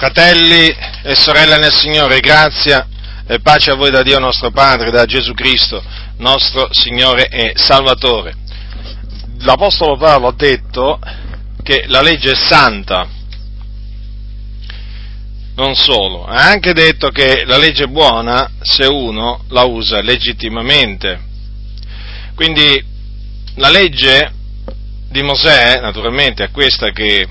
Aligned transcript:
Fratelli 0.00 0.74
e 1.02 1.14
sorelle 1.14 1.58
nel 1.58 1.74
Signore, 1.74 2.20
grazia 2.20 2.88
e 3.26 3.38
pace 3.40 3.70
a 3.70 3.74
voi 3.74 3.90
da 3.90 4.02
Dio 4.02 4.18
nostro 4.18 4.50
Padre, 4.50 4.90
da 4.90 5.04
Gesù 5.04 5.34
Cristo, 5.34 5.84
nostro 6.16 6.68
Signore 6.70 7.28
e 7.28 7.52
Salvatore. 7.54 8.32
L'Apostolo 9.40 9.98
Paolo 9.98 10.28
ha 10.28 10.34
detto 10.34 10.98
che 11.62 11.84
la 11.88 12.00
legge 12.00 12.30
è 12.30 12.34
santa, 12.34 13.06
non 15.56 15.74
solo, 15.74 16.24
ha 16.24 16.48
anche 16.48 16.72
detto 16.72 17.10
che 17.10 17.44
la 17.44 17.58
legge 17.58 17.84
è 17.84 17.88
buona 17.88 18.52
se 18.62 18.86
uno 18.86 19.44
la 19.48 19.64
usa 19.64 20.00
legittimamente. 20.00 21.20
Quindi 22.34 22.82
la 23.56 23.68
legge 23.68 24.32
di 25.10 25.20
Mosè, 25.20 25.78
naturalmente 25.78 26.44
è 26.44 26.50
questa 26.50 26.90
che 26.90 27.28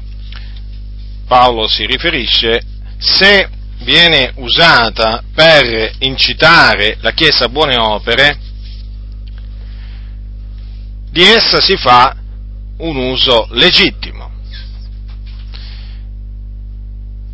Paolo 1.29 1.67
si 1.67 1.85
riferisce, 1.85 2.59
se 2.97 3.47
viene 3.83 4.31
usata 4.37 5.23
per 5.31 5.91
incitare 5.99 6.97
la 7.01 7.11
Chiesa 7.11 7.45
a 7.45 7.49
buone 7.49 7.77
opere, 7.77 8.39
di 11.11 11.21
essa 11.21 11.61
si 11.61 11.77
fa 11.77 12.17
un 12.77 12.95
uso 12.95 13.47
legittimo. 13.51 14.31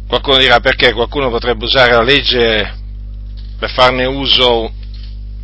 Qualcuno 0.10 0.38
dirà 0.40 0.60
perché 0.60 0.92
qualcuno 0.92 1.30
potrebbe 1.30 1.64
usare 1.64 1.94
la 1.94 2.04
legge 2.04 2.76
per 3.58 3.72
farne 3.72 4.04
uso 4.04 4.74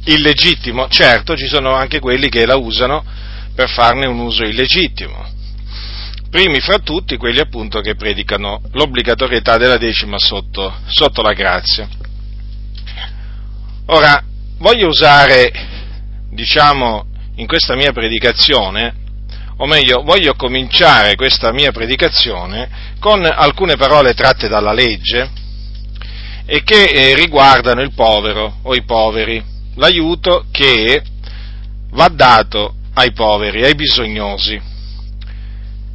illegittimo. 0.04 0.90
Certo, 0.90 1.38
ci 1.38 1.48
sono 1.48 1.74
anche 1.74 2.00
quelli 2.02 2.28
che 2.28 2.46
la 2.46 2.58
usano 2.58 3.02
per 3.56 3.70
farne 3.70 4.08
un 4.08 4.20
uso 4.20 4.44
illegittimo 4.44 5.40
primi 6.32 6.62
fra 6.62 6.80
tutti 6.80 7.18
quelli 7.18 7.42
appunto 7.42 7.82
che 7.82 7.96
predicano 7.96 8.62
l'obbligatorietà 8.72 9.58
della 9.58 9.78
decima 9.78 10.18
sotto, 10.18 10.74
sotto 10.88 11.22
la 11.22 11.34
grazia. 11.34 11.88
Ora, 13.88 14.24
voglio 14.58 14.88
usare, 14.88 15.52
diciamo, 16.30 17.06
in 17.36 17.48
questa 17.48 17.76
mia 17.76 17.92
predicazione, 17.92 18.96
o 19.58 19.66
meglio, 19.66 20.04
voglio 20.04 20.34
cominciare 20.36 21.16
questa 21.16 21.52
mia 21.52 21.74
predicazione 21.74 22.96
con 23.00 23.26
alcune 23.26 23.76
parole 23.76 24.14
tratte 24.14 24.48
dalla 24.48 24.72
legge 24.72 25.30
e 26.46 26.64
che 26.64 26.84
eh, 26.84 27.14
riguardano 27.14 27.82
il 27.82 27.94
povero 27.94 28.60
o 28.64 28.74
i 28.74 28.84
poveri, 28.84 29.44
l'aiuto 29.76 30.46
che 30.50 31.04
va 31.90 32.08
dato 32.08 32.76
ai 32.94 33.12
poveri, 33.12 33.66
ai 33.66 33.76
bisognosi. 33.76 34.71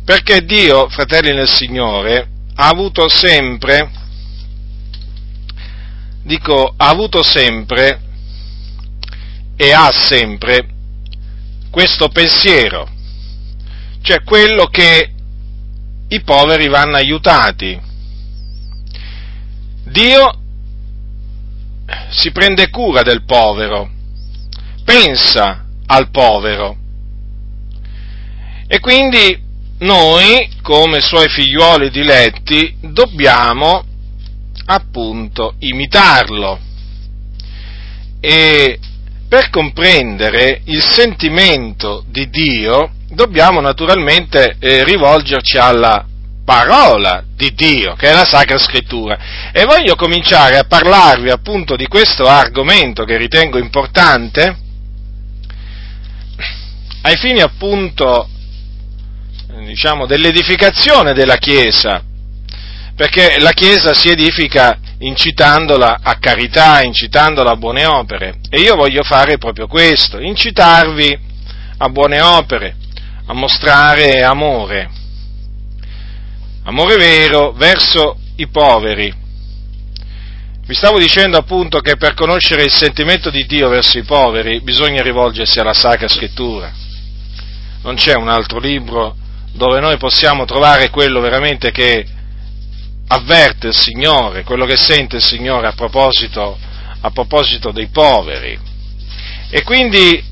Perché 0.07 0.45
Dio, 0.45 0.89
fratelli 0.89 1.35
nel 1.35 1.49
Signore, 1.49 2.29
ha 2.55 2.69
avuto 2.69 3.09
sempre, 3.09 3.91
dico, 6.23 6.75
ha 6.77 6.89
avuto 6.89 7.25
sempre 7.25 8.01
e 9.57 9.73
ha 9.73 9.91
sempre 9.91 10.69
questo 11.71 12.09
pensiero, 12.09 12.89
cioè 14.01 14.23
quello 14.23 14.67
che 14.67 15.13
i 16.07 16.23
poveri 16.23 16.69
vanno 16.69 16.95
aiutati. 16.95 17.77
Dio 19.87 20.41
si 22.11 22.31
prende 22.31 22.71
cura 22.71 23.03
del 23.03 23.25
povero, 23.25 23.91
pensa 24.85 25.67
al 25.87 26.11
povero 26.11 26.77
e 28.69 28.79
quindi 28.79 29.43
noi, 29.79 30.49
come 30.63 31.01
suoi 31.01 31.29
figliuoli 31.29 31.91
diletti, 31.91 32.77
dobbiamo 32.81 33.85
appunto 34.67 35.55
imitarlo. 35.59 36.59
E 38.21 38.79
per 39.29 39.51
comprendere 39.51 40.63
il 40.65 40.83
sentimento 40.83 42.05
di 42.09 42.29
Dio 42.31 42.93
dobbiamo 43.11 43.61
naturalmente 43.61 44.57
eh, 44.59 44.85
rivolgerci 44.85 45.59
alla 45.59 46.07
parola 46.45 47.25
di 47.35 47.53
Dio, 47.55 47.95
che 47.95 48.09
è 48.09 48.13
la 48.15 48.25
Sacra 48.25 48.59
Scrittura. 48.59 49.51
E 49.53 49.65
voglio 49.65 49.95
cominciare 49.97 50.57
a 50.57 50.65
parlarvi 50.65 51.29
appunto 51.29 51.77
di 51.77 51.87
questo 51.87 52.27
argomento 52.27 53.05
che 53.05 53.17
ritengo 53.17 53.59
importante, 53.59 54.57
ai 57.03 57.17
fini 57.17 57.41
appunto 57.41 58.29
diciamo, 59.65 60.07
dell'edificazione 60.07 61.13
della 61.13 61.37
Chiesa, 61.37 62.03
perché 62.95 63.39
la 63.39 63.53
Chiesa 63.53 63.95
si 63.95 64.09
edifica 64.09 64.79
incitandola 64.99 66.01
a 66.03 66.19
carità, 66.19 66.83
incitandola 66.83 67.53
a 67.53 67.57
buone 67.57 67.85
opere. 67.85 68.41
E 68.49 68.61
io 68.61 68.75
voglio 68.75 69.03
fare 69.03 69.39
proprio 69.39 69.67
questo, 69.67 70.19
incitarvi 70.19 71.19
a 71.79 71.89
buone 71.89 72.21
opere, 72.21 72.77
a 73.27 73.35
mostrare 73.35 74.23
amore, 74.23 74.91
amore 76.65 76.97
vero 76.97 77.53
verso 77.53 78.19
i 78.37 78.49
poveri. 78.49 79.25
Vi 80.67 80.75
stavo 80.75 80.99
dicendo 80.99 81.37
appunto 81.37 81.79
che 81.79 81.97
per 81.97 82.15
conoscere 82.15 82.65
il 82.65 82.73
sentimento 82.73 83.31
di 83.31 83.47
Dio 83.47 83.69
verso 83.69 83.99
i 83.99 84.03
poveri 84.03 84.61
bisogna 84.63 85.01
rivolgersi 85.01 85.61
alla 85.61 85.75
Sacra 85.75 86.09
Scrittura. 86.09 86.73
Non 87.83 87.95
c'è 87.95 88.15
un 88.15 88.29
altro 88.29 88.59
libro 88.59 89.15
dove 89.57 89.81
noi 89.81 89.97
possiamo 89.97 90.45
trovare 90.45 90.91
quello 90.91 91.21
veramente 91.21 91.71
che 91.71 92.07
avverte 93.09 93.69
il 93.69 93.75
Signore, 93.75 94.45
quello 94.45 94.67
che 94.67 94.77
sente 94.77 95.17
il 95.17 95.23
Signore 95.23 95.69
a 95.69 95.73
proposito, 95.73 96.59
a 97.01 97.11
proposito 97.11 97.71
dei 97.71 97.89
poveri. 97.89 98.59
E 99.49 99.63
quindi 99.63 100.23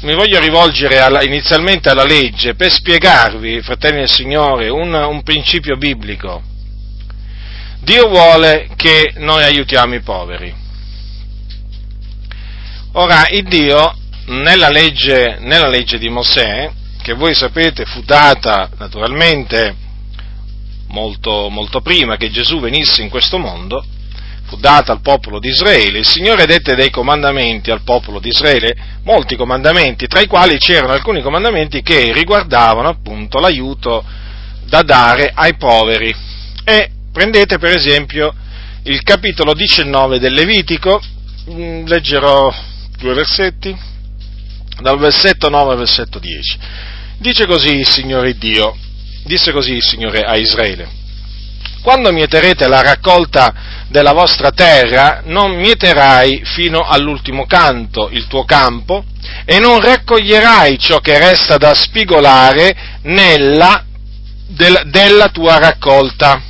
mi 0.00 0.14
voglio 0.14 0.38
rivolgere 0.40 1.00
alla, 1.00 1.22
inizialmente 1.22 1.88
alla 1.88 2.04
legge 2.04 2.54
per 2.54 2.70
spiegarvi, 2.70 3.62
fratelli 3.62 3.98
del 3.98 4.10
Signore, 4.10 4.68
un, 4.68 4.92
un 4.92 5.22
principio 5.22 5.76
biblico. 5.76 6.42
Dio 7.80 8.08
vuole 8.08 8.70
che 8.76 9.12
noi 9.16 9.44
aiutiamo 9.44 9.94
i 9.94 10.00
poveri. 10.00 10.54
Ora, 12.92 13.28
il 13.28 13.44
Dio, 13.44 13.94
nella 14.26 14.70
legge, 14.70 15.36
nella 15.40 15.68
legge 15.68 15.98
di 15.98 16.08
Mosè, 16.08 16.70
che 17.04 17.12
voi 17.12 17.34
sapete 17.34 17.84
fu 17.84 18.00
data 18.00 18.70
naturalmente 18.78 19.76
molto, 20.88 21.50
molto 21.50 21.82
prima 21.82 22.16
che 22.16 22.30
Gesù 22.30 22.60
venisse 22.60 23.02
in 23.02 23.10
questo 23.10 23.36
mondo, 23.36 23.84
fu 24.46 24.56
data 24.56 24.92
al 24.92 25.02
popolo 25.02 25.38
di 25.38 25.48
Israele, 25.48 25.98
il 25.98 26.06
Signore 26.06 26.46
dette 26.46 26.74
dei 26.74 26.88
comandamenti 26.88 27.70
al 27.70 27.82
popolo 27.82 28.20
di 28.20 28.28
Israele, 28.28 28.74
molti 29.02 29.36
comandamenti, 29.36 30.06
tra 30.06 30.20
i 30.20 30.26
quali 30.26 30.56
c'erano 30.56 30.94
alcuni 30.94 31.20
comandamenti 31.20 31.82
che 31.82 32.10
riguardavano 32.10 32.88
appunto 32.88 33.38
l'aiuto 33.38 34.02
da 34.64 34.80
dare 34.80 35.30
ai 35.34 35.56
poveri. 35.56 36.14
E 36.64 36.90
prendete 37.12 37.58
per 37.58 37.76
esempio 37.76 38.34
il 38.84 39.02
capitolo 39.02 39.52
19 39.52 40.18
del 40.18 40.32
Levitico, 40.32 41.02
mm, 41.50 41.84
leggerò 41.84 42.50
due 42.96 43.12
versetti, 43.12 43.76
dal 44.80 44.98
versetto 44.98 45.50
9 45.50 45.72
al 45.72 45.78
versetto 45.78 46.18
10. 46.18 46.92
Dice 47.24 47.46
così 47.46 47.76
il 47.76 47.88
Signore 47.88 48.36
Dio, 48.36 48.76
disse 49.24 49.50
così 49.50 49.72
il 49.72 49.82
Signore 49.82 50.24
a 50.24 50.36
Israele. 50.36 50.86
Quando 51.80 52.12
mieterete 52.12 52.68
la 52.68 52.82
raccolta 52.82 53.54
della 53.88 54.12
vostra 54.12 54.50
terra, 54.50 55.22
non 55.24 55.56
mieterai 55.56 56.42
fino 56.44 56.80
all'ultimo 56.80 57.46
canto 57.46 58.10
il 58.10 58.26
tuo 58.26 58.44
campo 58.44 59.04
e 59.46 59.58
non 59.58 59.80
raccoglierai 59.80 60.78
ciò 60.78 60.98
che 60.98 61.18
resta 61.18 61.56
da 61.56 61.74
spigolare 61.74 62.98
nella, 63.04 63.82
del, 64.48 64.82
della 64.90 65.30
tua 65.30 65.56
raccolta. 65.56 66.42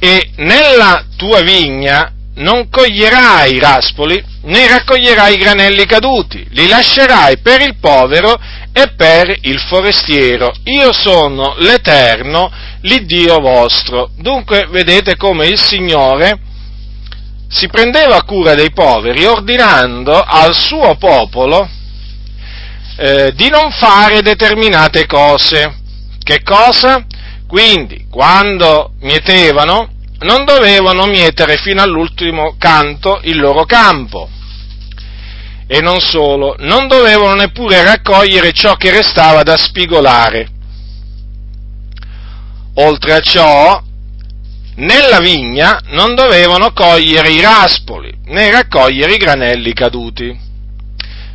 E 0.00 0.32
nella 0.36 1.02
tua 1.16 1.40
vigna 1.40 2.12
non 2.34 2.68
coglierai 2.68 3.54
i 3.54 3.58
raspoli, 3.58 4.22
né 4.42 4.68
raccoglierai 4.68 5.32
i 5.32 5.38
granelli 5.38 5.86
caduti, 5.86 6.46
li 6.50 6.66
lascerai 6.66 7.38
per 7.38 7.62
il 7.62 7.78
povero 7.78 8.38
e 8.76 8.92
per 8.96 9.32
il 9.42 9.60
forestiero. 9.60 10.52
Io 10.64 10.92
sono 10.92 11.54
l'Eterno, 11.58 12.50
l'Iddio 12.80 13.38
vostro. 13.38 14.10
Dunque 14.16 14.66
vedete 14.68 15.16
come 15.16 15.46
il 15.46 15.58
Signore 15.58 16.40
si 17.48 17.68
prendeva 17.68 18.24
cura 18.24 18.54
dei 18.54 18.72
poveri 18.72 19.24
ordinando 19.24 20.20
al 20.20 20.56
suo 20.56 20.96
popolo 20.96 21.68
eh, 22.96 23.32
di 23.34 23.48
non 23.48 23.70
fare 23.70 24.22
determinate 24.22 25.06
cose. 25.06 25.82
Che 26.20 26.42
cosa? 26.42 27.06
Quindi, 27.46 28.06
quando 28.10 28.94
mietevano, 29.02 29.88
non 30.20 30.44
dovevano 30.44 31.06
mietere 31.06 31.56
fino 31.58 31.80
all'ultimo 31.80 32.56
canto 32.58 33.20
il 33.22 33.38
loro 33.38 33.64
campo. 33.64 34.28
E 35.66 35.80
non 35.80 35.98
solo, 36.00 36.56
non 36.58 36.88
dovevano 36.88 37.34
neppure 37.34 37.82
raccogliere 37.82 38.52
ciò 38.52 38.74
che 38.76 38.90
restava 38.90 39.42
da 39.42 39.56
spigolare. 39.56 40.48
Oltre 42.74 43.12
a 43.12 43.20
ciò, 43.20 43.82
nella 44.76 45.20
vigna 45.20 45.80
non 45.90 46.14
dovevano 46.14 46.72
cogliere 46.72 47.30
i 47.30 47.40
raspoli 47.40 48.12
né 48.26 48.50
raccogliere 48.50 49.14
i 49.14 49.18
granelli 49.18 49.72
caduti, 49.72 50.36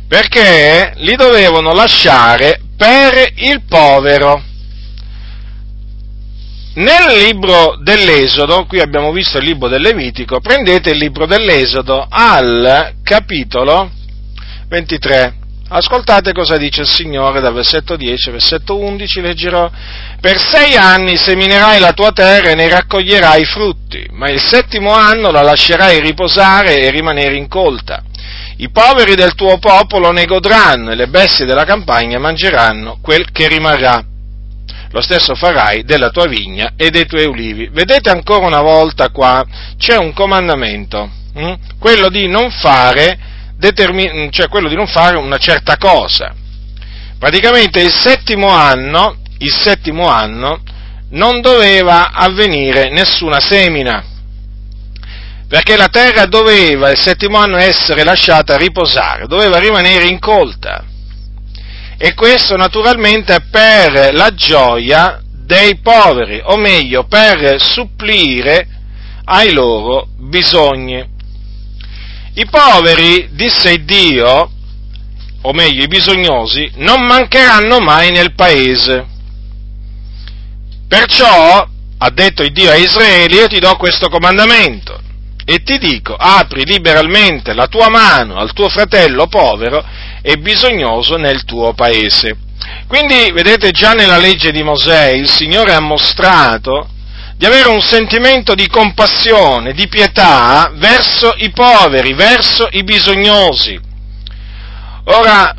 perché 0.06 0.92
li 0.96 1.16
dovevano 1.16 1.72
lasciare 1.72 2.60
per 2.76 3.32
il 3.36 3.62
povero. 3.66 4.42
Nel 6.74 7.18
libro 7.18 7.76
dell'Esodo, 7.82 8.64
qui 8.66 8.80
abbiamo 8.80 9.10
visto 9.12 9.38
il 9.38 9.44
libro 9.44 9.68
del 9.68 9.82
Levitico, 9.82 10.40
prendete 10.40 10.90
il 10.90 10.98
libro 10.98 11.26
dell'Esodo 11.26 12.06
al 12.08 12.94
capitolo 13.02 13.90
23. 14.70 15.34
Ascoltate 15.70 16.32
cosa 16.32 16.56
dice 16.56 16.82
il 16.82 16.88
Signore 16.88 17.40
dal 17.40 17.52
versetto 17.52 17.96
10 17.96 18.30
versetto 18.30 18.78
11, 18.78 19.20
leggerò. 19.20 19.68
Per 20.20 20.38
sei 20.38 20.76
anni 20.76 21.16
seminerai 21.16 21.80
la 21.80 21.92
tua 21.92 22.12
terra 22.12 22.50
e 22.50 22.54
ne 22.54 22.68
raccoglierai 22.68 23.40
i 23.40 23.44
frutti, 23.44 24.06
ma 24.12 24.30
il 24.30 24.40
settimo 24.40 24.92
anno 24.92 25.32
la 25.32 25.42
lascerai 25.42 26.00
riposare 26.00 26.78
e 26.78 26.90
rimanere 26.90 27.34
incolta. 27.34 28.04
I 28.58 28.70
poveri 28.70 29.16
del 29.16 29.34
tuo 29.34 29.58
popolo 29.58 30.12
ne 30.12 30.24
godranno 30.24 30.92
e 30.92 30.94
le 30.94 31.08
bestie 31.08 31.46
della 31.46 31.64
campagna 31.64 32.20
mangeranno 32.20 32.98
quel 33.02 33.32
che 33.32 33.48
rimarrà. 33.48 34.04
Lo 34.92 35.00
stesso 35.00 35.34
farai 35.34 35.82
della 35.82 36.10
tua 36.10 36.26
vigna 36.26 36.74
e 36.76 36.90
dei 36.90 37.06
tuoi 37.06 37.26
ulivi. 37.26 37.68
Vedete 37.72 38.08
ancora 38.08 38.46
una 38.46 38.60
volta 38.60 39.10
qua, 39.10 39.44
c'è 39.76 39.96
un 39.96 40.12
comandamento, 40.12 41.10
hm? 41.34 41.54
quello 41.80 42.08
di 42.08 42.28
non 42.28 42.50
fare 42.52 43.29
determin- 43.60 44.32
cioè 44.32 44.48
quello 44.48 44.68
di 44.68 44.74
non 44.74 44.88
fare 44.88 45.18
una 45.18 45.36
certa 45.36 45.76
cosa. 45.76 46.34
Praticamente 47.18 47.80
il 47.80 47.92
settimo 47.92 48.48
anno, 48.48 49.18
il 49.38 49.52
settimo 49.52 50.08
anno 50.08 50.62
non 51.10 51.40
doveva 51.42 52.10
avvenire 52.12 52.90
nessuna 52.90 53.38
semina, 53.38 54.02
perché 55.46 55.76
la 55.76 55.88
terra 55.88 56.24
doveva 56.24 56.90
il 56.90 56.98
settimo 56.98 57.36
anno 57.36 57.58
essere 57.58 58.02
lasciata 58.04 58.56
riposare, 58.56 59.26
doveva 59.26 59.58
rimanere 59.58 60.06
incolta. 60.08 60.84
E 61.98 62.14
questo 62.14 62.56
naturalmente 62.56 63.40
per 63.50 64.14
la 64.14 64.32
gioia 64.32 65.20
dei 65.22 65.78
poveri, 65.80 66.40
o 66.42 66.56
meglio, 66.56 67.04
per 67.04 67.60
supplire 67.60 68.66
ai 69.24 69.52
loro 69.52 70.06
bisogni. 70.16 71.09
I 72.34 72.46
poveri, 72.46 73.28
disse 73.32 73.84
Dio, 73.84 74.50
o 75.42 75.52
meglio 75.52 75.82
i 75.82 75.88
bisognosi, 75.88 76.70
non 76.76 77.04
mancheranno 77.04 77.80
mai 77.80 78.10
nel 78.10 78.34
paese. 78.34 79.06
Perciò, 80.86 81.66
ha 81.98 82.10
detto 82.10 82.46
Dio 82.48 82.70
a 82.70 82.76
Israele, 82.76 83.34
io 83.34 83.46
ti 83.46 83.58
do 83.58 83.76
questo 83.76 84.08
comandamento 84.08 85.00
e 85.44 85.62
ti 85.62 85.78
dico, 85.78 86.14
apri 86.14 86.64
liberalmente 86.64 87.54
la 87.54 87.66
tua 87.66 87.88
mano 87.88 88.36
al 88.36 88.52
tuo 88.52 88.68
fratello 88.68 89.26
povero 89.26 89.84
e 90.22 90.36
bisognoso 90.36 91.16
nel 91.16 91.44
tuo 91.44 91.72
paese. 91.74 92.36
Quindi, 92.86 93.32
vedete, 93.32 93.70
già 93.70 93.92
nella 93.92 94.18
legge 94.18 94.52
di 94.52 94.62
Mosè 94.62 95.08
il 95.08 95.28
Signore 95.28 95.72
ha 95.72 95.80
mostrato 95.80 96.88
di 97.40 97.46
avere 97.46 97.70
un 97.70 97.80
sentimento 97.80 98.54
di 98.54 98.68
compassione, 98.68 99.72
di 99.72 99.88
pietà 99.88 100.70
verso 100.74 101.32
i 101.38 101.50
poveri, 101.52 102.12
verso 102.12 102.68
i 102.72 102.84
bisognosi. 102.84 103.80
Ora, 105.04 105.56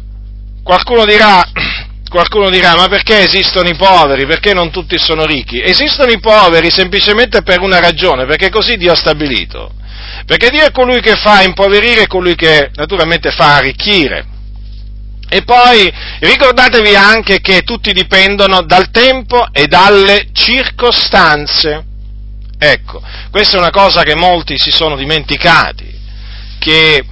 qualcuno 0.61 1.05
dirà, 1.05 1.43
qualcuno 2.07 2.51
dirà, 2.51 2.75
ma 2.75 2.87
perché 2.87 3.21
esistono 3.21 3.67
i 3.67 3.75
poveri? 3.75 4.27
Perché 4.27 4.53
non 4.53 4.69
tutti 4.69 4.99
sono 4.99 5.25
ricchi? 5.25 5.59
Esistono 5.59 6.11
i 6.11 6.19
poveri 6.19 6.69
semplicemente 6.69 7.41
per 7.41 7.61
una 7.61 7.79
ragione, 7.79 8.27
perché 8.27 8.51
così 8.51 8.77
Dio 8.77 8.91
ha 8.91 8.95
stabilito. 8.95 9.73
Perché 10.27 10.51
Dio 10.51 10.63
è 10.63 10.71
colui 10.71 11.01
che 11.01 11.15
fa 11.15 11.41
impoverire 11.41 12.03
e 12.03 12.07
colui 12.07 12.35
che 12.35 12.69
naturalmente 12.75 13.31
fa 13.31 13.55
arricchire. 13.55 14.25
E 15.33 15.43
poi 15.43 15.89
ricordatevi 16.19 16.93
anche 16.93 17.39
che 17.39 17.61
tutti 17.61 17.93
dipendono 17.93 18.63
dal 18.63 18.91
tempo 18.91 19.47
e 19.53 19.67
dalle 19.67 20.27
circostanze. 20.33 21.85
Ecco, 22.59 23.01
questa 23.31 23.55
è 23.55 23.59
una 23.59 23.69
cosa 23.69 24.03
che 24.03 24.13
molti 24.13 24.57
si 24.57 24.71
sono 24.71 24.97
dimenticati, 24.97 25.89
che 26.59 27.05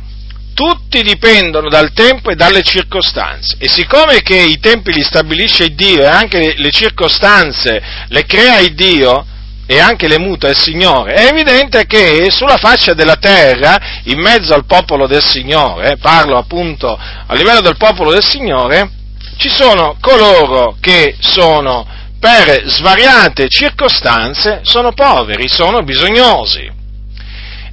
tutti 0.54 1.02
dipendono 1.02 1.70
dal 1.70 1.94
tempo 1.94 2.30
e 2.30 2.36
dalle 2.36 2.62
circostanze. 2.62 3.56
E 3.58 3.70
siccome 3.70 4.22
che 4.22 4.36
i 4.36 4.60
tempi 4.60 4.92
li 4.92 5.02
stabilisce 5.02 5.70
Dio 5.70 6.02
e 6.02 6.08
anche 6.08 6.56
le 6.58 6.72
circostanze 6.72 7.82
le 8.10 8.26
crea 8.26 8.60
Dio, 8.68 9.26
e 9.72 9.80
anche 9.80 10.08
le 10.08 10.18
muta 10.18 10.48
il 10.50 10.58
Signore, 10.58 11.14
è 11.14 11.28
evidente 11.28 11.86
che 11.86 12.30
sulla 12.32 12.58
faccia 12.58 12.96
della 12.96 13.18
terra, 13.18 14.00
in 14.06 14.20
mezzo 14.20 14.56
al 14.56 14.66
popolo 14.66 15.06
del 15.06 15.24
Signore, 15.24 15.98
parlo 15.98 16.40
appunto 16.40 16.98
a 16.98 17.36
livello 17.36 17.62
del 17.62 17.78
popolo 17.78 18.10
del 18.10 18.24
Signore, 18.24 18.90
ci 19.38 19.48
sono 19.48 19.96
coloro 20.02 20.76
che 20.80 21.16
sono 21.20 21.86
per 22.20 22.64
svariate 22.66 23.48
circostanze, 23.48 24.62
sono 24.64 24.92
poveri, 24.92 25.48
sono 25.48 25.84
bisognosi. 25.84 26.68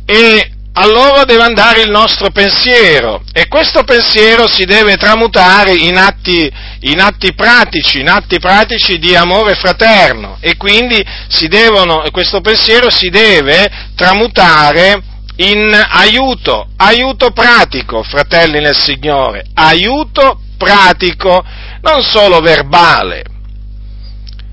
E 0.05 0.51
a 0.79 0.87
loro 0.87 1.25
deve 1.25 1.43
andare 1.43 1.81
il 1.81 1.91
nostro 1.91 2.31
pensiero 2.31 3.23
e 3.33 3.49
questo 3.49 3.83
pensiero 3.85 4.47
si 4.47 4.65
deve 4.65 4.97
tramutare 4.97 5.75
in 5.75 5.97
atti, 5.97 6.53
in 6.81 7.01
atti 7.01 7.33
pratici, 7.35 8.01
in 8.01 8.11
atti 8.11 8.39
pratici 8.39 8.99
di 8.99 9.17
amore 9.17 9.55
fraterno. 9.55 10.37
E 10.41 10.57
quindi 10.57 11.03
devono, 11.49 12.05
questo 12.11 12.43
pensiero 12.43 12.91
si 12.91 13.09
deve 13.09 13.71
tramutare 13.95 15.01
in 15.37 15.73
aiuto, 15.73 16.69
aiuto 16.77 17.31
pratico, 17.31 18.03
fratelli 18.03 18.61
nel 18.61 18.77
Signore, 18.77 19.47
aiuto 19.55 20.41
pratico, 20.59 21.43
non 21.81 22.03
solo 22.03 22.41
verbale, 22.41 23.25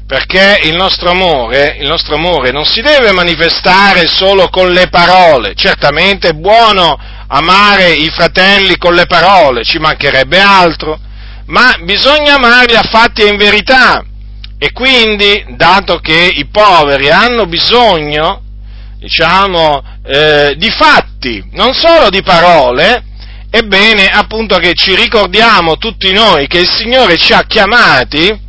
perché 0.05 0.59
il 0.63 0.75
nostro, 0.75 1.09
amore, 1.09 1.77
il 1.79 1.87
nostro 1.87 2.15
amore 2.15 2.51
non 2.51 2.65
si 2.65 2.81
deve 2.81 3.11
manifestare 3.13 4.07
solo 4.07 4.49
con 4.49 4.69
le 4.69 4.87
parole, 4.89 5.53
certamente 5.55 6.29
è 6.29 6.33
buono 6.33 6.99
amare 7.27 7.91
i 7.91 8.09
fratelli 8.09 8.77
con 8.77 8.93
le 8.93 9.05
parole, 9.05 9.63
ci 9.63 9.79
mancherebbe 9.79 10.39
altro, 10.39 10.99
ma 11.47 11.73
bisogna 11.83 12.35
amarli 12.35 12.75
a 12.75 12.83
fatti 12.83 13.21
e 13.21 13.27
in 13.27 13.37
verità. 13.37 14.03
E 14.57 14.71
quindi, 14.71 15.43
dato 15.57 15.97
che 15.97 16.31
i 16.33 16.45
poveri 16.45 17.09
hanno 17.09 17.45
bisogno, 17.47 18.41
diciamo, 18.97 19.83
eh, 20.05 20.53
di 20.57 20.69
fatti, 20.69 21.43
non 21.51 21.73
solo 21.73 22.09
di 22.09 22.21
parole, 22.21 23.03
è 23.49 23.61
bene 23.61 24.07
appunto 24.07 24.57
che 24.57 24.73
ci 24.73 24.95
ricordiamo 24.95 25.77
tutti 25.77 26.11
noi 26.11 26.47
che 26.47 26.59
il 26.59 26.69
Signore 26.69 27.17
ci 27.17 27.33
ha 27.33 27.43
chiamati 27.45 28.39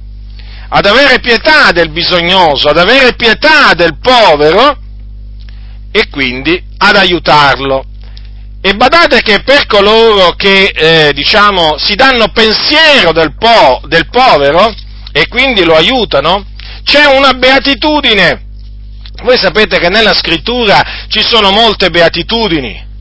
ad 0.76 0.86
avere 0.86 1.20
pietà 1.20 1.70
del 1.70 1.90
bisognoso, 1.90 2.68
ad 2.68 2.78
avere 2.78 3.14
pietà 3.14 3.74
del 3.74 3.96
povero 4.00 4.76
e 5.92 6.08
quindi 6.10 6.60
ad 6.78 6.96
aiutarlo. 6.96 7.84
E 8.60 8.74
badate 8.74 9.20
che 9.20 9.42
per 9.44 9.66
coloro 9.66 10.32
che, 10.32 10.72
eh, 10.74 11.12
diciamo, 11.12 11.76
si 11.78 11.94
danno 11.94 12.32
pensiero 12.32 13.12
del, 13.12 13.36
po- 13.36 13.82
del 13.86 14.08
povero 14.10 14.74
e 15.12 15.28
quindi 15.28 15.62
lo 15.62 15.76
aiutano, 15.76 16.44
c'è 16.82 17.04
una 17.04 17.34
beatitudine. 17.34 18.42
Voi 19.22 19.38
sapete 19.38 19.78
che 19.78 19.88
nella 19.88 20.12
scrittura 20.12 21.06
ci 21.06 21.22
sono 21.22 21.52
molte 21.52 21.90
beatitudini 21.90 22.93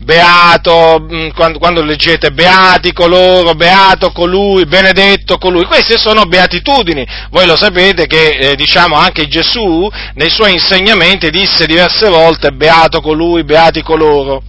beato, 0.00 0.98
mm, 1.00 1.28
quando, 1.34 1.58
quando, 1.58 1.82
leggete 1.82 2.32
beati 2.32 2.92
coloro, 2.92 3.54
beato 3.54 4.12
colui, 4.12 4.66
benedetto 4.66 5.36
colui, 5.38 5.64
queste 5.64 5.98
sono 5.98 6.24
beatitudini. 6.24 7.06
Voi 7.30 7.46
lo 7.46 7.56
sapete 7.56 8.06
che, 8.06 8.28
eh, 8.28 8.56
diciamo, 8.56 8.96
anche 8.96 9.28
Gesù 9.28 9.88
nei 10.14 10.30
suoi 10.30 10.52
insegnamenti 10.52 11.30
disse 11.30 11.66
diverse 11.66 12.08
volte 12.08 12.50
beato 12.52 13.00
colui, 13.00 13.44
beati 13.44 13.82
coloro. 13.82 14.42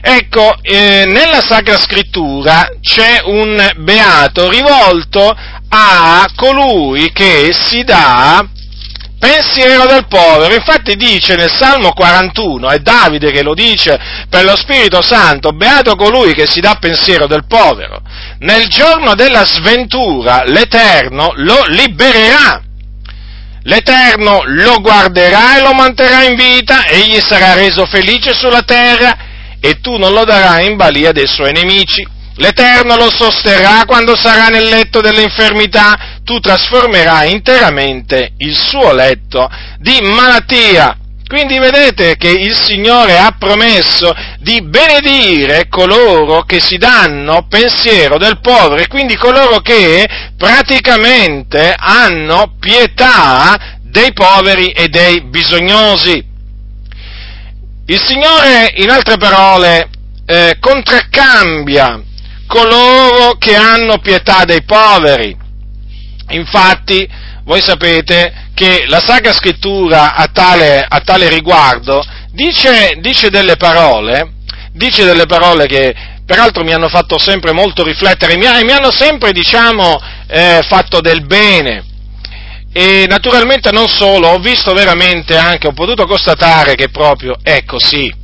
Ecco, 0.00 0.56
eh, 0.62 1.04
nella 1.06 1.40
Sacra 1.40 1.78
Scrittura 1.78 2.68
c'è 2.80 3.20
un 3.24 3.70
beato 3.76 4.48
rivolto 4.48 5.36
a 5.68 6.26
colui 6.34 7.12
che 7.12 7.50
si 7.52 7.84
dà 7.84 8.44
pensiero 9.18 9.86
del 9.86 10.06
povero. 10.06 10.54
Infatti 10.54 10.94
dice 10.94 11.34
nel 11.36 11.50
Salmo 11.50 11.92
41, 11.92 12.70
è 12.70 12.78
Davide 12.78 13.30
che 13.30 13.42
lo 13.42 13.54
dice 13.54 13.98
per 14.28 14.44
lo 14.44 14.56
Spirito 14.56 15.02
Santo, 15.02 15.50
beato 15.50 15.96
colui 15.96 16.34
che 16.34 16.46
si 16.46 16.60
dà 16.60 16.76
pensiero 16.80 17.26
del 17.26 17.46
povero. 17.46 18.00
Nel 18.40 18.68
giorno 18.68 19.14
della 19.14 19.44
sventura 19.44 20.44
l'Eterno 20.44 21.32
lo 21.34 21.64
libererà. 21.66 22.62
L'Eterno 23.62 24.42
lo 24.44 24.80
guarderà 24.80 25.58
e 25.58 25.62
lo 25.62 25.74
manterrà 25.74 26.22
in 26.22 26.36
vita, 26.36 26.86
egli 26.86 27.20
sarà 27.20 27.52
reso 27.54 27.84
felice 27.84 28.32
sulla 28.32 28.62
terra 28.62 29.16
e 29.60 29.80
tu 29.80 29.96
non 29.96 30.12
lo 30.12 30.24
darai 30.24 30.66
in 30.66 30.76
balia 30.76 31.12
dei 31.12 31.26
suoi 31.26 31.52
nemici. 31.52 32.16
L'Eterno 32.38 32.94
lo 32.96 33.10
sosterrà 33.10 33.82
quando 33.84 34.16
sarà 34.16 34.46
nel 34.46 34.68
letto 34.68 35.00
dell'infermità, 35.00 36.20
tu 36.22 36.38
trasformerai 36.38 37.32
interamente 37.32 38.34
il 38.38 38.54
suo 38.54 38.92
letto 38.92 39.50
di 39.78 39.98
malattia. 40.02 40.96
Quindi 41.26 41.58
vedete 41.58 42.16
che 42.16 42.30
il 42.30 42.54
Signore 42.54 43.18
ha 43.18 43.34
promesso 43.36 44.14
di 44.38 44.62
benedire 44.62 45.66
coloro 45.68 46.42
che 46.44 46.60
si 46.60 46.78
danno 46.78 47.46
pensiero 47.48 48.16
del 48.18 48.40
povero 48.40 48.82
quindi 48.88 49.16
coloro 49.16 49.58
che 49.58 50.08
praticamente 50.36 51.74
hanno 51.76 52.54
pietà 52.58 53.78
dei 53.82 54.12
poveri 54.12 54.70
e 54.70 54.86
dei 54.86 55.22
bisognosi. 55.22 56.24
Il 57.86 58.00
Signore, 58.00 58.72
in 58.76 58.90
altre 58.90 59.16
parole, 59.16 59.88
eh, 60.24 60.56
contraccambia 60.60 62.02
coloro 62.48 63.34
che 63.38 63.54
hanno 63.54 63.98
pietà 63.98 64.44
dei 64.44 64.64
poveri. 64.64 65.36
Infatti, 66.30 67.08
voi 67.44 67.62
sapete 67.62 68.46
che 68.54 68.86
la 68.88 68.98
Sacra 68.98 69.32
Scrittura 69.32 70.14
a 70.14 70.26
tale, 70.32 70.84
a 70.86 71.00
tale 71.00 71.28
riguardo 71.28 72.04
dice, 72.32 72.96
dice, 72.98 73.30
delle 73.30 73.56
parole, 73.56 74.32
dice 74.72 75.04
delle 75.04 75.26
parole 75.26 75.66
che 75.66 75.94
peraltro 76.26 76.64
mi 76.64 76.72
hanno 76.72 76.88
fatto 76.88 77.18
sempre 77.18 77.52
molto 77.52 77.84
riflettere 77.84 78.34
e 78.34 78.36
mi, 78.36 78.46
hanno 78.46 78.90
sempre, 78.90 79.32
diciamo, 79.32 80.00
eh, 80.26 80.60
fatto 80.68 81.00
del 81.00 81.24
bene. 81.24 81.84
E 82.72 83.06
naturalmente 83.08 83.70
non 83.70 83.88
solo, 83.88 84.28
ho 84.28 84.38
visto 84.38 84.72
veramente 84.74 85.36
anche, 85.36 85.68
ho 85.68 85.72
potuto 85.72 86.06
constatare 86.06 86.74
che 86.74 86.90
proprio 86.90 87.36
è 87.42 87.64
così. 87.64 88.17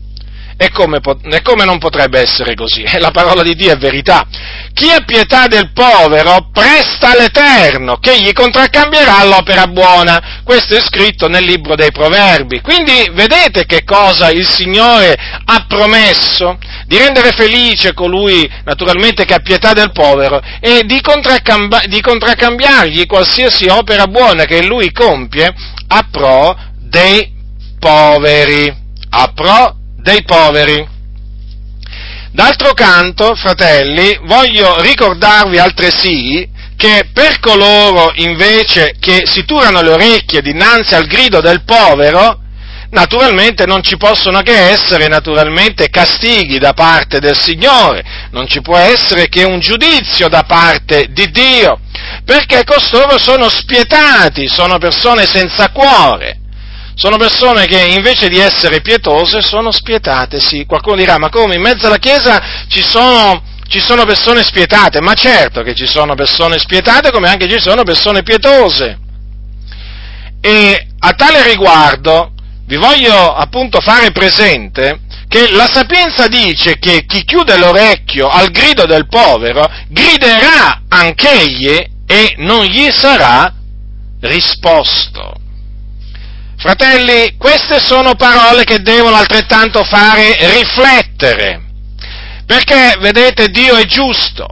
E 0.56 0.70
come, 0.70 1.00
e 1.30 1.42
come, 1.42 1.64
non 1.64 1.78
potrebbe 1.78 2.20
essere 2.20 2.54
così? 2.54 2.84
La 2.98 3.10
parola 3.10 3.42
di 3.42 3.54
Dio 3.54 3.72
è 3.72 3.76
verità. 3.76 4.26
Chi 4.72 4.90
ha 4.90 5.02
pietà 5.04 5.46
del 5.48 5.72
povero 5.72 6.48
presta 6.52 7.10
all'Eterno, 7.10 7.98
che 7.98 8.20
gli 8.20 8.32
contraccambierà 8.32 9.24
l'opera 9.24 9.66
buona. 9.66 10.40
Questo 10.44 10.76
è 10.76 10.80
scritto 10.80 11.28
nel 11.28 11.44
libro 11.44 11.74
dei 11.74 11.90
Proverbi. 11.90 12.60
Quindi 12.60 13.10
vedete 13.12 13.66
che 13.66 13.82
cosa 13.84 14.30
il 14.30 14.46
Signore 14.46 15.16
ha 15.44 15.64
promesso? 15.66 16.58
Di 16.86 16.98
rendere 16.98 17.32
felice 17.32 17.92
colui, 17.92 18.48
naturalmente, 18.64 19.24
che 19.24 19.34
ha 19.34 19.40
pietà 19.40 19.72
del 19.72 19.90
povero 19.92 20.40
e 20.60 20.82
di, 20.84 21.00
contraccambi- 21.00 21.88
di 21.88 22.00
contraccambiargli 22.00 23.06
qualsiasi 23.06 23.66
opera 23.66 24.06
buona 24.06 24.44
che 24.44 24.62
lui 24.62 24.92
compie 24.92 25.52
a 25.88 26.06
pro 26.10 26.56
dei 26.78 27.32
poveri. 27.78 28.82
A 29.16 29.32
pro 29.32 29.82
dei 30.04 30.22
poveri. 30.22 30.86
D'altro 32.30 32.74
canto, 32.74 33.34
fratelli, 33.34 34.18
voglio 34.24 34.82
ricordarvi 34.82 35.58
altresì 35.58 36.46
che 36.76 37.08
per 37.10 37.40
coloro 37.40 38.12
invece 38.16 38.96
che 39.00 39.22
si 39.24 39.46
turano 39.46 39.80
le 39.80 39.92
orecchie 39.92 40.42
dinanzi 40.42 40.94
al 40.94 41.06
grido 41.06 41.40
del 41.40 41.62
povero, 41.64 42.40
naturalmente 42.90 43.64
non 43.64 43.82
ci 43.82 43.96
possono 43.96 44.42
che 44.42 44.70
essere 44.70 45.06
naturalmente 45.08 45.88
castighi 45.88 46.58
da 46.58 46.74
parte 46.74 47.18
del 47.18 47.38
Signore, 47.38 48.04
non 48.32 48.46
ci 48.46 48.60
può 48.60 48.76
essere 48.76 49.28
che 49.28 49.44
un 49.44 49.58
giudizio 49.58 50.28
da 50.28 50.42
parte 50.42 51.06
di 51.12 51.30
Dio, 51.30 51.80
perché 52.26 52.62
costoro 52.64 53.18
sono 53.18 53.48
spietati, 53.48 54.48
sono 54.48 54.76
persone 54.76 55.24
senza 55.24 55.70
cuore. 55.70 56.40
Sono 56.96 57.16
persone 57.16 57.66
che 57.66 57.80
invece 57.80 58.28
di 58.28 58.38
essere 58.38 58.80
pietose 58.80 59.42
sono 59.42 59.72
spietate, 59.72 60.40
sì. 60.40 60.64
Qualcuno 60.64 60.96
dirà, 60.96 61.18
ma 61.18 61.28
come 61.28 61.56
in 61.56 61.60
mezzo 61.60 61.86
alla 61.86 61.98
Chiesa 61.98 62.64
ci 62.68 62.82
sono, 62.84 63.42
ci 63.66 63.80
sono 63.80 64.04
persone 64.04 64.42
spietate? 64.42 65.00
Ma 65.00 65.14
certo 65.14 65.62
che 65.62 65.74
ci 65.74 65.86
sono 65.86 66.14
persone 66.14 66.58
spietate 66.58 67.10
come 67.10 67.28
anche 67.28 67.48
ci 67.48 67.60
sono 67.60 67.82
persone 67.82 68.22
pietose. 68.22 68.98
E 70.40 70.86
a 70.98 71.12
tale 71.12 71.42
riguardo 71.42 72.32
vi 72.66 72.76
voglio 72.76 73.34
appunto 73.34 73.80
fare 73.80 74.10
presente 74.10 75.00
che 75.28 75.50
la 75.50 75.68
sapienza 75.70 76.28
dice 76.28 76.78
che 76.78 77.04
chi 77.06 77.24
chiude 77.24 77.58
l'orecchio 77.58 78.28
al 78.28 78.50
grido 78.50 78.86
del 78.86 79.08
povero 79.08 79.68
griderà 79.88 80.82
anch'egli 80.88 81.76
e 82.06 82.34
non 82.38 82.64
gli 82.64 82.88
sarà 82.90 83.52
risposto. 84.20 85.42
Fratelli, 86.56 87.36
queste 87.36 87.78
sono 87.84 88.14
parole 88.14 88.64
che 88.64 88.80
devono 88.80 89.16
altrettanto 89.16 89.84
fare 89.84 90.36
riflettere, 90.52 91.60
perché 92.46 92.96
vedete 93.00 93.48
Dio 93.48 93.76
è 93.76 93.84
giusto 93.84 94.46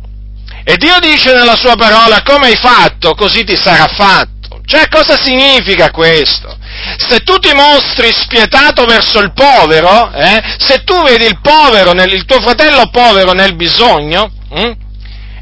e 0.64 0.76
Dio 0.76 0.98
dice 1.00 1.34
nella 1.34 1.56
sua 1.56 1.74
parola 1.74 2.22
come 2.22 2.46
hai 2.46 2.56
fatto 2.56 3.14
così 3.14 3.44
ti 3.44 3.56
sarà 3.56 3.86
fatto. 3.86 4.30
Cioè 4.64 4.86
cosa 4.88 5.16
significa 5.20 5.90
questo? 5.90 6.56
Se 6.96 7.18
tu 7.20 7.36
ti 7.38 7.52
mostri 7.52 8.12
spietato 8.12 8.84
verso 8.84 9.18
il 9.18 9.32
povero, 9.32 10.12
eh, 10.12 10.40
se 10.58 10.84
tu 10.84 11.02
vedi 11.02 11.24
il 11.24 11.40
povero, 11.40 11.92
nel, 11.92 12.12
il 12.12 12.24
tuo 12.24 12.40
fratello 12.40 12.88
povero 12.90 13.32
nel 13.32 13.56
bisogno, 13.56 14.30
hm, 14.50 14.72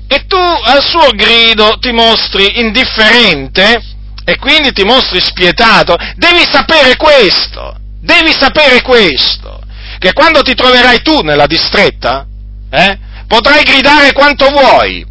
e 0.09 0.25
tu 0.27 0.37
al 0.37 0.83
suo 0.83 1.11
grido 1.11 1.77
ti 1.79 1.93
mostri 1.93 2.61
indifferente, 2.61 3.83
e 4.25 4.37
quindi 4.39 4.73
ti 4.73 4.85
mostri 4.85 5.21
spietato, 5.21 5.97
devi 6.17 6.47
sapere 6.51 6.97
questo, 6.97 7.77
devi 8.01 8.33
sapere 8.33 8.83
questo, 8.83 9.61
che 9.99 10.13
quando 10.13 10.43
ti 10.43 10.55
troverai 10.55 11.03
tu 11.03 11.21
nella 11.21 11.47
distretta, 11.47 12.27
eh, 12.71 12.99
potrai 13.27 13.65
gridare 13.65 14.13
quanto 14.13 14.49
vuoi, 14.51 15.05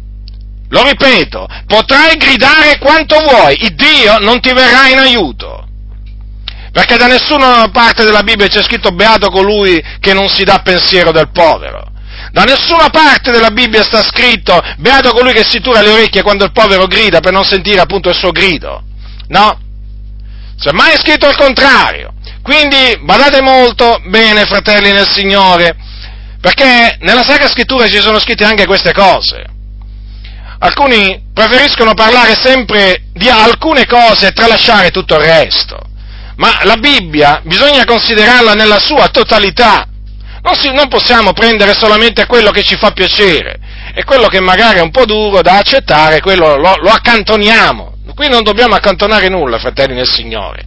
lo 0.68 0.82
ripeto, 0.84 1.48
potrai 1.66 2.16
gridare 2.16 2.78
quanto 2.78 3.18
vuoi, 3.20 3.56
il 3.62 3.74
Dio 3.74 4.18
non 4.18 4.40
ti 4.40 4.52
verrà 4.52 4.88
in 4.88 4.98
aiuto. 4.98 5.66
Perché 6.72 6.96
da 6.96 7.08
nessuna 7.08 7.68
parte 7.72 8.04
della 8.04 8.22
Bibbia 8.22 8.46
c'è 8.46 8.62
scritto 8.62 8.92
beato 8.92 9.28
colui 9.28 9.82
che 9.98 10.14
non 10.14 10.28
si 10.28 10.44
dà 10.44 10.60
pensiero 10.62 11.10
del 11.10 11.30
povero. 11.32 11.88
Da 12.30 12.44
nessuna 12.44 12.90
parte 12.90 13.32
della 13.32 13.50
Bibbia 13.50 13.82
sta 13.82 14.02
scritto 14.04 14.62
beato 14.76 15.10
colui 15.10 15.32
che 15.32 15.42
si 15.42 15.60
tura 15.60 15.80
le 15.80 15.90
orecchie 15.90 16.22
quando 16.22 16.44
il 16.44 16.52
povero 16.52 16.86
grida 16.86 17.18
per 17.18 17.32
non 17.32 17.44
sentire 17.44 17.80
appunto 17.80 18.08
il 18.08 18.14
suo 18.14 18.30
grido. 18.30 18.84
No, 19.30 19.56
semmai 20.56 20.92
è 20.92 20.98
scritto 20.98 21.26
al 21.26 21.36
contrario. 21.36 22.14
Quindi 22.42 22.98
badate 23.00 23.40
molto 23.40 24.00
bene, 24.06 24.44
fratelli 24.44 24.90
nel 24.90 25.08
Signore, 25.08 25.76
perché 26.40 26.96
nella 27.00 27.22
Sacra 27.22 27.48
Scrittura 27.48 27.86
ci 27.86 28.00
sono 28.00 28.18
scritte 28.18 28.44
anche 28.44 28.66
queste 28.66 28.92
cose. 28.92 29.44
Alcuni 30.58 31.28
preferiscono 31.32 31.94
parlare 31.94 32.34
sempre 32.34 33.04
di 33.12 33.28
alcune 33.28 33.86
cose 33.86 34.28
e 34.28 34.32
tralasciare 34.32 34.90
tutto 34.90 35.14
il 35.14 35.20
resto, 35.20 35.78
ma 36.36 36.58
la 36.64 36.76
Bibbia 36.76 37.40
bisogna 37.44 37.84
considerarla 37.84 38.54
nella 38.54 38.80
sua 38.80 39.08
totalità. 39.08 39.86
Non, 40.42 40.54
si, 40.54 40.72
non 40.72 40.88
possiamo 40.88 41.32
prendere 41.32 41.74
solamente 41.74 42.26
quello 42.26 42.50
che 42.50 42.62
ci 42.62 42.76
fa 42.76 42.90
piacere 42.90 43.60
e 43.94 44.02
quello 44.04 44.26
che 44.26 44.40
magari 44.40 44.78
è 44.78 44.82
un 44.82 44.90
po' 44.90 45.04
duro 45.04 45.40
da 45.40 45.58
accettare, 45.58 46.20
quello 46.20 46.56
lo, 46.56 46.76
lo 46.80 46.90
accantoniamo 46.90 47.98
Qui 48.20 48.28
non 48.28 48.42
dobbiamo 48.42 48.74
accantonare 48.74 49.30
nulla, 49.30 49.58
fratelli 49.58 49.94
nel 49.94 50.06
Signore. 50.06 50.66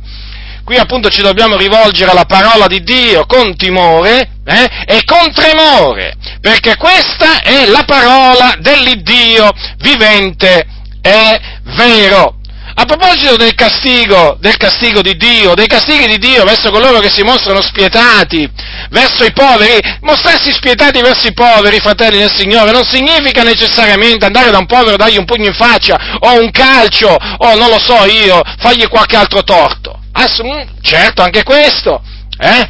Qui 0.63 0.75
appunto 0.77 1.09
ci 1.09 1.21
dobbiamo 1.21 1.55
rivolgere 1.55 2.09
alla 2.09 2.25
parola 2.25 2.65
di 2.65 2.81
Dio 2.81 3.27
con 3.27 3.55
timore 3.55 4.27
eh, 4.43 4.67
e 4.87 5.03
con 5.03 5.31
tremore, 5.31 6.15
perché 6.41 6.75
questa 6.77 7.43
è 7.43 7.67
la 7.67 7.83
parola 7.85 8.55
dell'Iddio 8.57 9.51
vivente 9.77 10.65
e 10.99 11.39
vero. 11.75 12.37
A 12.75 12.85
proposito 12.85 13.35
del 13.35 13.53
castigo, 13.53 14.35
del 14.39 14.57
castigo 14.57 15.01
di 15.01 15.15
Dio, 15.15 15.53
dei 15.53 15.67
castighi 15.67 16.07
di 16.07 16.17
Dio 16.17 16.43
verso 16.43 16.71
coloro 16.71 16.99
che 16.99 17.11
si 17.11 17.21
mostrano 17.21 17.61
spietati, 17.61 18.49
verso 18.89 19.23
i 19.23 19.31
poveri, 19.31 19.79
mostrarsi 20.01 20.51
spietati 20.51 20.99
verso 21.01 21.27
i 21.27 21.33
poveri, 21.33 21.79
fratelli 21.79 22.17
del 22.17 22.31
Signore, 22.31 22.71
non 22.71 22.83
significa 22.83 23.43
necessariamente 23.43 24.25
andare 24.25 24.49
da 24.49 24.57
un 24.57 24.65
povero, 24.65 24.95
dargli 24.95 25.17
un 25.17 25.25
pugno 25.25 25.47
in 25.47 25.53
faccia, 25.53 26.17
o 26.19 26.39
un 26.39 26.49
calcio, 26.49 27.09
o 27.09 27.55
non 27.55 27.69
lo 27.69 27.79
so 27.79 28.05
io, 28.05 28.41
fargli 28.57 28.87
qualche 28.87 29.17
altro 29.17 29.43
torto. 29.43 29.99
Ass- 30.11 30.41
certo, 30.81 31.21
anche 31.21 31.43
questo, 31.43 32.01
eh? 32.39 32.67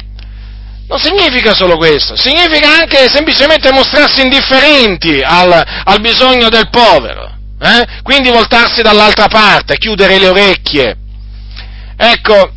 Non 0.86 0.98
significa 0.98 1.54
solo 1.54 1.78
questo, 1.78 2.14
significa 2.14 2.68
anche 2.68 3.08
semplicemente 3.08 3.72
mostrarsi 3.72 4.20
indifferenti 4.20 5.22
al, 5.24 5.64
al 5.84 6.00
bisogno 6.00 6.50
del 6.50 6.68
povero. 6.68 7.33
Eh? 7.60 8.02
Quindi 8.02 8.30
voltarsi 8.30 8.82
dall'altra 8.82 9.28
parte, 9.28 9.76
chiudere 9.76 10.18
le 10.18 10.28
orecchie. 10.28 10.96
Ecco, 11.96 12.50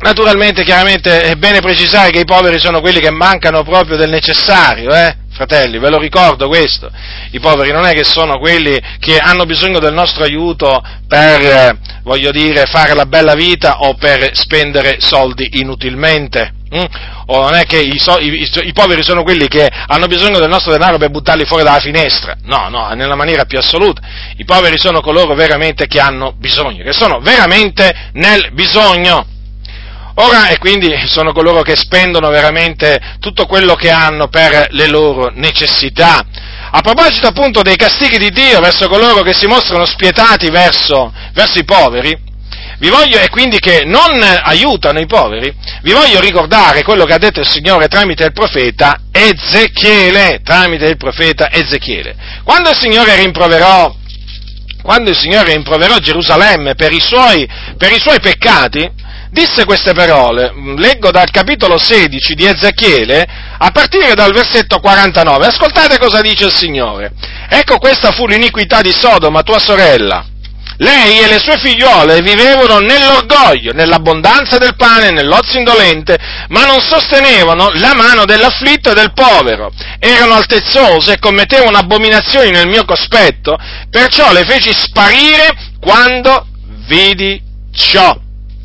naturalmente, 0.00 0.64
chiaramente 0.64 1.22
è 1.22 1.34
bene 1.34 1.60
precisare 1.60 2.10
che 2.10 2.20
i 2.20 2.24
poveri 2.24 2.58
sono 2.58 2.80
quelli 2.80 3.00
che 3.00 3.10
mancano 3.10 3.62
proprio 3.62 3.96
del 3.96 4.10
necessario, 4.10 4.94
eh? 4.94 5.16
Fratelli, 5.30 5.78
ve 5.78 5.88
lo 5.88 5.98
ricordo 5.98 6.48
questo. 6.48 6.90
I 7.30 7.38
poveri 7.38 7.70
non 7.70 7.86
è 7.86 7.92
che 7.92 8.04
sono 8.04 8.38
quelli 8.38 8.76
che 8.98 9.18
hanno 9.18 9.44
bisogno 9.44 9.78
del 9.78 9.92
nostro 9.92 10.24
aiuto 10.24 10.82
per, 11.06 11.40
eh, 11.40 11.78
voglio 12.02 12.32
dire, 12.32 12.66
fare 12.66 12.92
la 12.94 13.06
bella 13.06 13.34
vita 13.34 13.78
o 13.78 13.94
per 13.94 14.30
spendere 14.34 14.96
soldi 15.00 15.48
inutilmente. 15.52 16.54
Mm? 16.74 16.84
O 17.26 17.42
non 17.42 17.54
è 17.54 17.64
che 17.64 17.78
i, 17.78 17.98
so, 17.98 18.18
i, 18.18 18.46
i, 18.64 18.72
poveri 18.72 19.02
sono 19.02 19.22
quelli 19.22 19.48
che 19.48 19.70
hanno 19.86 20.06
bisogno 20.06 20.38
del 20.38 20.50
nostro 20.50 20.72
denaro 20.72 20.98
per 20.98 21.10
buttarli 21.10 21.46
fuori 21.46 21.64
dalla 21.64 21.80
finestra. 21.80 22.36
No, 22.44 22.68
no, 22.68 22.88
nella 22.90 23.14
maniera 23.14 23.44
più 23.44 23.58
assoluta. 23.58 24.02
I 24.36 24.44
poveri 24.44 24.78
sono 24.78 25.00
coloro 25.00 25.34
veramente 25.34 25.86
che 25.86 25.98
hanno 25.98 26.34
bisogno, 26.36 26.84
che 26.84 26.92
sono 26.92 27.20
veramente 27.20 28.10
nel 28.12 28.50
bisogno. 28.52 29.26
Ora, 30.20 30.48
e 30.48 30.58
quindi 30.58 30.92
sono 31.06 31.32
coloro 31.32 31.62
che 31.62 31.76
spendono 31.76 32.28
veramente 32.28 33.16
tutto 33.20 33.46
quello 33.46 33.74
che 33.74 33.90
hanno 33.90 34.28
per 34.28 34.66
le 34.70 34.88
loro 34.88 35.30
necessità. 35.32 36.24
A 36.70 36.80
proposito 36.80 37.28
appunto 37.28 37.62
dei 37.62 37.76
castighi 37.76 38.18
di 38.18 38.30
Dio 38.30 38.60
verso 38.60 38.88
coloro 38.88 39.22
che 39.22 39.32
si 39.32 39.46
mostrano 39.46 39.86
spietati 39.86 40.50
verso, 40.50 41.12
verso 41.32 41.58
i 41.58 41.64
poveri, 41.64 42.27
vi 42.78 42.90
voglio, 42.90 43.18
e 43.18 43.28
quindi 43.28 43.58
che 43.58 43.82
non 43.84 44.22
aiutano 44.22 45.00
i 45.00 45.06
poveri, 45.06 45.52
vi 45.82 45.92
voglio 45.92 46.20
ricordare 46.20 46.82
quello 46.84 47.04
che 47.04 47.14
ha 47.14 47.18
detto 47.18 47.40
il 47.40 47.48
Signore 47.48 47.88
tramite 47.88 48.24
il 48.24 48.32
profeta 48.32 49.00
Ezechiele, 49.10 50.40
tramite 50.44 50.84
il 50.84 50.96
profeta 50.96 51.50
Ezechiele. 51.50 52.14
Quando 52.44 52.70
il 52.70 52.76
Signore 52.76 53.16
rimproverò, 53.16 53.94
quando 54.82 55.10
il 55.10 55.16
Signore 55.16 55.54
rimproverò 55.54 55.98
Gerusalemme 55.98 56.76
per 56.76 56.92
i 56.92 57.00
suoi, 57.00 57.48
per 57.76 57.90
i 57.90 57.98
suoi 57.98 58.20
peccati, 58.20 58.88
disse 59.30 59.64
queste 59.64 59.92
parole, 59.92 60.52
leggo 60.76 61.10
dal 61.10 61.30
capitolo 61.30 61.78
16 61.78 62.34
di 62.34 62.46
Ezechiele, 62.46 63.26
a 63.58 63.70
partire 63.72 64.14
dal 64.14 64.32
versetto 64.32 64.78
49, 64.78 65.46
ascoltate 65.46 65.98
cosa 65.98 66.20
dice 66.20 66.44
il 66.44 66.54
Signore. 66.54 67.10
Ecco 67.48 67.78
questa 67.78 68.12
fu 68.12 68.26
l'iniquità 68.28 68.82
di 68.82 68.92
Sodoma, 68.92 69.42
tua 69.42 69.58
sorella 69.58 70.24
lei 70.78 71.18
e 71.20 71.28
le 71.28 71.38
sue 71.38 71.58
figliole 71.58 72.20
vivevano 72.20 72.78
nell'orgoglio, 72.78 73.72
nell'abbondanza 73.72 74.58
del 74.58 74.76
pane, 74.76 75.10
nell'ozio 75.10 75.58
indolente, 75.58 76.16
ma 76.48 76.64
non 76.66 76.80
sostenevano 76.80 77.70
la 77.74 77.94
mano 77.94 78.24
dell'afflitto 78.24 78.90
e 78.90 78.94
del 78.94 79.12
povero. 79.12 79.72
Erano 79.98 80.34
altezzose 80.34 81.14
e 81.14 81.18
commettevano 81.18 81.76
abominazioni 81.76 82.50
nel 82.50 82.68
mio 82.68 82.84
cospetto, 82.84 83.58
perciò 83.90 84.32
le 84.32 84.44
feci 84.44 84.72
sparire 84.72 85.52
quando 85.80 86.46
vidi 86.86 87.42
ciò. 87.74 88.16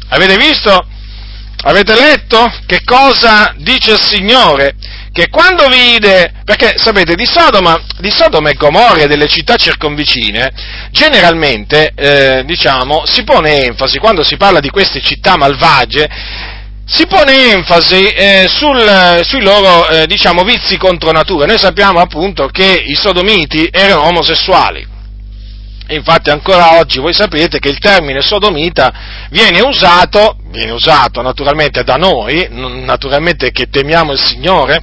Avete 0.10 0.38
visto? 0.38 0.88
Avete 1.66 1.96
letto 1.96 2.52
che 2.68 2.84
cosa 2.84 3.54
dice 3.58 3.94
il 3.94 4.02
Signore? 4.02 4.76
Che 5.14 5.30
quando 5.30 5.68
vide, 5.68 6.42
perché 6.44 6.74
sapete, 6.78 7.14
di 7.14 7.26
Sodoma, 7.26 7.80
di 8.00 8.10
Sodoma 8.10 8.50
e 8.50 8.56
Gomorra 8.56 9.04
e 9.04 9.08
delle 9.08 9.28
città 9.28 9.56
circonvicine, 9.58 10.52
generalmente, 10.90 11.92
eh, 11.96 12.44
diciamo, 12.46 13.04
si 13.06 13.24
pone 13.24 13.66
enfasi, 13.66 14.00
quando 14.00 14.24
si 14.24 14.38
parla 14.38 14.60
di 14.60 14.72
queste 14.72 15.02
città 15.02 15.38
malvagie, 15.38 16.10
si 16.86 17.06
pone 17.06 17.52
enfasi 17.52 18.08
eh, 18.08 18.48
sul, 18.50 19.22
sui 19.24 19.44
loro, 19.44 19.88
eh, 19.88 20.08
diciamo, 20.08 20.42
vizi 20.42 20.78
contro 20.78 21.12
natura. 21.12 21.46
Noi 21.46 21.60
sappiamo 21.60 22.00
appunto 22.00 22.48
che 22.48 22.84
i 22.84 22.96
sodomiti 22.96 23.70
erano 23.72 24.08
omosessuali. 24.08 24.88
Infatti 25.90 26.32
ancora 26.32 26.80
oggi 26.80 26.98
voi 26.98 27.14
sapete 27.14 27.60
che 27.60 27.70
il 27.70 27.78
termine 27.78 28.22
sodomita 28.22 29.28
viene 29.30 29.62
usato, 29.62 30.38
viene 30.50 30.72
usato 30.72 31.22
naturalmente 31.22 31.84
da 31.84 31.98
noi, 31.98 32.48
naturalmente 32.50 33.52
che 33.52 33.68
temiamo 33.70 34.14
il 34.14 34.20
Signore, 34.20 34.82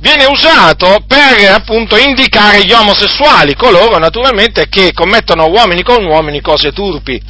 viene 0.00 0.26
usato 0.26 1.02
per 1.06 1.50
appunto 1.52 1.96
indicare 1.96 2.64
gli 2.64 2.72
omosessuali, 2.72 3.54
coloro 3.54 3.98
naturalmente 3.98 4.68
che 4.68 4.92
commettono 4.92 5.46
uomini 5.48 5.82
con 5.82 6.04
uomini 6.04 6.40
cose 6.40 6.72
turpi. 6.72 7.20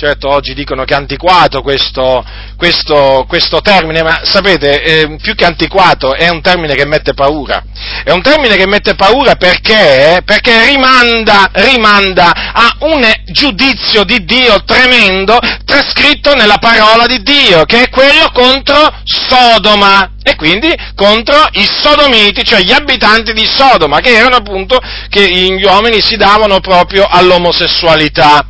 Certo, 0.00 0.30
oggi 0.30 0.54
dicono 0.54 0.84
che 0.84 0.94
è 0.94 0.96
antiquato 0.96 1.60
questo, 1.60 2.24
questo, 2.56 3.26
questo 3.28 3.60
termine, 3.60 4.02
ma 4.02 4.22
sapete, 4.24 4.82
eh, 4.82 5.16
più 5.20 5.34
che 5.34 5.44
antiquato 5.44 6.14
è 6.14 6.30
un 6.30 6.40
termine 6.40 6.74
che 6.74 6.86
mette 6.86 7.12
paura. 7.12 7.62
È 8.02 8.10
un 8.10 8.22
termine 8.22 8.56
che 8.56 8.66
mette 8.66 8.94
paura 8.94 9.34
perché, 9.34 10.22
perché 10.24 10.64
rimanda, 10.64 11.50
rimanda 11.52 12.32
a 12.32 12.76
un 12.78 13.06
giudizio 13.26 14.04
di 14.04 14.24
Dio 14.24 14.64
tremendo 14.64 15.38
trascritto 15.66 16.32
nella 16.34 16.56
parola 16.56 17.04
di 17.04 17.20
Dio, 17.22 17.66
che 17.66 17.82
è 17.82 17.90
quello 17.90 18.30
contro 18.32 18.90
Sodoma 19.04 20.12
e 20.22 20.34
quindi 20.34 20.74
contro 20.94 21.46
i 21.52 21.68
sodomiti, 21.82 22.42
cioè 22.42 22.62
gli 22.62 22.72
abitanti 22.72 23.34
di 23.34 23.44
Sodoma, 23.44 24.00
che 24.00 24.16
erano 24.16 24.36
appunto 24.36 24.80
che 25.10 25.28
gli 25.28 25.62
uomini 25.62 26.00
si 26.00 26.16
davano 26.16 26.60
proprio 26.60 27.06
all'omosessualità. 27.06 28.46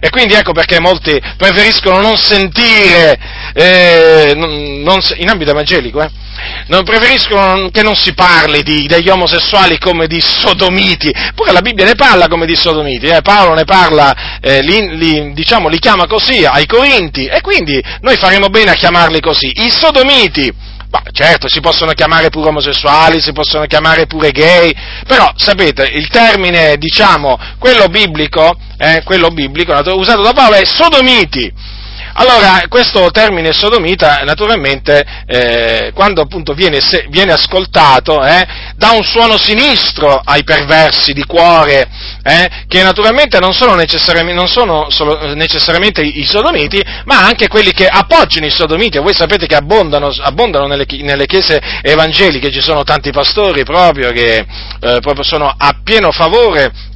E 0.00 0.10
quindi 0.10 0.34
ecco 0.34 0.52
perché 0.52 0.80
molti 0.80 1.20
preferiscono 1.36 2.00
non 2.00 2.16
sentire, 2.16 3.18
eh, 3.54 4.32
non, 4.34 4.82
non, 4.82 5.00
in 5.16 5.28
ambito 5.28 5.50
evangelico, 5.50 6.02
eh, 6.02 6.10
non 6.66 6.84
preferiscono 6.84 7.70
che 7.70 7.82
non 7.82 7.96
si 7.96 8.12
parli 8.12 8.62
di, 8.62 8.86
degli 8.86 9.08
omosessuali 9.08 9.78
come 9.78 10.06
di 10.06 10.20
sodomiti, 10.20 11.12
pure 11.34 11.52
la 11.52 11.60
Bibbia 11.60 11.84
ne 11.84 11.94
parla 11.94 12.28
come 12.28 12.46
di 12.46 12.56
sodomiti, 12.56 13.06
eh, 13.06 13.22
Paolo 13.22 13.54
ne 13.54 13.64
parla, 13.64 14.38
eh, 14.40 14.62
li, 14.62 14.96
li, 14.96 15.32
diciamo, 15.32 15.68
li 15.68 15.78
chiama 15.78 16.06
così 16.06 16.44
ai 16.44 16.66
Corinti, 16.66 17.26
e 17.26 17.40
quindi 17.40 17.82
noi 18.00 18.16
faremo 18.16 18.48
bene 18.48 18.72
a 18.72 18.74
chiamarli 18.74 19.20
così, 19.20 19.50
i 19.54 19.70
sodomiti. 19.70 20.65
Certo, 21.12 21.48
si 21.48 21.60
possono 21.60 21.92
chiamare 21.92 22.28
pure 22.28 22.48
omosessuali, 22.48 23.20
si 23.20 23.32
possono 23.32 23.66
chiamare 23.66 24.06
pure 24.06 24.30
gay, 24.30 24.72
però 25.06 25.30
sapete, 25.36 25.84
il 25.84 26.08
termine, 26.08 26.76
diciamo, 26.76 27.38
quello 27.58 27.88
biblico, 27.88 28.56
eh, 28.78 29.02
quello 29.04 29.28
biblico 29.28 29.72
usato 29.72 30.22
da 30.22 30.32
Paolo 30.32 30.56
è 30.56 30.64
sodomiti. 30.64 31.52
Allora, 32.18 32.62
questo 32.70 33.10
termine 33.10 33.52
sodomita, 33.52 34.22
naturalmente, 34.24 35.04
eh, 35.26 35.90
quando 35.94 36.22
appunto 36.22 36.54
viene, 36.54 36.80
se, 36.80 37.04
viene 37.10 37.32
ascoltato, 37.32 38.24
eh, 38.24 38.46
dà 38.74 38.92
un 38.92 39.04
suono 39.04 39.36
sinistro 39.36 40.22
ai 40.24 40.42
perversi 40.42 41.12
di 41.12 41.24
cuore, 41.26 41.86
eh, 42.22 42.64
che 42.68 42.82
naturalmente 42.82 43.38
non 43.38 43.52
sono, 43.52 43.74
necessariamente, 43.74 44.40
non 44.40 44.48
sono 44.48 44.88
necessariamente 45.34 46.00
i 46.00 46.24
sodomiti, 46.24 46.82
ma 47.04 47.26
anche 47.26 47.48
quelli 47.48 47.72
che 47.72 47.86
appoggiano 47.86 48.46
i 48.46 48.50
sodomiti. 48.50 48.96
Voi 48.96 49.12
sapete 49.12 49.46
che 49.46 49.56
abbondano, 49.56 50.10
abbondano 50.22 50.66
nelle, 50.66 50.86
nelle, 51.02 51.26
chiese 51.26 51.60
evangeliche, 51.82 52.50
ci 52.50 52.62
sono 52.62 52.82
tanti 52.82 53.10
pastori 53.10 53.62
proprio 53.62 54.10
che 54.12 54.38
eh, 54.38 55.00
proprio 55.00 55.22
sono 55.22 55.54
a 55.54 55.76
pieno 55.84 56.10
favore 56.12 56.94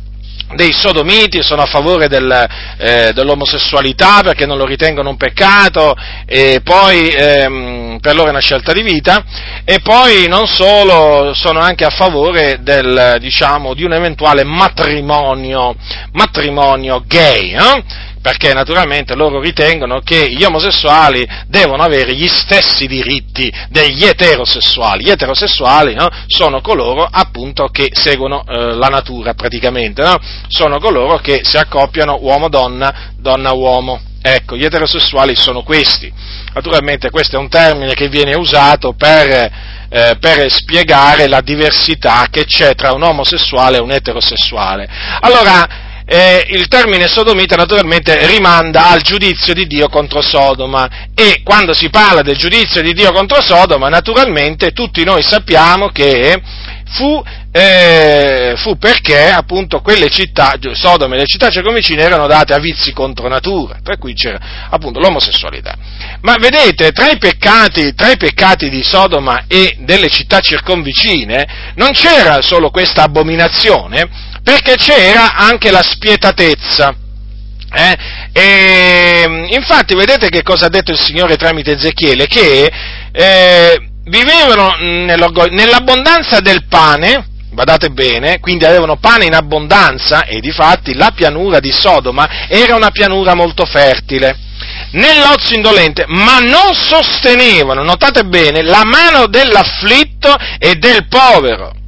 dei 0.55 0.73
sodomiti, 0.73 1.43
sono 1.43 1.63
a 1.63 1.67
favore 1.67 2.09
del, 2.09 2.49
eh, 2.79 3.13
dell'omosessualità 3.15 4.21
perché 4.23 4.47
non 4.47 4.59
lo 4.59 4.67
ritengono 4.67 5.11
un 5.11 5.17
peccato 5.17 5.95
e 6.27 6.61
poi 6.63 7.09
ehm, 7.09 7.99
per 8.01 8.15
loro 8.15 8.29
è 8.29 8.31
una 8.31 8.41
scelta 8.41 8.73
di 8.73 8.83
vita 8.83 9.25
e 9.65 9.81
poi 9.81 10.27
non 10.27 10.47
solo 10.47 11.33
sono 11.35 11.61
anche 11.61 11.85
a 11.85 11.91
favore 11.91 12.59
del, 12.63 13.17
diciamo, 13.21 13.75
di 13.75 13.85
un 13.85 13.93
eventuale 13.93 14.45
matrimonio, 14.45 15.75
matrimonio 16.13 17.03
gay. 17.07 17.53
Eh? 17.53 18.09
Perché 18.23 18.53
naturalmente 18.53 19.15
loro 19.15 19.41
ritengono 19.41 20.01
che 20.01 20.31
gli 20.31 20.45
omosessuali 20.45 21.27
devono 21.47 21.83
avere 21.83 22.15
gli 22.15 22.29
stessi 22.29 22.87
diritti 22.87 23.53
degli 23.69 24.05
eterosessuali. 24.05 25.05
Gli 25.05 25.11
eterosessuali 25.11 25.95
no? 25.95 26.09
sono 26.27 26.61
coloro 26.61 27.09
appunto 27.11 27.69
che 27.69 27.91
seguono 27.93 28.45
eh, 28.47 28.75
la 28.75 28.89
natura 28.89 29.35
praticamente, 29.35 30.03
no? 30.03 30.19
sono 30.49 30.79
coloro 30.79 31.19
che 31.19 31.41
si 31.45 31.57
accoppiano 31.57 32.19
uomo-donna, 32.21 33.13
donna-uomo. 33.17 34.03
Ecco, 34.23 34.55
gli 34.55 34.65
eterosessuali 34.65 35.35
sono 35.35 35.63
questi. 35.63 36.13
Naturalmente 36.53 37.09
questo 37.09 37.37
è 37.37 37.39
un 37.39 37.49
termine 37.49 37.95
che 37.95 38.09
viene 38.09 38.35
usato 38.35 38.93
per, 38.93 39.51
eh, 39.89 40.17
per 40.21 40.51
spiegare 40.51 41.27
la 41.27 41.41
diversità 41.41 42.27
che 42.31 42.45
c'è 42.45 42.75
tra 42.75 42.93
un 42.93 43.03
omosessuale 43.03 43.79
e 43.79 43.81
un 43.81 43.93
eterosessuale. 43.93 44.87
Allora, 45.21 45.89
eh, 46.13 46.45
il 46.49 46.67
termine 46.67 47.07
sodomita 47.07 47.55
naturalmente 47.55 48.27
rimanda 48.27 48.89
al 48.89 49.01
giudizio 49.01 49.55
di 49.55 49.69
Dio 49.69 49.89
contro 49.89 50.21
Sodoma 50.21 51.07
e 51.15 51.43
quando 51.45 51.73
si 51.73 51.89
parla 51.89 52.23
del 52.23 52.37
giudizio 52.37 52.83
di 52.83 52.93
Dio 52.93 53.13
contro 53.13 53.41
Sodoma 53.41 53.89
naturalmente 53.89 54.73
tutti 54.73 55.05
noi 55.05 55.23
sappiamo 55.23 55.91
che 55.91 56.43
fu, 56.91 57.23
eh, 57.53 58.55
fu 58.57 58.77
perché 58.77 59.31
appunto 59.31 59.81
quelle 59.81 60.09
città, 60.09 60.55
Sodoma 60.73 61.15
e 61.15 61.19
le 61.19 61.27
città 61.27 61.49
circonvicine 61.49 62.03
erano 62.03 62.27
date 62.27 62.55
a 62.55 62.59
vizi 62.59 62.93
contro 62.93 63.29
natura, 63.29 63.79
tra 63.81 63.97
cui 63.97 64.15
c'era 64.15 64.67
appunto 64.69 64.99
l'omosessualità. 64.99 65.77
Ma 66.23 66.35
vedete, 66.41 66.91
tra 66.91 67.09
i 67.09 67.19
peccati, 67.19 67.95
tra 67.95 68.11
i 68.11 68.17
peccati 68.17 68.69
di 68.69 68.83
Sodoma 68.83 69.45
e 69.47 69.77
delle 69.81 70.09
città 70.09 70.41
circonvicine 70.41 71.73
non 71.77 71.93
c'era 71.93 72.43
solo 72.43 72.71
questa 72.71 73.05
abominazione, 73.05 74.30
perché 74.43 74.77
c'era 74.77 75.35
anche 75.35 75.71
la 75.71 75.83
spietatezza. 75.83 76.95
Eh? 77.73 77.97
E, 78.33 79.47
infatti 79.51 79.95
vedete 79.95 80.29
che 80.29 80.43
cosa 80.43 80.67
ha 80.67 80.71
detto 80.71 80.91
il 80.91 80.99
Signore 80.99 81.37
tramite 81.37 81.75
Ezechiele? 81.75 82.27
Che 82.27 82.73
eh, 83.13 83.91
vivevano 84.05 84.75
nell'abbondanza 84.79 86.41
del 86.41 86.67
pane, 86.67 87.27
badate 87.53 87.91
bene, 87.91 88.41
quindi 88.41 88.65
avevano 88.65 88.97
pane 88.97 89.27
in 89.27 89.35
abbondanza 89.35 90.25
e 90.25 90.41
difatti 90.41 90.95
la 90.95 91.13
pianura 91.15 91.61
di 91.61 91.71
Sodoma 91.71 92.49
era 92.49 92.75
una 92.75 92.91
pianura 92.91 93.35
molto 93.35 93.65
fertile, 93.65 94.37
nell'ozio 94.93 95.55
indolente, 95.55 96.05
ma 96.09 96.39
non 96.39 96.75
sostenevano, 96.75 97.83
notate 97.83 98.25
bene, 98.25 98.63
la 98.63 98.85
mano 98.85 99.27
dell'afflitto 99.27 100.35
e 100.59 100.75
del 100.75 101.07
povero 101.09 101.79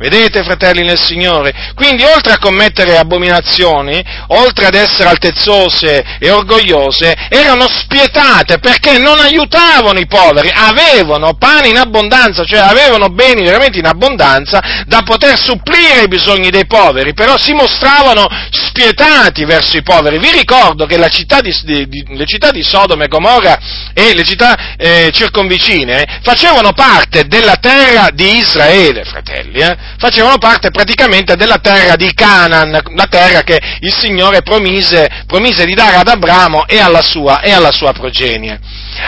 Vedete, 0.00 0.42
fratelli 0.42 0.82
nel 0.82 0.98
Signore? 0.98 1.52
Quindi, 1.74 2.04
oltre 2.04 2.32
a 2.32 2.38
commettere 2.38 2.96
abominazioni, 2.96 4.02
oltre 4.28 4.64
ad 4.64 4.74
essere 4.74 5.10
altezzose 5.10 6.16
e 6.18 6.30
orgogliose, 6.30 7.14
erano 7.28 7.68
spietate 7.68 8.58
perché 8.60 8.96
non 8.96 9.18
aiutavano 9.20 9.98
i 9.98 10.06
poveri, 10.06 10.50
avevano 10.54 11.34
pane 11.34 11.68
in 11.68 11.76
abbondanza, 11.76 12.44
cioè 12.44 12.60
avevano 12.60 13.10
beni 13.10 13.42
veramente 13.42 13.78
in 13.78 13.84
abbondanza 13.84 14.84
da 14.86 15.02
poter 15.02 15.38
supplire 15.38 16.04
i 16.04 16.08
bisogni 16.08 16.48
dei 16.48 16.64
poveri, 16.64 17.12
però 17.12 17.36
si 17.36 17.52
mostravano 17.52 18.26
spietati 18.50 19.44
verso 19.44 19.76
i 19.76 19.82
poveri. 19.82 20.18
Vi 20.18 20.30
ricordo 20.30 20.86
che 20.86 20.96
città 21.10 21.42
di, 21.42 21.52
di, 21.62 22.06
le 22.16 22.24
città 22.24 22.50
di 22.50 22.62
Sodoma 22.62 23.04
e 23.04 23.08
Gomorra 23.08 23.58
e 23.92 24.14
le 24.14 24.22
città 24.22 24.76
eh, 24.78 25.10
circonvicine 25.12 26.20
facevano 26.22 26.72
parte 26.72 27.26
della 27.26 27.56
terra 27.56 28.08
di 28.10 28.38
Israele, 28.38 29.04
fratelli. 29.04 29.58
Eh? 29.58 29.89
Facevano 29.98 30.38
parte 30.38 30.70
praticamente 30.70 31.36
della 31.36 31.58
terra 31.58 31.96
di 31.96 32.12
Canaan, 32.14 32.80
la 32.94 33.06
terra 33.06 33.42
che 33.42 33.60
il 33.80 33.94
Signore 33.94 34.42
promise, 34.42 35.24
promise 35.26 35.64
di 35.64 35.74
dare 35.74 35.96
ad 35.96 36.08
Abramo 36.08 36.66
e 36.66 36.78
alla 36.78 37.02
sua, 37.02 37.40
e 37.40 37.50
alla 37.52 37.72
sua 37.72 37.92
progenie. 37.92 38.58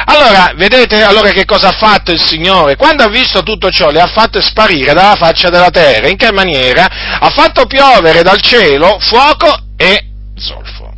Allora, 0.06 0.52
vedete 0.56 1.02
allora 1.02 1.30
che 1.30 1.44
cosa 1.44 1.68
ha 1.68 1.72
fatto 1.72 2.12
il 2.12 2.20
Signore? 2.20 2.76
Quando 2.76 3.02
ha 3.02 3.08
visto 3.08 3.42
tutto 3.42 3.70
ciò, 3.70 3.90
le 3.90 4.00
ha 4.00 4.06
fatte 4.06 4.40
sparire 4.40 4.92
dalla 4.92 5.16
faccia 5.16 5.48
della 5.48 5.70
terra. 5.70 6.08
In 6.08 6.16
che 6.16 6.32
maniera? 6.32 6.88
Ha 7.20 7.30
fatto 7.30 7.66
piovere 7.66 8.22
dal 8.22 8.40
cielo 8.40 8.98
fuoco 9.00 9.54
e 9.76 10.06
zolfo. 10.36 10.92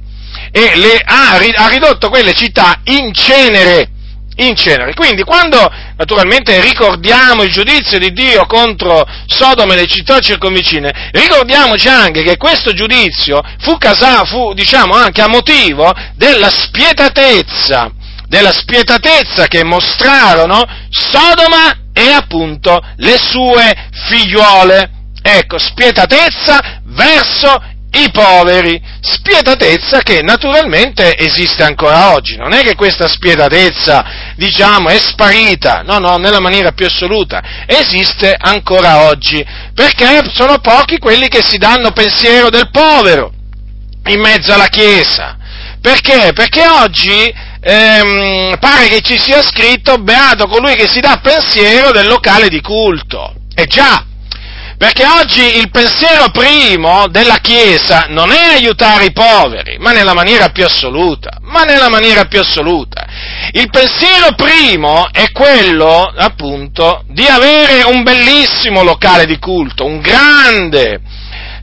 E 0.51 0.77
le, 0.77 1.01
ha, 1.05 1.33
ha 1.33 1.69
ridotto 1.69 2.09
quelle 2.09 2.33
città 2.33 2.81
in 2.85 3.13
cenere 3.13 3.94
in 4.37 4.57
cenere. 4.57 4.95
Quindi 4.95 5.23
quando 5.23 5.59
naturalmente 5.97 6.61
ricordiamo 6.61 7.43
il 7.43 7.53
giudizio 7.53 7.99
di 7.99 8.13
Dio 8.13 8.47
contro 8.47 9.07
Sodoma 9.27 9.75
e 9.75 9.77
le 9.77 9.87
città 9.87 10.19
circonvicine, 10.21 11.11
ricordiamoci 11.13 11.89
anche 11.89 12.23
che 12.23 12.37
questo 12.37 12.73
giudizio 12.73 13.41
fu, 13.61 13.77
casa, 13.79 14.25
fu 14.25 14.53
diciamo, 14.55 14.95
anche 14.95 15.23
a 15.23 15.29
motivo 15.29 15.93
della 16.17 16.51
spietatezza, 16.51 17.91
della 18.27 18.53
spietatezza 18.53 19.47
che 19.47 19.65
mostrarono 19.65 20.65
Sodoma 20.91 21.91
e 21.93 22.11
appunto 22.11 22.81
le 22.97 23.17
sue 23.19 23.89
figliuole. 24.09 24.91
Ecco, 25.23 25.59
spietatezza 25.59 26.81
verso 26.85 27.73
i 27.95 28.11
poveri, 28.11 28.81
spietatezza 29.01 30.01
che 30.01 30.21
naturalmente 30.23 31.17
esiste 31.17 31.63
ancora 31.63 32.13
oggi, 32.13 32.37
non 32.37 32.53
è 32.53 32.63
che 32.63 32.75
questa 32.75 33.09
spietatezza, 33.09 34.33
diciamo, 34.37 34.89
è 34.89 34.99
sparita, 34.99 35.83
no, 35.83 35.99
no, 35.99 36.17
nella 36.17 36.41
maniera 36.41 36.73
più 36.73 36.87
assoluta, 36.87 37.43
esiste 37.67 38.35
ancora 38.37 39.09
oggi, 39.09 39.45
perché 39.75 40.23
sono 40.33 40.59
pochi 40.59 40.99
quelli 40.99 41.29
che 41.29 41.43
si 41.43 41.59
danno 41.59 41.93
pensiero 41.93 42.51
del 42.51 42.71
povero 42.71 43.33
in 44.07 44.21
mezzo 44.21 44.53
alla 44.53 44.69
Chiesa. 44.69 45.39
Perché? 45.81 46.33
Perché 46.33 46.67
oggi 46.67 47.33
ehm, 47.61 48.57
pare 48.59 48.89
che 48.89 49.01
ci 49.01 49.19
sia 49.19 49.43
scritto 49.43 49.99
beato 49.99 50.47
colui 50.47 50.75
che 50.75 50.89
si 50.89 51.01
dà 51.01 51.21
pensiero 51.23 51.91
del 51.91 52.07
locale 52.07 52.49
di 52.49 52.61
culto. 52.61 53.35
E 53.55 53.67
già, 53.67 54.05
perché 54.77 55.05
oggi 55.07 55.59
il 55.59 55.71
pensiero 55.71 56.31
primo 56.31 57.07
della 57.09 57.37
Chiesa 57.37 58.07
non 58.09 58.33
è 58.33 58.55
aiutare 58.55 59.07
i 59.07 59.13
poveri, 59.13 59.79
ma 59.79 59.93
nella 59.93 60.15
maniera 60.15 60.49
più 60.49 60.65
assoluta, 60.65 61.39
ma 61.43 61.63
nella 61.63 61.89
maniera 61.89 62.25
più 62.25 62.41
assoluta. 62.41 63.07
Il 63.53 63.71
pensiero 63.71 64.35
primo 64.35 65.09
è 65.13 65.31
quello, 65.33 66.13
appunto, 66.17 67.05
di 67.09 67.27
avere 67.27 67.83
un 67.85 68.03
bellissimo 68.03 68.83
locale 68.83 69.27
di 69.27 69.39
culto, 69.39 69.85
un 69.85 70.01
grande, 70.01 71.01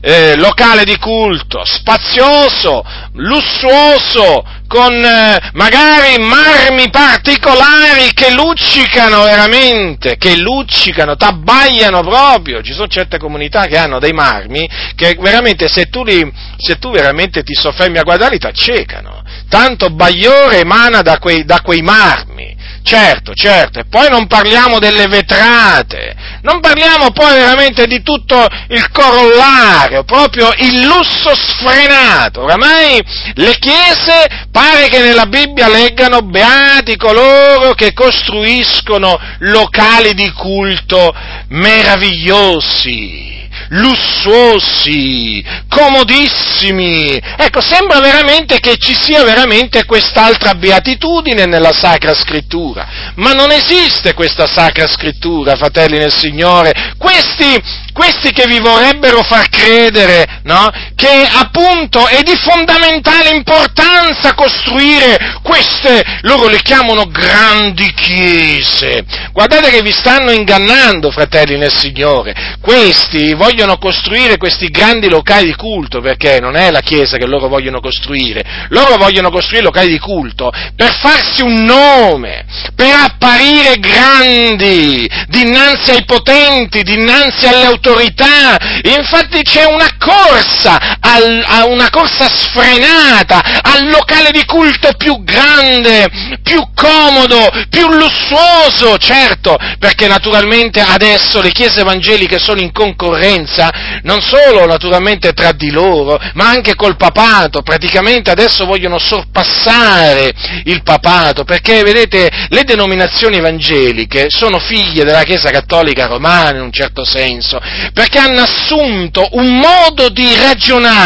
eh, 0.04 0.34
locale 0.36 0.82
di 0.82 0.98
culto, 0.98 1.62
spazioso, 1.64 2.84
lussuoso, 3.14 4.44
con 4.66 4.92
eh, 4.92 5.50
magari 5.52 6.18
marmi 6.18 6.90
particolari 6.90 8.10
che 8.12 8.32
luccicano 8.32 9.22
veramente, 9.22 10.16
che 10.16 10.36
luccicano, 10.38 11.14
t'abbagliano 11.14 12.00
proprio. 12.00 12.62
Ci 12.62 12.72
sono 12.72 12.88
certe 12.88 13.18
comunità 13.18 13.66
che 13.66 13.76
hanno 13.76 14.00
dei 14.00 14.12
marmi 14.12 14.68
che 14.96 15.16
veramente 15.20 15.68
se 15.68 15.84
tu, 15.86 16.02
li, 16.02 16.28
se 16.56 16.78
tu 16.78 16.90
veramente 16.90 17.42
ti 17.42 17.54
soffermi 17.54 17.98
a 17.98 18.02
guardarli 18.02 18.38
ti 18.38 18.46
accecano. 18.46 19.22
Tanto 19.48 19.90
bagliore 19.90 20.60
emana 20.60 21.02
da 21.02 21.18
quei, 21.18 21.44
da 21.44 21.60
quei 21.60 21.82
marmi. 21.82 22.51
Certo, 22.84 23.32
certo, 23.32 23.78
e 23.78 23.84
poi 23.84 24.08
non 24.10 24.26
parliamo 24.26 24.80
delle 24.80 25.06
vetrate, 25.06 26.14
non 26.42 26.60
parliamo 26.60 27.12
poi 27.12 27.34
veramente 27.34 27.86
di 27.86 28.02
tutto 28.02 28.44
il 28.68 28.90
corollario, 28.90 30.02
proprio 30.02 30.52
il 30.56 30.82
lusso 30.82 31.32
sfrenato. 31.34 32.42
Oramai 32.42 33.00
le 33.34 33.56
chiese 33.58 34.46
pare 34.50 34.88
che 34.88 34.98
nella 34.98 35.26
Bibbia 35.26 35.68
leggano 35.68 36.22
beati 36.22 36.96
coloro 36.96 37.72
che 37.74 37.92
costruiscono 37.92 39.16
locali 39.38 40.12
di 40.14 40.32
culto 40.32 41.14
meravigliosi 41.48 43.41
lussuosi, 43.68 45.44
comodissimi. 45.68 47.20
Ecco, 47.36 47.60
sembra 47.60 48.00
veramente 48.00 48.58
che 48.60 48.76
ci 48.76 48.96
sia 49.00 49.22
veramente 49.24 49.84
quest'altra 49.84 50.54
beatitudine 50.54 51.46
nella 51.46 51.72
Sacra 51.72 52.14
Scrittura, 52.14 53.12
ma 53.16 53.32
non 53.32 53.50
esiste 53.50 54.14
questa 54.14 54.46
Sacra 54.46 54.86
Scrittura, 54.86 55.56
fratelli 55.56 55.98
nel 55.98 56.12
Signore. 56.12 56.94
Questi 56.98 57.90
questi 57.92 58.32
che 58.32 58.46
vi 58.46 58.58
vorrebbero 58.58 59.22
far 59.22 59.48
credere 59.50 60.40
no? 60.44 60.70
che 60.96 61.28
appunto 61.30 62.06
è 62.06 62.22
di 62.22 62.34
fondamentale 62.36 63.34
importanza 63.34 64.34
costruire 64.34 65.38
queste, 65.42 66.02
loro 66.22 66.48
le 66.48 66.62
chiamano 66.62 67.04
grandi 67.06 67.92
chiese. 67.92 69.04
Guardate 69.32 69.70
che 69.70 69.82
vi 69.82 69.92
stanno 69.92 70.30
ingannando, 70.30 71.10
fratelli 71.10 71.58
nel 71.58 71.72
Signore. 71.72 72.56
Questi 72.60 73.34
vogliono 73.34 73.51
costruire 73.78 74.36
questi 74.36 74.68
grandi 74.68 75.08
locali 75.08 75.46
di 75.46 75.54
culto, 75.54 76.00
perché 76.00 76.40
non 76.40 76.56
è 76.56 76.70
la 76.70 76.80
chiesa 76.80 77.16
che 77.16 77.26
loro 77.26 77.48
vogliono 77.48 77.80
costruire, 77.80 78.66
loro 78.68 78.96
vogliono 78.96 79.30
costruire 79.30 79.64
locali 79.64 79.88
di 79.88 79.98
culto 79.98 80.50
per 80.74 80.94
farsi 80.94 81.42
un 81.42 81.64
nome, 81.64 82.44
per 82.74 82.94
apparire 82.94 83.76
grandi 83.78 85.08
dinanzi 85.28 85.90
ai 85.90 86.04
potenti, 86.04 86.82
dinanzi 86.82 87.46
alle 87.46 87.66
autorità, 87.66 88.56
infatti 88.82 89.42
c'è 89.42 89.64
una 89.64 89.90
corsa, 89.98 90.91
al, 91.12 91.66
una 91.68 91.90
corsa 91.90 92.28
sfrenata 92.28 93.60
al 93.62 93.88
locale 93.88 94.30
di 94.30 94.44
culto 94.44 94.90
più 94.96 95.22
grande, 95.22 96.08
più 96.42 96.66
comodo, 96.74 97.50
più 97.68 97.88
lussuoso, 97.88 98.96
certo, 98.98 99.56
perché 99.78 100.06
naturalmente 100.06 100.80
adesso 100.80 101.40
le 101.40 101.50
chiese 101.52 101.80
evangeliche 101.80 102.38
sono 102.38 102.60
in 102.60 102.72
concorrenza, 102.72 103.70
non 104.02 104.20
solo 104.20 104.66
naturalmente 104.66 105.32
tra 105.32 105.52
di 105.52 105.70
loro, 105.70 106.18
ma 106.34 106.48
anche 106.48 106.74
col 106.74 106.96
papato, 106.96 107.62
praticamente 107.62 108.30
adesso 108.30 108.64
vogliono 108.64 108.98
sorpassare 108.98 110.32
il 110.64 110.82
papato, 110.82 111.44
perché 111.44 111.82
vedete 111.82 112.30
le 112.48 112.64
denominazioni 112.64 113.36
evangeliche 113.36 114.26
sono 114.28 114.58
figlie 114.58 115.04
della 115.04 115.22
Chiesa 115.22 115.50
Cattolica 115.50 116.06
Romana 116.06 116.56
in 116.56 116.62
un 116.62 116.72
certo 116.72 117.04
senso, 117.04 117.60
perché 117.92 118.18
hanno 118.18 118.42
assunto 118.42 119.26
un 119.32 119.56
modo 119.56 120.08
di 120.08 120.34
ragionare, 120.36 121.01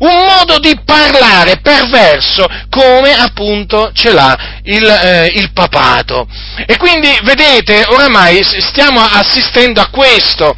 un 0.00 0.24
modo 0.26 0.58
di 0.58 0.78
parlare 0.84 1.60
perverso 1.60 2.46
come 2.68 3.12
appunto 3.12 3.90
ce 3.92 4.12
l'ha 4.12 4.36
il, 4.64 4.86
eh, 4.86 5.32
il 5.34 5.52
papato. 5.52 6.26
E 6.66 6.76
quindi 6.76 7.08
vedete, 7.22 7.84
oramai 7.88 8.42
stiamo 8.42 9.00
assistendo 9.00 9.80
a 9.80 9.88
questo, 9.88 10.54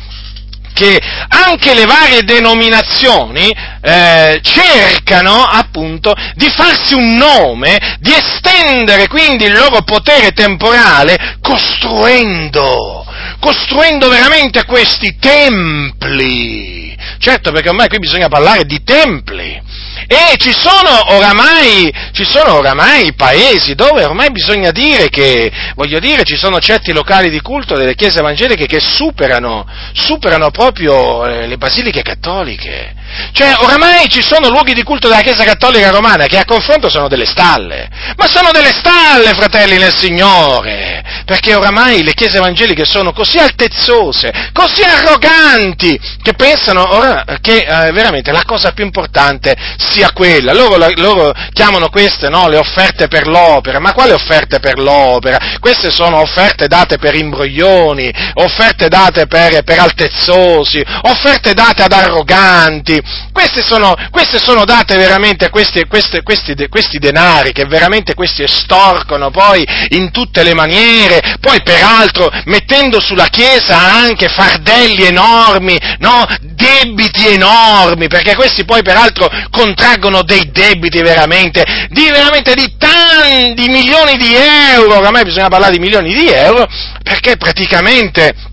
che 0.72 1.00
anche 1.28 1.74
le 1.74 1.84
varie 1.84 2.22
denominazioni 2.24 3.54
eh, 3.82 4.40
cercano 4.42 5.44
appunto 5.44 6.14
di 6.34 6.48
farsi 6.50 6.94
un 6.94 7.14
nome, 7.14 7.98
di 8.00 8.12
estendere 8.12 9.08
quindi 9.08 9.44
il 9.44 9.52
loro 9.52 9.82
potere 9.82 10.32
temporale 10.32 11.38
costruendo, 11.40 13.04
costruendo 13.40 14.08
veramente 14.08 14.64
questi 14.64 15.16
templi. 15.18 16.96
Certo, 17.18 17.52
perché 17.52 17.68
ormai 17.68 17.88
qui 17.88 17.98
bisogna 17.98 18.28
parlare 18.28 18.64
di 18.64 18.82
templi. 18.82 19.60
E 20.06 20.36
ci 20.36 20.52
sono 20.52 21.14
oramai, 21.14 21.92
ci 22.12 22.24
sono 22.24 22.56
oramai 22.56 23.14
paesi 23.14 23.74
dove 23.74 24.04
ormai 24.04 24.30
bisogna 24.30 24.70
dire 24.70 25.08
che, 25.08 25.50
voglio 25.74 25.98
dire, 25.98 26.24
ci 26.24 26.36
sono 26.36 26.58
certi 26.58 26.92
locali 26.92 27.30
di 27.30 27.40
culto 27.40 27.76
delle 27.76 27.94
chiese 27.94 28.18
evangeliche 28.18 28.66
che 28.66 28.80
superano, 28.80 29.66
superano 29.92 30.50
proprio 30.50 31.26
eh, 31.26 31.46
le 31.46 31.56
basiliche 31.56 32.02
cattoliche. 32.02 32.94
Cioè, 33.32 33.54
oramai 33.58 34.08
ci 34.08 34.22
sono 34.22 34.48
luoghi 34.48 34.74
di 34.74 34.82
culto 34.82 35.08
della 35.08 35.20
Chiesa 35.20 35.44
Cattolica 35.44 35.90
Romana 35.90 36.26
che 36.26 36.38
a 36.38 36.44
confronto 36.44 36.88
sono 36.88 37.08
delle 37.08 37.26
stalle. 37.26 37.88
Ma 38.16 38.26
sono 38.26 38.50
delle 38.52 38.72
stalle, 38.72 39.34
fratelli 39.34 39.78
nel 39.78 39.94
Signore! 39.94 41.02
Perché 41.24 41.54
oramai 41.54 42.02
le 42.02 42.14
Chiese 42.14 42.38
evangeliche 42.38 42.84
sono 42.84 43.12
così 43.12 43.38
altezzose, 43.38 44.50
così 44.52 44.82
arroganti, 44.82 45.98
che 46.22 46.34
pensano 46.34 46.94
ora, 46.94 47.24
che 47.40 47.58
eh, 47.58 47.92
veramente 47.92 48.32
la 48.32 48.44
cosa 48.44 48.72
più 48.72 48.84
importante 48.84 49.54
sia 49.76 50.10
quella. 50.12 50.52
Loro, 50.52 50.76
loro 50.96 51.32
chiamano 51.52 51.88
queste 51.88 52.28
no, 52.28 52.48
le 52.48 52.56
offerte 52.56 53.08
per 53.08 53.26
l'opera. 53.26 53.78
Ma 53.78 53.92
quale 53.92 54.12
offerte 54.12 54.60
per 54.60 54.78
l'opera? 54.78 55.58
Queste 55.60 55.90
sono 55.90 56.18
offerte 56.18 56.66
date 56.66 56.98
per 56.98 57.14
imbroglioni, 57.14 58.12
offerte 58.34 58.88
date 58.88 59.26
per, 59.26 59.62
per 59.62 59.78
altezzosi, 59.78 60.82
offerte 61.02 61.52
date 61.54 61.82
ad 61.82 61.92
arroganti, 61.92 63.00
queste 63.32 63.62
sono, 63.62 63.94
queste 64.10 64.38
sono 64.38 64.64
date 64.64 64.96
veramente 64.96 65.46
a 65.46 65.50
questi, 65.50 65.86
questi, 65.86 66.22
questi, 66.22 66.54
questi, 66.68 66.98
denari 66.98 67.52
che 67.52 67.64
veramente 67.64 68.14
questi 68.14 68.42
estorcono 68.42 69.30
poi 69.30 69.66
in 69.90 70.10
tutte 70.10 70.42
le 70.42 70.54
maniere, 70.54 71.36
poi 71.40 71.62
peraltro 71.62 72.30
mettendo 72.44 73.00
sulla 73.00 73.26
Chiesa 73.26 73.76
anche 73.76 74.28
fardelli 74.28 75.04
enormi, 75.04 75.78
no? 75.98 76.26
debiti 76.40 77.28
enormi, 77.28 78.08
perché 78.08 78.34
questi 78.34 78.64
poi 78.64 78.82
peraltro 78.82 79.28
contraggono 79.50 80.22
dei 80.22 80.50
debiti 80.52 81.00
veramente, 81.00 81.64
di, 81.88 82.08
veramente 82.10 82.54
di 82.54 82.74
tanti 82.78 83.68
milioni 83.68 84.16
di 84.16 84.34
euro, 84.34 84.98
oramai 84.98 85.24
bisogna 85.24 85.48
parlare 85.48 85.72
di 85.72 85.78
milioni 85.78 86.12
di 86.12 86.28
euro, 86.28 86.68
perché 87.02 87.36
praticamente 87.36 88.50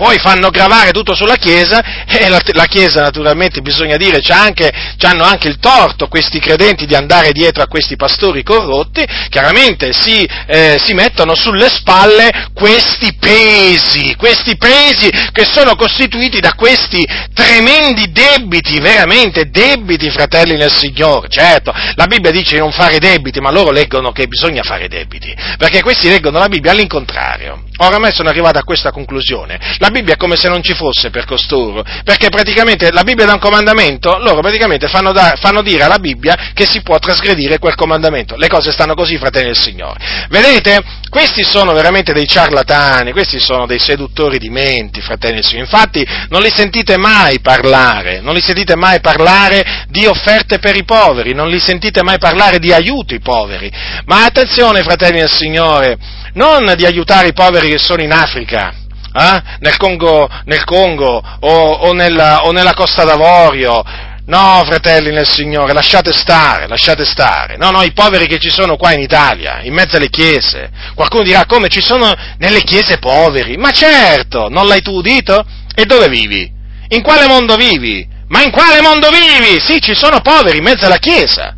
poi 0.00 0.18
fanno 0.18 0.48
gravare 0.48 0.92
tutto 0.92 1.14
sulla 1.14 1.36
Chiesa 1.36 1.82
e 2.08 2.30
la, 2.30 2.40
la 2.54 2.64
Chiesa 2.64 3.02
naturalmente 3.02 3.60
bisogna 3.60 3.98
dire 3.98 4.20
c'ha 4.22 4.40
anche, 4.40 4.72
hanno 5.00 5.24
anche 5.24 5.48
il 5.48 5.58
torto 5.58 6.08
questi 6.08 6.38
credenti 6.38 6.86
di 6.86 6.94
andare 6.94 7.32
dietro 7.32 7.62
a 7.62 7.66
questi 7.66 7.96
pastori 7.96 8.42
corrotti, 8.42 9.04
chiaramente 9.28 9.92
si, 9.92 10.26
eh, 10.46 10.80
si 10.82 10.94
mettono 10.94 11.34
sulle 11.34 11.68
spalle 11.68 12.48
questi 12.54 13.14
pesi, 13.20 14.14
questi 14.16 14.56
pesi 14.56 15.10
che 15.32 15.44
sono 15.44 15.76
costituiti 15.76 16.40
da 16.40 16.54
questi 16.54 17.06
tremendi 17.34 18.10
debiti, 18.10 18.80
veramente 18.80 19.50
debiti 19.50 20.08
fratelli 20.08 20.56
nel 20.56 20.74
Signore, 20.74 21.28
certo, 21.28 21.74
la 21.94 22.06
Bibbia 22.06 22.30
dice 22.30 22.54
di 22.54 22.60
non 22.60 22.72
fare 22.72 22.98
debiti, 22.98 23.38
ma 23.40 23.50
loro 23.50 23.70
leggono 23.70 24.12
che 24.12 24.26
bisogna 24.28 24.62
fare 24.62 24.88
debiti, 24.88 25.36
perché 25.58 25.82
questi 25.82 26.08
leggono 26.08 26.38
la 26.38 26.48
Bibbia 26.48 26.70
all'incontrario. 26.70 27.64
Oramai 27.82 28.12
sono 28.12 28.28
arrivato 28.28 28.58
a 28.58 28.62
questa 28.62 28.90
conclusione. 28.90 29.58
La 29.78 29.88
Bibbia 29.88 30.14
è 30.14 30.16
come 30.18 30.36
se 30.36 30.48
non 30.48 30.62
ci 30.62 30.74
fosse 30.74 31.08
per 31.08 31.24
costoro, 31.24 31.82
perché 32.04 32.28
praticamente 32.28 32.90
la 32.92 33.04
Bibbia 33.04 33.24
dà 33.24 33.32
un 33.32 33.38
comandamento, 33.38 34.18
loro 34.18 34.40
praticamente 34.40 34.86
fanno, 34.86 35.12
da, 35.12 35.34
fanno 35.40 35.62
dire 35.62 35.84
alla 35.84 35.98
Bibbia 35.98 36.50
che 36.52 36.66
si 36.66 36.82
può 36.82 36.98
trasgredire 36.98 37.58
quel 37.58 37.74
comandamento. 37.74 38.36
Le 38.36 38.48
cose 38.48 38.70
stanno 38.70 38.94
così, 38.94 39.16
fratelli 39.16 39.46
del 39.46 39.56
Signore. 39.56 40.26
Vedete? 40.28 40.82
Questi 41.08 41.42
sono 41.42 41.72
veramente 41.72 42.12
dei 42.12 42.28
ciarlatani, 42.28 43.12
questi 43.12 43.40
sono 43.40 43.66
dei 43.66 43.78
seduttori 43.78 44.38
di 44.38 44.50
menti, 44.50 45.00
fratelli 45.00 45.36
del 45.36 45.44
Signore. 45.44 45.64
Infatti 45.64 46.06
non 46.28 46.42
li 46.42 46.52
sentite 46.54 46.98
mai 46.98 47.40
parlare, 47.40 48.20
non 48.20 48.34
li 48.34 48.42
sentite 48.42 48.76
mai 48.76 49.00
parlare 49.00 49.86
di 49.88 50.04
offerte 50.04 50.58
per 50.58 50.76
i 50.76 50.84
poveri, 50.84 51.32
non 51.32 51.48
li 51.48 51.58
sentite 51.58 52.02
mai 52.02 52.18
parlare 52.18 52.58
di 52.58 52.74
aiuto 52.74 53.14
ai 53.14 53.20
poveri. 53.20 53.72
Ma 54.04 54.26
attenzione, 54.26 54.82
fratelli 54.82 55.18
del 55.20 55.30
Signore, 55.30 55.98
non 56.34 56.74
di 56.76 56.84
aiutare 56.84 57.28
i 57.28 57.32
poveri 57.32 57.68
che 57.68 57.78
sono 57.78 58.02
in 58.02 58.12
Africa, 58.12 58.72
eh? 59.12 59.42
nel 59.60 59.76
Congo, 59.76 60.28
nel 60.44 60.64
Congo 60.64 61.22
o, 61.40 61.50
o, 61.50 61.92
nella, 61.92 62.44
o, 62.44 62.52
nella 62.52 62.74
Costa 62.74 63.04
d'Avorio. 63.04 64.08
No, 64.26 64.62
fratelli 64.64 65.10
nel 65.10 65.26
Signore, 65.26 65.72
lasciate 65.72 66.12
stare, 66.12 66.68
lasciate 66.68 67.04
stare. 67.04 67.56
No, 67.56 67.70
no, 67.70 67.82
i 67.82 67.92
poveri 67.92 68.28
che 68.28 68.38
ci 68.38 68.50
sono 68.50 68.76
qua 68.76 68.92
in 68.92 69.00
Italia, 69.00 69.60
in 69.62 69.74
mezzo 69.74 69.96
alle 69.96 70.08
chiese. 70.08 70.70
Qualcuno 70.94 71.24
dirà 71.24 71.46
come 71.46 71.68
ci 71.68 71.82
sono 71.82 72.14
nelle 72.38 72.62
chiese 72.62 72.98
poveri. 72.98 73.56
Ma 73.56 73.72
certo, 73.72 74.48
non 74.48 74.68
l'hai 74.68 74.82
tu 74.82 74.92
udito? 74.92 75.44
E 75.74 75.84
dove 75.84 76.08
vivi? 76.08 76.48
In 76.90 77.02
quale 77.02 77.26
mondo 77.26 77.56
vivi? 77.56 78.06
Ma 78.28 78.42
in 78.42 78.52
quale 78.52 78.80
mondo 78.80 79.08
vivi? 79.08 79.58
Sì, 79.58 79.80
ci 79.80 79.94
sono 79.94 80.20
poveri 80.20 80.58
in 80.58 80.64
mezzo 80.64 80.86
alla 80.86 80.98
chiesa. 80.98 81.56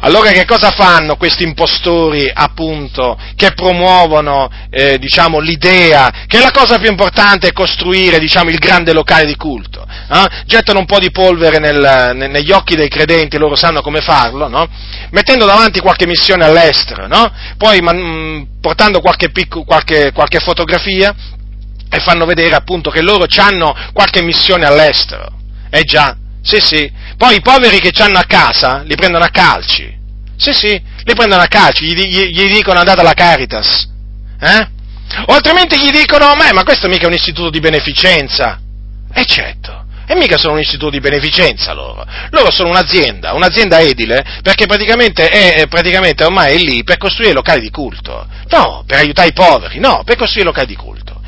Allora 0.00 0.30
che 0.30 0.44
cosa 0.44 0.70
fanno 0.70 1.16
questi 1.16 1.42
impostori, 1.44 2.30
appunto, 2.32 3.18
che 3.36 3.52
promuovono, 3.52 4.50
eh, 4.70 4.98
diciamo, 4.98 5.38
l'idea 5.38 6.10
che 6.26 6.38
la 6.38 6.50
cosa 6.50 6.78
più 6.78 6.90
importante 6.90 7.48
è 7.48 7.52
costruire, 7.52 8.18
diciamo, 8.18 8.50
il 8.50 8.58
grande 8.58 8.92
locale 8.92 9.24
di 9.24 9.36
culto? 9.36 9.86
Eh? 9.86 10.42
Gettano 10.46 10.80
un 10.80 10.86
po' 10.86 10.98
di 10.98 11.10
polvere 11.10 11.58
nel, 11.58 12.12
ne, 12.14 12.28
negli 12.28 12.52
occhi 12.52 12.76
dei 12.76 12.88
credenti, 12.88 13.38
loro 13.38 13.56
sanno 13.56 13.80
come 13.80 14.00
farlo, 14.00 14.48
no? 14.48 14.68
Mettendo 15.10 15.46
davanti 15.46 15.80
qualche 15.80 16.06
missione 16.06 16.44
all'estero, 16.44 17.06
no? 17.06 17.32
Poi 17.56 17.80
man, 17.80 17.96
mm, 17.96 18.42
portando 18.60 19.00
qualche, 19.00 19.30
picco, 19.30 19.64
qualche, 19.64 20.12
qualche 20.12 20.40
fotografia 20.40 21.14
e 21.88 22.00
fanno 22.00 22.24
vedere 22.24 22.54
appunto 22.56 22.90
che 22.90 23.02
loro 23.02 23.26
hanno 23.36 23.74
qualche 23.92 24.22
missione 24.22 24.64
all'estero. 24.66 25.30
Eh 25.70 25.82
già, 25.82 26.16
sì, 26.44 26.60
sì. 26.60 26.92
Poi 27.16 27.36
i 27.36 27.40
poveri 27.40 27.80
che 27.80 27.90
hanno 28.02 28.18
a 28.18 28.24
casa 28.24 28.82
li 28.82 28.94
prendono 28.94 29.24
a 29.24 29.30
calci. 29.30 29.92
Sì, 30.36 30.52
sì, 30.52 30.68
li 30.68 31.14
prendono 31.14 31.42
a 31.42 31.46
calci, 31.46 31.86
gli, 31.86 31.94
gli, 31.94 32.24
gli 32.26 32.52
dicono 32.52 32.78
andate 32.78 33.00
alla 33.00 33.14
Caritas. 33.14 33.88
Eh? 34.40 34.68
O 35.26 35.34
altrimenti 35.34 35.78
gli 35.78 35.90
dicono, 35.90 36.34
ma, 36.34 36.52
ma 36.52 36.64
questo 36.64 36.88
mica 36.88 37.04
è 37.04 37.06
un 37.06 37.14
istituto 37.14 37.48
di 37.48 37.60
beneficenza. 37.60 38.60
E 39.12 39.24
certo. 39.24 39.86
E 40.06 40.14
mica 40.16 40.36
sono 40.36 40.54
un 40.54 40.60
istituto 40.60 40.90
di 40.90 41.00
beneficenza 41.00 41.72
loro. 41.72 42.04
Loro 42.30 42.50
sono 42.50 42.68
un'azienda, 42.68 43.32
un'azienda 43.32 43.80
edile, 43.80 44.22
perché 44.42 44.66
praticamente 44.66 45.28
è, 45.28 45.66
praticamente 45.66 46.24
ormai 46.24 46.56
è 46.56 46.58
lì 46.58 46.84
per 46.84 46.98
costruire 46.98 47.32
locali 47.32 47.60
di 47.60 47.70
culto. 47.70 48.26
No, 48.50 48.84
per 48.86 48.98
aiutare 48.98 49.28
i 49.28 49.32
poveri, 49.32 49.78
no, 49.78 50.02
per 50.04 50.16
costruire 50.16 50.48
locali 50.48 50.66
di 50.66 50.76
culto. 50.76 51.22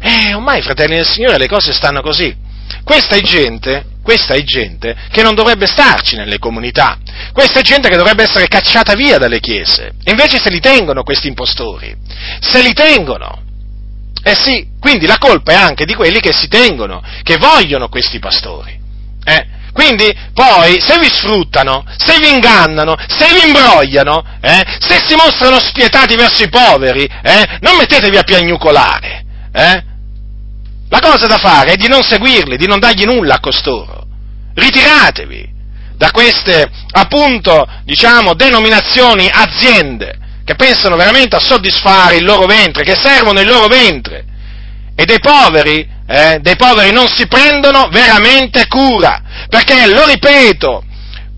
E 0.00 0.32
ormai, 0.32 0.62
fratelli 0.62 0.94
del 0.94 1.06
Signore, 1.06 1.38
le 1.38 1.48
cose 1.48 1.72
stanno 1.72 2.02
così. 2.02 2.48
Questa 2.84 3.16
è 3.16 3.20
gente 3.20 3.90
questa 4.02 4.34
è 4.34 4.42
gente 4.42 4.96
che 5.10 5.22
non 5.22 5.34
dovrebbe 5.34 5.66
starci 5.66 6.16
nelle 6.16 6.38
comunità, 6.38 6.98
questa 7.32 7.60
è 7.60 7.62
gente 7.62 7.88
che 7.88 7.96
dovrebbe 7.96 8.24
essere 8.24 8.48
cacciata 8.48 8.94
via 8.94 9.18
dalle 9.18 9.40
chiese, 9.40 9.92
invece 10.04 10.38
se 10.40 10.50
li 10.50 10.58
tengono 10.58 11.02
questi 11.02 11.28
impostori, 11.28 11.94
se 12.40 12.62
li 12.62 12.72
tengono. 12.72 13.42
Eh 14.22 14.34
sì, 14.34 14.66
quindi 14.80 15.06
la 15.06 15.16
colpa 15.18 15.52
è 15.52 15.54
anche 15.54 15.84
di 15.84 15.94
quelli 15.94 16.20
che 16.20 16.32
si 16.32 16.48
tengono, 16.48 17.02
che 17.22 17.36
vogliono 17.36 17.88
questi 17.88 18.18
pastori. 18.18 18.78
Eh? 19.24 19.46
Quindi 19.72 20.12
poi 20.34 20.80
se 20.80 20.98
vi 20.98 21.08
sfruttano, 21.08 21.84
se 21.96 22.18
vi 22.18 22.30
ingannano, 22.30 22.96
se 23.06 23.28
vi 23.32 23.46
imbrogliano, 23.46 24.24
eh, 24.40 24.62
se 24.78 25.02
si 25.06 25.14
mostrano 25.14 25.58
spietati 25.60 26.16
verso 26.16 26.42
i 26.42 26.48
poveri, 26.48 27.04
eh, 27.04 27.58
non 27.60 27.76
mettetevi 27.76 28.16
a 28.16 28.24
piagnucolare. 28.24 29.24
La 30.90 30.98
cosa 30.98 31.26
da 31.26 31.38
fare 31.38 31.72
è 31.72 31.76
di 31.76 31.86
non 31.86 32.02
seguirli, 32.02 32.56
di 32.56 32.66
non 32.66 32.80
dargli 32.80 33.04
nulla 33.04 33.34
a 33.34 33.40
costoro. 33.40 34.06
Ritiratevi 34.54 35.48
da 35.96 36.10
queste, 36.10 36.68
appunto, 36.90 37.66
diciamo, 37.84 38.34
denominazioni 38.34 39.28
aziende 39.32 40.18
che 40.44 40.56
pensano 40.56 40.96
veramente 40.96 41.36
a 41.36 41.40
soddisfare 41.40 42.16
il 42.16 42.24
loro 42.24 42.46
ventre, 42.46 42.82
che 42.82 42.96
servono 42.96 43.40
il 43.40 43.46
loro 43.46 43.68
ventre. 43.68 44.24
E 44.96 45.04
dei 45.04 45.20
poveri, 45.20 45.88
eh, 46.08 46.38
dei 46.40 46.56
poveri 46.56 46.90
non 46.90 47.06
si 47.06 47.28
prendono 47.28 47.88
veramente 47.88 48.66
cura, 48.66 49.46
perché, 49.48 49.86
lo 49.86 50.06
ripeto, 50.06 50.82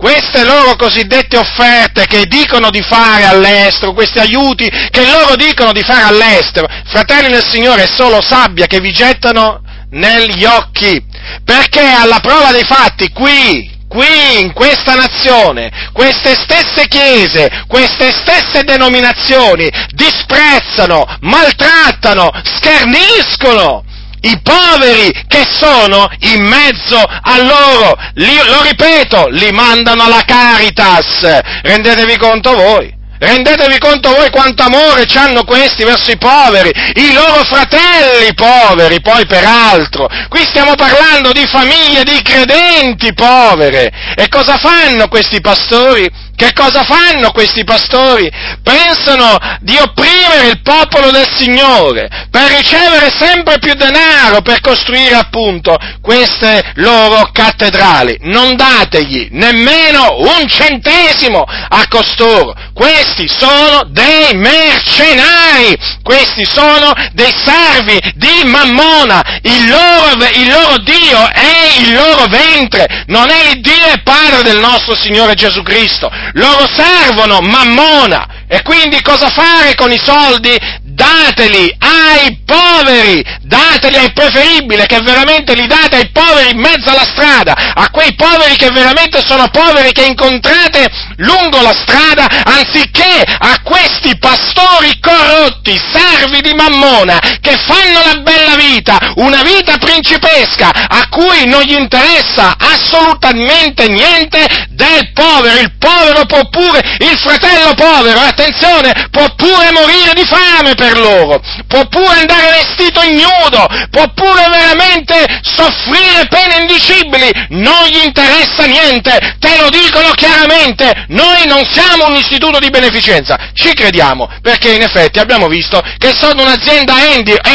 queste 0.02 0.44
loro 0.44 0.74
cosiddette 0.74 1.36
offerte 1.36 2.06
che 2.06 2.26
dicono 2.26 2.70
di 2.70 2.82
fare 2.82 3.22
all'estero, 3.22 3.92
questi 3.92 4.18
aiuti 4.18 4.68
che 4.90 5.06
loro 5.06 5.36
dicono 5.36 5.70
di 5.70 5.80
fare 5.82 6.02
all'estero, 6.02 6.66
fratelli 6.86 7.28
del 7.28 7.46
Signore, 7.48 7.84
è 7.84 7.86
solo 7.86 8.20
sabbia 8.20 8.66
che 8.66 8.80
vi 8.80 8.90
gettano 8.90 9.62
negli 9.90 10.44
occhi, 10.44 11.00
perché 11.44 11.80
alla 11.82 12.18
prova 12.18 12.50
dei 12.50 12.64
fatti 12.64 13.10
qui, 13.10 13.70
qui 13.86 14.40
in 14.40 14.52
questa 14.52 14.96
nazione, 14.96 15.70
queste 15.92 16.34
stesse 16.34 16.88
chiese, 16.88 17.62
queste 17.68 18.10
stesse 18.10 18.64
denominazioni 18.64 19.70
disprezzano, 19.90 21.06
maltrattano, 21.20 22.28
scherniscono 22.42 23.84
i 24.22 24.40
poveri 24.42 25.10
che 25.26 25.44
sono 25.48 26.08
in 26.20 26.44
mezzo 26.44 26.96
a 26.96 27.42
loro, 27.42 27.96
li, 28.14 28.36
lo 28.46 28.62
ripeto, 28.62 29.28
li 29.30 29.50
mandano 29.50 30.04
alla 30.04 30.22
Caritas, 30.24 31.40
rendetevi 31.62 32.16
conto 32.18 32.52
voi. 32.54 33.00
rendetevi 33.18 33.78
conto 33.78 34.10
voi 34.10 34.30
quanto 34.30 34.64
amore 34.64 35.06
hanno 35.14 35.44
questi 35.44 35.84
verso 35.84 36.10
i 36.10 36.18
poveri, 36.18 36.72
i 36.94 37.12
loro 37.12 37.44
fratelli 37.44 38.34
poveri, 38.34 39.00
poi 39.00 39.24
peraltro. 39.26 40.08
Qui 40.28 40.40
stiamo 40.40 40.74
parlando 40.74 41.30
di 41.30 41.46
famiglie 41.46 42.02
di 42.02 42.20
credenti 42.22 43.14
povere. 43.14 43.90
E 44.16 44.28
cosa 44.28 44.56
fanno 44.56 45.06
questi 45.08 45.40
pastori? 45.40 46.10
Che 46.42 46.54
cosa 46.54 46.82
fanno 46.82 47.30
questi 47.30 47.62
pastori? 47.62 48.28
Pensano 48.64 49.38
di 49.60 49.76
opprimere 49.76 50.48
il 50.48 50.60
popolo 50.60 51.12
del 51.12 51.28
Signore 51.36 52.08
per 52.32 52.50
ricevere 52.50 53.12
sempre 53.16 53.60
più 53.60 53.74
denaro 53.74 54.40
per 54.42 54.60
costruire 54.60 55.14
appunto 55.14 55.78
queste 56.00 56.72
loro 56.74 57.30
cattedrali. 57.32 58.18
Non 58.22 58.56
dategli 58.56 59.28
nemmeno 59.30 60.16
un 60.18 60.48
centesimo 60.48 61.44
a 61.46 61.86
costoro. 61.88 62.54
Questi 62.74 63.28
sono 63.28 63.84
dei 63.90 64.34
mercenari, 64.34 65.78
questi 66.02 66.44
sono 66.44 66.92
dei 67.12 67.32
servi 67.44 68.00
di 68.16 68.42
Mammona. 68.46 69.38
Il 69.42 69.68
loro, 69.68 70.24
il 70.32 70.48
loro 70.48 70.78
Dio 70.78 71.30
è 71.30 71.82
il 71.82 71.92
loro 71.92 72.26
ventre, 72.26 73.04
non 73.06 73.30
è 73.30 73.50
il 73.50 73.60
Dio 73.60 73.92
e 73.92 74.00
Padre 74.02 74.42
del 74.42 74.58
nostro 74.58 74.96
Signore 74.96 75.34
Gesù 75.34 75.62
Cristo 75.62 76.10
loro 76.32 76.66
servono 76.66 77.40
mammona. 77.40 78.26
E 78.46 78.62
quindi 78.62 79.00
cosa 79.02 79.28
fare 79.30 79.74
con 79.74 79.90
i 79.90 79.98
soldi? 79.98 80.58
Dateli 81.02 81.74
ai 81.80 82.38
poveri, 82.46 83.24
dateli 83.42 83.96
ai 83.96 84.12
preferibili, 84.12 84.86
che 84.86 85.00
veramente 85.00 85.52
li 85.54 85.66
date 85.66 85.96
ai 85.96 86.10
poveri 86.12 86.50
in 86.50 86.60
mezzo 86.60 86.90
alla 86.90 87.08
strada, 87.12 87.54
a 87.74 87.90
quei 87.90 88.14
poveri 88.14 88.54
che 88.54 88.70
veramente 88.70 89.20
sono 89.26 89.48
poveri 89.48 89.90
che 89.90 90.04
incontrate 90.04 90.88
lungo 91.16 91.60
la 91.60 91.74
strada, 91.74 92.28
anziché 92.44 93.24
a 93.26 93.60
questi 93.64 94.16
pastori 94.16 95.00
corrotti, 95.00 95.76
servi 95.92 96.40
di 96.40 96.54
mammona, 96.54 97.18
che 97.40 97.58
fanno 97.66 98.00
la 98.04 98.20
bella 98.20 98.54
vita, 98.54 98.98
una 99.16 99.42
vita 99.42 99.78
principesca, 99.78 100.70
a 100.70 101.08
cui 101.08 101.46
non 101.46 101.62
gli 101.62 101.74
interessa 101.74 102.54
assolutamente 102.56 103.88
niente 103.88 104.46
del 104.70 105.10
povero. 105.12 105.58
Il 105.58 105.76
povero 105.78 106.26
può 106.26 106.48
pure, 106.48 106.80
il 107.00 107.18
fratello 107.18 107.74
povero, 107.74 108.20
attenzione, 108.20 109.08
può 109.10 109.26
pure 109.34 109.72
morire 109.72 110.12
di 110.14 110.24
fame 110.24 110.74
per 110.74 110.91
loro, 110.98 111.40
può 111.66 111.86
pure 111.86 112.20
andare 112.20 112.64
vestito 112.64 113.02
ignudo, 113.02 113.66
può 113.90 114.04
pure 114.14 114.48
veramente 114.48 115.24
soffrire 115.42 116.26
pene 116.28 116.60
indicibili, 116.60 117.30
non 117.50 117.86
gli 117.88 118.04
interessa 118.04 118.64
niente, 118.64 119.36
te 119.38 119.58
lo 119.58 119.68
dicono 119.68 120.10
chiaramente, 120.10 121.06
noi 121.08 121.46
non 121.46 121.64
siamo 121.70 122.06
un 122.06 122.16
istituto 122.16 122.58
di 122.58 122.70
beneficenza, 122.70 123.38
ci 123.54 123.72
crediamo, 123.74 124.28
perché 124.42 124.72
in 124.72 124.82
effetti 124.82 125.18
abbiamo 125.18 125.48
visto 125.48 125.82
che 125.98 126.12
sono 126.16 126.42
un'azienda 126.42 126.94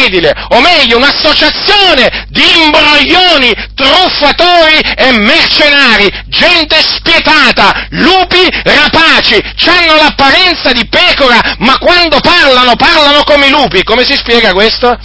edile, 0.06 0.34
o 0.50 0.62
meglio 0.62 0.98
un'associazione 0.98 2.28
di 2.30 2.44
imbroglioni, 2.64 3.54
truffatori 3.76 4.80
e 4.96 5.12
mercenari, 5.12 6.10
gente 6.28 6.82
spietata, 6.82 7.88
lupi 7.90 8.48
rapaci, 8.64 9.42
hanno 9.68 9.96
l'apparenza 9.96 10.72
di 10.72 10.88
pecora, 10.88 11.56
ma 11.60 11.78
quando 11.78 12.20
parlano, 12.20 12.76
parlano 12.76 13.17
come 13.24 13.48
i 13.48 13.50
lupi. 13.50 13.84
Come 13.84 14.04
si 14.04 14.14
spiega 14.14 14.54
questo? 14.54 14.98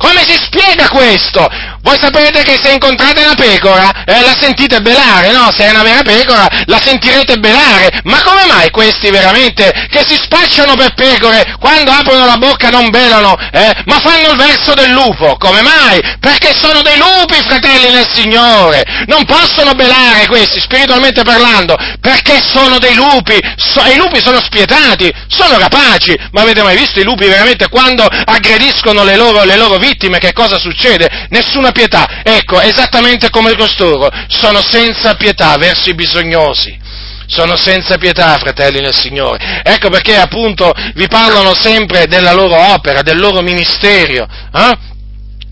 Come 0.00 0.24
si 0.26 0.34
spiega 0.34 0.88
questo? 0.88 1.46
Voi 1.82 1.98
sapete 2.00 2.42
che 2.42 2.58
se 2.62 2.72
incontrate 2.72 3.22
una 3.22 3.34
pecora, 3.34 4.04
eh, 4.04 4.22
la 4.22 4.34
sentite 4.38 4.80
belare, 4.80 5.30
no? 5.30 5.50
Se 5.54 5.66
è 5.66 5.70
una 5.70 5.82
vera 5.82 6.00
pecora, 6.02 6.46
la 6.64 6.80
sentirete 6.80 7.36
belare. 7.36 8.00
Ma 8.04 8.22
come 8.22 8.46
mai 8.46 8.70
questi 8.70 9.10
veramente, 9.10 9.70
che 9.90 10.02
si 10.06 10.16
spacciano 10.16 10.74
per 10.74 10.94
pecore, 10.94 11.54
quando 11.60 11.90
aprono 11.90 12.24
la 12.24 12.38
bocca 12.38 12.70
non 12.70 12.88
belano, 12.88 13.36
eh? 13.52 13.74
Ma 13.84 13.98
fanno 13.98 14.30
il 14.30 14.36
verso 14.36 14.72
del 14.72 14.90
lupo? 14.90 15.36
Come 15.36 15.60
mai? 15.60 16.00
Perché 16.18 16.54
sono 16.56 16.80
dei 16.80 16.96
lupi, 16.96 17.34
fratelli 17.46 17.90
nel 17.92 18.08
Signore. 18.10 18.82
Non 19.06 19.26
possono 19.26 19.72
belare 19.72 20.26
questi, 20.28 20.60
spiritualmente 20.60 21.22
parlando, 21.22 21.76
perché 22.00 22.40
sono 22.42 22.78
dei 22.78 22.94
lupi. 22.94 23.38
So, 23.56 23.82
I 23.82 23.96
lupi 23.96 24.20
sono 24.20 24.40
spietati, 24.40 25.12
sono 25.28 25.58
rapaci. 25.58 26.16
Ma 26.32 26.40
avete 26.40 26.62
mai 26.62 26.76
visto 26.76 27.00
i 27.00 27.04
lupi 27.04 27.26
veramente 27.26 27.68
quando 27.68 28.04
aggrediscono 28.04 29.04
le 29.04 29.16
loro, 29.16 29.44
le 29.44 29.56
loro 29.56 29.78
vittime? 29.90 30.18
Che 30.18 30.32
cosa 30.32 30.58
succede? 30.58 31.26
Nessuna 31.30 31.72
pietà. 31.72 32.22
Ecco, 32.22 32.60
esattamente 32.60 33.30
come 33.30 33.54
costoro, 33.56 34.08
sono 34.28 34.60
senza 34.62 35.14
pietà 35.14 35.56
verso 35.56 35.90
i 35.90 35.94
bisognosi. 35.94 36.78
Sono 37.26 37.56
senza 37.56 37.96
pietà, 37.96 38.36
fratelli 38.38 38.80
nel 38.80 38.94
Signore. 38.94 39.62
Ecco 39.62 39.88
perché 39.88 40.16
appunto 40.16 40.72
vi 40.94 41.06
parlano 41.06 41.54
sempre 41.54 42.06
della 42.06 42.32
loro 42.32 42.56
opera, 42.72 43.02
del 43.02 43.18
loro 43.18 43.40
ministero. 43.40 44.26
Eh? 44.52 44.88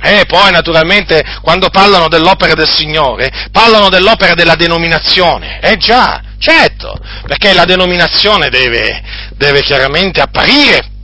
E 0.00 0.24
poi 0.26 0.50
naturalmente 0.52 1.24
quando 1.40 1.70
parlano 1.70 2.08
dell'opera 2.08 2.54
del 2.54 2.68
Signore, 2.68 3.30
parlano 3.52 3.88
dell'opera 3.88 4.34
della 4.34 4.56
denominazione. 4.56 5.60
Eh 5.60 5.76
già, 5.76 6.20
certo, 6.38 6.98
perché 7.26 7.52
la 7.52 7.64
denominazione 7.64 8.48
deve, 8.48 9.00
deve 9.36 9.62
chiaramente 9.62 10.20
apparire 10.20 10.97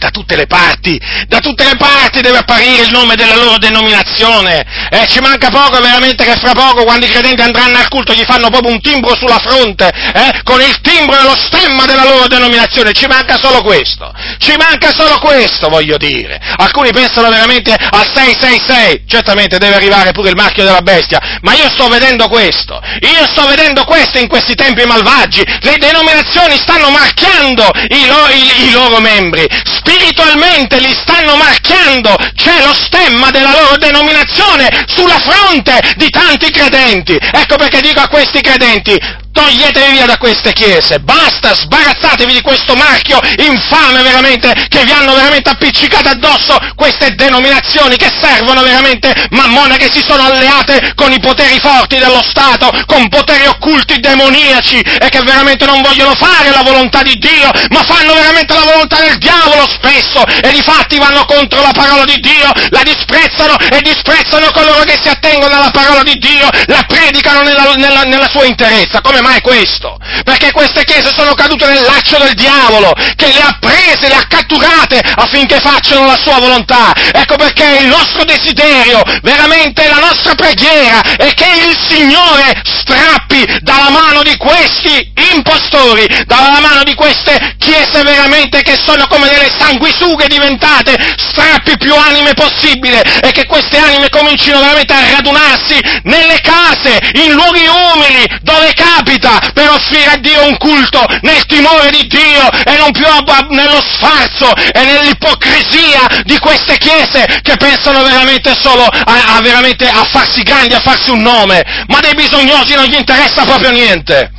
da 0.00 0.08
tutte 0.08 0.34
le 0.34 0.46
parti, 0.46 0.98
da 1.28 1.40
tutte 1.40 1.62
le 1.62 1.76
parti 1.76 2.22
deve 2.22 2.38
apparire 2.38 2.82
il 2.82 2.90
nome 2.90 3.16
della 3.16 3.36
loro 3.36 3.58
denominazione. 3.58 4.64
Eh, 4.90 5.06
ci 5.06 5.20
manca 5.20 5.50
poco 5.50 5.78
veramente 5.78 6.24
che 6.24 6.36
fra 6.36 6.52
poco 6.52 6.84
quando 6.84 7.04
i 7.04 7.10
credenti 7.10 7.42
andranno 7.42 7.76
al 7.76 7.88
culto 7.88 8.14
gli 8.14 8.24
fanno 8.24 8.48
proprio 8.48 8.72
un 8.72 8.80
timbro 8.80 9.14
sulla 9.14 9.38
fronte, 9.38 9.88
eh, 9.88 10.40
con 10.42 10.58
il 10.62 10.80
timbro 10.80 11.20
e 11.20 11.22
lo 11.22 11.36
stemma 11.36 11.84
della 11.84 12.04
loro 12.04 12.26
denominazione. 12.28 12.94
Ci 12.94 13.06
manca 13.06 13.36
solo 13.36 13.60
questo. 13.60 14.10
Ci 14.38 14.56
manca 14.56 14.90
solo 14.90 15.18
questo, 15.18 15.68
voglio 15.68 15.98
dire. 15.98 16.40
Alcuni 16.56 16.92
pensano 16.92 17.28
veramente 17.28 17.74
al 17.74 18.06
666, 18.14 19.04
certamente 19.06 19.58
deve 19.58 19.74
arrivare 19.74 20.12
pure 20.12 20.30
il 20.30 20.36
marchio 20.36 20.64
della 20.64 20.80
bestia, 20.80 21.20
ma 21.42 21.52
io 21.52 21.68
sto 21.68 21.88
vedendo 21.88 22.26
questo. 22.28 22.80
Io 23.00 23.26
sto 23.26 23.46
vedendo 23.46 23.84
questo 23.84 24.16
in 24.16 24.28
questi 24.28 24.54
tempi 24.54 24.82
malvagi. 24.86 25.44
Le 25.60 25.76
denominazioni 25.76 26.56
stanno 26.56 26.88
marchiando 26.88 27.68
i, 27.90 28.06
lo, 28.06 28.28
i, 28.30 28.68
i 28.68 28.70
loro 28.72 28.98
membri 29.00 29.46
spiritualmente 29.90 30.78
li 30.78 30.94
stanno 31.02 31.34
marchiando, 31.34 32.14
c'è 32.36 32.64
lo 32.64 32.72
stemma 32.74 33.30
della 33.30 33.50
loro 33.50 33.76
denominazione 33.76 34.68
sulla 34.86 35.18
fronte 35.18 35.80
di 35.96 36.08
tanti 36.08 36.50
credenti. 36.50 37.18
Ecco 37.18 37.56
perché 37.56 37.80
dico 37.80 38.00
a 38.00 38.08
questi 38.08 38.40
credenti, 38.40 38.96
toglietevi 39.32 39.92
via 39.92 40.06
da 40.06 40.18
queste 40.18 40.52
chiese, 40.52 41.00
basta, 41.00 41.54
sbarazzatevi 41.54 42.32
di 42.32 42.40
questo 42.40 42.74
marchio 42.74 43.18
infame 43.38 44.02
veramente, 44.02 44.52
che 44.68 44.84
vi 44.84 44.92
hanno 44.92 45.14
veramente 45.14 45.50
appiccicato 45.50 46.08
addosso 46.08 46.58
queste 46.74 47.14
denominazioni 47.14 47.96
che 47.96 48.10
servono 48.20 48.62
veramente 48.62 49.12
mammone 49.30 49.76
che 49.76 49.88
si 49.90 50.02
sono 50.06 50.24
alleate 50.24 50.92
con 50.94 51.12
i 51.12 51.20
poteri 51.20 51.58
forti 51.60 51.98
dello 51.98 52.22
Stato, 52.22 52.70
con 52.86 53.08
poteri 53.08 53.46
occulti 53.46 54.00
demoniaci 54.00 54.80
e 54.80 55.08
che 55.08 55.22
veramente 55.22 55.64
non 55.66 55.80
vogliono 55.82 56.14
fare 56.14 56.50
la 56.50 56.62
volontà 56.62 57.02
di 57.02 57.16
Dio, 57.18 57.50
ma 57.70 57.82
fanno 57.82 58.14
veramente 58.14 58.54
la 58.54 58.64
volontà 58.64 59.00
del 59.00 59.18
diavolo 59.18 59.66
spesso 59.68 60.24
e 60.26 60.50
di 60.50 60.62
fatti 60.62 60.98
vanno 60.98 61.24
contro 61.24 61.62
la 61.62 61.72
parola 61.72 62.04
di 62.04 62.18
Dio, 62.20 62.50
la 62.70 62.82
disprezzano 62.82 63.56
e 63.58 63.80
disprezzano 63.82 64.50
coloro 64.52 64.82
che 64.84 64.98
si 65.02 65.08
attengono 65.08 65.54
alla 65.54 65.70
parola 65.70 66.02
di 66.02 66.18
Dio, 66.18 66.48
la 66.66 66.84
predicano 66.86 67.42
nella, 67.42 67.72
nella, 67.74 68.02
nella 68.02 68.28
sua 68.28 68.44
interezza. 68.44 69.00
Come 69.00 69.19
mai 69.20 69.40
questo? 69.40 69.98
Perché 70.24 70.52
queste 70.52 70.84
chiese 70.84 71.10
sono 71.14 71.34
cadute 71.34 71.66
nel 71.66 71.82
laccio 71.82 72.18
del 72.18 72.34
diavolo, 72.34 72.92
che 73.16 73.32
le 73.32 73.40
ha 73.40 73.56
prese, 73.60 74.08
le 74.08 74.14
ha 74.14 74.26
catturate 74.26 75.00
affinché 75.16 75.60
facciano 75.60 76.06
la 76.06 76.16
sua 76.16 76.38
volontà. 76.38 76.92
Ecco 77.12 77.36
perché 77.36 77.78
il 77.80 77.86
nostro 77.86 78.24
desiderio, 78.24 79.02
veramente 79.22 79.88
la 79.88 79.98
nostra 79.98 80.34
preghiera, 80.34 81.00
è 81.16 81.32
che 81.34 81.48
il 81.66 81.76
Signore 81.88 82.60
strappi 82.64 83.46
dalla 83.60 83.90
mano 83.90 84.22
di 84.22 84.36
questi 84.36 85.12
impostori, 85.32 86.06
dalla 86.26 86.60
mano 86.60 86.82
di 86.84 86.94
queste 86.94 87.56
chiese 87.58 88.02
veramente 88.02 88.62
che 88.62 88.76
sono 88.84 89.06
come 89.06 89.28
delle 89.28 89.50
sanguisughe 89.56 90.26
diventate, 90.26 90.96
strappi 91.16 91.76
più 91.76 91.94
anime 91.94 92.34
possibile 92.34 93.02
e 93.20 93.30
che 93.32 93.46
queste 93.46 93.78
anime 93.78 94.08
comincino 94.08 94.58
veramente 94.58 94.92
a 94.92 95.10
radunarsi 95.10 95.78
nelle 96.04 96.40
case, 96.40 96.98
in 97.24 97.32
luoghi 97.32 97.66
umili, 97.66 98.24
dove 98.42 98.72
capita, 98.74 99.09
per 99.18 99.70
offrire 99.70 100.10
a 100.12 100.16
Dio 100.16 100.46
un 100.46 100.56
culto 100.56 101.04
nel 101.22 101.44
timore 101.46 101.90
di 101.90 102.06
Dio 102.06 102.48
e 102.64 102.76
non 102.76 102.92
più 102.92 103.04
nello 103.50 103.80
sfarzo 103.80 104.52
e 104.54 104.84
nell'ipocrisia 104.84 106.22
di 106.24 106.38
queste 106.38 106.76
chiese 106.76 107.40
che 107.42 107.56
pensano 107.56 108.02
veramente 108.02 108.54
solo 108.58 108.84
a, 108.84 109.36
a, 109.36 109.40
veramente 109.40 109.88
a 109.88 110.04
farsi 110.04 110.42
grandi, 110.42 110.74
a 110.74 110.80
farsi 110.80 111.10
un 111.10 111.20
nome, 111.20 111.62
ma 111.88 112.00
dei 112.00 112.14
bisognosi 112.14 112.74
non 112.74 112.84
gli 112.84 112.96
interessa 112.96 113.44
proprio 113.44 113.70
niente. 113.70 114.30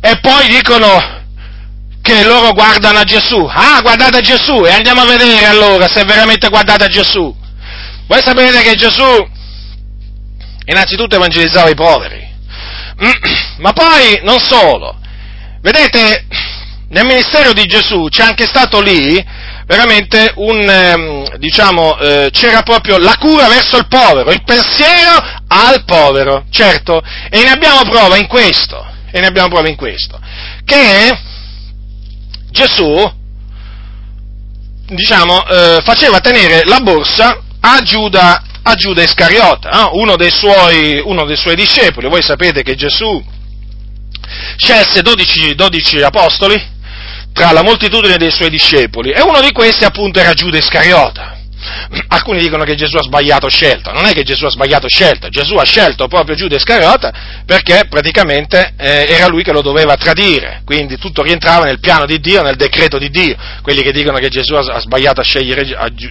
E 0.00 0.18
poi 0.20 0.48
dicono, 0.48 1.22
che 2.04 2.22
loro 2.22 2.52
guardano 2.52 2.98
a 2.98 3.04
Gesù. 3.04 3.48
Ah, 3.50 3.80
guardate 3.80 4.18
a 4.18 4.20
Gesù 4.20 4.66
e 4.66 4.70
andiamo 4.70 5.00
a 5.00 5.06
vedere 5.06 5.46
allora 5.46 5.88
se 5.88 6.04
veramente 6.04 6.50
guardate 6.50 6.84
a 6.84 6.88
Gesù. 6.88 7.34
Voi 8.06 8.22
sapete 8.22 8.60
che 8.60 8.74
Gesù 8.74 9.26
innanzitutto 10.66 11.16
evangelizzava 11.16 11.70
i 11.70 11.74
poveri, 11.74 12.33
ma 13.58 13.72
poi 13.72 14.20
non 14.22 14.38
solo. 14.38 14.98
Vedete, 15.60 16.26
nel 16.88 17.06
ministero 17.06 17.52
di 17.52 17.64
Gesù 17.66 18.08
c'è 18.08 18.22
anche 18.22 18.46
stato 18.46 18.80
lì 18.80 19.24
veramente 19.66 20.32
un, 20.36 20.68
ehm, 20.68 21.36
diciamo, 21.36 21.98
eh, 21.98 22.28
c'era 22.30 22.62
proprio 22.62 22.98
la 22.98 23.16
cura 23.18 23.48
verso 23.48 23.78
il 23.78 23.88
povero, 23.88 24.30
il 24.30 24.44
pensiero 24.44 25.16
al 25.48 25.84
povero, 25.84 26.44
certo, 26.50 27.02
e 27.30 27.42
ne 27.42 27.50
abbiamo 27.50 27.80
prova 27.88 28.16
in 28.16 28.26
questo, 28.26 28.84
e 29.10 29.20
ne 29.20 29.26
abbiamo 29.26 29.48
prova 29.48 29.68
in 29.68 29.76
questo, 29.76 30.20
che 30.64 31.18
Gesù, 32.50 33.12
diciamo, 34.86 35.46
eh, 35.46 35.80
faceva 35.82 36.20
tenere 36.20 36.62
la 36.64 36.80
borsa 36.80 37.40
a 37.60 37.80
Giuda, 37.80 38.42
a 38.66 38.74
Giuda 38.74 39.02
Iscariota, 39.02 39.68
no? 39.68 39.90
uno, 39.94 40.16
dei 40.16 40.30
suoi, 40.30 41.00
uno, 41.04 41.24
dei 41.24 41.36
suoi, 41.36 41.54
discepoli. 41.54 42.08
Voi 42.08 42.22
sapete 42.22 42.62
che 42.62 42.74
Gesù 42.74 43.22
scelse 44.56 45.02
12, 45.02 45.54
12 45.54 46.02
apostoli 46.02 46.72
tra 47.32 47.52
la 47.52 47.62
moltitudine 47.62 48.16
dei 48.16 48.30
suoi 48.30 48.48
discepoli 48.48 49.10
e 49.10 49.20
uno 49.20 49.40
di 49.40 49.52
questi 49.52 49.84
appunto 49.84 50.18
era 50.18 50.32
Giuda 50.32 50.58
Iscariota. 50.58 51.32
Alcuni 52.08 52.40
dicono 52.40 52.64
che 52.64 52.74
Gesù 52.74 52.96
ha 52.96 53.02
sbagliato 53.02 53.48
scelta, 53.48 53.90
non 53.90 54.04
è 54.04 54.12
che 54.12 54.22
Gesù 54.22 54.44
ha 54.44 54.50
sbagliato 54.50 54.86
scelta, 54.86 55.28
Gesù 55.28 55.54
ha 55.54 55.64
scelto 55.64 56.08
proprio 56.08 56.36
Giuda 56.36 56.56
Iscariota 56.56 57.12
perché 57.46 57.86
praticamente 57.88 58.74
eh, 58.76 59.06
era 59.08 59.28
lui 59.28 59.42
che 59.42 59.52
lo 59.52 59.62
doveva 59.62 59.96
tradire, 59.96 60.60
quindi 60.64 60.98
tutto 60.98 61.22
rientrava 61.22 61.64
nel 61.64 61.80
piano 61.80 62.04
di 62.04 62.20
Dio, 62.20 62.42
nel 62.42 62.56
decreto 62.56 62.98
di 62.98 63.08
Dio. 63.08 63.36
Quelli 63.62 63.82
che 63.82 63.92
dicono 63.92 64.18
che 64.18 64.28
Gesù 64.28 64.54
ha, 64.54 64.78
sbagliato 64.78 65.20
a 65.20 65.24
scegliere 65.24 65.64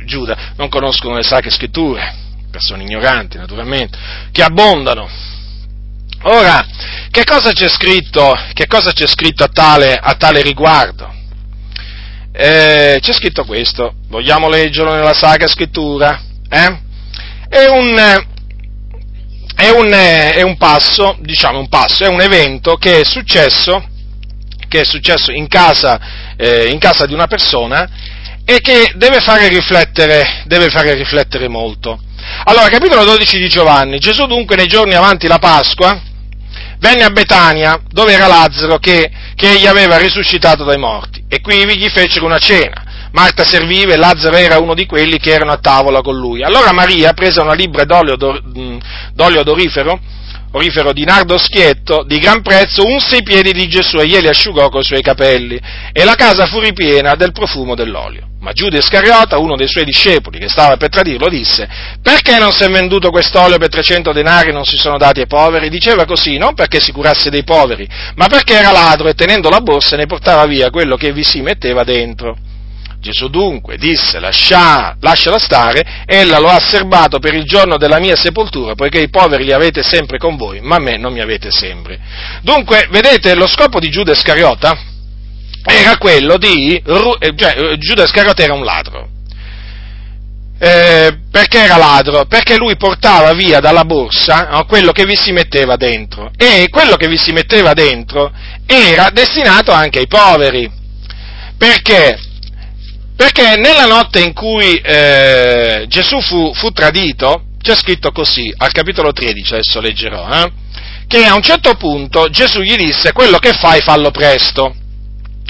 Giuda 0.05 0.53
non 0.57 0.69
conoscono 0.69 1.15
le 1.15 1.23
sacre 1.23 1.51
scritture, 1.51 2.22
persone 2.53 2.83
ignoranti 2.83 3.37
naturalmente, 3.37 3.97
che 4.31 4.43
abbondano. 4.43 5.09
Ora, 6.25 6.63
che 7.09 7.23
cosa 7.25 7.51
c'è 7.51 7.67
scritto, 7.67 8.33
cosa 8.67 8.93
c'è 8.93 9.07
scritto 9.07 9.43
a, 9.43 9.49
tale, 9.49 9.97
a 9.97 10.13
tale 10.13 10.43
riguardo? 10.43 11.21
eh, 12.35 12.97
c'è 12.99 13.13
scritto 13.13 13.45
questo, 13.45 13.93
vogliamo 14.07 14.49
leggerlo 14.49 14.93
nella 14.93 15.13
Sacra 15.13 15.47
Scrittura? 15.47 16.19
Eh? 16.49 16.79
È, 17.47 17.65
un, 17.69 17.95
è, 19.55 19.69
un, 19.69 19.91
è 19.91 20.41
un 20.41 20.57
passo, 20.57 21.15
diciamo 21.19 21.59
un 21.59 21.69
passo, 21.69 22.03
è 22.03 22.07
un 22.07 22.21
evento 22.21 22.75
che 22.77 23.01
è 23.01 23.05
successo, 23.05 23.87
che 24.67 24.81
è 24.81 24.83
successo 24.83 25.31
in 25.31 25.47
casa, 25.47 26.35
eh, 26.35 26.69
in 26.71 26.79
casa 26.79 27.05
di 27.05 27.13
una 27.13 27.27
persona 27.27 27.87
e 28.45 28.59
che 28.59 28.91
deve 28.95 29.19
fare 29.21 29.47
riflettere, 29.47 30.43
deve 30.45 30.69
fare 30.69 30.93
riflettere 30.93 31.47
molto. 31.47 31.99
Allora, 32.45 32.67
capitolo 32.67 33.03
12 33.03 33.37
di 33.37 33.49
Giovanni, 33.49 33.99
Gesù 33.99 34.25
dunque 34.25 34.55
nei 34.55 34.67
giorni 34.67 34.95
avanti 34.95 35.27
la 35.27 35.39
Pasqua, 35.39 35.99
venne 36.79 37.03
a 37.03 37.09
Betania, 37.09 37.79
dove 37.89 38.13
era 38.13 38.27
Lazzaro 38.27 38.77
che, 38.77 39.09
che 39.35 39.51
egli 39.51 39.65
aveva 39.65 39.97
risuscitato 39.97 40.63
dai 40.63 40.77
morti, 40.77 41.23
e 41.29 41.41
qui 41.41 41.65
gli 41.77 41.89
fecero 41.89 42.25
una 42.25 42.39
cena. 42.39 42.91
Marta 43.11 43.45
serviva 43.45 43.93
e 43.93 43.97
Lazzaro 43.97 44.35
era 44.35 44.57
uno 44.57 44.73
di 44.73 44.85
quelli 44.85 45.19
che 45.19 45.31
erano 45.31 45.51
a 45.51 45.57
tavola 45.57 46.01
con 46.01 46.17
lui. 46.17 46.43
Allora 46.43 46.71
Maria 46.71 47.13
prese 47.13 47.41
una 47.41 47.53
libra 47.53 47.85
d'olio, 47.85 48.15
d'olio 48.15 49.39
odorifero, 49.39 49.99
orifero 50.53 50.93
di 50.93 51.03
nardo 51.03 51.37
schietto, 51.37 52.03
di 52.05 52.17
gran 52.19 52.41
prezzo, 52.41 52.85
unse 52.85 53.17
i 53.17 53.23
piedi 53.23 53.51
di 53.51 53.67
Gesù 53.67 53.97
e 53.97 54.07
glieli 54.07 54.27
asciugò 54.27 54.69
coi 54.69 54.83
suoi 54.83 55.01
capelli, 55.01 55.59
e 55.91 56.03
la 56.03 56.15
casa 56.15 56.45
fu 56.45 56.59
ripiena 56.59 57.15
del 57.15 57.31
profumo 57.31 57.75
dell'olio. 57.75 58.27
Ma 58.39 58.51
Giuda 58.51 58.77
Iscariota, 58.77 59.37
uno 59.37 59.55
dei 59.55 59.69
suoi 59.69 59.85
discepoli 59.85 60.37
che 60.37 60.49
stava 60.49 60.75
per 60.75 60.89
tradirlo, 60.89 61.29
disse, 61.29 61.67
perché 62.01 62.37
non 62.39 62.51
si 62.51 62.63
è 62.63 62.69
venduto 62.69 63.09
quest'olio 63.09 63.57
per 63.57 63.69
300 63.69 64.11
denari 64.11 64.49
e 64.49 64.51
non 64.51 64.65
si 64.65 64.75
sono 64.75 64.97
dati 64.97 65.21
ai 65.21 65.27
poveri? 65.27 65.69
Diceva 65.69 66.05
così, 66.05 66.37
non 66.37 66.53
perché 66.53 66.81
si 66.81 66.91
curasse 66.91 67.29
dei 67.29 67.45
poveri, 67.45 67.87
ma 68.15 68.27
perché 68.27 68.55
era 68.55 68.71
ladro 68.71 69.07
e 69.07 69.13
tenendo 69.13 69.49
la 69.49 69.61
borsa 69.61 69.95
ne 69.95 70.07
portava 70.07 70.45
via 70.45 70.69
quello 70.71 70.97
che 70.97 71.13
vi 71.13 71.23
si 71.23 71.41
metteva 71.41 71.83
dentro. 71.83 72.35
Gesù 73.03 73.27
dunque 73.27 73.75
disse, 73.75 74.17
Lascia, 74.21 74.95
lasciala 75.01 75.37
stare, 75.37 76.05
ella 76.05 76.39
lo 76.39 76.47
ha 76.47 76.59
serbato 76.61 77.19
per 77.19 77.33
il 77.33 77.43
giorno 77.43 77.75
della 77.75 77.99
mia 77.99 78.15
sepoltura, 78.15 78.75
poiché 78.75 79.01
i 79.01 79.09
poveri 79.09 79.43
li 79.43 79.51
avete 79.51 79.83
sempre 79.83 80.17
con 80.17 80.37
voi, 80.37 80.61
ma 80.61 80.77
a 80.77 80.79
me 80.79 80.95
non 80.95 81.11
mi 81.11 81.19
avete 81.19 81.51
sempre. 81.51 81.99
Dunque, 82.43 82.87
vedete, 82.89 83.35
lo 83.35 83.45
scopo 83.45 83.81
di 83.81 83.89
Giuda 83.89 84.13
Iscariota 84.13 84.77
era 85.65 85.97
quello 85.97 86.37
di, 86.37 86.75
eh, 86.75 87.33
cioè 87.35 87.55
eh, 87.57 87.77
Giuda 87.77 88.05
Iscariota 88.05 88.41
era 88.41 88.53
un 88.53 88.63
ladro. 88.63 89.09
Eh, 90.57 91.19
perché 91.29 91.61
era 91.61 91.75
ladro? 91.75 92.23
Perché 92.23 92.55
lui 92.55 92.77
portava 92.77 93.33
via 93.33 93.59
dalla 93.59 93.83
borsa 93.83 94.47
no, 94.49 94.63
quello 94.63 94.93
che 94.93 95.03
vi 95.03 95.17
si 95.17 95.33
metteva 95.33 95.75
dentro 95.75 96.31
e 96.37 96.69
quello 96.69 96.95
che 96.95 97.09
vi 97.09 97.17
si 97.17 97.33
metteva 97.33 97.73
dentro 97.73 98.31
era 98.65 99.09
destinato 99.09 99.73
anche 99.73 99.99
ai 99.99 100.07
poveri. 100.07 100.71
Perché? 101.57 102.31
Perché 103.16 103.55
nella 103.57 103.86
notte 103.86 104.20
in 104.20 104.34
cui 104.34 104.76
eh, 104.76 105.86
Gesù 105.88 106.20
fu, 106.22 106.51
fu, 106.53 106.72
tradito, 106.72 107.45
c'è 107.61 107.76
scritto 107.76 108.11
così, 108.11 108.53
al 108.57 108.72
capitolo 108.72 109.14
13, 109.14 109.53
adesso 109.53 109.80
leggerò, 109.80 110.28
eh, 110.30 110.51
che 111.07 111.26
a 111.26 111.36
un 111.36 111.41
certo 111.41 111.76
punto 111.76 112.30
Gesù 112.30 112.61
gli 112.61 112.76
disse 112.76 113.11
quello 113.14 113.38
che 113.38 113.53
fai 113.53 113.82
fallo 113.82 114.11
presto. 114.11 114.76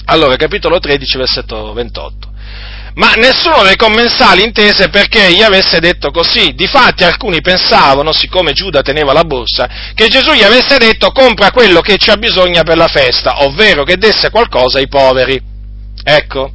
Allora, 0.05 0.35
capitolo 0.35 0.79
13, 0.79 1.17
versetto 1.17 1.71
28. 1.73 2.31
Ma 2.95 3.13
nessuno 3.13 3.63
dei 3.63 3.75
commensali 3.75 4.43
intese 4.43 4.89
perché 4.89 5.33
gli 5.33 5.41
avesse 5.41 5.79
detto 5.79 6.11
così. 6.11 6.53
Difatti 6.53 7.03
alcuni 7.03 7.41
pensavano, 7.41 8.11
siccome 8.11 8.53
Giuda 8.53 8.81
teneva 8.81 9.13
la 9.13 9.23
borsa, 9.23 9.67
che 9.95 10.07
Gesù 10.09 10.33
gli 10.33 10.43
avesse 10.43 10.77
detto 10.77 11.11
compra 11.11 11.51
quello 11.51 11.81
che 11.81 11.97
ha 12.05 12.17
bisogno 12.17 12.61
per 12.63 12.77
la 12.77 12.87
festa, 12.87 13.43
ovvero 13.45 13.83
che 13.83 13.97
desse 13.97 14.29
qualcosa 14.29 14.77
ai 14.77 14.87
poveri. 14.87 15.41
Ecco, 16.03 16.51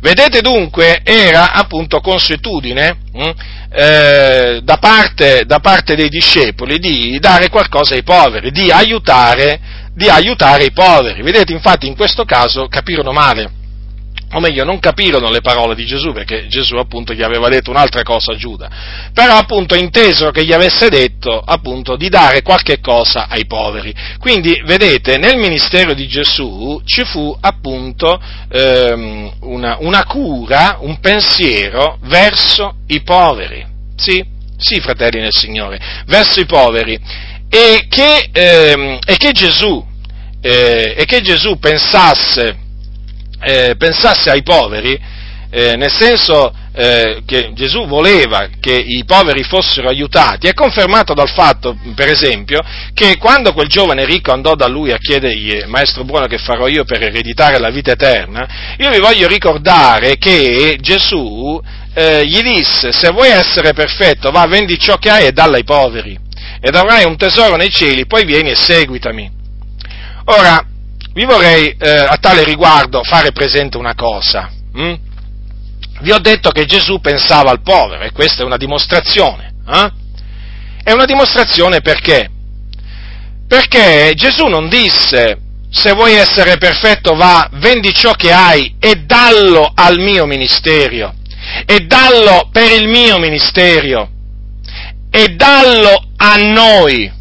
vedete 0.00 0.40
dunque, 0.40 1.00
era 1.02 1.52
appunto 1.52 2.00
consuetudine 2.00 2.96
hm, 3.12 3.30
eh, 3.72 4.60
da, 4.62 4.76
parte, 4.78 5.44
da 5.46 5.60
parte 5.60 5.94
dei 5.94 6.08
discepoli 6.08 6.78
di 6.78 7.18
dare 7.18 7.48
qualcosa 7.48 7.94
ai 7.94 8.02
poveri, 8.02 8.50
di 8.50 8.70
aiutare 8.70 9.60
di 9.92 10.08
aiutare 10.08 10.64
i 10.64 10.72
poveri. 10.72 11.20
Vedete, 11.20 11.52
infatti, 11.52 11.86
in 11.86 11.96
questo 11.96 12.24
caso 12.24 12.68
capirono 12.68 13.12
male. 13.12 13.59
O 14.32 14.40
meglio, 14.40 14.64
non 14.64 14.78
capirono 14.78 15.30
le 15.30 15.40
parole 15.40 15.74
di 15.74 15.84
Gesù, 15.84 16.12
perché 16.12 16.46
Gesù 16.46 16.76
appunto 16.76 17.12
gli 17.12 17.22
aveva 17.22 17.48
detto 17.48 17.70
un'altra 17.70 18.02
cosa 18.02 18.32
a 18.32 18.36
Giuda. 18.36 18.70
Però 19.12 19.36
appunto 19.36 19.74
intesero 19.74 20.30
che 20.30 20.44
gli 20.44 20.52
avesse 20.52 20.88
detto 20.88 21.40
appunto 21.40 21.96
di 21.96 22.08
dare 22.08 22.42
qualche 22.42 22.80
cosa 22.80 23.26
ai 23.28 23.46
poveri. 23.46 23.92
Quindi, 24.18 24.62
vedete, 24.64 25.18
nel 25.18 25.36
ministero 25.36 25.94
di 25.94 26.06
Gesù 26.06 26.80
ci 26.84 27.04
fu 27.04 27.36
appunto 27.40 28.20
ehm, 28.48 29.32
una, 29.40 29.78
una 29.80 30.04
cura, 30.04 30.78
un 30.80 31.00
pensiero 31.00 31.98
verso 32.02 32.76
i 32.86 33.02
poveri. 33.02 33.66
Sì, 33.96 34.24
sì, 34.56 34.80
fratelli 34.80 35.20
nel 35.20 35.34
Signore, 35.34 35.80
verso 36.06 36.38
i 36.38 36.46
poveri 36.46 37.28
e 37.50 37.86
che, 37.88 38.28
ehm, 38.32 38.98
e 39.04 39.16
che, 39.16 39.32
Gesù, 39.32 39.84
eh, 40.40 40.94
e 40.96 41.04
che 41.04 41.20
Gesù 41.20 41.58
pensasse, 41.58 42.59
eh, 43.40 43.74
pensasse, 43.76 44.30
ai 44.30 44.42
poveri, 44.42 44.98
eh, 45.50 45.76
nel 45.76 45.90
senso 45.90 46.52
eh, 46.72 47.22
che 47.26 47.50
Gesù 47.54 47.86
voleva 47.86 48.48
che 48.60 48.72
i 48.72 49.04
poveri 49.04 49.42
fossero 49.42 49.88
aiutati, 49.88 50.46
è 50.46 50.54
confermato 50.54 51.12
dal 51.12 51.28
fatto, 51.28 51.76
per 51.94 52.08
esempio, 52.08 52.60
che 52.94 53.16
quando 53.18 53.52
quel 53.52 53.66
giovane 53.66 54.04
ricco 54.04 54.30
andò 54.32 54.54
da 54.54 54.68
lui 54.68 54.92
a 54.92 54.98
chiedergli, 54.98 55.64
maestro 55.66 56.04
buono, 56.04 56.26
che 56.26 56.38
farò 56.38 56.68
io 56.68 56.84
per 56.84 57.02
ereditare 57.02 57.58
la 57.58 57.70
vita 57.70 57.92
eterna, 57.92 58.74
io 58.78 58.90
vi 58.90 59.00
voglio 59.00 59.26
ricordare 59.26 60.16
che 60.16 60.78
Gesù 60.80 61.60
eh, 61.94 62.24
gli 62.24 62.40
disse, 62.40 62.92
se 62.92 63.10
vuoi 63.10 63.30
essere 63.30 63.72
perfetto, 63.72 64.30
va, 64.30 64.46
vendi 64.46 64.78
ciò 64.78 64.96
che 64.96 65.10
hai 65.10 65.26
e 65.26 65.32
dalla 65.32 65.56
ai 65.56 65.64
poveri 65.64 66.18
ed 66.60 66.74
avrai 66.74 67.04
un 67.04 67.16
tesoro 67.16 67.56
nei 67.56 67.70
cieli, 67.70 68.06
poi 68.06 68.24
vieni 68.24 68.50
e 68.50 68.56
seguitami. 68.56 69.38
Ora, 70.26 70.64
vi 71.12 71.24
vorrei 71.24 71.74
eh, 71.78 71.90
a 71.90 72.16
tale 72.20 72.44
riguardo 72.44 73.02
fare 73.02 73.32
presente 73.32 73.76
una 73.76 73.94
cosa. 73.94 74.50
Hm? 74.72 74.94
Vi 76.00 76.12
ho 76.12 76.18
detto 76.18 76.50
che 76.50 76.64
Gesù 76.64 77.00
pensava 77.00 77.50
al 77.50 77.62
povero 77.62 78.04
e 78.04 78.12
questa 78.12 78.42
è 78.42 78.46
una 78.46 78.56
dimostrazione. 78.56 79.52
Eh? 79.68 79.90
È 80.84 80.92
una 80.92 81.04
dimostrazione 81.04 81.80
perché? 81.80 82.30
Perché 83.46 84.12
Gesù 84.14 84.46
non 84.46 84.68
disse 84.68 85.38
se 85.70 85.92
vuoi 85.92 86.14
essere 86.14 86.56
perfetto 86.58 87.14
va, 87.14 87.48
vendi 87.54 87.94
ciò 87.94 88.12
che 88.12 88.32
hai 88.32 88.74
e 88.80 89.04
dallo 89.04 89.70
al 89.72 89.98
mio 90.00 90.26
ministero 90.26 91.14
e 91.64 91.80
dallo 91.86 92.48
per 92.50 92.70
il 92.72 92.88
mio 92.88 93.18
ministero 93.18 94.08
e 95.10 95.28
dallo 95.34 96.08
a 96.16 96.36
noi. 96.36 97.18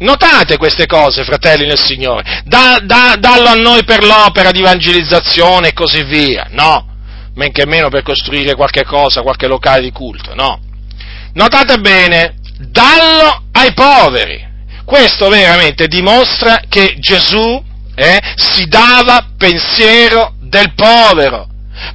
Notate 0.00 0.56
queste 0.56 0.86
cose, 0.86 1.24
fratelli 1.24 1.66
nel 1.66 1.78
Signore. 1.78 2.42
Da, 2.44 2.80
da, 2.82 3.16
dallo 3.18 3.48
a 3.48 3.54
noi 3.54 3.84
per 3.84 4.02
l'opera 4.02 4.50
di 4.50 4.60
evangelizzazione 4.60 5.68
e 5.68 5.72
così 5.74 6.02
via. 6.04 6.46
No, 6.50 6.86
men 7.34 7.52
che 7.52 7.66
meno 7.66 7.90
per 7.90 8.02
costruire 8.02 8.54
qualche 8.54 8.84
cosa, 8.84 9.20
qualche 9.20 9.46
locale 9.46 9.82
di 9.82 9.92
culto. 9.92 10.34
No. 10.34 10.58
Notate 11.34 11.78
bene, 11.78 12.36
dallo 12.58 13.44
ai 13.52 13.74
poveri. 13.74 14.48
Questo 14.86 15.28
veramente 15.28 15.86
dimostra 15.86 16.62
che 16.66 16.96
Gesù 16.98 17.62
eh, 17.94 18.18
si 18.36 18.66
dava 18.68 19.26
pensiero 19.36 20.32
del 20.40 20.72
povero. 20.74 21.46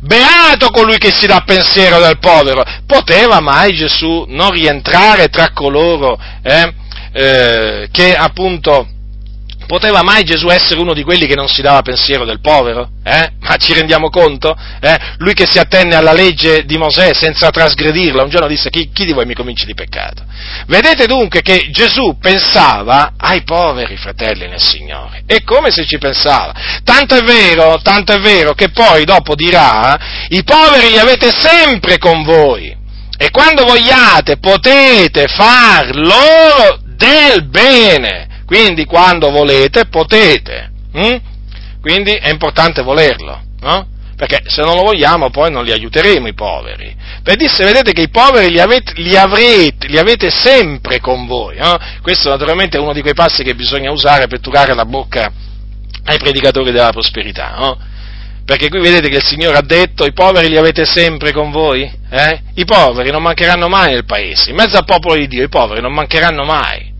Beato 0.01 0.70
colui 0.70 0.97
che 0.99 1.12
si 1.12 1.26
dà 1.26 1.41
pensiero 1.43 1.99
del 1.99 2.20
povero. 2.20 2.64
Poteva 2.86 3.39
mai 3.39 3.76
Gesù 3.76 4.26
non 4.28 4.51
rientrare 4.51 5.28
tra 5.28 5.51
coloro 5.51 6.20
eh, 6.43 6.74
eh, 7.16 7.88
che 7.91 8.13
appunto 8.13 8.89
Poteva 9.66 10.03
mai 10.03 10.24
Gesù 10.24 10.49
essere 10.49 10.80
uno 10.80 10.93
di 10.93 11.03
quelli 11.03 11.26
che 11.26 11.34
non 11.34 11.47
si 11.47 11.63
dava 11.63 11.82
pensiero 11.82 12.24
del 12.24 12.39
povero? 12.39 12.89
Eh? 13.03 13.32
Ma 13.39 13.55
ci 13.57 13.74
rendiamo 13.74 14.09
conto? 14.09 14.55
Eh? 14.80 14.97
Lui 15.18 15.34
che 15.34 15.47
si 15.49 15.57
attenne 15.57 15.95
alla 15.95 16.13
legge 16.13 16.66
di 16.66 16.78
Mosè 16.78 17.13
senza 17.13 17.49
trasgredirla, 17.49 18.24
un 18.24 18.30
giorno 18.30 18.47
disse 18.47 18.70
chi, 18.70 18.91
chi 18.93 19.05
di 19.05 19.13
voi 19.13 19.26
mi 19.26 19.34
cominci 19.34 19.66
di 19.66 19.74
peccato? 19.74 20.24
Vedete 20.68 21.07
dunque 21.07 21.41
che 21.41 21.70
Gesù 21.72 22.18
pensava 22.20 23.13
ai 23.18 23.41
poveri 23.43 23.97
fratelli 23.97 24.47
nel 24.47 24.61
Signore. 24.61 25.24
E 25.26 25.43
come 25.43 25.72
se 25.72 25.86
ci 25.88 25.97
pensava? 25.97 26.53
Tanto 26.84 27.16
è 27.16 27.22
vero, 27.24 27.80
tanto 27.82 28.11
è 28.13 28.20
vero 28.20 28.53
che 28.53 28.70
poi 28.70 29.03
dopo 29.03 29.34
dirà, 29.34 30.28
i 30.30 30.43
poveri 30.43 30.89
li 30.89 30.99
avete 30.99 31.32
sempre 31.32 31.97
con 31.97 32.24
voi. 32.24 32.84
E 33.18 33.32
quando 33.32 33.63
vogliate 33.63 34.38
potete 34.38 35.28
far 35.28 35.95
loro 35.95 36.84
del 36.96 37.46
bene 37.46 38.36
quindi 38.46 38.86
quando 38.86 39.32
volete 39.32 39.88
potete. 39.88 40.72
Hm? 40.93 41.18
Quindi 41.82 42.14
è 42.14 42.30
importante 42.30 42.82
volerlo, 42.82 43.41
no? 43.62 43.88
Perché 44.16 44.43
se 44.46 44.62
non 44.62 44.76
lo 44.76 44.84
vogliamo 44.84 45.30
poi 45.30 45.52
non 45.52 45.66
li 45.66 45.72
aiuteremo 45.72 46.28
i 46.28 46.34
poveri. 46.34 46.96
Per 47.22 47.36
disse, 47.36 47.66
vedete 47.66 47.91
che 47.91 48.04
i 48.04 48.10
poveri 48.10 48.50
li 48.50 48.62
avete, 48.62 48.93
li 48.96 49.16
avrete, 49.16 49.88
li 49.88 49.98
avete 49.98 50.30
sempre 50.30 51.02
con 51.02 51.26
voi. 51.26 51.58
No? 51.58 51.78
Questo 52.02 52.30
naturalmente 52.30 52.78
è 52.78 52.80
uno 52.80 52.93
di 52.93 53.02
quei 53.02 53.14
passi 53.14 53.43
che 53.43 53.56
bisogna 53.56 53.91
usare 53.91 54.28
per 54.28 54.39
turare 54.39 54.74
la 54.74 54.86
bocca 54.86 55.30
ai 56.06 56.18
predicatori 56.18 56.72
della 56.72 56.91
prosperità. 56.91 57.56
No? 57.58 57.78
Perché 58.46 58.70
qui 58.70 58.80
vedete 58.80 59.10
che 59.10 59.18
il 59.18 59.24
Signore 59.24 59.58
ha 59.58 59.64
detto 59.64 60.06
i 60.06 60.14
poveri 60.14 60.50
li 60.50 60.58
avete 60.58 60.86
sempre 60.86 61.32
con 61.32 61.50
voi? 61.50 61.91
Eh? 62.10 62.41
I 62.54 62.66
poveri 62.66 63.10
non 63.10 63.24
mancheranno 63.24 63.68
mai 63.68 63.93
nel 63.93 64.06
paese. 64.06 64.52
In 64.52 64.56
mezzo 64.56 64.78
al 64.78 64.86
popolo 64.86 65.16
di 65.16 65.28
Dio 65.28 65.43
i 65.43 65.50
poveri 65.50 65.82
non 65.82 65.93
mancheranno 65.93 66.43
mai. 66.43 66.93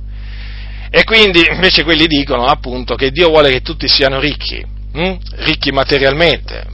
E 0.90 1.04
quindi 1.04 1.46
invece 1.52 1.84
quelli 1.84 2.08
dicono 2.08 2.46
appunto 2.46 2.96
che 2.96 3.12
Dio 3.12 3.30
vuole 3.30 3.52
che 3.52 3.62
tutti 3.62 3.88
siano 3.88 4.20
ricchi, 4.20 4.66
hm? 4.94 5.18
ricchi 5.44 5.72
materialmente, 5.72 6.66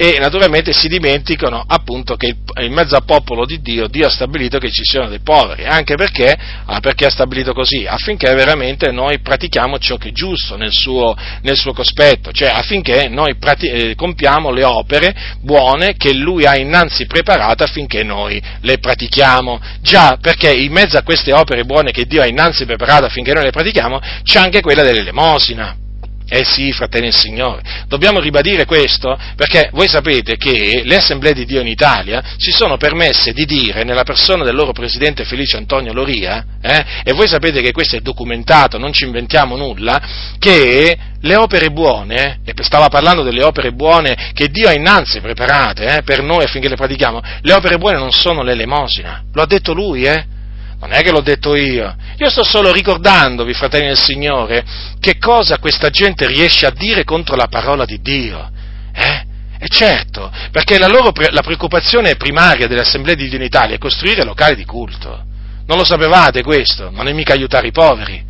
e 0.00 0.18
naturalmente 0.20 0.72
si 0.72 0.86
dimenticano 0.86 1.64
appunto 1.66 2.14
che 2.14 2.36
in 2.60 2.72
mezzo 2.72 2.94
al 2.94 3.04
popolo 3.04 3.44
di 3.44 3.60
Dio 3.60 3.88
Dio 3.88 4.06
ha 4.06 4.10
stabilito 4.10 4.58
che 4.58 4.70
ci 4.70 4.84
siano 4.84 5.08
dei 5.08 5.18
poveri, 5.18 5.64
anche 5.64 5.96
perché, 5.96 6.32
ah, 6.66 6.78
perché 6.78 7.06
ha 7.06 7.10
stabilito 7.10 7.52
così, 7.52 7.84
affinché 7.84 8.32
veramente 8.34 8.92
noi 8.92 9.18
pratichiamo 9.18 9.76
ciò 9.78 9.96
che 9.96 10.10
è 10.10 10.12
giusto 10.12 10.56
nel 10.56 10.70
suo, 10.70 11.16
nel 11.42 11.56
suo 11.56 11.72
cospetto, 11.72 12.30
cioè 12.30 12.48
affinché 12.48 13.08
noi 13.08 13.34
prati- 13.38 13.66
eh, 13.66 13.94
compiamo 13.96 14.52
le 14.52 14.62
opere 14.62 15.36
buone 15.40 15.96
che 15.96 16.14
Lui 16.14 16.44
ha 16.44 16.56
innanzi 16.56 17.06
preparate 17.06 17.64
affinché 17.64 18.04
noi 18.04 18.40
le 18.60 18.78
pratichiamo. 18.78 19.60
Già, 19.80 20.16
perché 20.20 20.52
in 20.52 20.70
mezzo 20.70 20.96
a 20.96 21.02
queste 21.02 21.32
opere 21.32 21.64
buone 21.64 21.90
che 21.90 22.04
Dio 22.04 22.22
ha 22.22 22.26
innanzi 22.26 22.66
preparate 22.66 23.06
affinché 23.06 23.32
noi 23.32 23.44
le 23.44 23.50
pratichiamo, 23.50 24.00
c'è 24.22 24.38
anche 24.38 24.60
quella 24.60 24.84
dell'elemosina. 24.84 25.86
Eh 26.30 26.44
sì, 26.44 26.72
fratelli 26.72 27.04
del 27.04 27.14
Signore, 27.14 27.62
dobbiamo 27.86 28.20
ribadire 28.20 28.66
questo 28.66 29.18
perché 29.34 29.70
voi 29.72 29.88
sapete 29.88 30.36
che 30.36 30.82
le 30.84 30.96
assemblee 30.96 31.32
di 31.32 31.46
Dio 31.46 31.62
in 31.62 31.66
Italia 31.66 32.22
si 32.36 32.50
sono 32.50 32.76
permesse 32.76 33.32
di 33.32 33.46
dire 33.46 33.82
nella 33.82 34.02
persona 34.02 34.44
del 34.44 34.54
loro 34.54 34.72
presidente 34.72 35.24
Felice 35.24 35.56
Antonio 35.56 35.94
Loria, 35.94 36.44
eh, 36.60 36.84
e 37.02 37.12
voi 37.14 37.26
sapete 37.26 37.62
che 37.62 37.72
questo 37.72 37.96
è 37.96 38.00
documentato, 38.00 38.76
non 38.76 38.92
ci 38.92 39.04
inventiamo 39.04 39.56
nulla, 39.56 40.36
che 40.38 40.98
le 41.18 41.36
opere 41.36 41.70
buone, 41.70 42.40
e 42.44 42.52
stava 42.60 42.88
parlando 42.88 43.22
delle 43.22 43.42
opere 43.42 43.72
buone 43.72 44.30
che 44.34 44.48
Dio 44.48 44.68
ha 44.68 44.74
innanzi 44.74 45.20
preparate 45.20 45.96
eh, 45.96 46.02
per 46.02 46.22
noi 46.22 46.44
affinché 46.44 46.68
le 46.68 46.76
pratichiamo, 46.76 47.22
le 47.40 47.52
opere 47.54 47.78
buone 47.78 47.96
non 47.96 48.12
sono 48.12 48.42
l'elemosina, 48.42 49.24
lo 49.32 49.40
ha 49.40 49.46
detto 49.46 49.72
lui, 49.72 50.02
eh? 50.02 50.36
Non 50.80 50.92
è 50.92 51.02
che 51.02 51.10
l'ho 51.10 51.20
detto 51.20 51.56
io, 51.56 51.96
io 52.16 52.30
sto 52.30 52.44
solo 52.44 52.72
ricordandovi, 52.72 53.52
fratelli 53.52 53.86
del 53.86 53.98
Signore, 53.98 54.64
che 55.00 55.18
cosa 55.18 55.58
questa 55.58 55.90
gente 55.90 56.26
riesce 56.26 56.66
a 56.66 56.70
dire 56.70 57.04
contro 57.04 57.34
la 57.34 57.48
parola 57.48 57.84
di 57.84 58.00
Dio. 58.00 58.50
Eh? 58.92 59.26
E 59.58 59.68
certo, 59.68 60.30
perché 60.52 60.78
la, 60.78 60.86
loro, 60.86 61.12
la 61.30 61.42
preoccupazione 61.42 62.14
primaria 62.14 62.68
delle 62.68 62.82
assemblee 62.82 63.16
di 63.16 63.28
Dio 63.28 63.38
in 63.38 63.44
Italia 63.44 63.74
è 63.74 63.78
costruire 63.78 64.22
locali 64.22 64.54
di 64.54 64.64
culto. 64.64 65.24
Non 65.66 65.76
lo 65.76 65.84
sapevate 65.84 66.42
questo? 66.42 66.90
Non 66.90 67.08
è 67.08 67.12
mica 67.12 67.32
aiutare 67.32 67.66
i 67.66 67.72
poveri. 67.72 68.24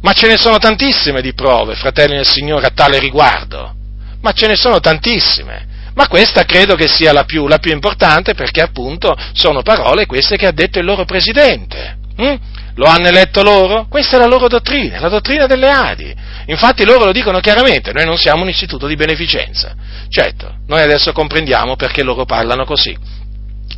Ma 0.00 0.12
ce 0.12 0.28
ne 0.28 0.36
sono 0.36 0.58
tantissime 0.58 1.20
di 1.20 1.34
prove, 1.34 1.74
fratelli 1.74 2.14
del 2.14 2.26
Signore, 2.26 2.66
a 2.66 2.70
tale 2.70 3.00
riguardo. 3.00 3.74
Ma 4.20 4.30
ce 4.32 4.46
ne 4.46 4.54
sono 4.54 4.78
tantissime 4.78 5.67
ma 5.98 6.06
questa 6.06 6.44
credo 6.44 6.76
che 6.76 6.86
sia 6.86 7.12
la 7.12 7.24
più, 7.24 7.48
la 7.48 7.58
più, 7.58 7.72
importante 7.72 8.34
perché 8.34 8.62
appunto 8.62 9.16
sono 9.32 9.62
parole 9.62 10.06
queste 10.06 10.36
che 10.36 10.46
ha 10.46 10.52
detto 10.52 10.78
il 10.78 10.84
loro 10.84 11.04
presidente. 11.04 11.98
Hm? 12.16 12.34
Lo 12.76 12.84
hanno 12.84 13.08
eletto 13.08 13.42
loro? 13.42 13.86
Questa 13.88 14.14
è 14.14 14.20
la 14.20 14.28
loro 14.28 14.46
dottrina, 14.46 15.00
la 15.00 15.08
dottrina 15.08 15.46
delle 15.46 15.68
Adi. 15.68 16.14
Infatti 16.46 16.84
loro 16.84 17.06
lo 17.06 17.10
dicono 17.10 17.40
chiaramente, 17.40 17.92
noi 17.92 18.04
non 18.04 18.16
siamo 18.16 18.42
un 18.42 18.48
istituto 18.48 18.86
di 18.86 18.94
beneficenza. 18.94 19.74
Certo, 20.08 20.58
noi 20.68 20.82
adesso 20.82 21.10
comprendiamo 21.10 21.74
perché 21.74 22.04
loro 22.04 22.24
parlano 22.24 22.64
così. 22.64 22.96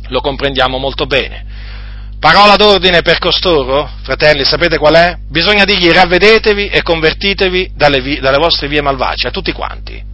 Lo 0.09 0.21
comprendiamo 0.21 0.77
molto 0.77 1.07
bene. 1.07 1.43
Parola 2.19 2.55
d'ordine 2.55 3.01
per 3.01 3.17
costoro, 3.17 3.89
fratelli, 4.03 4.45
sapete 4.45 4.77
qual 4.77 4.93
è? 4.93 5.17
Bisogna 5.27 5.63
dirgli 5.63 5.89
ravvedetevi 5.89 6.67
e 6.67 6.83
convertitevi 6.83 7.71
dalle, 7.75 7.99
vi- 7.99 8.19
dalle 8.19 8.37
vostre 8.37 8.67
vie 8.67 8.83
malvagie, 8.83 9.29
a 9.29 9.31
tutti 9.31 9.51
quanti 9.51 10.09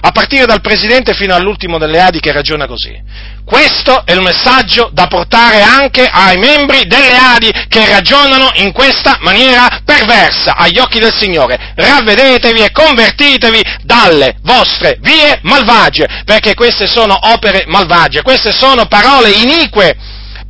a 0.00 0.10
partire 0.10 0.46
dal 0.46 0.60
presidente 0.60 1.14
fino 1.14 1.34
all'ultimo 1.34 1.78
delle 1.78 2.00
Adi 2.00 2.20
che 2.20 2.32
ragiona 2.32 2.66
così. 2.66 3.00
Questo 3.44 4.04
è 4.04 4.12
il 4.12 4.22
messaggio 4.22 4.90
da 4.92 5.06
portare 5.08 5.62
anche 5.62 6.08
ai 6.10 6.38
membri 6.38 6.86
delle 6.86 7.16
Adi 7.16 7.50
che 7.68 7.86
ragionano 7.86 8.50
in 8.54 8.72
questa 8.72 9.18
maniera 9.20 9.80
perversa 9.84 10.54
agli 10.56 10.78
occhi 10.78 11.00
del 11.00 11.12
Signore. 11.12 11.72
Ravvedetevi 11.74 12.60
e 12.60 12.70
convertitevi 12.70 13.60
dalle 13.82 14.36
vostre 14.42 14.96
vie 15.00 15.40
malvagie, 15.42 16.22
perché 16.24 16.54
queste 16.54 16.86
sono 16.86 17.18
opere 17.20 17.64
malvagie, 17.66 18.22
queste 18.22 18.52
sono 18.52 18.86
parole 18.86 19.30
inique 19.30 19.96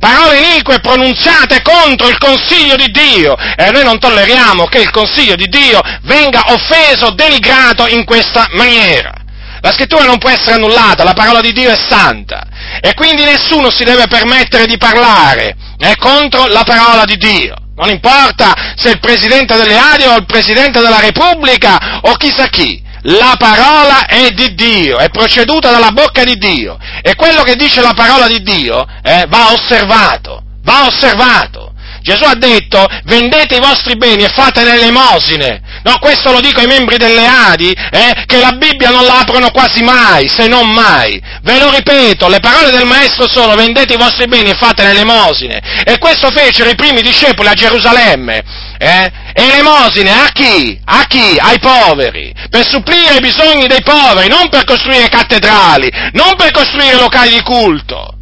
parole 0.03 0.37
inique 0.37 0.81
pronunziate 0.81 1.61
contro 1.61 2.09
il 2.09 2.17
consiglio 2.17 2.75
di 2.75 2.91
Dio 2.91 3.37
e 3.37 3.71
noi 3.71 3.85
non 3.85 3.99
tolleriamo 3.99 4.65
che 4.65 4.79
il 4.79 4.91
consiglio 4.91 5.35
di 5.35 5.47
Dio 5.47 5.79
venga 6.01 6.43
offeso, 6.47 7.11
denigrato 7.11 7.87
in 7.87 8.03
questa 8.03 8.47
maniera. 8.51 9.22
La 9.63 9.71
scrittura 9.71 10.03
non 10.03 10.17
può 10.17 10.29
essere 10.29 10.55
annullata, 10.55 11.05
la 11.05 11.13
parola 11.13 11.39
di 11.39 11.53
Dio 11.53 11.71
è 11.71 11.77
santa 11.89 12.43
e 12.81 12.93
quindi 12.95 13.23
nessuno 13.23 13.71
si 13.71 13.85
deve 13.85 14.07
permettere 14.07 14.65
di 14.65 14.75
parlare 14.77 15.55
eh, 15.77 15.95
contro 15.95 16.47
la 16.47 16.63
parola 16.63 17.05
di 17.05 17.15
Dio. 17.15 17.55
Non 17.73 17.89
importa 17.89 18.73
se 18.75 18.89
il 18.89 18.99
Presidente 18.99 19.55
delle 19.55 19.77
Adi 19.77 20.03
o 20.03 20.17
il 20.17 20.25
Presidente 20.25 20.81
della 20.81 20.99
Repubblica 20.99 22.01
o 22.01 22.13
chissà 22.15 22.47
chi, 22.47 22.83
la 23.03 23.35
parola 23.37 24.05
è 24.05 24.31
di 24.31 24.53
Dio, 24.53 24.97
è 24.97 25.07
proceduta 25.09 25.71
dalla 25.71 25.91
bocca 25.91 26.25
di 26.25 26.35
Dio 26.35 26.77
e 27.01 27.15
quello 27.15 27.43
che 27.43 27.55
dice 27.55 27.79
la 27.79 27.93
parola 27.95 28.27
di 28.27 28.43
Dio 28.43 28.85
eh, 29.01 29.23
va 29.29 29.53
osservato, 29.53 30.43
va 30.61 30.87
osservato. 30.87 31.71
Gesù 32.01 32.25
ha 32.25 32.35
detto 32.35 32.85
vendete 33.05 33.55
i 33.55 33.61
vostri 33.61 33.95
beni 33.95 34.25
e 34.25 34.29
fate 34.29 34.65
le 34.65 34.73
elemosine. 34.73 35.61
No, 35.83 35.97
questo 35.99 36.31
lo 36.31 36.39
dico 36.39 36.61
ai 36.61 36.67
membri 36.67 36.97
delle 36.97 37.25
Adi, 37.25 37.71
eh, 37.71 38.23
che 38.25 38.39
la 38.39 38.53
Bibbia 38.53 38.89
non 38.89 39.03
la 39.03 39.19
aprono 39.19 39.49
quasi 39.51 39.83
mai, 39.83 40.29
se 40.29 40.47
non 40.47 40.69
mai. 40.69 41.21
Ve 41.41 41.59
lo 41.59 41.69
ripeto, 41.71 42.29
le 42.29 42.39
parole 42.39 42.71
del 42.71 42.85
Maestro 42.85 43.27
sono 43.27 43.55
vendete 43.55 43.93
i 43.93 43.97
vostri 43.97 44.27
beni 44.27 44.49
e 44.49 44.55
fate 44.55 44.83
le 44.83 44.91
elemosine. 44.91 45.61
E 45.83 45.97
questo 45.97 46.31
fecero 46.31 46.69
i 46.69 46.75
primi 46.75 47.01
discepoli 47.01 47.49
a 47.49 47.53
Gerusalemme. 47.53 48.43
Eh? 48.77 49.11
Elemosine 49.33 50.11
a 50.11 50.29
chi? 50.31 50.79
A 50.85 51.05
chi? 51.05 51.37
Ai 51.37 51.59
poveri, 51.59 52.33
per 52.49 52.65
supplire 52.65 53.15
i 53.15 53.21
bisogni 53.21 53.67
dei 53.67 53.81
poveri, 53.83 54.29
non 54.29 54.47
per 54.49 54.63
costruire 54.63 55.09
cattedrali, 55.09 55.91
non 56.13 56.35
per 56.37 56.51
costruire 56.51 56.95
locali 56.95 57.31
di 57.31 57.41
culto. 57.41 58.17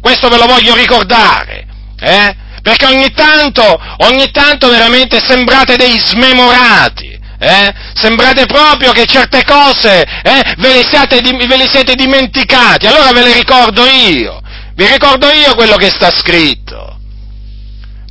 Questo 0.00 0.28
ve 0.28 0.38
lo 0.38 0.46
voglio 0.46 0.74
ricordare. 0.74 1.66
Eh? 2.00 2.34
Perché 2.66 2.86
ogni 2.86 3.12
tanto, 3.12 3.62
ogni 3.98 4.28
tanto 4.32 4.68
veramente 4.68 5.20
sembrate 5.24 5.76
dei 5.76 6.00
smemorati. 6.00 7.16
Eh? 7.38 7.72
Sembrate 7.94 8.46
proprio 8.46 8.90
che 8.90 9.06
certe 9.06 9.44
cose 9.44 10.02
eh, 10.02 10.42
ve, 10.56 10.74
le 10.74 10.82
siate, 10.82 11.20
ve, 11.20 11.56
le 11.56 11.68
siete 11.70 11.94
dimenticati, 11.94 12.88
allora 12.88 13.12
ve 13.12 13.22
le 13.22 13.34
ricordo 13.34 13.86
io, 13.86 14.40
vi 14.74 14.84
ricordo 14.84 15.30
io 15.30 15.54
quello 15.54 15.76
che 15.76 15.90
sta 15.90 16.10
scritto, 16.10 16.98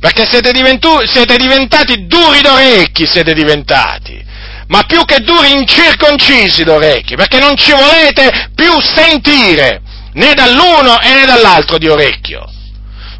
perché 0.00 0.24
siete, 0.24 0.52
diventu- 0.52 1.04
siete 1.04 1.36
diventati 1.36 2.06
duri 2.06 2.40
d'orecchi, 2.40 3.06
siete 3.06 3.34
diventati, 3.34 4.24
ma 4.68 4.84
più 4.84 5.04
che 5.04 5.18
duri 5.18 5.52
incirconcisi 5.52 6.64
d'orecchi, 6.64 7.14
perché 7.14 7.40
non 7.40 7.58
ci 7.58 7.72
volete 7.72 8.48
più 8.54 8.80
sentire 8.80 9.82
né 10.14 10.32
dall'uno 10.32 10.96
né 11.02 11.26
dall'altro 11.26 11.76
di 11.76 11.88
orecchio. 11.88 12.50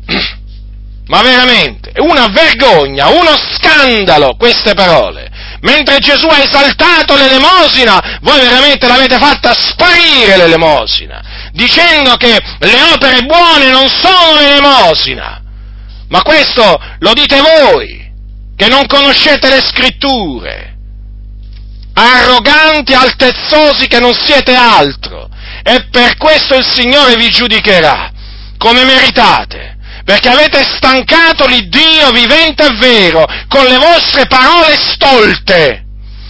Ma 1.09 1.23
veramente, 1.23 1.93
una 1.99 2.27
vergogna, 2.27 3.07
uno 3.09 3.37
scandalo 3.55 4.35
queste 4.37 4.75
parole. 4.75 5.31
Mentre 5.61 5.99
Gesù 5.99 6.27
ha 6.27 6.43
esaltato 6.43 7.15
l'elemosina, 7.15 8.19
voi 8.23 8.41
veramente 8.41 8.89
l'avete 8.89 9.17
fatta 9.17 9.55
sparire 9.55 10.37
l'elemosina, 10.37 11.51
dicendo 11.53 12.17
che 12.17 12.37
le 12.59 12.83
opere 12.93 13.23
buone 13.23 13.71
non 13.71 13.89
sono 13.89 14.35
l'elemosina. 14.35 15.43
Ma 16.09 16.23
questo 16.23 16.81
lo 16.99 17.13
dite 17.15 17.41
voi, 17.41 18.11
che 18.57 18.67
non 18.69 18.87
conoscete 18.87 19.49
le 19.49 19.61
scritture, 19.61 20.75
arroganti, 21.95 22.95
altezzosi 22.95 23.87
che 23.87 24.01
non 24.01 24.13
siete 24.13 24.55
altro, 24.55 25.29
e 25.63 25.87
per 25.89 26.17
questo 26.17 26.57
il 26.57 26.65
Signore 26.65 27.15
vi 27.15 27.29
giudicherà, 27.29 28.11
come 28.59 28.85
meritate 28.85 29.76
perché 30.07 30.29
avete 30.29 30.63
stancato 30.63 31.49
l'Iddio 31.49 32.13
vivente 32.13 32.65
e 32.65 32.77
vero 32.77 33.27
con 33.49 33.65
le 33.65 33.77
vostre 33.77 34.27
parole 34.29 34.77
stolte. 34.81 35.83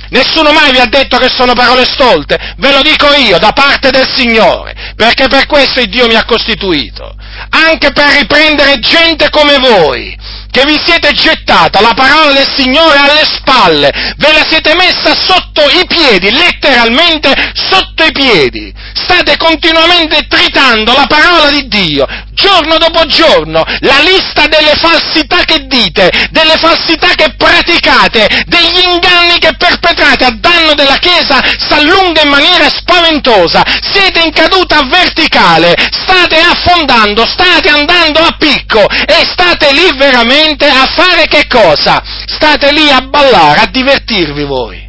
Nessuno 0.08 0.50
mai 0.52 0.70
vi 0.70 0.78
ha 0.78 0.86
detto 0.86 1.18
che 1.18 1.28
sono 1.28 1.52
parole 1.52 1.84
stolte, 1.84 2.54
ve 2.56 2.72
lo 2.72 2.80
dico 2.80 3.12
io 3.12 3.38
da 3.38 3.52
parte 3.52 3.90
del 3.90 4.08
Signore, 4.14 4.94
perché 4.96 5.28
per 5.28 5.44
questo 5.44 5.84
Dio 5.84 6.06
mi 6.06 6.14
ha 6.14 6.24
costituito, 6.24 7.14
anche 7.50 7.92
per 7.92 8.12
riprendere 8.12 8.78
gente 8.78 9.28
come 9.28 9.58
voi, 9.58 10.16
che 10.50 10.64
vi 10.64 10.80
siete 10.82 11.12
gettata 11.12 11.82
la 11.82 11.92
parola 11.92 12.32
del 12.32 12.48
Signore 12.56 12.98
alle 12.98 13.26
spalle, 13.26 14.14
ve 14.16 14.32
la 14.32 14.46
siete 14.48 14.74
messa 14.74 15.12
sotto 15.14 15.62
i 15.68 15.84
piedi, 15.86 16.30
letteralmente 16.30 17.52
sotto 17.68 18.04
i 18.04 18.12
piedi, 18.12 18.72
state 18.94 19.36
continuamente 19.36 20.26
tritando 20.28 20.94
la 20.94 21.06
parola 21.06 21.50
di 21.50 21.68
Dio, 21.68 22.06
giorno 22.36 22.76
dopo 22.76 23.04
giorno, 23.06 23.64
la 23.80 23.98
lista 24.00 24.46
delle 24.46 24.74
falsità 24.76 25.38
che 25.44 25.66
dite, 25.66 26.28
delle 26.30 26.56
falsità 26.58 27.08
che 27.16 27.34
praticate, 27.36 28.44
degli 28.46 28.84
inganni 28.84 29.38
che 29.38 29.56
perpetrate 29.56 30.24
a 30.26 30.36
danno 30.38 30.74
della 30.74 30.98
Chiesa 30.98 31.40
s'allunga 31.66 32.22
in 32.22 32.28
maniera 32.28 32.68
spaventosa, 32.68 33.64
siete 33.80 34.20
in 34.20 34.32
caduta 34.32 34.82
verticale, 34.84 35.74
state 35.90 36.38
affondando, 36.38 37.26
state 37.26 37.68
andando 37.68 38.20
a 38.20 38.36
picco 38.38 38.86
e 38.86 39.26
state 39.32 39.72
lì 39.72 39.96
veramente 39.96 40.66
a 40.68 40.86
fare 40.94 41.26
che 41.26 41.46
cosa? 41.48 42.02
State 42.26 42.70
lì 42.72 42.90
a 42.90 43.00
ballare, 43.00 43.60
a 43.60 43.66
divertirvi 43.66 44.44
voi 44.44 44.85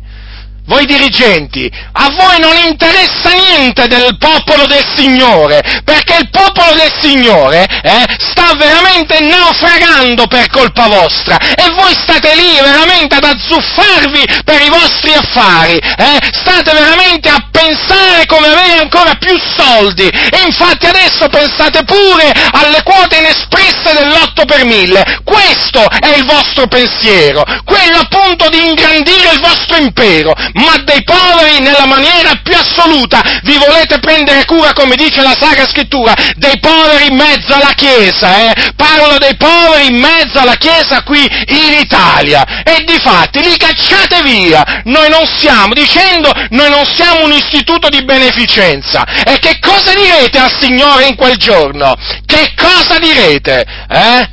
voi 0.67 0.85
dirigenti, 0.85 1.71
a 1.93 2.09
voi 2.11 2.39
non 2.39 2.55
interessa 2.57 3.31
niente 3.31 3.87
del 3.87 4.17
popolo 4.17 4.65
del 4.67 4.85
Signore, 4.95 5.61
perché 5.83 6.17
il 6.19 6.29
popolo 6.29 6.73
del 6.73 6.91
Signore 7.01 7.65
eh, 7.65 8.05
sta 8.19 8.53
veramente 8.55 9.19
naufragando 9.21 10.27
per 10.27 10.49
colpa 10.49 10.87
vostra 10.87 11.37
e 11.37 11.71
voi 11.71 11.93
state 11.93 12.35
lì 12.35 12.59
veramente 12.59 13.15
ad 13.15 13.23
azzuffarvi 13.23 14.25
per 14.43 14.61
i 14.61 14.69
vostri 14.69 15.13
affari, 15.13 15.77
eh, 15.77 16.19
state 16.33 16.73
veramente 16.73 17.29
a 17.29 17.47
pensare 17.49 18.25
come 18.25 18.47
avere 18.47 18.79
ancora 18.81 19.15
più 19.15 19.39
soldi. 19.57 20.07
E 20.07 20.41
infatti 20.45 20.85
adesso 20.85 21.29
pensate 21.29 21.83
pure 21.85 22.31
alle 22.51 22.83
quote 22.83 23.17
inespresse 23.17 23.93
dell'8 23.93 24.45
per 24.45 24.65
mille, 24.65 25.21
questo 25.23 25.87
è 25.89 26.15
il 26.17 26.25
vostro 26.25 26.67
pensiero, 26.67 27.43
quello 27.63 27.99
appunto 27.99 28.49
di 28.49 28.67
ingrandire 28.67 29.31
il 29.31 29.39
vostro 29.39 29.77
impero, 29.77 30.33
ma 30.57 30.77
dei 30.83 31.03
poveri 31.03 31.59
nella 31.59 31.85
maniera 31.85 32.39
più 32.41 32.55
assoluta. 32.55 33.21
Vi 33.43 33.57
volete 33.57 33.99
prendere 33.99 34.45
cura, 34.45 34.73
come 34.73 34.95
dice 34.95 35.21
la 35.21 35.35
Sacra 35.37 35.67
Scrittura, 35.67 36.13
dei 36.35 36.59
poveri 36.59 37.07
in 37.07 37.15
mezzo 37.15 37.53
alla 37.53 37.73
Chiesa, 37.75 38.49
eh? 38.49 38.71
Parlo 38.75 39.17
dei 39.17 39.35
poveri 39.35 39.87
in 39.87 39.99
mezzo 39.99 40.39
alla 40.39 40.55
Chiesa 40.55 41.03
qui 41.03 41.21
in 41.21 41.77
Italia. 41.79 42.63
E 42.63 42.83
di 42.85 42.97
fatti 42.99 43.41
li 43.41 43.55
cacciate 43.57 44.21
via. 44.21 44.81
Noi 44.85 45.09
non 45.09 45.25
siamo, 45.37 45.73
dicendo, 45.73 46.31
noi 46.49 46.69
non 46.69 46.85
siamo 46.85 47.25
un 47.25 47.31
istituto 47.31 47.89
di 47.89 48.03
beneficenza. 48.03 49.05
E 49.23 49.37
che 49.39 49.59
cosa 49.59 49.93
direte 49.93 50.39
al 50.39 50.51
Signore 50.59 51.07
in 51.07 51.15
quel 51.15 51.37
giorno? 51.37 51.95
Che 52.25 52.53
cosa 52.55 52.97
direte? 52.99 53.65
Eh? 53.89 54.29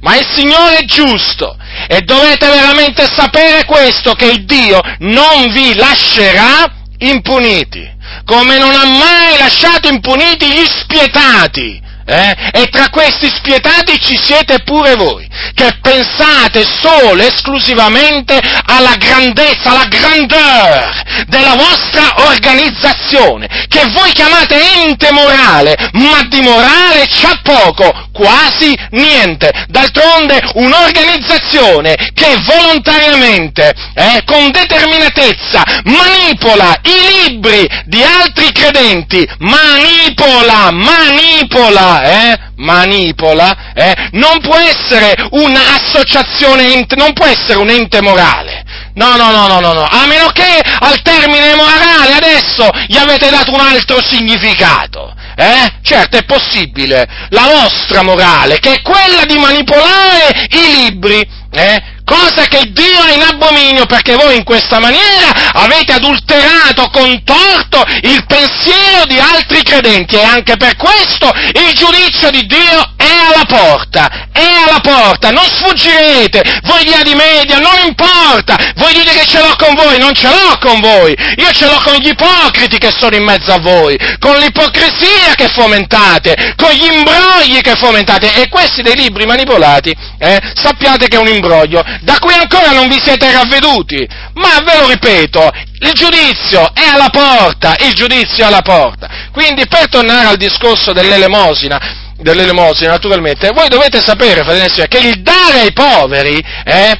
Ma 0.00 0.16
il 0.16 0.26
Signore 0.34 0.78
è 0.78 0.84
giusto 0.84 1.56
e 1.88 2.00
dovete 2.02 2.46
veramente 2.48 3.06
sapere 3.06 3.64
questo, 3.64 4.14
che 4.14 4.26
il 4.26 4.44
Dio 4.44 4.80
non 4.98 5.50
vi 5.52 5.74
lascerà 5.74 6.72
impuniti, 6.98 7.88
come 8.24 8.58
non 8.58 8.74
ha 8.74 8.84
mai 8.84 9.38
lasciato 9.38 9.88
impuniti 9.88 10.46
gli 10.46 10.66
spietati. 10.66 11.88
Eh? 12.10 12.36
E 12.52 12.66
tra 12.66 12.88
questi 12.88 13.28
spietati 13.28 13.96
ci 14.00 14.18
siete 14.20 14.62
pure 14.64 14.96
voi, 14.96 15.28
che 15.54 15.78
pensate 15.80 16.64
solo 16.64 17.22
esclusivamente 17.22 18.40
alla 18.66 18.96
grandezza, 18.96 19.70
alla 19.70 19.84
grandeur 19.84 21.02
della 21.26 21.54
vostra 21.54 22.26
organizzazione, 22.26 23.46
che 23.68 23.86
voi 23.90 24.10
chiamate 24.10 24.60
ente 24.82 25.12
morale, 25.12 25.76
ma 25.92 26.26
di 26.28 26.40
morale 26.40 27.06
c'ha 27.06 27.38
poco, 27.44 28.08
quasi 28.20 28.76
niente. 28.90 29.50
D'altronde 29.68 30.38
un'organizzazione 30.54 31.94
che 32.12 32.36
volontariamente, 32.44 33.72
eh, 33.94 34.22
con 34.26 34.50
determinatezza, 34.50 35.62
manipola 35.84 36.76
i 36.82 37.28
libri 37.28 37.66
di 37.86 38.02
altri 38.02 38.52
credenti, 38.52 39.26
manipola, 39.38 40.70
manipola, 40.70 42.02
eh, 42.02 42.38
manipola, 42.56 43.72
eh, 43.74 43.94
non 44.12 44.38
può 44.40 44.56
essere 44.56 45.14
un'associazione, 45.30 46.86
non 46.96 47.14
può 47.14 47.24
essere 47.24 47.58
un 47.58 47.70
ente 47.70 48.02
morale. 48.02 48.64
No, 48.94 49.16
no, 49.16 49.30
no, 49.30 49.46
no, 49.46 49.60
no, 49.60 49.72
no, 49.72 49.86
a 49.88 50.04
meno 50.06 50.28
che 50.28 50.60
al 50.80 51.00
termine 51.00 51.54
morale 51.54 52.12
adesso 52.12 52.68
gli 52.86 52.96
avete 52.96 53.30
dato 53.30 53.52
un 53.52 53.60
altro 53.60 54.02
significato. 54.02 55.14
Eh? 55.36 55.72
Certo, 55.82 56.16
è 56.16 56.24
possibile. 56.24 57.08
La 57.30 57.48
vostra 57.52 58.02
morale, 58.02 58.58
che 58.58 58.74
è 58.74 58.82
quella 58.82 59.24
di 59.26 59.38
manipolare 59.38 60.46
i 60.50 60.88
libri, 60.90 61.20
eh? 61.50 61.82
Cosa 62.10 62.46
che 62.46 62.72
Dio 62.72 63.04
è 63.04 63.14
in 63.14 63.22
abominio 63.22 63.86
perché 63.86 64.16
voi 64.16 64.34
in 64.36 64.42
questa 64.42 64.80
maniera 64.80 65.52
avete 65.52 65.92
adulterato, 65.92 66.90
contorto 66.90 67.84
il 68.02 68.24
pensiero 68.26 69.06
di 69.06 69.18
altri 69.20 69.62
credenti. 69.62 70.16
E 70.16 70.24
anche 70.24 70.56
per 70.56 70.74
questo 70.74 71.30
il 71.54 71.72
giudizio 71.72 72.30
di 72.30 72.44
Dio 72.46 72.94
è 72.96 73.12
alla 73.28 73.44
porta, 73.46 74.28
è 74.32 74.44
alla 74.66 74.80
porta, 74.80 75.30
non 75.30 75.44
sfuggirete, 75.44 76.60
voi 76.64 76.84
di 77.02 77.14
media, 77.14 77.58
non 77.58 77.86
importa, 77.86 78.56
voi 78.76 78.92
dite 78.92 79.12
che 79.12 79.26
ce 79.26 79.38
l'ho 79.38 79.54
con 79.56 79.74
voi, 79.74 79.98
non 79.98 80.12
ce 80.12 80.28
l'ho 80.28 80.58
con 80.58 80.80
voi, 80.80 81.14
io 81.36 81.50
ce 81.52 81.66
l'ho 81.66 81.80
con 81.82 81.94
gli 81.94 82.08
ipocriti 82.08 82.78
che 82.78 82.92
sono 82.96 83.14
in 83.14 83.24
mezzo 83.24 83.52
a 83.52 83.58
voi, 83.58 83.96
con 84.18 84.36
l'ipocrisia 84.36 85.34
che 85.36 85.48
fomentate, 85.48 86.54
con 86.56 86.70
gli 86.70 86.84
imbrogli 86.84 87.60
che 87.60 87.76
fomentate. 87.76 88.42
E 88.42 88.48
questi 88.48 88.82
dei 88.82 88.96
libri 88.96 89.24
manipolati, 89.26 89.94
eh, 90.18 90.40
sappiate 90.54 91.08
che 91.08 91.16
è 91.16 91.20
un 91.20 91.28
imbroglio, 91.28 91.84
da 92.00 92.18
cui 92.18 92.32
ancora 92.34 92.72
non 92.72 92.88
vi 92.88 92.98
siete 93.02 93.30
ravveduti, 93.30 94.06
ma 94.34 94.60
ve 94.64 94.78
lo 94.78 94.88
ripeto, 94.88 95.50
il 95.80 95.92
giudizio 95.92 96.72
è 96.74 96.86
alla 96.92 97.10
porta, 97.10 97.76
il 97.80 97.92
giudizio 97.92 98.44
è 98.44 98.46
alla 98.46 98.62
porta. 98.62 99.08
Quindi 99.32 99.66
per 99.66 99.88
tornare 99.88 100.28
al 100.28 100.36
discorso 100.36 100.92
dell'elemosina, 100.92 101.78
dell'elemosina 102.16 102.90
naturalmente, 102.90 103.50
voi 103.52 103.68
dovete 103.68 104.00
sapere, 104.00 104.42
fratelli 104.42 104.86
che 104.88 104.98
il 104.98 105.22
dare 105.22 105.60
ai 105.60 105.72
poveri 105.72 106.42
eh, 106.64 106.98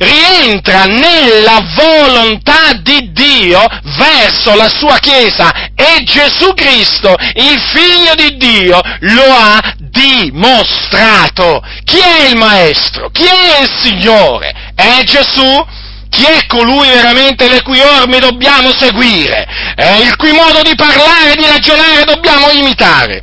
rientra 0.00 0.84
nella 0.84 1.60
volontà 1.74 2.72
di 2.80 3.12
Dio 3.12 3.66
verso 3.98 4.56
la 4.56 4.68
sua 4.68 4.98
Chiesa 4.98 5.52
e 5.74 6.02
Gesù 6.04 6.54
Cristo, 6.54 7.14
il 7.34 7.60
Figlio 7.72 8.14
di 8.14 8.36
Dio, 8.36 8.80
lo 9.00 9.24
ha 9.24 9.74
dimostrato. 9.76 11.62
Chi 11.84 11.98
è 11.98 12.28
il 12.28 12.36
Maestro? 12.36 13.10
Chi 13.10 13.24
è 13.24 13.60
il 13.60 13.70
Signore? 13.82 14.72
È 14.74 15.02
Gesù? 15.04 15.66
Chi 16.08 16.24
è 16.24 16.46
colui 16.46 16.88
veramente 16.88 17.48
le 17.48 17.62
cui 17.62 17.78
orme 17.78 18.18
dobbiamo 18.18 18.72
seguire? 18.76 19.46
È 19.76 20.00
il 20.02 20.16
cui 20.16 20.32
modo 20.32 20.62
di 20.62 20.74
parlare 20.74 21.32
e 21.32 21.36
di 21.36 21.46
ragionare 21.46 22.04
dobbiamo 22.04 22.50
imitare? 22.50 23.22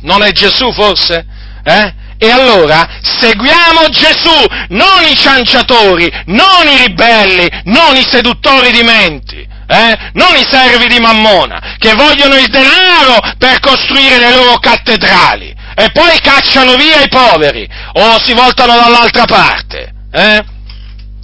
Non 0.00 0.22
è 0.22 0.32
Gesù 0.32 0.72
forse? 0.72 1.24
Eh? 1.64 1.94
E 2.18 2.30
allora 2.30 2.86
seguiamo 3.02 3.88
Gesù, 3.90 4.44
non 4.68 5.02
i 5.02 5.16
cianciatori, 5.16 6.10
non 6.26 6.66
i 6.66 6.86
ribelli, 6.86 7.48
non 7.64 7.96
i 7.96 8.06
seduttori 8.08 8.70
di 8.72 8.82
menti. 8.82 9.52
Eh? 9.66 10.10
Non 10.12 10.36
i 10.36 10.44
servi 10.46 10.86
di 10.86 11.00
Mammona, 11.00 11.76
che 11.78 11.94
vogliono 11.94 12.36
il 12.36 12.48
denaro 12.48 13.18
per 13.38 13.60
costruire 13.60 14.18
le 14.18 14.34
loro 14.34 14.58
cattedrali 14.58 15.54
e 15.74 15.90
poi 15.90 16.18
cacciano 16.20 16.76
via 16.76 17.00
i 17.00 17.08
poveri 17.08 17.68
o 17.94 18.20
si 18.22 18.32
voltano 18.34 18.76
dall'altra 18.76 19.24
parte. 19.24 19.92
Eh? 20.12 20.44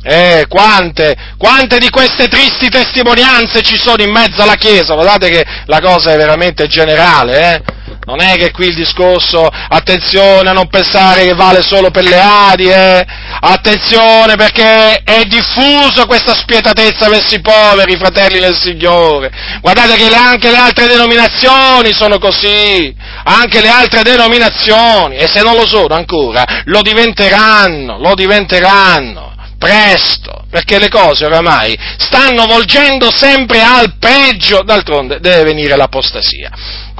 Eh, 0.03 0.47
quante, 0.49 1.15
quante 1.37 1.79
di 1.79 1.91
queste 1.91 2.27
tristi 2.27 2.71
testimonianze 2.71 3.61
ci 3.61 3.77
sono 3.77 4.03
in 4.03 4.11
mezzo 4.11 4.43
alla 4.43 4.55
Chiesa? 4.55 4.95
Guardate 4.95 5.29
che 5.29 5.45
la 5.67 5.79
cosa 5.81 6.13
è 6.13 6.17
veramente 6.17 6.67
generale, 6.67 7.55
eh? 7.55 7.63
Non 8.03 8.21
è 8.23 8.37
che 8.37 8.51
qui 8.51 8.69
il 8.69 8.75
discorso, 8.75 9.47
attenzione 9.47 10.49
a 10.49 10.53
non 10.53 10.69
pensare 10.69 11.25
che 11.25 11.35
vale 11.35 11.63
solo 11.63 11.91
per 11.91 12.05
le 12.05 12.19
Adi, 12.19 12.69
eh? 12.69 13.07
Attenzione 13.43 14.37
perché 14.37 15.03
è 15.03 15.25
diffuso 15.25 16.07
questa 16.07 16.35
spietatezza 16.35 17.09
verso 17.09 17.35
i 17.35 17.41
poveri, 17.41 17.97
fratelli 17.97 18.39
del 18.39 18.57
Signore. 18.57 19.31
Guardate 19.61 19.97
che 19.97 20.15
anche 20.15 20.51
le 20.51 20.57
altre 20.57 20.87
denominazioni 20.87 21.93
sono 21.93 22.19
così, 22.19 22.95
anche 23.25 23.61
le 23.61 23.69
altre 23.69 24.03
denominazioni, 24.03 25.17
e 25.17 25.29
se 25.29 25.43
non 25.43 25.55
lo 25.55 25.67
sono 25.67 25.95
ancora, 25.95 26.63
lo 26.65 26.81
diventeranno, 26.83 27.99
lo 27.99 28.15
diventeranno 28.15 29.29
presto, 29.59 30.47
perché 30.51 30.79
le 30.79 30.89
cose 30.89 31.27
oramai 31.27 31.79
stanno 31.99 32.47
volgendo 32.47 33.11
sempre 33.15 33.61
al 33.61 33.99
peggio, 33.99 34.63
d'altronde 34.63 35.21
deve 35.21 35.45
venire 35.45 35.77
l'apostasia. 35.77 36.51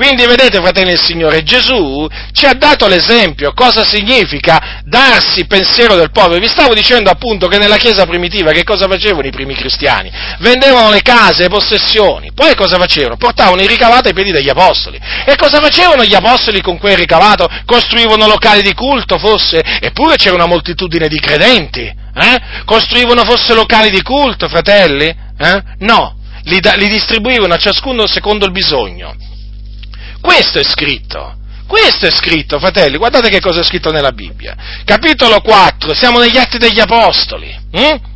Quindi 0.01 0.25
vedete, 0.25 0.63
fratelli 0.63 0.93
del 0.93 1.03
Signore, 1.03 1.43
Gesù 1.43 2.09
ci 2.33 2.47
ha 2.47 2.55
dato 2.55 2.89
l'esempio, 2.89 3.53
cosa 3.53 3.85
significa 3.85 4.81
darsi 4.83 5.45
pensiero 5.45 5.95
del 5.95 6.11
povero. 6.11 6.41
Vi 6.41 6.49
stavo 6.49 6.73
dicendo 6.73 7.11
appunto 7.11 7.49
che 7.49 7.59
nella 7.59 7.77
Chiesa 7.77 8.07
primitiva 8.07 8.51
che 8.51 8.65
cosa 8.65 8.89
facevano 8.89 9.27
i 9.27 9.31
primi 9.31 9.55
cristiani? 9.55 10.11
Vendevano 10.39 10.89
le 10.89 11.03
case, 11.03 11.43
le 11.43 11.49
possessioni, 11.51 12.33
poi 12.33 12.55
cosa 12.55 12.79
facevano? 12.79 13.19
Portavano 13.19 13.61
il 13.61 13.69
ricavato 13.69 14.09
ai 14.09 14.15
piedi 14.15 14.31
degli 14.31 14.49
apostoli. 14.49 14.99
E 15.27 15.37
cosa 15.37 15.61
facevano 15.61 16.03
gli 16.03 16.15
apostoli 16.15 16.63
con 16.63 16.79
quel 16.79 16.97
ricavato? 16.97 17.47
Costruivano 17.67 18.27
locali 18.27 18.63
di 18.63 18.73
culto, 18.73 19.19
forse? 19.19 19.61
Eppure 19.83 20.17
c'era 20.17 20.35
una 20.35 20.47
moltitudine 20.47 21.09
di 21.09 21.21
credenti. 21.21 21.83
Eh? 21.83 22.41
Costruivano 22.65 23.23
forse 23.25 23.53
locali 23.53 23.91
di 23.91 24.01
culto, 24.01 24.49
fratelli? 24.49 25.15
Eh? 25.39 25.63
No, 25.81 26.17
li, 26.45 26.59
da, 26.59 26.73
li 26.73 26.89
distribuivano 26.89 27.53
a 27.53 27.59
ciascuno 27.59 28.07
secondo 28.07 28.47
il 28.47 28.53
bisogno. 28.53 29.29
Questo 30.21 30.59
è 30.59 30.65
scritto. 30.65 31.37
Questo 31.67 32.07
è 32.07 32.11
scritto, 32.11 32.59
fratelli, 32.59 32.97
guardate 32.97 33.29
che 33.29 33.41
cosa 33.41 33.61
è 33.61 33.63
scritto 33.63 33.93
nella 33.93 34.11
Bibbia. 34.11 34.57
Capitolo 34.85 35.41
4, 35.41 35.95
siamo 35.95 36.19
negli 36.19 36.37
Atti 36.37 36.59
degli 36.59 36.81
Apostoli. 36.81 37.57
Hm? 37.71 38.10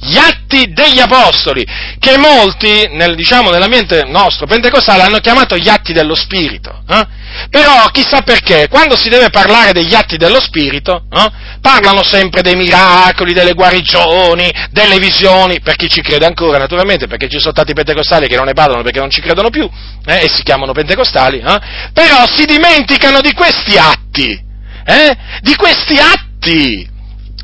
Gli 0.00 0.16
atti 0.16 0.72
degli 0.72 1.00
apostoli, 1.00 1.66
che 1.98 2.16
molti, 2.16 2.88
nel, 2.92 3.16
diciamo, 3.16 3.50
nell'ambiente 3.50 4.04
nostro 4.04 4.46
pentecostale 4.46 5.02
hanno 5.02 5.18
chiamato 5.18 5.56
gli 5.56 5.68
atti 5.68 5.92
dello 5.92 6.14
Spirito. 6.14 6.82
Eh? 6.88 7.06
Però 7.50 7.86
chissà 7.90 8.22
perché, 8.22 8.68
quando 8.68 8.96
si 8.96 9.08
deve 9.08 9.30
parlare 9.30 9.72
degli 9.72 9.94
atti 9.94 10.16
dello 10.16 10.40
Spirito, 10.40 11.04
eh, 11.10 11.30
parlano 11.60 12.02
sempre 12.02 12.42
dei 12.42 12.54
miracoli, 12.54 13.32
delle 13.32 13.54
guarigioni, 13.54 14.50
delle 14.70 14.98
visioni, 14.98 15.60
per 15.60 15.76
chi 15.76 15.88
ci 15.88 16.00
crede 16.00 16.26
ancora 16.26 16.58
naturalmente, 16.58 17.06
perché 17.06 17.28
ci 17.28 17.40
sono 17.40 17.52
tanti 17.52 17.74
pentecostali 17.74 18.28
che 18.28 18.36
non 18.36 18.46
ne 18.46 18.54
parlano 18.54 18.82
perché 18.82 19.00
non 19.00 19.10
ci 19.10 19.20
credono 19.20 19.50
più, 19.50 19.68
eh, 20.06 20.24
e 20.24 20.28
si 20.28 20.42
chiamano 20.42 20.72
pentecostali, 20.72 21.38
eh. 21.38 21.58
però 21.92 22.24
si 22.26 22.44
dimenticano 22.44 23.20
di 23.20 23.32
questi 23.32 23.76
atti, 23.76 24.40
eh, 24.84 25.16
di 25.40 25.54
questi 25.56 25.98
atti 25.98 26.96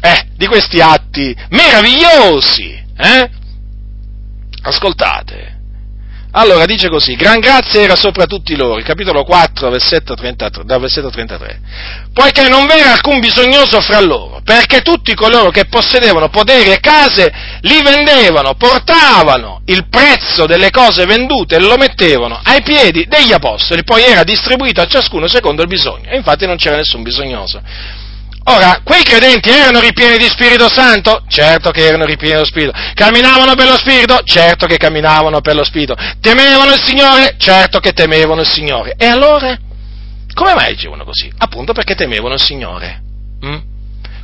eh, 0.04 0.26
di 0.36 0.46
questi 0.46 0.80
atti 0.80 1.34
meravigliosi. 1.48 2.82
Eh? 2.96 3.30
Ascoltate. 4.62 5.52
Allora 6.36 6.64
dice 6.66 6.88
così, 6.88 7.14
gran 7.14 7.38
grazia 7.38 7.80
era 7.80 7.94
sopra 7.94 8.26
tutti 8.26 8.56
loro, 8.56 8.82
capitolo 8.82 9.22
4, 9.22 9.70
versetto 9.70 10.14
33, 10.14 10.64
dal 10.64 10.80
versetto 10.80 11.08
33, 11.08 11.60
poiché 12.12 12.48
non 12.48 12.66
v'era 12.66 12.90
alcun 12.90 13.20
bisognoso 13.20 13.80
fra 13.80 14.00
loro, 14.00 14.40
perché 14.42 14.80
tutti 14.80 15.14
coloro 15.14 15.50
che 15.50 15.66
possedevano 15.66 16.30
poderi 16.30 16.72
e 16.72 16.80
case 16.80 17.32
li 17.60 17.80
vendevano, 17.84 18.54
portavano 18.54 19.62
il 19.66 19.86
prezzo 19.88 20.46
delle 20.46 20.70
cose 20.70 21.06
vendute 21.06 21.54
e 21.54 21.60
lo 21.60 21.76
mettevano 21.76 22.40
ai 22.42 22.62
piedi 22.62 23.06
degli 23.06 23.32
apostoli, 23.32 23.84
poi 23.84 24.02
era 24.02 24.24
distribuito 24.24 24.80
a 24.80 24.86
ciascuno 24.86 25.28
secondo 25.28 25.62
il 25.62 25.68
bisogno, 25.68 26.10
e 26.10 26.16
infatti 26.16 26.46
non 26.46 26.56
c'era 26.56 26.74
nessun 26.74 27.02
bisognoso. 27.02 27.62
Ora, 28.46 28.80
quei 28.84 29.02
credenti 29.02 29.48
erano 29.48 29.80
ripieni 29.80 30.18
di 30.18 30.26
Spirito 30.26 30.68
Santo? 30.68 31.24
Certo 31.28 31.70
che 31.70 31.86
erano 31.86 32.04
ripieni 32.04 32.34
dello 32.34 32.44
Spirito. 32.44 32.72
Camminavano 32.92 33.54
per 33.54 33.68
lo 33.68 33.76
Spirito? 33.76 34.20
Certo 34.22 34.66
che 34.66 34.76
camminavano 34.76 35.40
per 35.40 35.54
lo 35.54 35.64
Spirito. 35.64 35.94
Temevano 36.20 36.74
il 36.74 36.82
Signore? 36.82 37.36
Certo 37.38 37.80
che 37.80 37.92
temevano 37.92 38.42
il 38.42 38.46
Signore. 38.46 38.96
E 38.98 39.06
allora? 39.06 39.56
Come 40.34 40.54
mai 40.54 40.74
dicevano 40.74 41.04
così? 41.04 41.32
Appunto 41.38 41.72
perché 41.72 41.94
temevano 41.94 42.34
il 42.34 42.42
Signore. 42.42 43.02
Mm? 43.46 43.56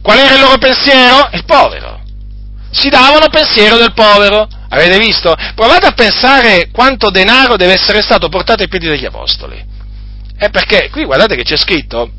Qual 0.02 0.18
era 0.18 0.34
il 0.34 0.40
loro 0.40 0.58
pensiero? 0.58 1.30
Il 1.32 1.44
povero. 1.46 2.02
Si 2.70 2.90
davano 2.90 3.28
pensiero 3.30 3.78
del 3.78 3.94
povero. 3.94 4.46
Avete 4.68 4.98
visto? 4.98 5.34
Provate 5.54 5.86
a 5.86 5.92
pensare 5.92 6.68
quanto 6.70 7.10
denaro 7.10 7.56
deve 7.56 7.72
essere 7.72 8.02
stato 8.02 8.28
portato 8.28 8.62
ai 8.62 8.68
piedi 8.68 8.86
degli 8.86 9.06
Apostoli. 9.06 9.64
È 10.36 10.50
perché 10.50 10.90
qui 10.90 11.04
guardate 11.04 11.36
che 11.36 11.42
c'è 11.42 11.56
scritto 11.56 12.10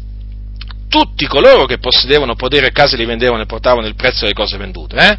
tutti 0.91 1.25
coloro 1.25 1.63
che 1.63 1.77
possedevano 1.77 2.35
potere 2.35 2.67
e 2.67 2.71
case 2.73 2.97
li 2.97 3.05
vendevano 3.05 3.43
e 3.43 3.45
portavano 3.45 3.87
il 3.87 3.95
prezzo 3.95 4.21
delle 4.21 4.33
cose 4.33 4.57
vendute, 4.57 4.97
eh? 4.97 5.17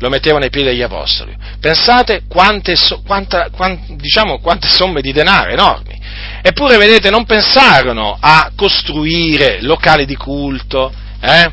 lo 0.00 0.08
mettevano 0.08 0.42
ai 0.42 0.50
piedi 0.50 0.70
degli 0.70 0.82
apostoli. 0.82 1.32
Pensate 1.60 2.24
quante, 2.26 2.74
quanta, 3.06 3.48
quant, 3.50 3.92
diciamo, 3.92 4.40
quante 4.40 4.66
somme 4.66 5.00
di 5.00 5.12
denaro 5.12 5.50
enormi. 5.50 5.96
Eppure, 6.42 6.78
vedete, 6.78 7.10
non 7.10 7.24
pensarono 7.26 8.16
a 8.18 8.50
costruire 8.56 9.62
locali 9.62 10.04
di 10.04 10.16
culto, 10.16 10.92
eh? 11.20 11.52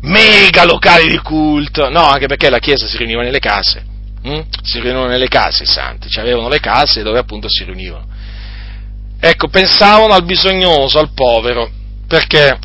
mega 0.00 0.64
locali 0.64 1.10
di 1.10 1.18
culto, 1.18 1.90
no, 1.90 2.06
anche 2.06 2.26
perché 2.26 2.48
la 2.48 2.58
Chiesa 2.58 2.86
si 2.86 2.96
riuniva 2.96 3.22
nelle 3.22 3.38
case, 3.38 3.84
hm? 4.22 4.40
si 4.62 4.80
riunivano 4.80 5.08
nelle 5.08 5.28
case 5.28 5.64
i 5.64 5.66
santi, 5.66 6.08
cioè 6.08 6.22
avevano 6.22 6.48
le 6.48 6.60
case 6.60 7.02
dove 7.02 7.18
appunto 7.18 7.48
si 7.50 7.64
riunivano. 7.64 8.06
Ecco, 9.20 9.48
pensavano 9.48 10.14
al 10.14 10.24
bisognoso, 10.24 10.98
al 10.98 11.12
povero, 11.12 11.70
perché 12.08 12.58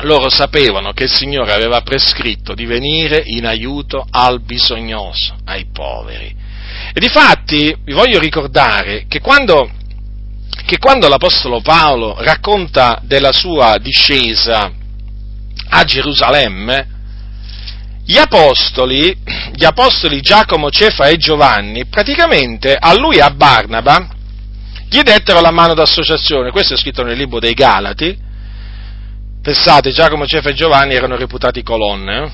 loro 0.00 0.28
sapevano 0.28 0.92
che 0.92 1.04
il 1.04 1.12
Signore 1.12 1.52
aveva 1.52 1.80
prescritto 1.82 2.54
di 2.54 2.66
venire 2.66 3.22
in 3.24 3.46
aiuto 3.46 4.04
al 4.10 4.42
bisognoso, 4.42 5.36
ai 5.44 5.66
poveri. 5.72 6.34
E 6.92 7.00
difatti 7.00 7.74
vi 7.84 7.92
voglio 7.92 8.18
ricordare 8.18 9.06
che 9.08 9.20
quando, 9.20 9.70
che 10.66 10.78
quando 10.78 11.08
l'Apostolo 11.08 11.60
Paolo 11.60 12.16
racconta 12.18 13.00
della 13.02 13.32
sua 13.32 13.78
discesa 13.78 14.70
a 15.68 15.84
Gerusalemme, 15.84 16.88
gli 18.04 18.18
apostoli, 18.18 19.16
gli 19.54 19.64
apostoli 19.64 20.20
Giacomo, 20.20 20.70
Cefa 20.70 21.08
e 21.08 21.16
Giovanni, 21.16 21.86
praticamente 21.86 22.76
a 22.78 22.94
lui 22.94 23.16
e 23.16 23.20
a 23.20 23.30
Barnaba 23.30 24.08
gli 24.88 25.00
dettero 25.00 25.40
la 25.40 25.50
mano 25.50 25.74
d'associazione, 25.74 26.50
questo 26.50 26.74
è 26.74 26.76
scritto 26.76 27.02
nel 27.02 27.16
libro 27.16 27.40
dei 27.40 27.54
Galati, 27.54 28.16
Pensate, 29.44 29.90
Giacomo, 29.90 30.26
Cefa 30.26 30.48
e 30.48 30.54
Giovanni 30.54 30.94
erano 30.94 31.16
reputati 31.16 31.62
colonne. 31.62 32.16
Eh? 32.16 32.30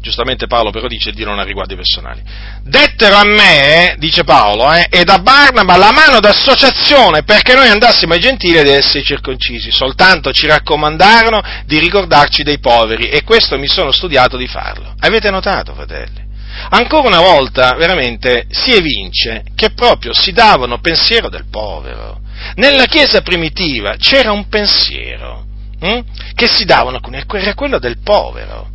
Giustamente 0.00 0.46
Paolo 0.46 0.70
però 0.70 0.86
dice 0.86 1.10
di 1.10 1.24
non 1.24 1.40
ha 1.40 1.42
riguardi 1.42 1.74
personali. 1.74 2.22
Dettero 2.62 3.16
a 3.16 3.24
me, 3.24 3.96
dice 3.98 4.22
Paolo, 4.22 4.72
eh, 4.72 4.86
ed 4.88 5.08
a 5.08 5.18
Barnaba 5.18 5.76
la 5.76 5.90
mano 5.90 6.20
d'associazione 6.20 7.24
perché 7.24 7.54
noi 7.54 7.66
andassimo 7.66 8.12
ai 8.12 8.20
gentili 8.20 8.58
ed 8.58 8.68
essere 8.68 9.02
circoncisi. 9.02 9.72
Soltanto 9.72 10.30
ci 10.30 10.46
raccomandarono 10.46 11.42
di 11.66 11.80
ricordarci 11.80 12.44
dei 12.44 12.60
poveri 12.60 13.08
e 13.08 13.24
questo 13.24 13.58
mi 13.58 13.66
sono 13.66 13.90
studiato 13.90 14.36
di 14.36 14.46
farlo. 14.46 14.94
Avete 15.00 15.28
notato, 15.32 15.74
fratelli? 15.74 16.22
Ancora 16.68 17.08
una 17.08 17.20
volta, 17.20 17.74
veramente, 17.74 18.46
si 18.48 18.72
evince 18.72 19.42
che 19.56 19.70
proprio 19.70 20.12
si 20.14 20.30
davano 20.30 20.78
pensiero 20.78 21.28
del 21.28 21.46
povero. 21.50 22.20
Nella 22.54 22.84
Chiesa 22.84 23.22
primitiva 23.22 23.96
c'era 23.98 24.30
un 24.30 24.46
pensiero 24.48 25.43
hm? 25.84 26.34
che 26.34 26.46
si 26.48 26.64
davano 26.64 26.96
alcuni, 26.96 27.22
era 27.28 27.54
quello 27.54 27.78
del 27.78 27.98
povero. 27.98 28.70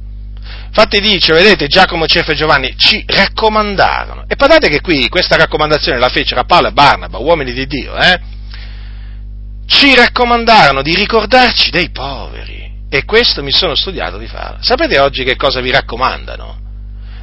Infatti 0.68 1.00
dice, 1.00 1.34
vedete, 1.34 1.68
Giacomo, 1.68 2.06
Cefa 2.06 2.32
e 2.32 2.36
Giovanni 2.36 2.76
ci 2.78 3.04
raccomandarono. 3.08 4.26
E 4.28 4.36
guardate 4.36 4.70
che 4.70 4.82
qui 4.82 5.10
questa 5.10 5.36
raccomandazione 5.36 5.98
la 5.98 6.10
fecero 6.10 6.42
a 6.42 6.44
Paolo 6.44 6.68
e 6.68 6.72
Barnaba, 6.72 7.18
uomini 7.18 7.52
di 7.54 7.66
Dio, 7.66 7.98
eh? 7.98 8.20
Ci 9.66 9.96
raccomandarono 9.96 10.84
di 10.84 10.94
ricordarci 10.94 11.72
dei 11.72 11.90
poveri. 11.90 12.58
E 12.92 13.06
questo 13.06 13.44
mi 13.44 13.52
sono 13.52 13.76
studiato 13.76 14.18
di 14.18 14.28
fare. 14.28 14.58
Sapete 14.62 15.00
oggi 15.00 15.24
che 15.24 15.36
cosa 15.36 15.60
vi 15.60 15.72
raccomandano? 15.72 16.58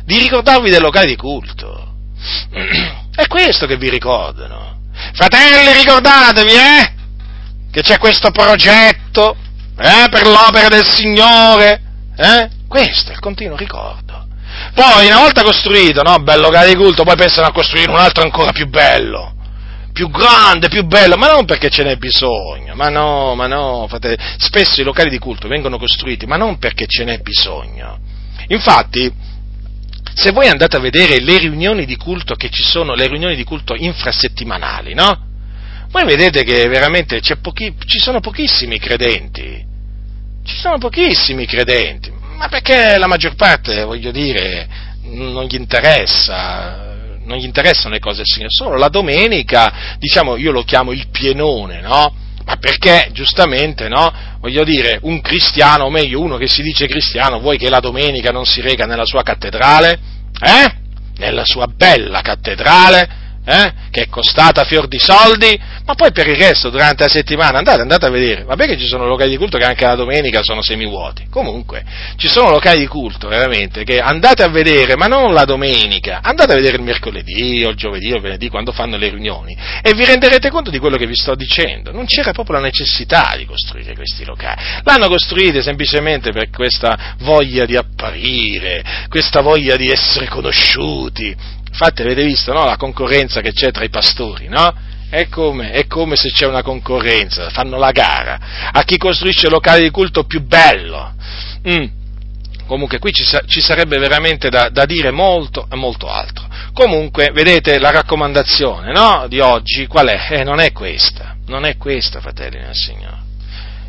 Di 0.04 0.18
ricordarvi 0.18 0.70
del 0.70 0.82
locale 0.82 1.06
di 1.06 1.16
culto. 1.16 1.94
È 3.14 3.26
questo 3.26 3.66
che 3.66 3.76
vi 3.76 3.90
ricordano. 3.90 4.80
Fratelli, 5.12 5.72
ricordatevi, 5.72 6.52
eh? 6.52 6.94
Che 7.70 7.82
c'è 7.82 7.98
questo 7.98 8.30
progetto 8.30 9.36
eh, 9.78 10.08
per 10.08 10.26
l'opera 10.26 10.68
del 10.68 10.84
Signore, 10.84 11.82
eh? 12.16 12.48
questo 12.66 13.10
è 13.10 13.14
il 13.14 13.20
continuo 13.20 13.56
ricordo. 13.56 14.24
Poi, 14.74 15.06
una 15.06 15.20
volta 15.20 15.42
costruito, 15.42 16.02
no, 16.02 16.16
bello 16.18 16.42
locale 16.42 16.70
di 16.70 16.76
culto, 16.76 17.04
poi 17.04 17.16
pensano 17.16 17.46
a 17.46 17.52
costruire 17.52 17.90
un 17.90 17.98
altro 17.98 18.22
ancora 18.22 18.52
più 18.52 18.68
bello, 18.68 19.34
più 19.92 20.10
grande, 20.10 20.68
più 20.68 20.84
bello, 20.84 21.16
ma 21.16 21.30
non 21.30 21.44
perché 21.44 21.68
ce 21.68 21.82
n'è 21.82 21.96
bisogno, 21.96 22.74
ma 22.74 22.88
no, 22.88 23.34
ma 23.34 23.46
no, 23.46 23.86
fate, 23.88 24.16
spesso 24.38 24.80
i 24.80 24.84
locali 24.84 25.10
di 25.10 25.18
culto 25.18 25.48
vengono 25.48 25.78
costruiti, 25.78 26.26
ma 26.26 26.36
non 26.36 26.58
perché 26.58 26.86
ce 26.86 27.04
n'è 27.04 27.18
bisogno. 27.18 27.98
Infatti, 28.48 29.12
se 30.14 30.30
voi 30.30 30.48
andate 30.48 30.76
a 30.76 30.80
vedere 30.80 31.20
le 31.20 31.38
riunioni 31.38 31.84
di 31.84 31.96
culto 31.96 32.34
che 32.34 32.48
ci 32.48 32.62
sono, 32.62 32.94
le 32.94 33.06
riunioni 33.06 33.36
di 33.36 33.44
culto 33.44 33.74
infrasettimanali, 33.74 34.94
no? 34.94 35.24
Voi 35.90 36.04
vedete 36.04 36.42
che 36.42 36.68
veramente 36.68 37.20
pochi, 37.40 37.74
ci 37.86 37.98
sono 37.98 38.20
pochissimi 38.20 38.78
credenti, 38.78 39.64
ci 40.44 40.56
sono 40.56 40.78
pochissimi 40.78 41.46
credenti, 41.46 42.12
Ma 42.36 42.48
perché 42.48 42.98
la 42.98 43.06
maggior 43.06 43.34
parte, 43.34 43.84
voglio 43.84 44.10
dire, 44.10 44.68
non 45.04 45.44
gli 45.44 45.54
interessa, 45.54 46.94
non 47.24 47.38
gli 47.38 47.44
interessano 47.44 47.94
le 47.94 48.00
cose 48.00 48.18
del 48.18 48.26
Signore, 48.26 48.50
solo 48.50 48.76
la 48.76 48.88
domenica, 48.88 49.96
diciamo, 49.98 50.36
io 50.36 50.52
lo 50.52 50.62
chiamo 50.62 50.92
il 50.92 51.08
pienone, 51.08 51.80
no? 51.80 52.14
Ma 52.44 52.56
perché, 52.56 53.08
giustamente, 53.12 53.88
no? 53.88 54.12
Voglio 54.40 54.62
dire, 54.62 55.00
un 55.02 55.20
cristiano, 55.20 55.84
o 55.84 55.90
meglio, 55.90 56.20
uno 56.20 56.36
che 56.36 56.46
si 56.46 56.62
dice 56.62 56.86
cristiano, 56.86 57.40
vuoi 57.40 57.58
che 57.58 57.68
la 57.68 57.80
domenica 57.80 58.30
non 58.30 58.44
si 58.44 58.60
reca 58.60 58.86
nella 58.86 59.04
sua 59.04 59.22
cattedrale? 59.22 59.98
Eh? 60.40 60.72
Nella 61.16 61.44
sua 61.44 61.66
bella 61.66 62.20
cattedrale? 62.20 63.24
Eh, 63.46 63.72
che 63.92 64.02
è 64.02 64.08
costata 64.08 64.64
fior 64.64 64.88
di 64.88 64.98
soldi, 64.98 65.58
ma 65.84 65.94
poi 65.94 66.10
per 66.10 66.26
il 66.26 66.34
resto 66.34 66.68
durante 66.68 67.04
la 67.04 67.08
settimana 67.08 67.58
andate, 67.58 67.80
andate 67.80 68.06
a 68.06 68.10
vedere, 68.10 68.42
vabbè 68.42 68.66
che 68.66 68.76
ci 68.76 68.86
sono 68.86 69.06
locali 69.06 69.30
di 69.30 69.36
culto 69.36 69.56
che 69.56 69.64
anche 69.64 69.86
la 69.86 69.94
domenica 69.94 70.40
sono 70.42 70.62
semivuoti, 70.62 71.28
comunque 71.30 71.84
ci 72.16 72.26
sono 72.28 72.50
locali 72.50 72.80
di 72.80 72.86
culto 72.88 73.28
veramente 73.28 73.84
che 73.84 74.00
andate 74.00 74.42
a 74.42 74.48
vedere, 74.48 74.96
ma 74.96 75.06
non 75.06 75.32
la 75.32 75.44
domenica, 75.44 76.20
andate 76.22 76.52
a 76.52 76.56
vedere 76.56 76.76
il 76.76 76.82
mercoledì 76.82 77.62
o 77.64 77.70
il 77.70 77.76
giovedì 77.76 78.10
o 78.10 78.16
il 78.16 78.22
venerdì 78.22 78.48
quando 78.48 78.72
fanno 78.72 78.96
le 78.96 79.10
riunioni 79.10 79.56
e 79.80 79.94
vi 79.94 80.04
renderete 80.04 80.50
conto 80.50 80.70
di 80.70 80.80
quello 80.80 80.96
che 80.96 81.06
vi 81.06 81.14
sto 81.14 81.36
dicendo, 81.36 81.92
non 81.92 82.06
c'era 82.06 82.32
proprio 82.32 82.56
la 82.56 82.62
necessità 82.62 83.34
di 83.36 83.46
costruire 83.46 83.94
questi 83.94 84.24
locali, 84.24 84.60
l'hanno 84.82 85.06
costruiti 85.06 85.62
semplicemente 85.62 86.32
per 86.32 86.50
questa 86.50 87.14
voglia 87.20 87.64
di 87.64 87.76
apparire, 87.76 88.82
questa 89.08 89.40
voglia 89.40 89.76
di 89.76 89.88
essere 89.88 90.26
conosciuti, 90.26 91.54
Infatti 91.78 92.00
avete 92.00 92.24
visto 92.24 92.54
no, 92.54 92.64
la 92.64 92.78
concorrenza 92.78 93.42
che 93.42 93.52
c'è 93.52 93.70
tra 93.70 93.84
i 93.84 93.90
pastori, 93.90 94.48
no? 94.48 94.74
È 95.10 95.28
come, 95.28 95.72
è 95.72 95.86
come, 95.86 96.16
se 96.16 96.30
c'è 96.30 96.46
una 96.46 96.62
concorrenza, 96.62 97.50
fanno 97.50 97.76
la 97.76 97.90
gara 97.90 98.38
a 98.72 98.82
chi 98.82 98.96
costruisce 98.96 99.46
il 99.46 99.52
locale 99.52 99.82
di 99.82 99.90
culto 99.90 100.24
più 100.24 100.40
bello. 100.42 101.12
Mm. 101.68 101.84
Comunque 102.66 102.98
qui 102.98 103.12
ci, 103.12 103.24
ci 103.46 103.60
sarebbe 103.60 103.98
veramente 103.98 104.48
da, 104.48 104.70
da, 104.70 104.86
dire 104.86 105.10
molto 105.10 105.68
e 105.70 105.76
molto 105.76 106.08
altro. 106.08 106.48
Comunque, 106.72 107.30
vedete, 107.32 107.78
la 107.78 107.90
raccomandazione 107.90 108.90
no, 108.90 109.26
di 109.28 109.40
oggi 109.40 109.86
qual 109.86 110.06
è? 110.06 110.28
Eh, 110.30 110.44
non 110.44 110.60
è 110.60 110.72
questa, 110.72 111.36
non 111.48 111.66
è 111.66 111.76
questa, 111.76 112.20
fratelli 112.20 112.58
del 112.58 112.74
Signore. 112.74 113.18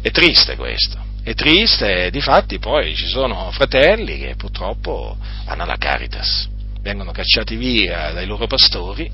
È 0.01 0.11
triste 0.11 0.57
questo, 0.57 0.97
è 1.23 1.33
triste 1.33 2.07
e 2.07 2.11
difatti 2.11 2.59
poi 2.59 2.93
ci 2.97 3.07
sono 3.07 3.49
fratelli 3.51 4.19
che 4.19 4.35
purtroppo 4.35 5.15
vanno 5.45 5.63
alla 5.63 5.77
Caritas 5.77 6.55
vengono 6.87 7.11
cacciati 7.11 7.57
via 7.57 8.11
dai 8.13 8.25
loro 8.25 8.47
pastori 8.47 9.11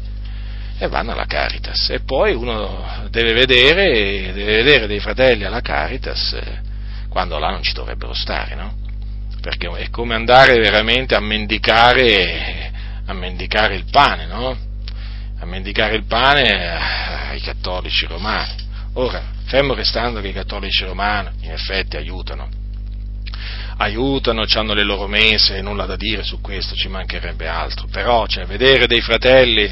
e 0.78 0.88
vanno 0.88 1.12
alla 1.12 1.26
Caritas. 1.26 1.90
E 1.90 2.02
poi 2.02 2.36
uno 2.36 3.08
deve 3.10 3.34
vedere, 3.34 4.32
deve 4.32 4.58
vedere 4.58 4.86
dei 4.86 5.00
fratelli 5.00 5.44
alla 5.44 5.62
Caritas 5.62 6.34
eh, 6.34 6.62
quando 7.10 7.40
là 7.40 7.50
non 7.50 7.64
ci 7.64 7.74
dovrebbero 7.74 8.14
stare, 8.14 8.54
no? 8.54 8.76
Perché 9.42 9.68
è 9.70 9.90
come 9.90 10.14
andare 10.14 10.60
veramente 10.60 11.16
a 11.16 11.20
mendicare, 11.20 12.72
a 13.06 13.14
mendicare 13.14 13.76
il 13.76 13.86
pane, 13.90 14.28
no? 14.28 14.56
A 15.40 15.46
mendicare 15.46 15.96
il 15.96 16.06
pane 16.06 16.78
ai 17.32 17.42
cattolici 17.42 18.06
romani. 18.06 18.54
Ora, 18.94 19.22
fermo 19.46 19.74
restando 19.74 20.22
che 20.22 20.28
i 20.28 20.34
cattolici 20.34 20.86
romani 20.86 21.30
in 21.42 21.52
effetti 21.52 21.98
aiutano 21.98 22.62
aiutano, 23.84 24.46
hanno 24.54 24.74
le 24.74 24.84
loro 24.84 25.08
mese, 25.08 25.62
nulla 25.62 25.86
da 25.86 25.96
dire 25.96 26.24
su 26.24 26.42
questo, 26.42 26.76
ci 26.76 26.88
mancherebbe 26.88 27.48
altro, 27.48 27.88
però 27.92 28.26
cioè, 28.28 28.46
vedere 28.46 28.88
dei 28.88 29.02
fratelli, 29.02 29.72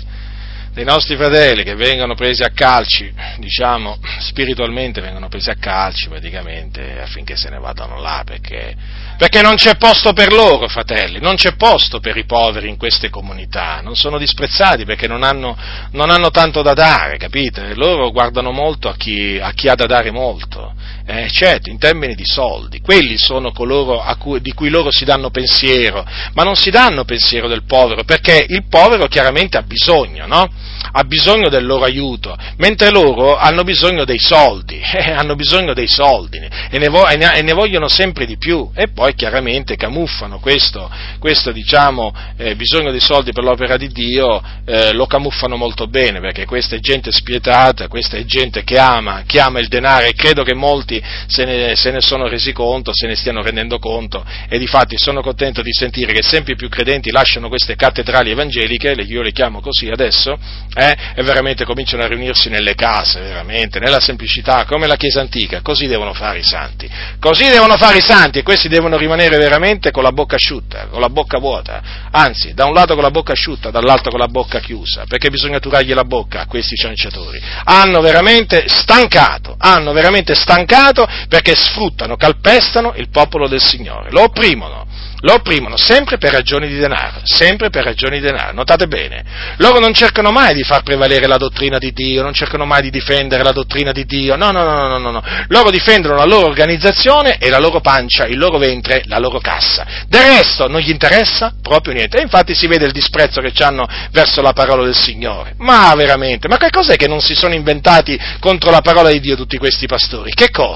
dei 0.73 0.85
nostri 0.85 1.17
fratelli 1.17 1.63
che 1.63 1.75
vengono 1.75 2.15
presi 2.15 2.43
a 2.43 2.51
calci, 2.53 3.11
diciamo, 3.37 3.97
spiritualmente 4.19 5.01
vengono 5.01 5.27
presi 5.27 5.49
a 5.49 5.55
calci 5.55 6.07
praticamente 6.07 7.01
affinché 7.01 7.35
se 7.35 7.49
ne 7.49 7.59
vadano 7.59 7.99
là, 7.99 8.23
perché, 8.25 8.75
perché 9.17 9.41
non 9.41 9.55
c'è 9.55 9.75
posto 9.75 10.13
per 10.13 10.31
loro, 10.31 10.67
fratelli, 10.67 11.19
non 11.19 11.35
c'è 11.35 11.55
posto 11.55 11.99
per 11.99 12.15
i 12.15 12.25
poveri 12.25 12.69
in 12.69 12.77
queste 12.77 13.09
comunità, 13.09 13.81
non 13.81 13.95
sono 13.95 14.17
disprezzati 14.17 14.85
perché 14.85 15.07
non 15.07 15.23
hanno, 15.23 15.57
non 15.91 16.09
hanno 16.09 16.29
tanto 16.31 16.61
da 16.61 16.73
dare, 16.73 17.17
capite? 17.17 17.73
Loro 17.75 18.11
guardano 18.11 18.51
molto 18.51 18.87
a 18.87 18.95
chi, 18.95 19.39
a 19.41 19.51
chi 19.51 19.67
ha 19.67 19.75
da 19.75 19.85
dare 19.85 20.11
molto 20.11 20.73
eh, 21.11 21.29
certo, 21.29 21.69
in 21.69 21.77
termini 21.77 22.15
di 22.15 22.25
soldi, 22.25 22.79
quelli 22.79 23.17
sono 23.17 23.51
coloro 23.51 24.01
cui, 24.17 24.39
di 24.39 24.53
cui 24.53 24.69
loro 24.69 24.91
si 24.91 25.03
danno 25.03 25.29
pensiero, 25.29 26.05
ma 26.33 26.43
non 26.43 26.55
si 26.55 26.69
danno 26.69 27.03
pensiero 27.03 27.47
del 27.47 27.63
povero, 27.65 28.03
perché 28.03 28.45
il 28.47 28.65
povero 28.69 29.07
chiaramente 29.07 29.57
ha 29.57 29.61
bisogno, 29.61 30.25
no? 30.25 30.49
ha 30.93 31.03
bisogno 31.03 31.49
del 31.49 31.65
loro 31.65 31.85
aiuto, 31.85 32.35
mentre 32.57 32.89
loro 32.89 33.37
hanno 33.37 33.63
bisogno 33.63 34.03
dei 34.03 34.19
soldi, 34.19 34.81
eh, 34.81 35.11
hanno 35.11 35.35
bisogno 35.35 35.73
dei 35.73 35.87
soldi. 35.87 36.39
E 36.39 36.77
ne, 36.77 36.87
vo- 36.87 37.07
e 37.07 37.17
ne, 37.17 37.53
vogliono 37.53 37.87
sempre 37.87 38.25
di 38.25 38.37
più. 38.37 38.69
E 38.73 38.89
poi 38.89 39.13
chiaramente 39.13 39.75
camuffano 39.75 40.39
questo, 40.39 40.89
questo 41.19 41.51
diciamo, 41.51 42.13
eh, 42.37 42.55
bisogno 42.55 42.91
dei 42.91 42.99
soldi 42.99 43.31
per 43.31 43.43
l'opera 43.43 43.77
di 43.77 43.89
Dio, 43.89 44.41
eh, 44.65 44.93
lo 44.93 45.05
camuffano 45.05 45.55
molto 45.55 45.87
bene 45.87 46.19
perché 46.19 46.45
questa 46.45 46.75
è 46.75 46.79
gente 46.79 47.11
spietata, 47.11 47.87
questa 47.87 48.17
è 48.17 48.23
gente 48.25 48.63
che 48.63 48.77
ama, 48.77 49.23
che 49.25 49.39
ama 49.39 49.59
il 49.59 49.67
denaro 49.67 50.05
e 50.05 50.13
credo 50.13 50.43
che 50.43 50.55
molti 50.55 51.00
se 51.27 51.45
ne, 51.45 51.75
se 51.75 51.91
ne 51.91 52.01
sono 52.01 52.27
resi 52.27 52.51
conto, 52.51 52.91
se 52.93 53.07
ne 53.07 53.15
stiano 53.15 53.41
rendendo 53.41 53.79
conto. 53.79 54.25
E 54.49 54.57
di 54.57 54.67
fatti 54.67 54.97
sono 54.97 55.21
contento 55.21 55.61
di 55.61 55.71
sentire 55.71 56.13
che 56.13 56.23
sempre 56.23 56.55
più 56.55 56.69
credenti 56.69 57.11
lasciano 57.11 57.47
queste 57.47 57.75
cattedrali 57.75 58.31
evangeliche, 58.31 58.91
io 58.91 59.21
le 59.21 59.31
chiamo 59.31 59.61
così 59.61 59.89
adesso, 59.89 60.37
eh, 60.75 60.95
e 61.15 61.23
veramente 61.23 61.65
cominciano 61.65 62.03
a 62.03 62.07
riunirsi 62.07 62.49
nelle 62.49 62.75
case, 62.75 63.19
veramente, 63.21 63.79
nella 63.79 63.99
semplicità, 63.99 64.65
come 64.65 64.87
la 64.87 64.95
Chiesa 64.95 65.21
antica, 65.21 65.61
così 65.61 65.87
devono 65.87 66.13
fare 66.13 66.39
i 66.39 66.43
santi, 66.43 66.89
così 67.19 67.49
devono 67.49 67.77
fare 67.77 67.97
i 67.97 68.01
santi 68.01 68.39
e 68.39 68.43
questi 68.43 68.67
devono 68.67 68.97
rimanere 68.97 69.37
veramente 69.37 69.91
con 69.91 70.03
la 70.03 70.11
bocca 70.11 70.35
asciutta, 70.35 70.87
con 70.87 71.01
la 71.01 71.09
bocca 71.09 71.39
vuota, 71.39 71.81
anzi, 72.11 72.53
da 72.53 72.65
un 72.65 72.73
lato 72.73 72.93
con 72.93 73.03
la 73.03 73.11
bocca 73.11 73.33
asciutta, 73.33 73.71
dall'altro 73.71 74.11
con 74.11 74.19
la 74.19 74.27
bocca 74.27 74.59
chiusa, 74.59 75.05
perché 75.07 75.29
bisogna 75.29 75.59
turargli 75.59 75.93
la 75.93 76.03
bocca 76.03 76.41
a 76.41 76.45
questi 76.45 76.75
cianciatori. 76.75 77.41
Hanno 77.63 78.01
veramente 78.01 78.65
stancato, 78.67 79.55
hanno 79.57 79.91
veramente 79.91 80.35
stancato 80.35 80.80
perché 81.27 81.55
sfruttano, 81.55 82.15
calpestano 82.15 82.93
il 82.95 83.09
popolo 83.09 83.47
del 83.47 83.61
Signore, 83.61 84.09
lo 84.11 84.23
opprimono, 84.23 84.87
lo 85.21 85.33
opprimono 85.33 85.77
sempre 85.77 86.17
per 86.17 86.31
ragioni 86.31 86.67
di 86.67 86.77
denaro, 86.77 87.21
sempre 87.23 87.69
per 87.69 87.83
ragioni 87.83 88.19
di 88.19 88.25
denaro, 88.25 88.53
notate 88.53 88.87
bene, 88.87 89.23
loro 89.57 89.79
non 89.79 89.93
cercano 89.93 90.31
mai 90.31 90.53
di 90.53 90.63
far 90.63 90.81
prevalere 90.83 91.27
la 91.27 91.37
dottrina 91.37 91.77
di 91.77 91.91
Dio, 91.93 92.23
non 92.23 92.33
cercano 92.33 92.65
mai 92.65 92.81
di 92.81 92.89
difendere 92.89 93.43
la 93.43 93.51
dottrina 93.51 93.91
di 93.91 94.05
Dio, 94.05 94.35
no, 94.35 94.51
no, 94.51 94.63
no, 94.63 94.87
no, 94.87 94.97
no, 94.97 95.11
no. 95.11 95.23
loro 95.47 95.69
difendono 95.69 96.15
la 96.15 96.25
loro 96.25 96.47
organizzazione 96.47 97.37
e 97.37 97.49
la 97.49 97.59
loro 97.59 97.81
pancia, 97.81 98.25
il 98.25 98.37
loro 98.37 98.57
ventre, 98.57 99.03
la 99.05 99.19
loro 99.19 99.39
cassa, 99.39 99.85
del 100.07 100.21
resto 100.21 100.67
non 100.67 100.81
gli 100.81 100.89
interessa 100.89 101.53
proprio 101.61 101.93
niente, 101.93 102.17
e 102.17 102.21
infatti 102.21 102.55
si 102.55 102.67
vede 102.67 102.85
il 102.85 102.91
disprezzo 102.91 103.41
che 103.41 103.51
hanno 103.63 103.87
verso 104.11 104.41
la 104.41 104.53
parola 104.53 104.83
del 104.83 104.95
Signore, 104.95 105.53
ma 105.57 105.93
veramente, 105.95 106.47
ma 106.47 106.57
che 106.57 106.69
cos'è 106.71 106.95
che 106.95 107.07
non 107.07 107.21
si 107.21 107.35
sono 107.35 107.53
inventati 107.53 108.19
contro 108.39 108.71
la 108.71 108.81
parola 108.81 109.11
di 109.11 109.19
Dio 109.19 109.35
tutti 109.35 109.57
questi 109.57 109.85
pastori? 109.85 110.33
Che 110.33 110.49
cosa? 110.49 110.70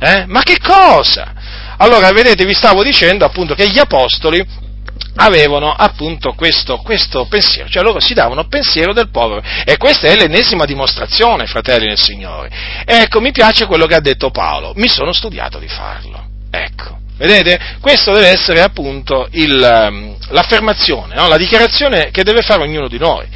Eh? 0.00 0.24
Ma 0.26 0.42
che 0.42 0.58
cosa? 0.58 1.32
Allora, 1.78 2.10
vedete, 2.10 2.44
vi 2.44 2.54
stavo 2.54 2.82
dicendo 2.82 3.24
appunto 3.24 3.54
che 3.54 3.68
gli 3.68 3.78
apostoli 3.78 4.44
avevano 5.16 5.72
appunto 5.72 6.32
questo, 6.34 6.78
questo, 6.78 7.26
pensiero, 7.26 7.68
cioè 7.68 7.82
loro 7.82 8.00
si 8.00 8.14
davano 8.14 8.46
pensiero 8.46 8.92
del 8.92 9.10
povero 9.10 9.42
e 9.64 9.76
questa 9.76 10.06
è 10.06 10.16
l'ennesima 10.16 10.64
dimostrazione, 10.64 11.46
fratelli 11.46 11.86
del 11.86 11.98
Signore. 11.98 12.50
Ecco, 12.84 13.20
mi 13.20 13.32
piace 13.32 13.66
quello 13.66 13.86
che 13.86 13.94
ha 13.94 14.00
detto 14.00 14.30
Paolo, 14.30 14.72
mi 14.76 14.88
sono 14.88 15.12
studiato 15.12 15.58
di 15.58 15.68
farlo. 15.68 16.26
Ecco, 16.50 16.98
vedete? 17.16 17.76
Questo 17.80 18.12
deve 18.12 18.28
essere 18.28 18.60
appunto 18.60 19.28
il, 19.32 19.62
ehm, 19.62 20.16
l'affermazione, 20.30 21.14
no? 21.14 21.28
la 21.28 21.36
dichiarazione 21.36 22.10
che 22.10 22.22
deve 22.22 22.42
fare 22.42 22.62
ognuno 22.62 22.88
di 22.88 22.98
noi. 22.98 23.26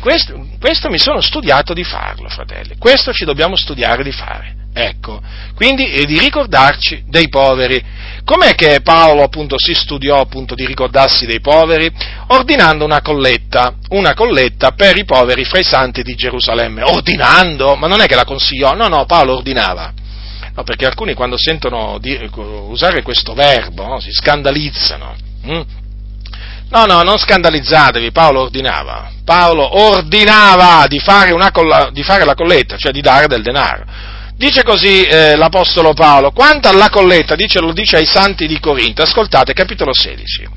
Questo, 0.00 0.46
questo 0.60 0.90
mi 0.90 0.98
sono 0.98 1.22
studiato 1.22 1.72
di 1.72 1.82
farlo, 1.82 2.28
fratelli, 2.28 2.76
questo 2.76 3.12
ci 3.12 3.24
dobbiamo 3.24 3.56
studiare 3.56 4.02
di 4.02 4.12
fare. 4.12 4.56
Ecco, 4.74 5.20
quindi 5.54 5.90
e 5.90 6.04
di 6.04 6.18
ricordarci 6.18 7.04
dei 7.06 7.28
poveri. 7.28 7.82
Com'è 8.22 8.54
che 8.54 8.80
Paolo 8.82 9.22
appunto 9.22 9.56
si 9.58 9.72
studiò 9.72 10.20
appunto 10.20 10.54
di 10.54 10.66
ricordarsi 10.66 11.24
dei 11.24 11.40
poveri? 11.40 11.90
Ordinando 12.28 12.84
una 12.84 13.00
colletta, 13.00 13.74
una 13.88 14.14
colletta 14.14 14.72
per 14.72 14.98
i 14.98 15.04
poveri 15.04 15.44
fra 15.44 15.58
i 15.58 15.64
santi 15.64 16.02
di 16.02 16.14
Gerusalemme. 16.14 16.82
Ordinando? 16.82 17.74
Ma 17.76 17.88
non 17.88 18.02
è 18.02 18.06
che 18.06 18.14
la 18.14 18.24
consigliò, 18.24 18.74
no, 18.74 18.88
no, 18.88 19.06
Paolo 19.06 19.36
ordinava. 19.36 19.92
No, 20.54 20.62
perché 20.62 20.86
alcuni 20.86 21.14
quando 21.14 21.38
sentono 21.38 21.98
di, 21.98 22.16
usare 22.36 23.02
questo 23.02 23.32
verbo 23.32 23.86
no, 23.86 24.00
si 24.00 24.12
scandalizzano. 24.12 25.16
Hm? 25.44 25.60
No, 26.70 26.84
no, 26.84 27.02
non 27.02 27.18
scandalizzatevi, 27.18 28.12
Paolo 28.12 28.42
ordinava. 28.42 29.10
Paolo 29.24 29.80
ordinava 29.80 30.86
di 30.86 30.98
fare, 30.98 31.32
una, 31.32 31.50
di 31.92 32.02
fare 32.02 32.24
la 32.24 32.34
colletta, 32.34 32.76
cioè 32.76 32.92
di 32.92 33.00
dare 33.00 33.26
del 33.26 33.42
denaro 33.42 33.84
Dice 34.38 34.62
così 34.62 35.02
eh, 35.02 35.34
l'Apostolo 35.34 35.94
Paolo, 35.94 36.30
quanto 36.30 36.68
alla 36.68 36.90
colletta, 36.90 37.34
dice, 37.34 37.58
lo 37.58 37.72
dice 37.72 37.96
ai 37.96 38.06
santi 38.06 38.46
di 38.46 38.60
Corinto, 38.60 39.02
ascoltate, 39.02 39.52
capitolo 39.52 39.92
16. 39.92 40.48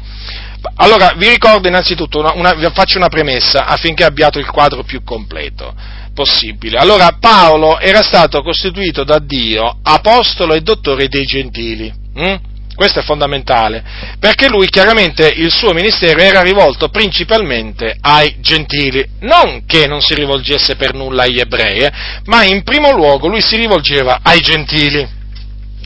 Allora, 0.76 1.14
vi 1.18 1.28
ricordo 1.28 1.68
innanzitutto, 1.68 2.20
una, 2.20 2.34
una, 2.36 2.72
faccio 2.72 3.00
una 3.00 3.08
premessa 3.08 3.66
affinché 3.66 4.04
abbiate 4.04 4.38
il 4.38 4.46
quadro 4.46 4.84
più 4.84 5.04
completo 5.04 5.74
possibile. 6.14 6.78
Allora, 6.78 7.18
Paolo 7.20 7.80
era 7.80 8.04
stato 8.04 8.44
costituito 8.44 9.04
da 9.04 9.18
Dio 9.18 9.80
apostolo 9.82 10.54
e 10.54 10.62
dottore 10.62 11.08
dei 11.08 11.26
gentili. 11.26 11.92
Hm? 12.14 12.36
Questo 12.82 13.02
è 13.02 13.04
fondamentale, 13.04 13.84
perché 14.18 14.50
lui 14.50 14.68
chiaramente 14.68 15.32
il 15.36 15.52
suo 15.52 15.72
ministero 15.72 16.20
era 16.20 16.42
rivolto 16.42 16.90
principalmente 16.90 17.96
ai 18.02 18.38
gentili, 18.40 19.08
non 19.20 19.66
che 19.68 19.86
non 19.86 20.02
si 20.02 20.16
rivolgesse 20.16 20.76
per 20.78 20.96
nulla 20.96 21.22
agli 21.22 21.40
ebrei, 21.40 21.78
eh, 21.78 21.92
ma 22.26 22.44
in 22.44 22.64
primo 22.64 22.92
luogo 22.92 23.28
lui 23.28 23.44
si 23.44 23.56
rivolgeva 23.56 24.22
ai 24.24 24.40
gentili. 24.40 25.08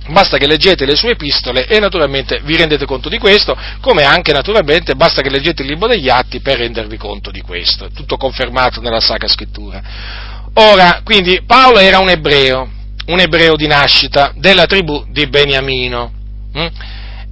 Basta 0.07 0.37
che 0.37 0.47
leggete 0.47 0.85
le 0.85 0.95
sue 0.95 1.11
epistole 1.11 1.67
e 1.67 1.79
naturalmente 1.79 2.39
vi 2.45 2.55
rendete 2.55 2.85
conto 2.85 3.09
di 3.09 3.17
questo, 3.17 3.57
come 3.81 4.03
anche 4.03 4.31
naturalmente 4.31 4.95
basta 4.95 5.21
che 5.21 5.29
leggete 5.29 5.63
il 5.63 5.67
libro 5.67 5.89
degli 5.89 6.07
atti 6.07 6.39
per 6.39 6.59
rendervi 6.59 6.95
conto 6.95 7.29
di 7.29 7.41
questo, 7.41 7.89
tutto 7.93 8.15
confermato 8.15 8.79
nella 8.79 9.01
Sacra 9.01 9.27
Scrittura. 9.27 9.81
Ora, 10.53 11.01
quindi 11.03 11.41
Paolo 11.45 11.79
era 11.79 11.99
un 11.99 12.07
ebreo, 12.07 12.69
un 13.07 13.19
ebreo 13.19 13.57
di 13.57 13.67
nascita 13.67 14.31
della 14.37 14.65
tribù 14.65 15.03
di 15.09 15.27
Beniamino 15.27 16.23
hm? 16.55 16.67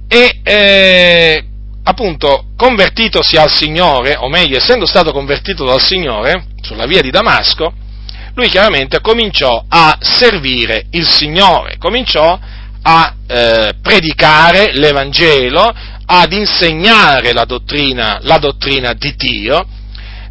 e 0.06 0.40
eh, 0.42 1.44
appunto 1.82 2.46
convertitosi 2.56 3.36
al 3.36 3.50
Signore, 3.50 4.16
o 4.16 4.28
meglio 4.28 4.58
essendo 4.58 4.86
stato 4.86 5.12
convertito 5.12 5.64
dal 5.64 5.82
Signore 5.82 6.46
sulla 6.62 6.86
via 6.86 7.00
di 7.00 7.10
Damasco, 7.10 7.72
lui 8.34 8.48
chiaramente 8.48 9.00
cominciò 9.00 9.64
a 9.68 9.96
servire 10.00 10.86
il 10.90 11.06
Signore, 11.06 11.76
cominciò 11.78 12.38
a 12.82 13.14
eh, 13.26 13.74
predicare 13.80 14.72
l'Evangelo, 14.74 15.72
ad 16.06 16.32
insegnare 16.32 17.32
la 17.32 17.44
dottrina, 17.44 18.18
la 18.22 18.36
dottrina 18.38 18.92
di 18.92 19.14
Dio 19.16 19.66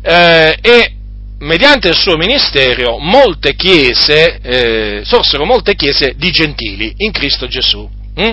eh, 0.03 0.57
e 0.61 0.93
mediante 1.39 1.87
il 1.87 1.95
suo 1.95 2.15
ministero 2.15 2.99
molte 2.99 3.55
chiese, 3.55 4.39
eh, 4.41 5.01
sorsero 5.03 5.45
molte 5.45 5.75
chiese 5.75 6.13
di 6.15 6.29
gentili 6.29 6.93
in 6.97 7.11
Cristo 7.11 7.47
Gesù. 7.47 7.89
Hm? 8.15 8.31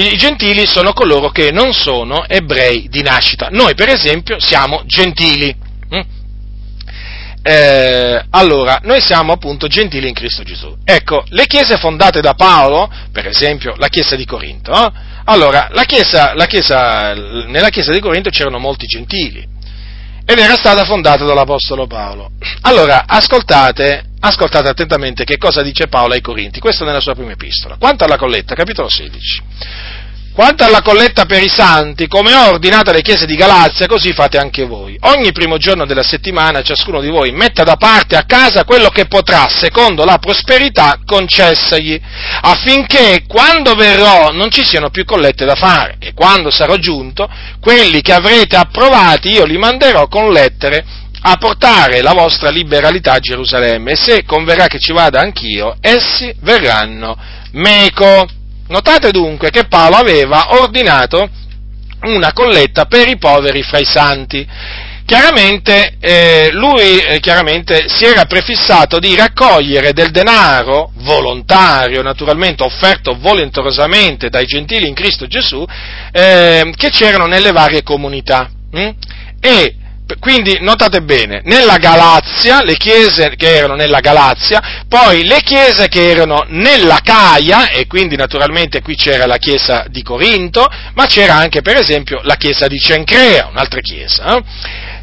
I 0.00 0.16
gentili 0.16 0.66
sono 0.66 0.92
coloro 0.92 1.30
che 1.30 1.50
non 1.50 1.72
sono 1.74 2.26
ebrei 2.26 2.88
di 2.88 3.02
nascita. 3.02 3.48
Noi, 3.50 3.74
per 3.74 3.90
esempio, 3.90 4.40
siamo 4.40 4.82
gentili. 4.86 5.54
Hm? 5.90 6.00
Eh, 7.42 8.24
allora, 8.30 8.80
noi 8.82 9.00
siamo 9.00 9.32
appunto 9.32 9.66
gentili 9.66 10.08
in 10.08 10.14
Cristo 10.14 10.42
Gesù. 10.42 10.74
Ecco, 10.84 11.24
le 11.28 11.46
chiese 11.46 11.76
fondate 11.76 12.20
da 12.20 12.34
Paolo, 12.34 12.90
per 13.12 13.26
esempio 13.26 13.74
la 13.76 13.88
chiesa 13.88 14.16
di 14.16 14.24
Corinto, 14.24 14.72
eh? 14.72 14.90
allora, 15.24 15.68
la 15.72 15.84
chiesa, 15.84 16.34
la 16.34 16.46
chiesa, 16.46 17.14
nella 17.14 17.68
chiesa 17.68 17.92
di 17.92 18.00
Corinto 18.00 18.30
c'erano 18.30 18.58
molti 18.58 18.86
gentili 18.86 19.46
ed 20.24 20.38
era 20.38 20.54
stata 20.54 20.84
fondata 20.84 21.24
dall'Apostolo 21.24 21.86
Paolo. 21.86 22.30
Allora, 22.62 23.04
ascoltate, 23.06 24.04
ascoltate 24.20 24.68
attentamente 24.68 25.24
che 25.24 25.38
cosa 25.38 25.62
dice 25.62 25.88
Paolo 25.88 26.14
ai 26.14 26.20
Corinti, 26.20 26.60
questo 26.60 26.84
nella 26.84 27.00
sua 27.00 27.14
prima 27.14 27.32
epistola. 27.32 27.76
Quanto 27.78 28.04
alla 28.04 28.16
colletta, 28.16 28.54
capitolo 28.54 28.88
16. 28.88 29.42
Quanto 30.32 30.62
alla 30.62 30.80
colletta 30.80 31.26
per 31.26 31.42
i 31.42 31.48
santi, 31.48 32.06
come 32.06 32.32
ho 32.32 32.50
ordinato 32.50 32.90
alle 32.90 33.02
chiese 33.02 33.26
di 33.26 33.34
Galazia, 33.34 33.88
così 33.88 34.12
fate 34.12 34.38
anche 34.38 34.64
voi. 34.64 34.96
Ogni 35.00 35.32
primo 35.32 35.58
giorno 35.58 35.84
della 35.84 36.04
settimana 36.04 36.62
ciascuno 36.62 37.00
di 37.00 37.08
voi 37.08 37.32
metta 37.32 37.64
da 37.64 37.74
parte 37.74 38.16
a 38.16 38.22
casa 38.22 38.64
quello 38.64 38.90
che 38.90 39.06
potrà, 39.06 39.48
secondo 39.48 40.04
la 40.04 40.18
prosperità 40.18 41.00
concessagli, 41.04 42.00
affinché 42.42 43.24
quando 43.26 43.74
verrò 43.74 44.30
non 44.30 44.50
ci 44.50 44.64
siano 44.64 44.90
più 44.90 45.04
collette 45.04 45.44
da 45.44 45.56
fare 45.56 45.96
e 45.98 46.14
quando 46.14 46.50
sarò 46.50 46.76
giunto, 46.76 47.28
quelli 47.60 48.00
che 48.00 48.12
avrete 48.12 48.56
approvati 48.56 49.30
io 49.30 49.44
li 49.44 49.58
manderò 49.58 50.06
con 50.06 50.30
lettere 50.30 51.08
a 51.22 51.36
portare 51.36 52.00
la 52.00 52.12
vostra 52.12 52.48
liberalità 52.48 53.12
a 53.12 53.18
Gerusalemme 53.18 53.92
e 53.92 53.96
se 53.96 54.24
converrà 54.24 54.66
che 54.66 54.78
ci 54.78 54.92
vada 54.92 55.20
anch'io, 55.20 55.76
essi 55.80 56.32
verranno 56.40 57.16
meco. 57.52 58.26
Notate 58.68 59.10
dunque 59.10 59.50
che 59.50 59.66
Paolo 59.66 59.96
aveva 59.96 60.60
ordinato 60.60 61.28
una 62.02 62.32
colletta 62.32 62.86
per 62.86 63.08
i 63.08 63.18
poveri 63.18 63.62
fra 63.62 63.78
i 63.78 63.84
santi. 63.84 64.46
Chiaramente 65.04 65.96
eh, 65.98 66.50
lui 66.52 67.00
eh, 67.00 67.18
chiaramente 67.18 67.88
si 67.88 68.04
era 68.04 68.26
prefissato 68.26 69.00
di 69.00 69.16
raccogliere 69.16 69.92
del 69.92 70.12
denaro 70.12 70.92
volontario, 70.98 72.00
naturalmente 72.00 72.62
offerto 72.62 73.18
volenterosamente 73.18 74.28
dai 74.28 74.46
gentili 74.46 74.86
in 74.86 74.94
Cristo 74.94 75.26
Gesù, 75.26 75.66
eh, 76.12 76.72
che 76.76 76.90
c'erano 76.90 77.26
nelle 77.26 77.50
varie 77.50 77.82
comunità. 77.82 78.48
Hm? 78.70 78.90
E 79.40 79.74
quindi 80.18 80.58
notate 80.60 81.02
bene, 81.02 81.40
nella 81.44 81.76
Galazia, 81.76 82.62
le 82.62 82.76
chiese 82.76 83.34
che 83.36 83.56
erano 83.56 83.74
nella 83.74 84.00
Galazia, 84.00 84.84
poi 84.88 85.24
le 85.24 85.40
chiese 85.42 85.88
che 85.88 86.10
erano 86.10 86.44
nella 86.48 87.00
Caia, 87.02 87.68
e 87.68 87.86
quindi 87.86 88.16
naturalmente 88.16 88.82
qui 88.82 88.96
c'era 88.96 89.26
la 89.26 89.36
chiesa 89.36 89.84
di 89.88 90.02
Corinto, 90.02 90.66
ma 90.94 91.06
c'era 91.06 91.34
anche 91.34 91.62
per 91.62 91.76
esempio 91.76 92.20
la 92.24 92.36
chiesa 92.36 92.66
di 92.66 92.78
Cencrea, 92.78 93.48
un'altra 93.50 93.80
chiesa. 93.80 94.36
Eh? 94.36 94.42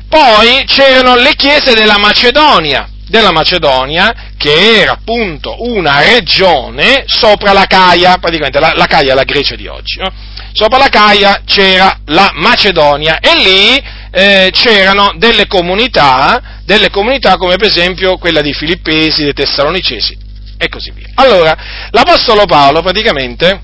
Poi 0.10 0.64
c'erano 0.66 1.16
le 1.16 1.34
chiese 1.36 1.74
della 1.74 1.98
Macedonia, 1.98 2.90
della 3.08 3.32
Macedonia, 3.32 4.14
che 4.38 4.82
era 4.82 4.94
appunto 4.94 5.64
una 5.64 6.02
regione 6.02 7.04
sopra 7.08 7.52
la 7.52 7.66
Caia, 7.66 8.18
praticamente 8.18 8.60
la, 8.60 8.74
la 8.76 8.86
Caia 8.86 9.12
è 9.12 9.16
la 9.16 9.24
Grecia 9.24 9.56
di 9.56 9.68
oggi. 9.68 10.00
No? 10.00 10.12
Sopra 10.58 10.80
la 10.80 10.90
Caia 10.90 11.44
c'era 11.46 12.00
la 12.06 12.32
Macedonia 12.34 13.20
e 13.20 13.36
lì 13.36 13.84
eh, 14.10 14.50
c'erano 14.52 15.14
delle 15.16 15.46
comunità, 15.46 16.62
delle 16.66 16.90
comunità 16.90 17.38
come 17.38 17.58
per 17.58 17.68
esempio 17.68 18.18
quella 18.18 18.42
dei 18.42 18.56
Filippesi, 18.56 19.22
dei 19.22 19.34
Tessalonicesi 19.34 20.18
e 20.58 20.68
così 20.68 20.90
via. 20.96 21.10
Allora, 21.14 21.56
l'Apostolo 21.92 22.46
Paolo 22.48 22.82
praticamente 22.82 23.62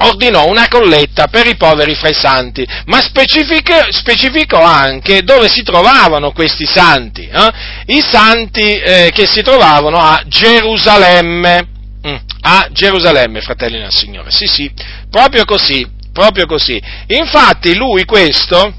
ordinò 0.00 0.46
una 0.46 0.68
colletta 0.68 1.28
per 1.28 1.46
i 1.46 1.56
poveri 1.56 1.94
fra 1.94 2.10
i 2.10 2.14
santi, 2.14 2.66
ma 2.84 3.00
specificò 3.00 4.62
anche 4.62 5.22
dove 5.22 5.48
si 5.48 5.62
trovavano 5.62 6.32
questi 6.32 6.66
santi, 6.66 7.26
eh? 7.26 7.50
i 7.94 8.04
santi 8.06 8.74
eh, 8.74 9.10
che 9.10 9.26
si 9.26 9.40
trovavano 9.40 9.96
a 9.96 10.22
Gerusalemme, 10.26 11.66
mm, 12.06 12.16
a 12.42 12.68
Gerusalemme, 12.70 13.40
fratelli 13.40 13.78
del 13.78 13.90
Signore, 13.90 14.30
sì 14.30 14.44
sì, 14.46 14.70
proprio 15.08 15.46
così, 15.46 15.98
proprio 16.12 16.46
così. 16.46 16.80
Infatti 17.06 17.74
lui 17.74 18.04
questo, 18.04 18.72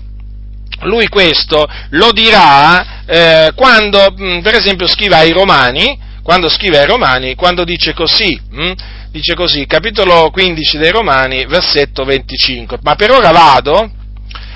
lui 0.81 1.07
questo 1.07 1.67
lo 1.89 2.11
dirà 2.11 3.03
eh, 3.05 3.51
quando, 3.55 4.13
mm, 4.19 4.39
per 4.41 4.55
esempio, 4.55 4.87
scrive 4.87 5.15
ai 5.15 5.31
Romani, 5.31 5.99
quando 6.23 6.49
scrive 6.49 6.79
ai 6.79 6.85
Romani, 6.85 7.35
quando 7.35 7.63
dice 7.63 7.93
così, 7.93 8.39
mh, 8.49 8.63
mm, 8.63 8.71
dice 9.11 9.33
così, 9.33 9.65
capitolo 9.65 10.29
15 10.31 10.77
dei 10.77 10.91
Romani, 10.91 11.45
versetto 11.45 12.03
25, 12.03 12.79
ma 12.83 12.95
per 12.95 13.11
ora 13.11 13.31
vado 13.31 13.91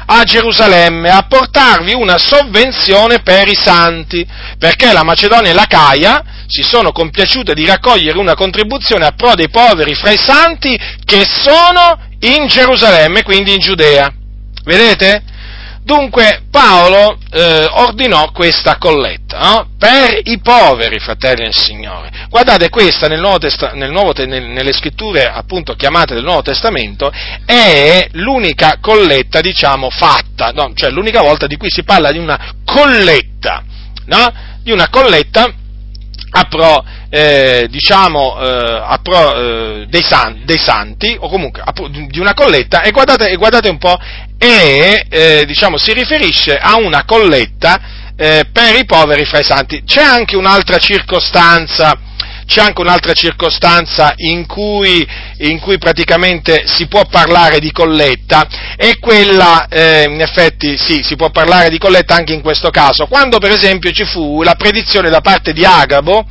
a 0.08 0.24
Gerusalemme 0.24 1.10
a 1.10 1.26
portarvi 1.28 1.94
una 1.94 2.18
sovvenzione 2.18 3.22
per 3.22 3.48
i 3.48 3.56
santi, 3.56 4.26
perché 4.58 4.94
la 4.94 5.04
Macedonia 5.04 5.52
e 5.52 5.54
la 5.54 5.66
Caia 5.68 6.24
si 6.48 6.62
sono 6.62 6.92
compiaciute 6.92 7.54
di 7.54 7.66
raccogliere 7.66 8.18
una 8.18 8.36
contribuzione 8.36 9.06
a 9.06 9.12
pro 9.12 9.34
dei 9.34 9.50
poveri 9.50 9.96
fra 9.96 10.12
i 10.12 10.18
santi 10.18 10.78
che 11.04 11.26
sono 11.26 12.00
in 12.20 12.48
Gerusalemme, 12.48 13.24
quindi 13.24 13.54
in 13.54 13.60
Giudea. 13.60 14.12
Vedete? 14.64 15.24
Dunque 15.86 16.46
Paolo 16.50 17.16
eh, 17.30 17.68
ordinò 17.70 18.32
questa 18.32 18.78
colletta 18.80 19.38
no? 19.38 19.70
per 19.78 20.20
i 20.24 20.40
poveri 20.40 20.98
fratelli 20.98 21.44
del 21.44 21.54
Signore. 21.54 22.10
Guardate, 22.28 22.70
questa 22.70 23.06
nel 23.06 23.24
Testa- 23.38 23.74
nel 23.74 23.92
nel, 24.26 24.44
nelle 24.46 24.74
scritture 24.74 25.28
appunto 25.28 25.76
chiamate 25.76 26.16
del 26.16 26.24
Nuovo 26.24 26.42
Testamento 26.42 27.12
è 27.46 28.08
l'unica 28.14 28.80
colletta, 28.82 29.42
diciamo, 29.42 29.92
fatta, 29.92 30.50
no? 30.50 30.72
cioè 30.74 30.90
l'unica 30.90 31.22
volta 31.22 31.46
di 31.46 31.56
cui 31.56 31.70
si 31.70 31.84
parla 31.84 32.12
di 32.12 32.18
una 32.18 32.56
colletta, 32.66 33.64
no? 34.08 34.34
di 34.64 34.72
una 34.72 34.90
colletta 34.90 35.54
a 36.38 36.44
pro, 36.50 36.84
eh, 37.10 37.68
diciamo, 37.70 38.38
eh, 38.42 38.82
a 38.84 39.00
pro 39.02 39.36
eh, 39.36 39.86
dei, 39.88 40.04
san, 40.04 40.42
dei, 40.44 40.58
santi, 40.58 41.16
o 41.18 41.30
comunque 41.30 41.64
pro, 41.74 41.88
di 41.88 42.20
una 42.20 42.34
colletta, 42.34 42.82
e 42.82 42.92
guardate, 42.92 43.30
e 43.30 43.38
guardate 43.38 43.70
un 43.70 43.78
po', 43.78 43.98
e 44.38 45.06
eh, 45.10 45.44
diciamo, 45.46 45.78
si 45.78 45.94
riferisce 45.94 46.58
a 46.58 46.78
una 46.78 47.06
colletta 47.06 48.14
eh, 48.18 48.46
per 48.52 48.76
i 48.76 48.86
poveri 48.86 49.26
fra 49.26 49.40
i 49.40 49.44
santi. 49.44 49.84
C'è 49.84 50.02
anche 50.02 50.36
un'altra 50.36 50.78
circostanza, 50.78 51.98
c'è 52.46 52.62
anche 52.62 52.82
un'altra 52.82 53.14
circostanza 53.14 54.14
in 54.18 54.46
cui, 54.46 55.06
in 55.40 55.60
cui, 55.60 55.78
praticamente 55.78 56.64
si 56.66 56.88
può 56.88 57.06
parlare 57.06 57.60
di 57.60 57.72
colletta 57.72 58.48
e 58.78 58.98
quella, 59.00 59.68
eh, 59.68 60.06
in 60.08 60.22
effetti 60.22 60.78
sì, 60.78 61.02
si 61.04 61.16
può 61.16 61.30
parlare 61.30 61.70
di 61.70 61.78
colletta 61.78 62.16
anche 62.16 62.34
in 62.34 62.42
questo 62.42 62.70
caso, 62.70 63.08
quando 63.08 63.40
per 63.40 63.52
esempio 63.52 63.92
ci 63.92 64.06
fu 64.06 64.44
la 64.44 64.56
predizione 64.56 65.10
da 65.10 65.22
parte 65.22 65.54
di 65.54 65.66
Agabo 65.66 66.26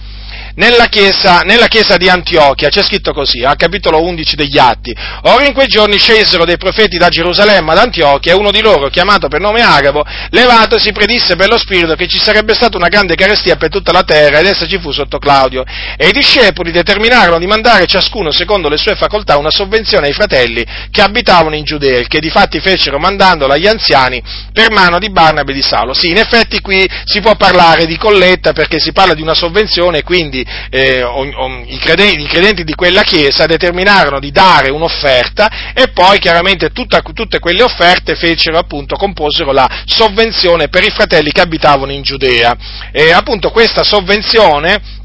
nella 0.56 0.86
chiesa, 0.86 1.40
nella 1.40 1.66
chiesa 1.66 1.96
di 1.96 2.08
Antiochia, 2.08 2.68
c'è 2.68 2.82
scritto 2.82 3.12
così, 3.12 3.42
al 3.42 3.56
capitolo 3.56 4.02
11 4.02 4.36
degli 4.36 4.58
Atti, 4.58 4.94
ora 5.22 5.44
in 5.44 5.52
quei 5.52 5.66
giorni 5.66 5.98
scesero 5.98 6.44
dei 6.44 6.56
profeti 6.56 6.96
da 6.96 7.08
Gerusalemme 7.08 7.72
ad 7.72 7.78
Antiochia 7.78 8.32
e 8.32 8.36
uno 8.36 8.50
di 8.50 8.60
loro, 8.60 8.88
chiamato 8.88 9.28
per 9.28 9.40
nome 9.40 9.62
Agabo, 9.62 10.04
levatosi 10.30 10.92
predisse 10.92 11.36
per 11.36 11.48
lo 11.48 11.58
Spirito 11.58 11.94
che 11.94 12.06
ci 12.06 12.18
sarebbe 12.18 12.54
stata 12.54 12.76
una 12.76 12.88
grande 12.88 13.14
carestia 13.14 13.56
per 13.56 13.70
tutta 13.70 13.92
la 13.92 14.02
terra 14.02 14.38
ed 14.38 14.46
essa 14.46 14.66
ci 14.66 14.78
fu 14.78 14.92
sotto 14.92 15.18
Claudio. 15.18 15.64
E 15.96 16.08
i 16.08 16.12
discepoli 16.12 16.70
determinarono 16.70 17.38
di 17.38 17.46
mandare 17.46 17.86
ciascuno 17.86 18.30
secondo 18.30 18.68
le 18.68 18.76
sue 18.76 18.94
facoltà 18.94 19.36
una 19.36 19.50
sovvenzione 19.50 20.06
ai 20.06 20.12
fratelli 20.12 20.64
che 20.90 21.02
abitavano 21.02 21.56
in 21.56 21.64
Giudea, 21.64 22.02
che 22.02 22.20
di 22.20 22.30
fatti 22.30 22.60
fecero 22.60 22.98
mandandola 22.98 23.54
agli 23.54 23.66
anziani 23.66 24.22
per 24.52 24.70
mano 24.70 24.98
di 24.98 25.10
Barnabe 25.10 25.52
e 25.52 25.54
di 25.54 25.62
Saulo. 25.62 25.94
Sì, 25.94 26.10
in 26.10 26.18
effetti 26.18 26.60
qui 26.60 26.88
si 27.04 27.20
può 27.20 27.34
parlare 27.34 27.86
di 27.86 27.96
colletta 27.96 28.52
perché 28.52 28.78
si 28.78 28.92
parla 28.92 29.14
di 29.14 29.22
una 29.22 29.34
sovvenzione 29.34 29.98
e 29.98 30.02
quindi 30.02 30.43
eh, 30.70 31.02
o, 31.02 31.26
o, 31.26 31.62
i, 31.66 31.78
credenti, 31.78 32.22
i, 32.22 32.26
credenti, 32.26 32.64
di 32.64 32.74
quella 32.74 33.02
chiesa 33.02 33.46
determinarono 33.46 34.20
di 34.20 34.30
dare 34.30 34.70
un'offerta 34.70 35.72
e 35.74 35.88
poi 35.88 36.18
chiaramente 36.18 36.70
tutta, 36.70 37.00
tutte 37.00 37.38
quelle 37.38 37.62
offerte 37.62 38.14
fecero 38.14 38.58
appunto, 38.58 38.96
composero 38.96 39.52
la 39.52 39.68
sovvenzione 39.86 40.68
per 40.68 40.84
i 40.84 40.90
fratelli 40.90 41.32
che 41.32 41.40
abitavano 41.40 41.92
in 41.92 42.02
Giudea. 42.02 42.56
E 42.92 43.12
appunto 43.12 43.50
questa 43.50 43.82
sovvenzione 43.82 45.02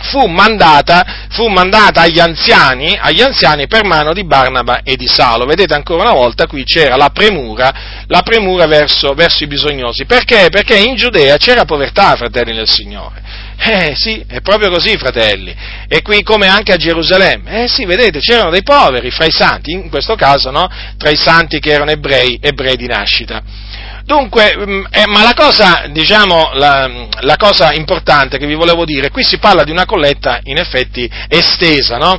fu 0.00 0.26
mandata, 0.26 1.26
fu 1.30 1.46
mandata 1.48 2.02
agli, 2.02 2.18
anziani, 2.18 2.96
agli 3.00 3.20
anziani, 3.20 3.66
per 3.66 3.84
mano 3.84 4.12
di 4.12 4.24
Barnaba 4.24 4.82
e 4.82 4.96
di 4.96 5.06
Salo. 5.06 5.44
Vedete 5.44 5.74
ancora 5.74 6.02
una 6.02 6.12
volta 6.12 6.46
qui 6.46 6.64
c'era 6.64 6.96
la 6.96 7.10
premura, 7.10 8.04
la 8.06 8.22
premura 8.22 8.66
verso, 8.66 9.12
verso, 9.14 9.44
i 9.44 9.46
bisognosi. 9.46 10.04
Perché? 10.04 10.48
Perché 10.50 10.76
in 10.76 10.94
Giudea 10.94 11.36
c'era 11.36 11.64
povertà, 11.64 12.14
fratelli 12.16 12.54
del 12.54 12.68
Signore. 12.68 13.22
Eh 13.60 13.94
sì, 13.96 14.24
è 14.28 14.40
proprio 14.40 14.70
così, 14.70 14.96
fratelli. 14.96 15.54
E 15.88 16.00
qui 16.00 16.22
come 16.22 16.46
anche 16.46 16.72
a 16.72 16.76
Gerusalemme. 16.76 17.64
Eh 17.64 17.68
sì, 17.68 17.84
vedete, 17.84 18.20
c'erano 18.20 18.50
dei 18.50 18.62
poveri 18.62 19.10
fra 19.10 19.26
i 19.26 19.32
santi, 19.32 19.72
in 19.72 19.90
questo 19.90 20.14
caso 20.14 20.50
no, 20.50 20.70
tra 20.96 21.10
i 21.10 21.16
santi 21.16 21.58
che 21.58 21.72
erano 21.72 21.90
ebrei, 21.90 22.38
ebrei 22.40 22.76
di 22.76 22.86
nascita. 22.86 23.42
Dunque, 24.08 24.56
mm, 24.56 24.84
eh, 24.90 25.06
ma 25.06 25.22
la 25.22 25.34
cosa, 25.34 25.84
diciamo, 25.90 26.52
la, 26.54 26.90
la, 27.20 27.36
cosa 27.36 27.74
importante 27.74 28.38
che 28.38 28.46
vi 28.46 28.54
volevo 28.54 28.86
dire, 28.86 29.10
qui 29.10 29.22
si 29.22 29.36
parla 29.36 29.64
di 29.64 29.70
una 29.70 29.84
colletta 29.84 30.40
in 30.44 30.56
effetti 30.56 31.10
estesa, 31.28 31.98
no? 31.98 32.18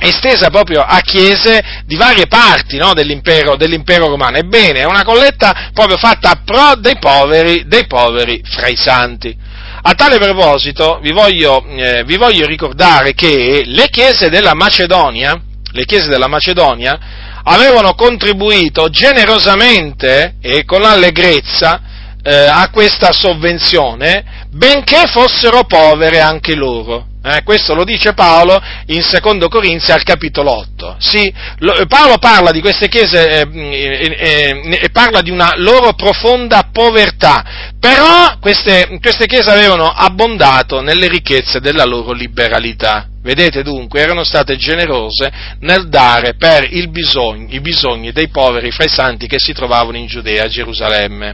Estesa 0.00 0.48
proprio 0.48 0.80
a 0.80 1.00
chiese 1.00 1.82
di 1.84 1.96
varie 1.96 2.28
parti 2.28 2.78
no? 2.78 2.94
dell'impero, 2.94 3.56
dell'impero, 3.56 4.08
romano. 4.08 4.38
Ebbene, 4.38 4.80
è 4.80 4.84
una 4.84 5.04
colletta 5.04 5.68
proprio 5.74 5.98
fatta 5.98 6.30
a 6.30 6.40
pro 6.42 6.76
dei 6.80 6.96
poveri, 6.98 7.64
dei 7.66 7.86
poveri 7.86 8.40
fra 8.42 8.68
i 8.68 8.76
santi. 8.76 9.36
A 9.82 9.92
tale 9.92 10.16
proposito 10.16 10.98
vi 11.02 11.12
voglio, 11.12 11.62
eh, 11.76 12.04
vi 12.04 12.16
voglio 12.16 12.46
ricordare 12.46 13.12
che 13.12 13.64
le 13.66 13.88
chiese 13.90 14.30
della 14.30 14.54
Macedonia, 14.54 15.38
le 15.72 15.84
chiese 15.84 16.08
della 16.08 16.26
Macedonia 16.26 16.98
avevano 17.44 17.94
contribuito 17.94 18.88
generosamente 18.88 20.36
e 20.40 20.64
con 20.64 20.84
allegrezza 20.84 21.80
eh, 22.22 22.46
a 22.46 22.70
questa 22.70 23.12
sovvenzione, 23.12 24.46
benché 24.50 25.06
fossero 25.06 25.64
povere 25.64 26.20
anche 26.20 26.54
loro. 26.54 27.06
Eh, 27.24 27.44
questo 27.44 27.74
lo 27.74 27.84
dice 27.84 28.14
Paolo 28.14 28.60
in 28.86 29.00
2 29.00 29.48
Corinzi 29.48 29.92
al 29.92 30.02
capitolo 30.02 30.58
8. 30.58 30.96
Sì, 30.98 31.32
lo, 31.58 31.86
Paolo 31.86 32.18
parla 32.18 32.50
di 32.50 32.60
queste 32.60 32.88
chiese 32.88 33.28
eh, 33.28 33.48
e 33.52 34.16
eh, 34.18 34.78
eh, 34.82 34.90
parla 34.90 35.20
di 35.20 35.30
una 35.30 35.52
loro 35.56 35.92
profonda 35.94 36.68
povertà, 36.72 37.44
però 37.78 38.38
queste, 38.40 38.98
queste 39.00 39.26
chiese 39.26 39.50
avevano 39.50 39.86
abbondato 39.86 40.80
nelle 40.80 41.06
ricchezze 41.06 41.60
della 41.60 41.84
loro 41.84 42.12
liberalità. 42.12 43.06
Vedete 43.22 43.62
dunque, 43.62 44.00
erano 44.00 44.24
state 44.24 44.56
generose 44.56 45.30
nel 45.60 45.88
dare 45.88 46.34
per 46.34 46.68
bisogno, 46.88 47.46
i 47.50 47.60
bisogni 47.60 48.10
dei 48.10 48.28
poveri 48.28 48.72
fra 48.72 48.84
i 48.84 48.88
santi 48.88 49.28
che 49.28 49.38
si 49.38 49.52
trovavano 49.52 49.96
in 49.96 50.06
Giudea, 50.06 50.44
a 50.44 50.48
Gerusalemme. 50.48 51.32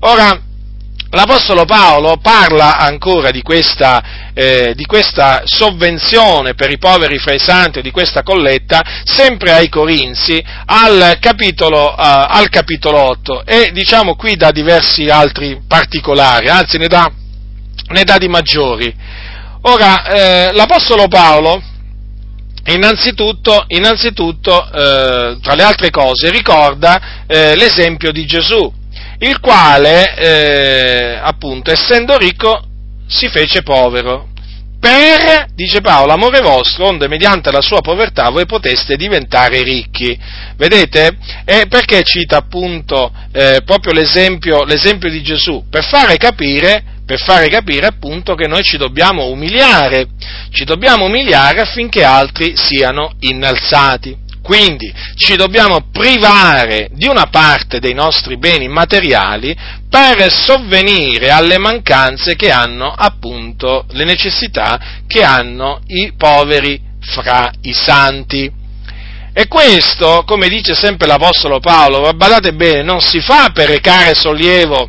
Ora, 0.00 0.36
l'Apostolo 1.10 1.64
Paolo 1.64 2.16
parla 2.16 2.76
ancora 2.76 3.30
di 3.30 3.40
questa, 3.40 4.32
eh, 4.34 4.72
di 4.74 4.84
questa, 4.84 5.42
sovvenzione 5.44 6.54
per 6.54 6.72
i 6.72 6.78
poveri 6.78 7.18
fra 7.18 7.34
i 7.34 7.38
santi 7.38 7.82
di 7.82 7.92
questa 7.92 8.24
colletta, 8.24 8.82
sempre 9.04 9.52
ai 9.52 9.68
Corinzi, 9.68 10.44
al 10.64 11.18
capitolo, 11.20 11.90
uh, 11.90 11.94
al 11.98 12.48
capitolo 12.48 12.98
8 12.98 13.46
e 13.46 13.70
diciamo 13.72 14.16
qui 14.16 14.34
da 14.34 14.50
diversi 14.50 15.04
altri 15.04 15.60
particolari, 15.68 16.48
anzi 16.48 16.78
ne 16.78 16.88
dà, 16.88 17.08
ne 17.90 18.02
dà 18.02 18.18
di 18.18 18.26
maggiori. 18.26 19.30
Ora, 19.64 20.04
eh, 20.48 20.52
l'Apostolo 20.54 21.06
Paolo, 21.06 21.62
innanzitutto, 22.66 23.64
innanzitutto 23.68 24.60
eh, 24.64 25.38
tra 25.40 25.54
le 25.54 25.62
altre 25.62 25.90
cose, 25.90 26.30
ricorda 26.30 27.24
eh, 27.28 27.54
l'esempio 27.54 28.10
di 28.10 28.26
Gesù, 28.26 28.72
il 29.18 29.38
quale, 29.38 30.16
eh, 30.16 31.20
appunto, 31.22 31.70
essendo 31.70 32.16
ricco, 32.16 32.60
si 33.06 33.28
fece 33.28 33.62
povero. 33.62 34.30
Per, 34.80 35.46
dice 35.54 35.80
Paolo, 35.80 36.12
amore 36.12 36.40
vostro, 36.40 36.88
onde 36.88 37.06
mediante 37.06 37.52
la 37.52 37.60
sua 37.60 37.80
povertà 37.82 38.30
voi 38.30 38.46
poteste 38.46 38.96
diventare 38.96 39.62
ricchi. 39.62 40.18
Vedete? 40.56 41.16
E 41.44 41.66
perché 41.68 42.02
cita 42.02 42.38
appunto 42.38 43.12
eh, 43.30 43.60
proprio 43.64 43.92
l'esempio, 43.92 44.64
l'esempio 44.64 45.08
di 45.08 45.22
Gesù? 45.22 45.66
Per 45.70 45.84
fare 45.84 46.16
capire 46.16 46.82
per 47.12 47.20
fare 47.20 47.48
capire 47.48 47.84
appunto 47.84 48.34
che 48.34 48.46
noi 48.46 48.62
ci 48.62 48.78
dobbiamo 48.78 49.26
umiliare, 49.26 50.06
ci 50.50 50.64
dobbiamo 50.64 51.04
umiliare 51.04 51.60
affinché 51.60 52.04
altri 52.04 52.54
siano 52.56 53.12
innalzati. 53.20 54.16
Quindi 54.42 54.90
ci 55.14 55.36
dobbiamo 55.36 55.88
privare 55.92 56.88
di 56.92 57.06
una 57.06 57.26
parte 57.26 57.80
dei 57.80 57.92
nostri 57.92 58.38
beni 58.38 58.66
materiali 58.66 59.54
per 59.90 60.32
sovvenire 60.32 61.28
alle 61.28 61.58
mancanze 61.58 62.34
che 62.34 62.50
hanno 62.50 62.90
appunto 62.90 63.84
le 63.90 64.04
necessità 64.04 64.80
che 65.06 65.22
hanno 65.22 65.82
i 65.88 66.14
poveri 66.16 66.80
fra 66.98 67.52
i 67.60 67.74
santi. 67.74 68.50
E 69.34 69.48
questo, 69.48 70.22
come 70.26 70.48
dice 70.48 70.74
sempre 70.74 71.06
l'Apostolo 71.06 71.60
Paolo, 71.60 72.10
badate 72.14 72.54
bene, 72.54 72.82
non 72.82 73.02
si 73.02 73.20
fa 73.20 73.50
per 73.52 73.68
recare 73.68 74.14
sollievo 74.14 74.88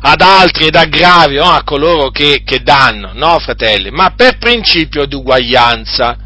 ad 0.00 0.20
altri 0.20 0.66
ed 0.66 0.76
aggravio 0.76 1.44
a 1.44 1.62
coloro 1.64 2.10
che, 2.10 2.42
che 2.44 2.62
danno, 2.62 3.10
no 3.14 3.38
fratelli, 3.38 3.90
ma 3.90 4.10
per 4.16 4.38
principio 4.38 5.06
di 5.06 5.14
uguaglianza. 5.14 6.16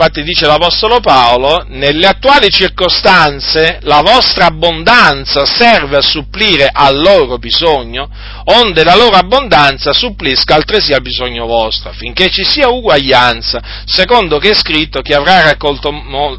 Infatti 0.00 0.22
dice 0.22 0.46
l'Apostolo 0.46 1.00
Paolo, 1.00 1.64
nelle 1.68 2.06
attuali 2.06 2.48
circostanze 2.48 3.80
la 3.82 4.00
vostra 4.00 4.46
abbondanza 4.46 5.44
serve 5.44 5.98
a 5.98 6.00
supplire 6.00 6.70
al 6.72 6.98
loro 6.98 7.36
bisogno, 7.36 8.08
onde 8.44 8.82
la 8.82 8.94
loro 8.94 9.16
abbondanza 9.16 9.92
supplisca 9.92 10.54
altresì 10.54 10.94
al 10.94 11.02
bisogno 11.02 11.44
vostro, 11.44 11.90
affinché 11.90 12.30
ci 12.30 12.44
sia 12.44 12.68
uguaglianza, 12.68 13.60
secondo 13.84 14.38
che 14.38 14.50
è 14.50 14.54
scritto 14.54 15.02
chi, 15.02 15.12
raccolto, 15.12 15.92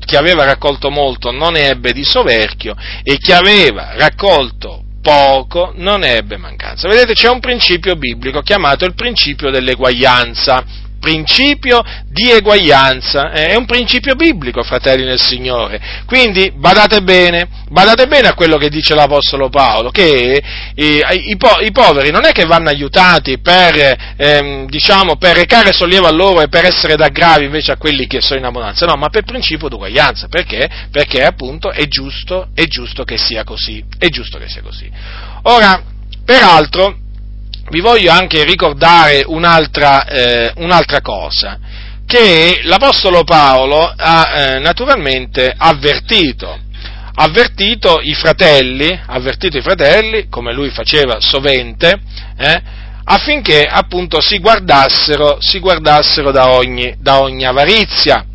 chi 0.05 0.15
aveva 0.15 0.43
raccolto 0.43 0.89
molto 0.89 1.29
non 1.29 1.55
ebbe 1.55 1.91
di 1.91 2.03
soverchio 2.03 2.73
e 3.03 3.17
chi 3.19 3.31
aveva 3.31 3.91
raccolto 3.95 4.85
poco 5.01 5.73
non 5.75 6.03
ebbe 6.03 6.37
mancanza. 6.37 6.87
Vedete, 6.87 7.13
c'è 7.13 7.29
un 7.29 7.39
principio 7.39 7.95
biblico 7.95 8.41
chiamato 8.41 8.85
il 8.85 8.93
principio 8.93 9.49
dell'eguaglianza. 9.49 10.89
Principio 11.01 11.83
di 12.05 12.29
eguaglianza, 12.29 13.31
eh, 13.31 13.47
è 13.47 13.55
un 13.55 13.65
principio 13.65 14.13
biblico, 14.13 14.61
fratelli 14.61 15.03
nel 15.03 15.19
Signore. 15.19 16.03
Quindi 16.05 16.51
badate 16.55 17.01
bene, 17.01 17.47
badate 17.69 18.05
bene 18.05 18.27
a 18.27 18.35
quello 18.35 18.57
che 18.57 18.69
dice 18.69 18.93
l'Apostolo 18.93 19.49
Paolo, 19.49 19.89
che 19.89 20.43
eh, 20.75 21.01
i, 21.25 21.35
po- 21.37 21.59
i, 21.59 21.71
poveri 21.71 22.11
non 22.11 22.25
è 22.25 22.31
che 22.31 22.45
vanno 22.45 22.69
aiutati 22.69 23.39
per, 23.39 24.13
ehm, 24.15 24.67
diciamo, 24.67 25.15
per 25.15 25.37
recare 25.37 25.71
sollievo 25.71 26.05
a 26.05 26.11
loro 26.11 26.41
e 26.41 26.49
per 26.49 26.65
essere 26.65 26.95
d'aggravi 26.95 27.45
invece 27.45 27.71
a 27.71 27.77
quelli 27.77 28.05
che 28.05 28.21
sono 28.21 28.37
in 28.37 28.45
abbondanza, 28.45 28.85
no, 28.85 28.95
ma 28.95 29.09
per 29.09 29.23
principio 29.23 29.69
di 29.69 29.73
uguaglianza. 29.73 30.27
Perché? 30.27 30.69
Perché 30.91 31.23
appunto 31.23 31.71
è 31.71 31.87
giusto, 31.87 32.49
è 32.53 32.65
giusto 32.65 33.03
che 33.05 33.17
sia 33.17 33.43
così, 33.43 33.83
è 33.97 34.09
giusto 34.09 34.37
che 34.37 34.47
sia 34.47 34.61
così. 34.61 34.87
Ora, 35.43 35.81
peraltro, 36.23 36.95
vi 37.71 37.79
voglio 37.79 38.11
anche 38.11 38.43
ricordare 38.43 39.23
un'altra, 39.25 40.05
eh, 40.05 40.53
un'altra 40.57 40.99
cosa, 41.01 41.57
che 42.05 42.59
l'Apostolo 42.63 43.23
Paolo 43.23 43.93
ha 43.95 44.33
eh, 44.33 44.59
naturalmente 44.59 45.53
avvertito, 45.57 46.59
avvertito 47.15 48.01
i 48.01 48.13
fratelli, 48.13 48.99
avvertito 49.07 49.57
i 49.57 49.61
fratelli, 49.61 50.27
come 50.27 50.53
lui 50.53 50.69
faceva 50.69 51.21
sovente, 51.21 51.97
eh, 52.37 52.61
affinché 53.05 53.65
appunto 53.65 54.19
si 54.19 54.39
guardassero, 54.39 55.37
si 55.39 55.59
guardassero 55.59 56.31
da, 56.31 56.49
ogni, 56.49 56.93
da 56.99 57.21
ogni 57.21 57.45
avarizia. 57.45 58.25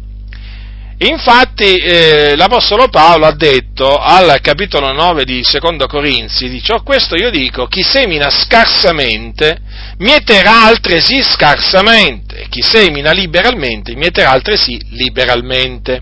Infatti 0.98 1.76
eh, 1.76 2.36
l'Apostolo 2.36 2.88
Paolo 2.88 3.26
ha 3.26 3.34
detto 3.34 3.98
al 3.98 4.38
capitolo 4.40 4.92
9 4.92 5.24
di 5.24 5.42
Secondo 5.44 5.86
Corinzi, 5.86 6.48
dice, 6.48 6.72
oh, 6.72 6.82
questo 6.82 7.16
io 7.16 7.28
dico, 7.28 7.66
chi 7.66 7.82
semina 7.82 8.30
scarsamente 8.30 9.58
mieterà 9.98 10.64
altresì 10.64 11.22
scarsamente, 11.22 12.46
chi 12.48 12.62
semina 12.62 13.10
liberalmente 13.10 13.94
mieterà 13.94 14.30
altresì 14.30 14.80
liberalmente. 14.92 16.00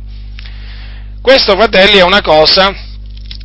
Questo, 1.21 1.57
fratelli, 1.57 1.99
è 1.99 2.05
una 2.05 2.21
cosa, 2.21 2.73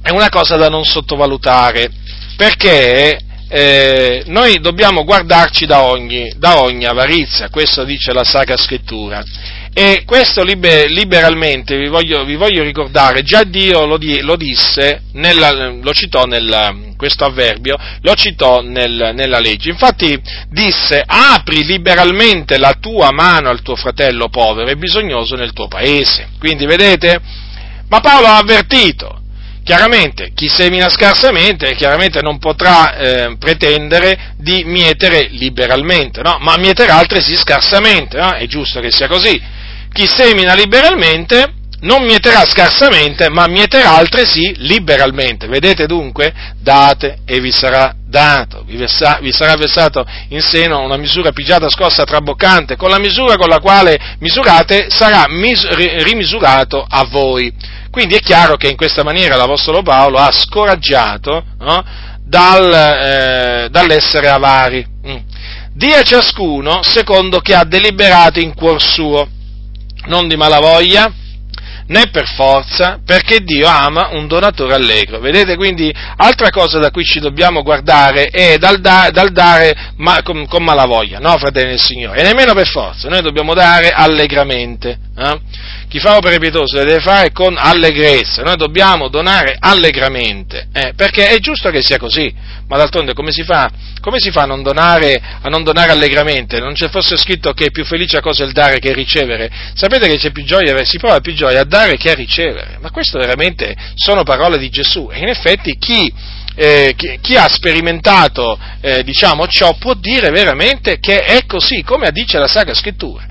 è 0.03 0.11
una 0.11 0.29
cosa 0.29 0.55
da 0.55 0.67
non 0.67 0.83
sottovalutare, 0.83 1.89
perché 2.37 3.17
eh, 3.51 4.23
noi 4.27 4.59
dobbiamo 4.59 5.03
guardarci 5.03 5.65
da 5.65 5.83
ogni, 5.83 6.31
da 6.37 6.61
ogni 6.61 6.85
avarizia, 6.85 7.49
questo 7.49 7.83
dice 7.83 8.13
la 8.13 8.23
Sacra 8.23 8.55
Scrittura. 8.55 9.23
E 9.73 10.03
questo 10.05 10.43
liber, 10.43 10.89
liberalmente, 10.89 11.77
vi 11.77 11.87
voglio, 11.87 12.23
vi 12.25 12.35
voglio, 12.35 12.63
ricordare, 12.63 13.23
già 13.23 13.43
Dio 13.43 13.85
lo, 13.85 13.97
di, 13.97 14.19
lo 14.21 14.35
disse, 14.35 15.03
nella, 15.13 15.69
lo 15.69 15.93
citò 15.93 16.25
nel, 16.25 16.93
questo 16.95 17.25
avverbio, 17.25 17.75
lo 18.01 18.13
citò 18.13 18.61
nel, 18.61 19.11
nella 19.15 19.39
legge. 19.39 19.69
Infatti 19.69 20.19
disse, 20.49 21.01
apri 21.05 21.63
liberalmente 21.63 22.57
la 22.57 22.75
tua 22.79 23.11
mano 23.11 23.49
al 23.49 23.61
tuo 23.61 23.75
fratello 23.75 24.29
povero 24.29 24.69
e 24.69 24.75
bisognoso 24.75 25.35
nel 25.35 25.53
tuo 25.53 25.67
paese. 25.67 26.29
Quindi 26.39 26.65
vedete? 26.65 27.19
Ma 27.87 27.99
Paolo 27.99 28.27
ha 28.27 28.37
avvertito, 28.37 29.18
Chiaramente 29.69 30.31
chi 30.33 30.47
semina 30.47 30.89
scarsamente 30.89 31.75
chiaramente 31.75 32.23
non 32.23 32.39
potrà 32.39 32.97
eh, 32.97 33.37
pretendere 33.37 34.33
di 34.37 34.63
mietere 34.63 35.27
liberalmente, 35.29 36.23
no? 36.23 36.39
ma 36.39 36.57
mieterà 36.57 36.95
altresì 36.95 37.35
scarsamente, 37.35 38.17
no? 38.17 38.33
è 38.33 38.47
giusto 38.47 38.79
che 38.79 38.89
sia 38.89 39.07
così 39.07 39.39
chi 39.93 40.07
semina 40.07 40.55
liberalmente 40.55 41.53
non 41.81 42.03
mieterà 42.03 42.45
scarsamente, 42.45 43.29
ma 43.29 43.47
mieterà 43.47 43.95
altresì 43.95 44.53
liberalmente. 44.57 45.47
Vedete 45.47 45.85
dunque? 45.85 46.33
Date 46.59 47.19
e 47.25 47.39
vi 47.39 47.51
sarà 47.51 47.93
dato, 48.05 48.63
vi, 48.65 48.75
versa, 48.75 49.19
vi, 49.21 49.31
sarà 49.31 49.55
versato 49.55 50.05
in 50.29 50.41
seno 50.41 50.81
una 50.81 50.97
misura 50.97 51.31
pigiata, 51.31 51.69
scossa, 51.69 52.03
traboccante, 52.03 52.75
con 52.75 52.89
la 52.89 52.99
misura 52.99 53.37
con 53.37 53.47
la 53.47 53.59
quale 53.59 53.97
misurate 54.19 54.87
sarà 54.89 55.25
mis, 55.29 55.67
rimisurato 56.03 56.85
a 56.87 57.05
voi. 57.05 57.53
Quindi 57.91 58.15
è 58.15 58.19
chiaro 58.19 58.55
che 58.55 58.67
in 58.67 58.75
questa 58.75 59.03
maniera 59.03 59.35
l'Apostolo 59.35 59.81
Paolo 59.81 60.17
ha 60.17 60.31
scoraggiato 60.31 61.43
no, 61.59 61.85
dal, 62.23 62.73
eh, 62.73 63.67
dall'essere 63.69 64.27
avari. 64.27 64.85
Mm. 65.07 65.17
Dia 65.73 66.01
ciascuno 66.01 66.81
secondo 66.83 67.39
che 67.39 67.55
ha 67.55 67.63
deliberato 67.63 68.39
in 68.39 68.53
cuor 68.53 68.81
suo 68.81 69.27
non 70.07 70.27
di 70.27 70.35
malavoglia, 70.35 71.11
né 71.89 72.09
per 72.11 72.27
forza, 72.27 72.99
perché 73.03 73.39
Dio 73.39 73.67
ama 73.67 74.09
un 74.11 74.27
donatore 74.27 74.73
allegro. 74.73 75.19
Vedete 75.19 75.55
quindi, 75.55 75.93
altra 76.17 76.49
cosa 76.49 76.79
da 76.79 76.91
cui 76.91 77.03
ci 77.03 77.19
dobbiamo 77.19 77.63
guardare 77.63 78.25
è 78.25 78.57
dal, 78.57 78.79
da, 78.79 79.09
dal 79.11 79.31
dare 79.31 79.93
ma, 79.97 80.21
con, 80.23 80.47
con, 80.47 80.63
malavoglia, 80.63 81.19
no, 81.19 81.37
fratelli 81.37 81.69
del 81.69 81.79
Signore, 81.79 82.19
e 82.19 82.23
nemmeno 82.23 82.53
per 82.53 82.67
forza, 82.67 83.09
noi 83.09 83.21
dobbiamo 83.21 83.53
dare 83.53 83.89
allegramente. 83.89 84.97
Eh? 85.17 85.39
Chi 85.89 85.97
fa 85.97 86.17
opere 86.17 86.37
pietose 86.37 86.77
le 86.77 86.85
deve 86.85 86.99
fare 86.99 87.31
con 87.31 87.55
allegrezza, 87.57 88.43
noi 88.43 88.57
dobbiamo 88.57 89.07
donare 89.07 89.57
allegramente, 89.59 90.67
eh? 90.71 90.93
perché 90.95 91.29
è 91.29 91.39
giusto 91.39 91.71
che 91.71 91.81
sia 91.81 91.97
così, 91.97 92.31
ma 92.67 92.77
d'altronde 92.77 93.13
come 93.13 93.31
si 93.31 93.41
fa, 93.41 93.67
come 93.99 94.19
si 94.19 94.29
fa 94.29 94.43
a, 94.43 94.45
non 94.45 94.61
donare, 94.61 95.19
a 95.41 95.49
non 95.49 95.63
donare 95.63 95.91
allegramente? 95.91 96.59
Non 96.59 96.73
c'è 96.73 96.89
fosse 96.89 97.17
scritto 97.17 97.53
che 97.53 97.65
è 97.65 97.71
più 97.71 97.85
felice 97.85 98.21
cosa 98.21 98.43
il 98.43 98.51
dare 98.51 98.77
che 98.77 98.93
ricevere? 98.93 99.49
Sapete 99.73 100.07
che 100.07 100.17
c'è 100.17 100.31
più 100.31 100.43
gioia, 100.43 100.85
si 100.85 100.99
prova 100.99 101.21
più 101.21 101.33
gioia 101.33 101.61
a 101.61 101.65
dare 101.65 101.97
che 101.97 102.11
a 102.11 102.13
ricevere, 102.13 102.77
ma 102.79 102.91
questo 102.91 103.17
veramente 103.17 103.75
sono 103.95 104.21
parole 104.21 104.59
di 104.59 104.69
Gesù 104.69 105.09
e 105.11 105.17
in 105.17 105.29
effetti 105.29 105.75
chi, 105.79 106.13
eh, 106.53 106.93
chi, 106.95 107.17
chi, 107.19 107.35
ha 107.35 107.49
sperimentato 107.49 108.59
eh, 108.79 109.03
diciamo, 109.03 109.47
ciò 109.47 109.75
può 109.79 109.95
dire 109.95 110.29
veramente 110.29 110.99
che 110.99 111.23
è 111.23 111.47
così, 111.47 111.81
come 111.81 112.11
dice 112.11 112.37
la 112.37 112.47
Sacra 112.47 112.75
Scrittura. 112.75 113.28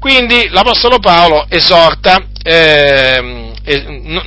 Quindi 0.00 0.48
l'Apostolo 0.48 0.98
Paolo 0.98 1.44
esorta, 1.50 2.16
eh, 2.42 3.52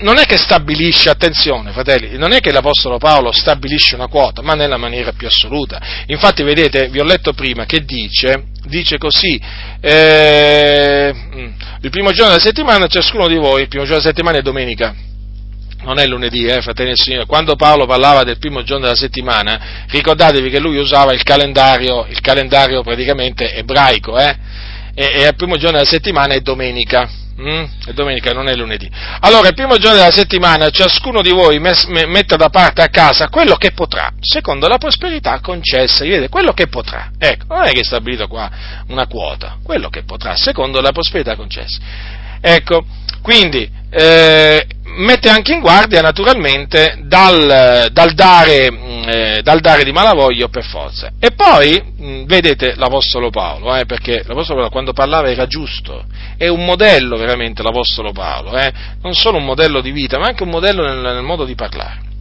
non 0.02 0.20
è 0.20 0.26
che 0.26 0.38
stabilisce, 0.38 1.10
attenzione 1.10 1.72
fratelli, 1.72 2.16
non 2.16 2.32
è 2.32 2.42
che 2.42 2.52
l'Apostolo 2.52 3.00
Paolo 3.00 3.32
stabilisce 3.32 3.96
una 3.96 4.06
quota, 4.06 4.44
ma 4.44 4.54
nella 4.54 4.78
maniera 4.78 5.14
più 5.14 5.26
assoluta. 5.26 5.82
Infatti 6.06 6.44
vedete, 6.44 6.90
vi 6.90 7.00
ho 7.00 7.04
letto 7.04 7.34
prima 7.34 7.66
che 7.66 7.84
dice, 7.84 8.50
dice 8.66 9.00
così, 9.00 9.42
eh, 9.82 11.12
il 11.82 11.90
primo 11.90 12.12
giorno 12.12 12.30
della 12.34 12.44
settimana 12.44 12.86
ciascuno 12.86 13.28
di 13.28 13.36
voi, 13.36 13.64
il 13.64 13.68
primo 13.68 13.86
giorno 13.86 14.00
della 14.00 14.12
settimana 14.12 14.38
è 14.38 14.42
domenica, 14.44 14.94
non 15.82 15.98
è 15.98 16.06
lunedì, 16.06 16.46
eh, 16.46 16.62
fratelli 16.62 16.92
e 16.92 16.96
signori, 16.98 17.26
quando 17.26 17.56
Paolo 17.56 17.88
parlava 17.88 18.24
del 18.24 18.38
primo 18.38 18.62
giorno 18.62 18.84
della 18.84 18.96
settimana, 18.96 19.86
ricordatevi 19.90 20.52
che 20.52 20.60
lui 20.60 20.78
usava 20.78 21.14
il 21.14 21.24
calendario, 21.24 22.06
il 22.08 22.22
calendario 22.22 22.84
praticamente 22.84 23.56
ebraico, 23.56 24.20
eh, 24.20 24.38
e, 24.94 25.12
e 25.14 25.28
il 25.28 25.36
primo 25.36 25.58
giorno 25.58 25.78
della 25.78 25.90
settimana 25.90 26.34
è 26.34 26.40
domenica. 26.40 27.10
Mm? 27.42 27.64
È 27.88 27.94
domenica, 27.94 28.32
non 28.32 28.48
è 28.48 28.56
lunedì. 28.56 28.88
Allora, 29.22 29.48
il 29.48 29.56
primo 29.56 29.78
giorno 29.78 29.98
della 29.98 30.12
settimana 30.12 30.70
ciascuno 30.70 31.24
di 31.24 31.32
voi 31.32 31.58
mes- 31.60 31.86
metta 31.86 32.36
da 32.36 32.50
parte 32.50 32.84
a 32.84 32.90
casa 32.90 33.28
quello 33.30 33.56
che 33.56 33.72
potrà, 33.72 34.14
secondo 34.20 34.68
la 34.68 34.78
prosperità 34.78 35.40
concessa. 35.40 36.04
Vedete, 36.04 36.30
quello 36.30 36.54
che 36.54 36.68
potrà. 36.68 37.12
Ecco, 37.18 37.56
non 37.56 37.64
è 37.66 37.72
che 37.72 37.80
è 37.80 37.84
stabilito 37.84 38.28
qua 38.28 38.52
una 38.90 39.08
quota, 39.08 39.58
quello 39.64 39.90
che 39.90 40.04
potrà, 40.04 40.36
secondo 40.36 40.80
la 40.80 40.92
prosperità 40.92 41.36
concessa. 41.36 41.80
Ecco, 42.40 42.86
quindi 43.24 43.68
eh, 43.90 44.68
mette 44.96 45.30
anche 45.30 45.54
in 45.54 45.60
guardia 45.60 46.02
naturalmente 46.02 47.00
dal, 47.04 47.90
dal, 47.92 48.14
dare, 48.14 48.72
mm, 48.72 49.04
eh, 49.08 49.42
dal, 49.42 49.60
dare, 49.60 49.84
di 49.84 49.92
malavoglio 49.92 50.50
per 50.50 50.64
forza. 50.64 51.12
E 51.20 51.32
poi 51.32 51.82
mh, 51.82 52.06
mm, 52.06 52.24
vedete 52.26 52.76
l'Apostolo 52.76 53.30
Paolo, 53.30 53.76
eh, 53.76 53.86
perché 53.86 54.24
l'Apostolo 54.26 54.56
Paolo 54.56 54.70
quando 54.70 54.94
parlava 54.94 55.30
era 55.30 55.48
giusto, 55.48 56.06
è 56.38 56.48
un 56.48 56.64
modello 56.66 57.18
veramente 57.18 57.64
l'Apostolo 57.64 58.12
Paolo, 58.12 58.58
eh, 58.58 58.72
non 59.02 59.14
solo 59.14 59.38
un 59.38 59.46
modello 59.46 59.82
di 59.82 59.92
vita, 59.92 60.18
ma 60.18 60.28
anche 60.28 60.44
un 60.44 60.50
modello 60.50 60.84
nel, 60.84 60.98
nel 60.98 61.24
modo 61.24 61.46
di 61.46 61.56
parlare. 61.56 62.12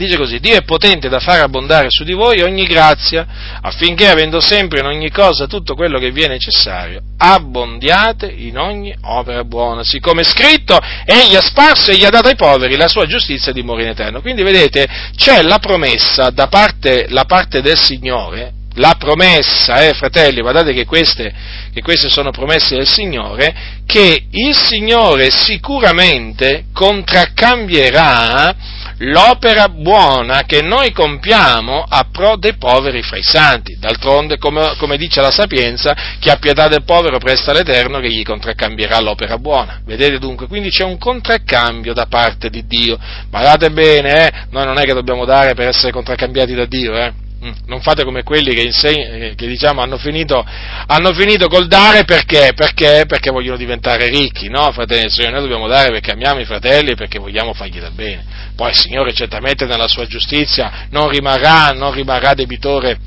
Dice 0.00 0.16
così, 0.16 0.40
Dio 0.40 0.56
è 0.56 0.62
potente 0.62 1.10
da 1.10 1.20
far 1.20 1.42
abbondare 1.42 1.88
su 1.90 2.04
di 2.04 2.14
voi 2.14 2.40
ogni 2.40 2.64
grazia, 2.64 3.26
affinché 3.60 4.08
avendo 4.08 4.40
sempre 4.40 4.80
in 4.80 4.86
ogni 4.86 5.10
cosa 5.10 5.46
tutto 5.46 5.74
quello 5.74 5.98
che 5.98 6.10
vi 6.10 6.22
è 6.22 6.26
necessario, 6.26 7.02
abbondiate 7.18 8.26
in 8.26 8.56
ogni 8.56 8.96
opera 9.02 9.44
buona, 9.44 9.84
siccome 9.84 10.22
è 10.22 10.24
scritto, 10.24 10.78
egli 11.04 11.36
ha 11.36 11.42
sparso 11.42 11.90
e 11.90 11.96
gli 11.96 12.06
ha 12.06 12.08
dato 12.08 12.28
ai 12.28 12.34
poveri 12.34 12.76
la 12.76 12.88
sua 12.88 13.04
giustizia 13.04 13.52
di 13.52 13.62
morire 13.62 13.88
in 13.88 13.92
eterno. 13.92 14.22
Quindi 14.22 14.42
vedete, 14.42 14.88
c'è 15.14 15.42
la 15.42 15.58
promessa 15.58 16.30
da 16.30 16.46
parte, 16.46 17.06
parte 17.26 17.60
del 17.60 17.78
Signore, 17.78 18.54
la 18.76 18.94
promessa, 18.98 19.86
eh, 19.86 19.92
fratelli, 19.92 20.40
guardate 20.40 20.72
che 20.72 20.86
queste, 20.86 21.30
che 21.74 21.82
queste 21.82 22.08
sono 22.08 22.30
promesse 22.30 22.74
del 22.74 22.88
Signore, 22.88 23.82
che 23.84 24.28
il 24.30 24.56
Signore 24.56 25.28
sicuramente 25.30 26.68
contraccambierà 26.72 28.79
l'opera 29.02 29.68
buona 29.68 30.42
che 30.44 30.62
noi 30.62 30.92
compiamo 30.92 31.84
a 31.88 32.06
pro 32.10 32.36
dei 32.36 32.54
poveri 32.54 33.02
fra 33.02 33.16
i 33.16 33.22
santi. 33.22 33.76
D'altronde, 33.78 34.38
come, 34.38 34.74
come, 34.78 34.96
dice 34.96 35.20
la 35.20 35.30
sapienza, 35.30 35.94
chi 36.18 36.28
ha 36.28 36.36
pietà 36.36 36.68
del 36.68 36.84
povero 36.84 37.18
presta 37.18 37.52
l'Eterno 37.52 38.00
che 38.00 38.10
gli 38.10 38.22
contraccambierà 38.22 39.00
l'opera 39.00 39.38
buona. 39.38 39.80
Vedete 39.84 40.18
dunque, 40.18 40.46
quindi 40.46 40.70
c'è 40.70 40.84
un 40.84 40.98
contraccambio 40.98 41.94
da 41.94 42.06
parte 42.06 42.50
di 42.50 42.66
Dio. 42.66 42.98
Guardate 43.30 43.70
bene, 43.70 44.26
eh? 44.26 44.32
noi 44.50 44.64
non 44.64 44.78
è 44.78 44.84
che 44.84 44.92
dobbiamo 44.92 45.24
dare 45.24 45.54
per 45.54 45.68
essere 45.68 45.92
contraccambiati 45.92 46.54
da 46.54 46.66
Dio, 46.66 46.96
eh? 46.96 47.28
Mm. 47.42 47.52
Non 47.66 47.80
fate 47.80 48.04
come 48.04 48.22
quelli 48.22 48.52
che, 48.54 48.60
inseg- 48.60 49.34
che 49.34 49.46
diciamo, 49.46 49.80
hanno, 49.80 49.96
finito, 49.96 50.44
hanno 50.86 51.14
finito 51.14 51.48
col 51.48 51.68
dare 51.68 52.04
perché? 52.04 52.52
perché? 52.54 53.04
Perché 53.06 53.30
vogliono 53.30 53.56
diventare 53.56 54.08
ricchi, 54.08 54.50
no, 54.50 54.70
fratelli 54.72 55.06
e 55.06 55.08
sorelle? 55.08 55.32
Noi 55.32 55.42
dobbiamo 55.42 55.66
dare 55.66 55.90
perché 55.90 56.10
amiamo 56.10 56.40
i 56.40 56.44
fratelli 56.44 56.90
e 56.90 56.96
perché 56.96 57.18
vogliamo 57.18 57.54
fargli 57.54 57.80
del 57.80 57.92
bene. 57.92 58.24
Poi 58.54 58.70
il 58.70 58.76
Signore 58.76 59.14
certamente 59.14 59.64
nella 59.64 59.88
sua 59.88 60.06
giustizia 60.06 60.86
non 60.90 61.08
rimarrà, 61.08 61.68
non 61.68 61.92
rimarrà 61.92 62.34
debitore 62.34 62.98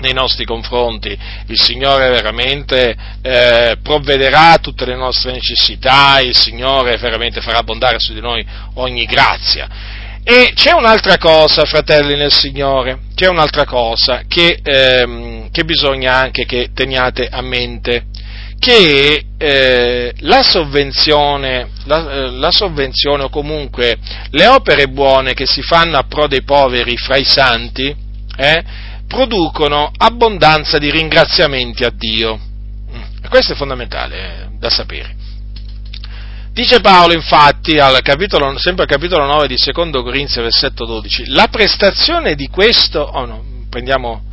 nei 0.00 0.14
nostri 0.14 0.44
confronti. 0.44 1.16
Il 1.46 1.60
Signore 1.60 2.08
veramente 2.08 2.96
eh, 3.22 3.76
provvederà 3.80 4.54
a 4.54 4.58
tutte 4.58 4.84
le 4.84 4.96
nostre 4.96 5.30
necessità, 5.30 6.18
il 6.20 6.36
Signore 6.36 6.96
veramente 6.96 7.40
farà 7.40 7.58
abbondare 7.58 8.00
su 8.00 8.12
di 8.14 8.20
noi 8.20 8.44
ogni 8.74 9.04
grazia. 9.04 10.08
E 10.22 10.52
c'è 10.54 10.72
un'altra 10.72 11.16
cosa, 11.16 11.64
fratelli 11.64 12.14
nel 12.14 12.32
Signore, 12.32 13.00
c'è 13.14 13.26
un'altra 13.26 13.64
cosa 13.64 14.22
che, 14.28 14.60
ehm, 14.62 15.50
che 15.50 15.64
bisogna 15.64 16.14
anche 16.14 16.44
che 16.44 16.70
teniate 16.74 17.26
a 17.26 17.40
mente, 17.40 18.04
che 18.58 19.24
eh, 19.38 20.12
la, 20.18 20.42
sovvenzione, 20.42 21.70
la, 21.84 22.10
eh, 22.10 22.30
la 22.32 22.50
sovvenzione 22.50 23.24
o 23.24 23.30
comunque 23.30 23.96
le 24.30 24.46
opere 24.46 24.88
buone 24.88 25.32
che 25.32 25.46
si 25.46 25.62
fanno 25.62 25.96
a 25.96 26.04
pro 26.04 26.26
dei 26.26 26.42
poveri 26.42 26.96
fra 26.98 27.16
i 27.16 27.24
santi 27.24 27.96
eh, 28.36 28.64
producono 29.08 29.90
abbondanza 29.96 30.78
di 30.78 30.90
ringraziamenti 30.90 31.84
a 31.84 31.90
Dio. 31.90 32.38
Mm, 32.38 33.28
questo 33.30 33.54
è 33.54 33.56
fondamentale 33.56 34.16
eh, 34.16 34.48
da 34.58 34.68
sapere. 34.68 35.16
Dice 36.60 36.82
Paolo 36.82 37.14
infatti, 37.14 37.78
al 37.78 38.02
capitolo, 38.02 38.58
sempre 38.58 38.82
al 38.82 38.90
capitolo 38.90 39.24
9 39.24 39.48
di 39.48 39.56
Secondo 39.56 40.02
Corinzi, 40.02 40.42
versetto 40.42 40.84
12, 40.84 41.28
la 41.28 41.48
prestazione 41.48 42.34
di 42.34 42.48
questo, 42.48 43.00
oh 43.00 43.24
no, 43.24 43.42
prendiamo 43.70 44.24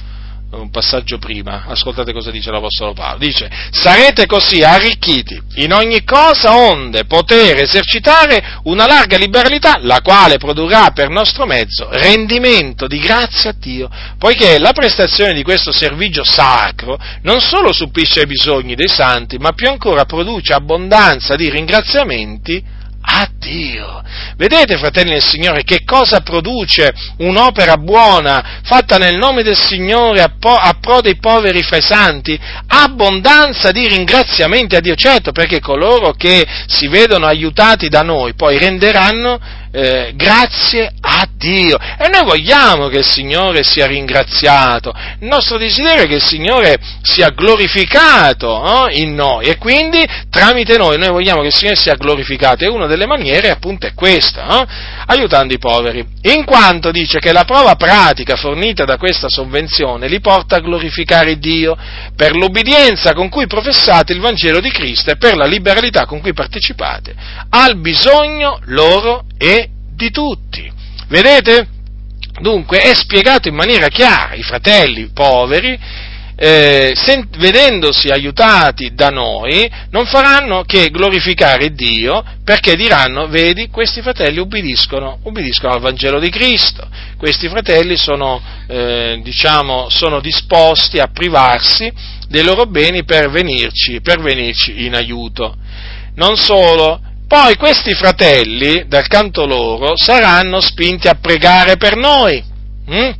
un 0.51 0.69
passaggio 0.69 1.17
prima, 1.17 1.65
ascoltate 1.67 2.13
cosa 2.13 2.31
dice 2.31 2.51
l'Apostolo 2.51 2.93
Paolo, 2.93 3.17
dice, 3.17 3.49
sarete 3.71 4.25
così 4.25 4.63
arricchiti 4.63 5.39
in 5.55 5.73
ogni 5.73 6.03
cosa 6.05 6.55
onde 6.55 7.03
poter 7.05 7.61
esercitare 7.61 8.59
una 8.63 8.85
larga 8.85 9.17
liberalità, 9.17 9.77
la 9.81 9.99
quale 10.01 10.37
produrrà 10.37 10.91
per 10.91 11.09
nostro 11.09 11.45
mezzo 11.45 11.89
rendimento 11.91 12.87
di 12.87 12.99
grazia 12.99 13.49
a 13.49 13.55
Dio, 13.57 13.89
poiché 14.17 14.57
la 14.57 14.71
prestazione 14.71 15.33
di 15.33 15.43
questo 15.43 15.73
servigio 15.73 16.23
sacro 16.23 16.97
non 17.23 17.41
solo 17.41 17.73
suppisce 17.73 18.21
i 18.21 18.27
bisogni 18.27 18.75
dei 18.75 18.87
santi, 18.87 19.37
ma 19.37 19.51
più 19.51 19.67
ancora 19.67 20.05
produce 20.05 20.53
abbondanza 20.53 21.35
di 21.35 21.49
ringraziamenti 21.49 22.75
a 23.09 23.29
Dio. 23.39 24.03
Vedete, 24.35 24.77
fratelli 24.77 25.11
del 25.11 25.23
Signore, 25.23 25.63
che 25.63 25.83
cosa 25.85 26.19
produce 26.19 26.93
un'opera 27.19 27.77
buona 27.77 28.61
fatta 28.63 28.97
nel 28.97 29.15
nome 29.15 29.43
del 29.43 29.57
Signore 29.57 30.21
a, 30.21 30.33
po- 30.37 30.57
a 30.57 30.75
pro 30.79 30.99
dei 30.99 31.15
poveri 31.15 31.63
fra 31.63 31.77
i 31.77 31.81
santi? 31.81 32.37
Abbondanza 32.67 33.71
di 33.71 33.87
ringraziamenti 33.87 34.75
a 34.75 34.81
Dio, 34.81 34.95
certo, 34.95 35.31
perché 35.31 35.59
coloro 35.59 36.11
che 36.13 36.45
si 36.67 36.87
vedono 36.87 37.25
aiutati 37.25 37.87
da 37.87 38.01
noi 38.01 38.33
poi 38.33 38.57
renderanno 38.57 39.39
eh, 39.71 40.13
grazie 40.15 40.91
a 40.99 41.27
Dio. 41.37 41.77
E 41.77 42.09
noi 42.09 42.23
vogliamo 42.25 42.87
che 42.87 42.99
il 42.99 43.05
Signore 43.05 43.63
sia 43.63 43.85
ringraziato. 43.85 44.93
Il 45.19 45.27
nostro 45.27 45.57
desiderio 45.57 46.03
è 46.03 46.07
che 46.07 46.15
il 46.15 46.23
Signore 46.23 46.77
sia 47.01 47.29
glorificato 47.29 48.87
eh, 48.87 48.99
in 48.99 49.13
noi 49.13 49.45
e 49.45 49.57
quindi 49.57 50.03
tramite 50.29 50.77
noi 50.77 50.97
noi 50.97 51.09
vogliamo 51.09 51.41
che 51.41 51.47
il 51.47 51.55
Signore 51.55 51.77
sia 51.77 51.95
glorificato 51.95 52.63
e 52.63 52.67
una 52.67 52.87
delle 52.87 53.05
maniere 53.05 53.49
appunto 53.49 53.87
è 53.87 53.93
questa, 53.93 54.61
eh, 54.61 54.67
aiutando 55.07 55.53
i 55.53 55.59
poveri. 55.59 56.05
In 56.23 56.43
quanto 56.45 56.91
dice 56.91 57.19
che 57.19 57.31
la 57.31 57.45
prova 57.45 57.75
pratica 57.75 58.35
fornita 58.35 58.83
da 58.83 58.97
questa 58.97 59.29
sovvenzione 59.29 60.07
li 60.07 60.19
porta 60.19 60.57
a 60.57 60.59
glorificare 60.59 61.37
Dio 61.37 61.75
per 62.15 62.35
l'obbedienza 62.35 63.13
con 63.13 63.29
cui 63.29 63.47
professate 63.47 64.13
il 64.13 64.19
Vangelo 64.19 64.59
di 64.59 64.71
Cristo 64.71 65.11
e 65.11 65.17
per 65.17 65.35
la 65.35 65.45
liberalità 65.45 66.05
con 66.05 66.19
cui 66.19 66.33
partecipate 66.33 67.15
al 67.49 67.77
bisogno 67.77 68.59
loro 68.65 69.25
e 69.37 69.66
di 69.97 70.11
tutti. 70.11 70.71
Vedete? 71.09 71.67
Dunque 72.39 72.79
è 72.79 72.93
spiegato 72.93 73.47
in 73.47 73.55
maniera 73.55 73.87
chiara, 73.87 74.35
i 74.35 74.43
fratelli 74.43 75.09
poveri, 75.11 75.77
eh, 76.39 76.93
sent- 76.95 77.35
vedendosi 77.37 78.09
aiutati 78.09 78.93
da 78.93 79.09
noi, 79.09 79.67
non 79.89 80.05
faranno 80.05 80.61
che 80.61 80.91
glorificare 80.91 81.73
Dio 81.73 82.23
perché 82.43 82.75
diranno, 82.75 83.27
vedi, 83.27 83.69
questi 83.69 84.03
fratelli 84.03 84.37
ubbidiscono, 84.37 85.17
ubbidiscono 85.23 85.73
al 85.73 85.81
Vangelo 85.81 86.19
di 86.19 86.29
Cristo, 86.29 86.87
questi 87.17 87.49
fratelli 87.49 87.97
sono, 87.97 88.39
eh, 88.67 89.19
diciamo, 89.23 89.87
sono 89.89 90.19
disposti 90.19 90.99
a 90.99 91.07
privarsi 91.07 91.91
dei 92.27 92.43
loro 92.43 92.67
beni 92.67 93.03
per 93.03 93.31
venirci, 93.31 94.01
per 94.01 94.21
venirci 94.21 94.85
in 94.85 94.93
aiuto. 94.93 95.55
Non 96.13 96.35
solo, 96.35 97.01
poi 97.27 97.55
questi 97.57 97.93
fratelli, 97.93 98.85
dal 98.87 99.07
canto 99.07 99.45
loro, 99.45 99.97
saranno 99.97 100.61
spinti 100.61 101.07
a 101.07 101.15
pregare 101.15 101.75
per 101.75 101.95
noi. 101.95 102.43
Hm? 102.85 103.11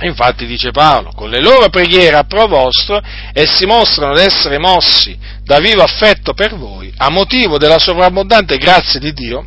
Infatti 0.00 0.46
dice 0.46 0.70
Paolo, 0.72 1.12
con 1.14 1.30
le 1.30 1.40
loro 1.40 1.68
preghiere 1.68 2.16
a 2.16 2.24
pro 2.24 2.46
vostro, 2.46 3.00
essi 3.32 3.64
mostrano 3.66 4.14
di 4.14 4.20
essere 4.20 4.58
mossi 4.58 5.16
da 5.42 5.58
vivo 5.58 5.82
affetto 5.82 6.34
per 6.34 6.56
voi, 6.56 6.92
a 6.96 7.08
motivo 7.08 7.56
della 7.56 7.78
sovrabbondante 7.78 8.58
grazia 8.58 9.00
di 9.00 9.12
Dio 9.12 9.46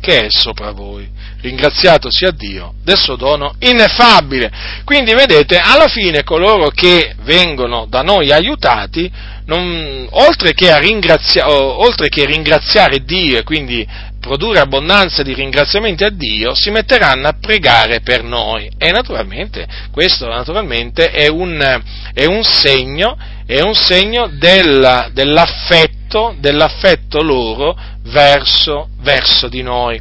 che 0.00 0.26
è 0.26 0.30
sopra 0.30 0.72
voi. 0.72 1.08
Ringraziato 1.40 2.10
sia 2.10 2.30
Dio 2.30 2.74
del 2.82 2.98
suo 2.98 3.16
dono 3.16 3.54
ineffabile. 3.60 4.50
Quindi 4.84 5.14
vedete, 5.14 5.58
alla 5.58 5.88
fine 5.88 6.22
coloro 6.22 6.68
che 6.68 7.14
vengono 7.22 7.86
da 7.88 8.02
noi 8.02 8.30
aiutati 8.30 9.10
non, 9.46 10.06
oltre, 10.10 10.52
che 10.52 10.78
ringrazia, 10.78 11.50
oltre 11.50 12.08
che 12.08 12.24
ringraziare 12.24 13.02
Dio 13.04 13.38
e 13.38 13.42
quindi 13.42 13.86
produrre 14.20 14.60
abbondanza 14.60 15.22
di 15.22 15.32
ringraziamenti 15.32 16.04
a 16.04 16.10
Dio, 16.10 16.54
si 16.54 16.70
metteranno 16.70 17.26
a 17.26 17.36
pregare 17.40 18.00
per 18.00 18.22
noi. 18.22 18.70
E 18.78 18.90
naturalmente 18.90 19.66
questo 19.90 20.28
naturalmente 20.28 21.10
è, 21.10 21.26
un, 21.28 21.82
è 22.12 22.26
un 22.26 22.44
segno, 22.44 23.16
è 23.46 23.60
un 23.60 23.74
segno 23.74 24.28
della, 24.28 25.08
dell'affetto, 25.12 26.36
dell'affetto 26.38 27.22
loro 27.22 27.76
verso, 28.02 28.90
verso 29.00 29.48
di 29.48 29.62
noi. 29.62 30.00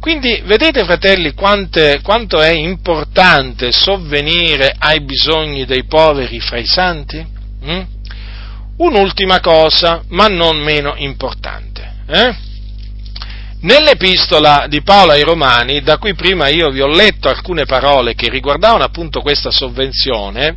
Quindi 0.00 0.42
vedete 0.46 0.82
fratelli 0.84 1.34
quante, 1.34 2.00
quanto 2.02 2.40
è 2.40 2.50
importante 2.50 3.70
sovvenire 3.70 4.74
ai 4.78 5.02
bisogni 5.02 5.66
dei 5.66 5.84
poveri 5.84 6.40
fra 6.40 6.56
i 6.56 6.64
santi? 6.64 7.24
Mm? 7.62 7.82
Un'ultima 8.78 9.40
cosa, 9.40 10.02
ma 10.08 10.26
non 10.26 10.56
meno 10.56 10.94
importante. 10.96 11.92
Eh? 12.06 12.34
Nell'epistola 13.60 14.64
di 14.70 14.80
Paolo 14.80 15.12
ai 15.12 15.22
Romani, 15.22 15.82
da 15.82 15.98
cui 15.98 16.14
prima 16.14 16.48
io 16.48 16.70
vi 16.70 16.80
ho 16.80 16.88
letto 16.88 17.28
alcune 17.28 17.66
parole 17.66 18.14
che 18.14 18.30
riguardavano 18.30 18.84
appunto 18.84 19.20
questa 19.20 19.50
sovvenzione, 19.50 20.56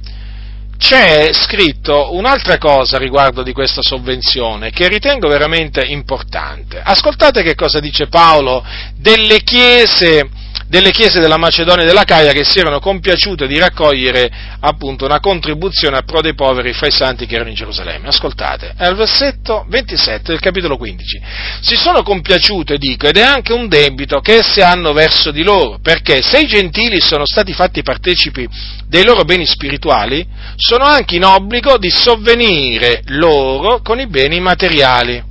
c'è 0.78 1.30
scritto 1.34 2.14
un'altra 2.14 2.58
cosa 2.58 2.98
riguardo 2.98 3.44
di 3.44 3.54
questa 3.54 3.82
sovvenzione 3.82 4.72
che 4.72 4.88
ritengo 4.88 5.28
veramente 5.28 5.82
importante. 5.82 6.82
Ascoltate 6.84 7.44
che 7.44 7.56
cosa 7.56 7.80
dice 7.80 8.08
Paolo 8.08 8.66
delle 8.96 9.42
chiese 9.44 10.30
delle 10.74 10.90
chiese 10.90 11.20
della 11.20 11.38
Macedonia 11.38 11.84
e 11.84 11.86
della 11.86 12.04
Caia 12.04 12.32
che 12.32 12.44
si 12.44 12.58
erano 12.58 12.80
compiaciute 12.80 13.46
di 13.46 13.60
raccogliere 13.60 14.28
appunto 14.60 15.06
una 15.06 15.20
contribuzione 15.20 15.98
a 15.98 16.02
pro 16.02 16.20
dei 16.20 16.34
poveri 16.34 16.74
fra 16.74 16.88
i 16.88 16.92
santi 16.92 17.28
che 17.28 17.36
erano 17.36 17.52
in 17.52 17.56
Gerusalemme. 17.56 18.08
Ascoltate, 18.08 18.74
è 18.76 18.84
al 18.84 18.96
versetto 18.96 19.68
27 19.70 20.32
del 20.32 20.40
capitolo 20.40 20.76
15. 20.76 21.22
Si 21.62 21.76
sono 21.76 22.02
compiaciute, 22.02 22.80
dico, 22.80 23.06
ed 23.06 23.18
è 23.18 23.22
anche 23.22 23.54
un 23.54 23.68
debito 23.68 24.20
che 24.20 24.38
esse 24.38 24.64
hanno 24.64 24.94
verso 24.94 25.30
di 25.30 25.44
loro, 25.44 25.78
perché 25.80 26.24
se 26.24 26.40
i 26.40 26.48
gentili 26.48 27.00
sono 27.00 27.28
stati 27.28 27.54
fatti 27.54 27.84
partecipi 27.84 28.50
dei 28.88 29.06
loro 29.06 29.26
beni 29.26 29.46
spirituali, 29.46 30.26
sono 30.56 30.86
anche 30.86 31.18
in 31.18 31.24
obbligo 31.24 31.78
di 31.78 31.92
sovvenire 31.92 33.04
loro 33.10 33.82
con 33.84 34.00
i 34.00 34.08
beni 34.08 34.40
materiali. 34.40 35.24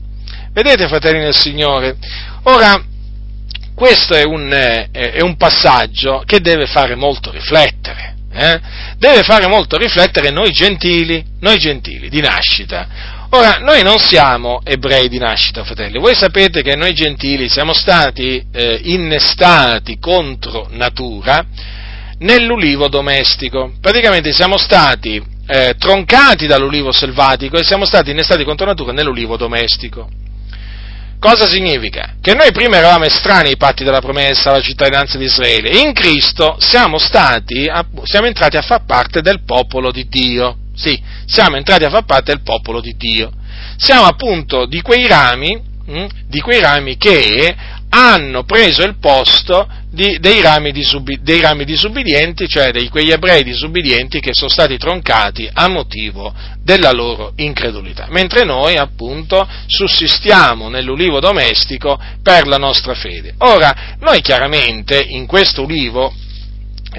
Vedete, 0.53 0.87
fratelli 0.87 1.19
del 1.19 1.35
Signore? 1.35 1.97
Ora, 2.45 2.91
questo 3.83 4.15
è 4.15 4.23
un, 4.23 4.49
eh, 4.53 4.91
è 4.93 5.21
un, 5.23 5.37
passaggio 5.37 6.23
che 6.25 6.39
deve 6.39 6.67
fare 6.67 6.95
molto 6.95 7.33
riflettere, 7.33 8.15
eh? 8.33 8.61
deve 8.97 9.25
fare 9.25 9.49
molto 9.49 9.77
riflettere 9.77 10.31
noi 10.31 10.53
gentili, 10.53 11.25
noi 11.41 11.59
gentili 11.59 12.09
di 12.09 12.21
nascita. 12.21 13.27
Ora, 13.31 13.59
noi 13.59 13.83
non 13.83 13.99
siamo 13.99 14.61
ebrei 14.63 15.09
di 15.09 15.19
nascita, 15.19 15.65
fratelli, 15.65 15.99
voi 15.99 16.15
sapete 16.15 16.63
che 16.63 16.77
noi 16.77 16.95
gentili 16.95 17.49
siamo 17.49 17.73
stati 17.73 18.47
eh, 18.53 18.83
innestati 18.85 19.99
contro 19.99 20.69
natura 20.71 21.45
nell'ulivo 22.19 22.87
domestico, 22.87 23.73
praticamente 23.81 24.31
siamo 24.31 24.59
stati 24.59 25.21
eh, 25.45 25.75
troncati 25.77 26.47
dall'ulivo 26.47 26.93
selvatico 26.93 27.57
e 27.57 27.65
siamo 27.65 27.85
stati 27.85 28.13
innestati 28.13 28.45
contro 28.45 28.65
natura 28.65 28.93
nell'ulivo 28.93 29.37
domestico. 29.37 30.22
Cosa 31.23 31.47
significa? 31.47 32.17
Che 32.21 32.35
noi 32.35 32.51
prima 32.51 32.79
eravamo 32.79 33.05
estranei 33.05 33.51
ai 33.51 33.57
patti 33.57 33.85
della 33.85 34.01
promessa, 34.01 34.51
alla 34.51 34.61
cittadinanza 34.61 35.19
di 35.19 35.27
Israele. 35.27 35.79
In 35.79 35.93
Cristo 35.93 36.57
siamo 36.59 36.99
stati, 36.99 37.71
siamo 38.03 38.27
entrati 38.27 38.57
a 38.57 38.63
far 38.63 38.85
parte 38.85 39.21
del 39.21 39.45
popolo 39.45 39.93
di 39.93 40.09
Dio. 40.09 40.57
Sì, 40.75 41.01
siamo 41.27 41.55
entrati 41.55 41.85
a 41.85 41.91
far 41.91 42.03
parte 42.03 42.33
del 42.33 42.43
popolo 42.43 42.81
di 42.81 42.97
Dio. 42.97 43.31
Siamo 43.77 44.07
appunto 44.07 44.67
di 44.67 44.83
quei 44.83 45.07
rami, 45.07 45.63
hm, 45.87 46.07
di 46.27 46.41
quei 46.41 46.61
rami 46.61 46.97
che 46.97 47.55
hanno 47.95 48.45
preso 48.45 48.83
il 48.85 48.97
posto 48.99 49.69
di, 49.91 50.19
dei, 50.19 50.41
rami 50.41 50.73
disubbidienti, 50.73 52.49
cioè 52.49 52.71
di 52.71 52.89
quegli 52.89 53.11
ebrei 53.11 53.45
disubbidienti 53.45 54.19
che 54.19 54.33
sono 54.33 54.49
stati 54.49 54.79
troncati 54.79 55.49
a 55.53 55.69
motivo 55.69 56.33
della 56.63 56.93
loro 56.93 57.35
incredulità, 57.37 58.07
mentre 58.09 58.45
noi 58.45 58.77
appunto 58.77 59.47
sussistiamo 59.67 60.71
nell'ulivo 60.71 61.21
domestico 61.21 62.01
per 62.23 62.47
la 62.47 62.57
nostra 62.57 62.95
fede. 62.95 63.35
Ora, 63.39 63.97
noi 63.99 64.23
chiaramente 64.23 64.99
in 64.99 65.27
questo 65.27 65.63
ulivo 65.63 66.15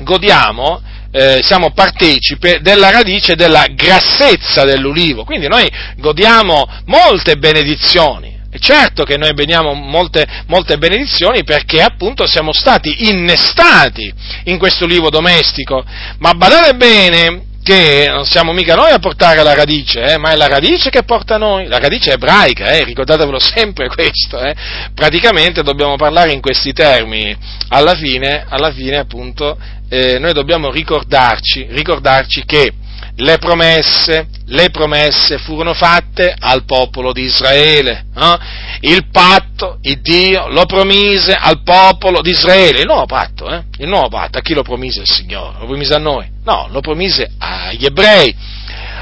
godiamo 0.02 0.82
eh, 1.12 1.40
siamo 1.42 1.72
partecipe 1.72 2.60
della 2.62 2.90
radice 2.92 3.36
della 3.36 3.66
grassezza 3.74 4.64
dell'ulivo, 4.64 5.24
quindi 5.24 5.48
noi 5.48 5.68
godiamo 5.98 6.68
molte 6.86 7.38
benedizioni. 7.38 8.42
Certo 8.60 9.04
che 9.04 9.18
noi 9.18 9.34
vediamo 9.34 9.74
molte, 9.74 10.26
molte 10.48 10.78
benedizioni 10.78 11.44
perché 11.44 11.82
appunto 11.82 12.28
siamo 12.28 12.54
stati 12.54 13.10
innestati 13.10 14.14
in 14.46 14.58
questo 14.58 14.86
ulivo 14.86 15.10
domestico, 15.10 15.84
ma 16.20 16.34
badate 16.34 16.76
bene 16.76 17.52
che 17.64 18.08
non 18.10 18.26
siamo 18.26 18.52
mica 18.52 18.76
noi 18.76 18.92
a 18.92 19.00
portare 19.00 19.42
la 19.42 19.54
radice, 19.54 20.02
eh, 20.04 20.18
ma 20.18 20.32
è 20.32 20.36
la 20.36 20.48
radice 20.48 20.90
che 20.90 21.04
porta 21.04 21.38
noi, 21.38 21.66
la 21.68 21.80
radice 21.80 22.12
ebraica, 22.12 22.72
eh, 22.72 22.84
ricordatevelo 22.84 23.40
sempre 23.40 23.88
questo, 23.88 24.40
eh. 24.40 24.54
praticamente 24.94 25.64
dobbiamo 25.64 25.96
parlare 25.96 26.34
in 26.34 26.42
questi 26.42 26.74
termini, 26.74 27.36
alla 27.70 27.96
fine, 27.96 28.46
alla 28.48 28.72
fine 28.72 28.98
appunto, 28.98 29.58
eh, 29.90 30.20
noi 30.20 30.34
dobbiamo 30.34 30.70
ricordarci, 30.70 31.68
ricordarci 31.70 32.44
che 32.46 32.74
le 33.16 33.38
promesse, 33.38 34.28
le 34.48 34.70
promesse 34.72 35.38
furono 35.38 35.74
fatte 35.74 36.34
al 36.38 36.66
popolo 36.66 37.14
di 37.14 37.24
Israele. 37.24 38.06
No? 38.16 38.38
Il 38.82 39.08
patto, 39.12 39.78
il 39.82 40.02
Dio 40.02 40.48
lo 40.48 40.66
promise 40.66 41.34
al 41.34 41.62
popolo 41.64 42.22
di 42.22 42.32
Israele, 42.32 42.82
il 42.82 42.88
nuovo 42.88 43.06
patto, 43.06 43.48
eh? 43.50 43.64
il 43.78 43.88
nuovo 43.88 44.10
patto, 44.10 44.40
a 44.40 44.42
chi 44.42 44.54
lo 44.54 44.64
promise 44.64 45.02
il 45.02 45.10
Signore? 45.10 45.60
Lo 45.60 45.66
promise 45.66 45.94
a 45.94 46.00
noi? 46.00 46.28
No, 46.44 46.68
lo 46.72 46.82
promise 46.82 47.32
agli 47.38 47.86
ebrei. 47.86 48.36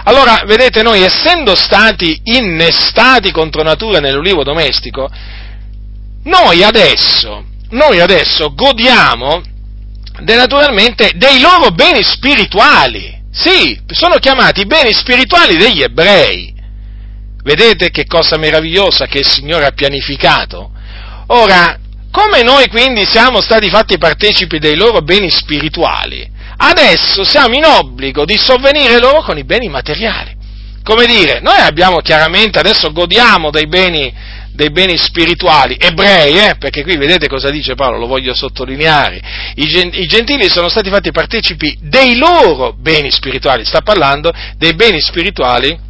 Allora, 0.03 0.43
vedete, 0.45 0.81
noi 0.81 1.03
essendo 1.03 1.55
stati 1.55 2.19
innestati 2.23 3.31
contro 3.31 3.63
natura 3.63 3.99
nell'ulivo 3.99 4.43
domestico, 4.43 5.09
noi 6.23 6.63
adesso, 6.63 7.45
noi 7.69 7.99
adesso 7.99 8.53
godiamo 8.53 9.41
de, 10.19 10.35
naturalmente 10.35 11.11
dei 11.15 11.39
loro 11.39 11.71
beni 11.71 12.03
spirituali. 12.03 13.19
Sì, 13.31 13.79
sono 13.87 14.15
chiamati 14.17 14.65
beni 14.65 14.93
spirituali 14.93 15.55
degli 15.55 15.81
ebrei. 15.81 16.53
Vedete 17.43 17.89
che 17.89 18.05
cosa 18.05 18.37
meravigliosa 18.37 19.05
che 19.07 19.19
il 19.19 19.27
Signore 19.27 19.65
ha 19.65 19.71
pianificato? 19.71 20.71
Ora, 21.27 21.79
come 22.11 22.43
noi 22.43 22.67
quindi 22.67 23.05
siamo 23.05 23.41
stati 23.41 23.69
fatti 23.69 23.97
partecipi 23.97 24.59
dei 24.59 24.75
loro 24.75 25.01
beni 25.01 25.29
spirituali, 25.29 26.29
adesso 26.57 27.23
siamo 27.23 27.55
in 27.55 27.63
obbligo 27.63 28.25
di 28.25 28.37
sovvenire 28.37 28.99
loro 28.99 29.23
con 29.23 29.37
i 29.37 29.45
beni 29.45 29.69
materiali. 29.69 30.35
Come 30.83 31.05
dire, 31.05 31.39
noi 31.41 31.59
abbiamo 31.59 31.97
chiaramente, 31.97 32.59
adesso 32.59 32.91
godiamo 32.91 33.49
dei 33.49 33.67
beni, 33.67 34.13
dei 34.53 34.71
beni 34.71 34.97
spirituali, 34.97 35.77
ebrei, 35.79 36.37
eh, 36.37 36.55
perché 36.57 36.83
qui 36.83 36.97
vedete 36.97 37.27
cosa 37.27 37.49
dice 37.49 37.75
Paolo, 37.75 37.97
lo 37.97 38.07
voglio 38.07 38.33
sottolineare, 38.33 39.21
I, 39.55 40.07
gentili 40.07 40.49
sono 40.49 40.69
stati 40.69 40.89
fatti 40.89 41.11
partecipi 41.11 41.77
dei 41.81 42.15
loro 42.17 42.73
beni 42.73 43.11
spirituali, 43.11 43.65
sta 43.65 43.81
parlando 43.81 44.31
dei 44.57 44.73
beni 44.73 44.99
spirituali 44.99 45.89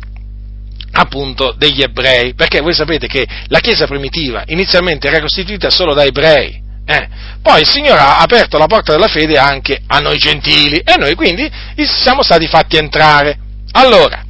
appunto 0.93 1.53
degli 1.57 1.81
ebrei, 1.81 2.33
perché 2.33 2.59
voi 2.61 2.73
sapete 2.73 3.07
che 3.07 3.25
la 3.47 3.59
Chiesa 3.59 3.87
primitiva 3.87 4.43
inizialmente 4.47 5.07
era 5.07 5.19
costituita 5.19 5.69
solo 5.69 5.93
da 5.93 6.03
ebrei, 6.03 6.61
eh. 6.85 7.07
Poi 7.41 7.61
il 7.61 7.67
Signore 7.67 7.99
ha 7.99 8.19
aperto 8.19 8.57
la 8.57 8.67
porta 8.67 8.91
della 8.91 9.07
fede 9.07 9.37
anche 9.37 9.81
a 9.87 9.99
noi 9.99 10.17
gentili 10.17 10.77
e 10.77 10.95
noi 10.97 11.15
quindi 11.15 11.49
siamo 11.85 12.21
stati 12.21 12.47
fatti 12.47 12.77
entrare. 12.77 13.37
Allora, 13.71 14.23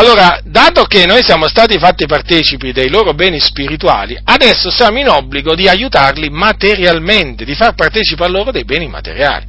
allora, 0.00 0.40
dato 0.42 0.84
che 0.84 1.04
noi 1.04 1.22
siamo 1.22 1.46
stati 1.46 1.78
fatti 1.78 2.06
partecipi 2.06 2.72
dei 2.72 2.88
loro 2.88 3.12
beni 3.12 3.38
spirituali, 3.38 4.18
adesso 4.24 4.70
siamo 4.70 4.98
in 4.98 5.10
obbligo 5.10 5.54
di 5.54 5.68
aiutarli 5.68 6.30
materialmente, 6.30 7.44
di 7.44 7.54
far 7.54 7.74
partecipe 7.74 8.24
a 8.24 8.28
loro 8.28 8.50
dei 8.50 8.64
beni 8.64 8.88
materiali. 8.88 9.44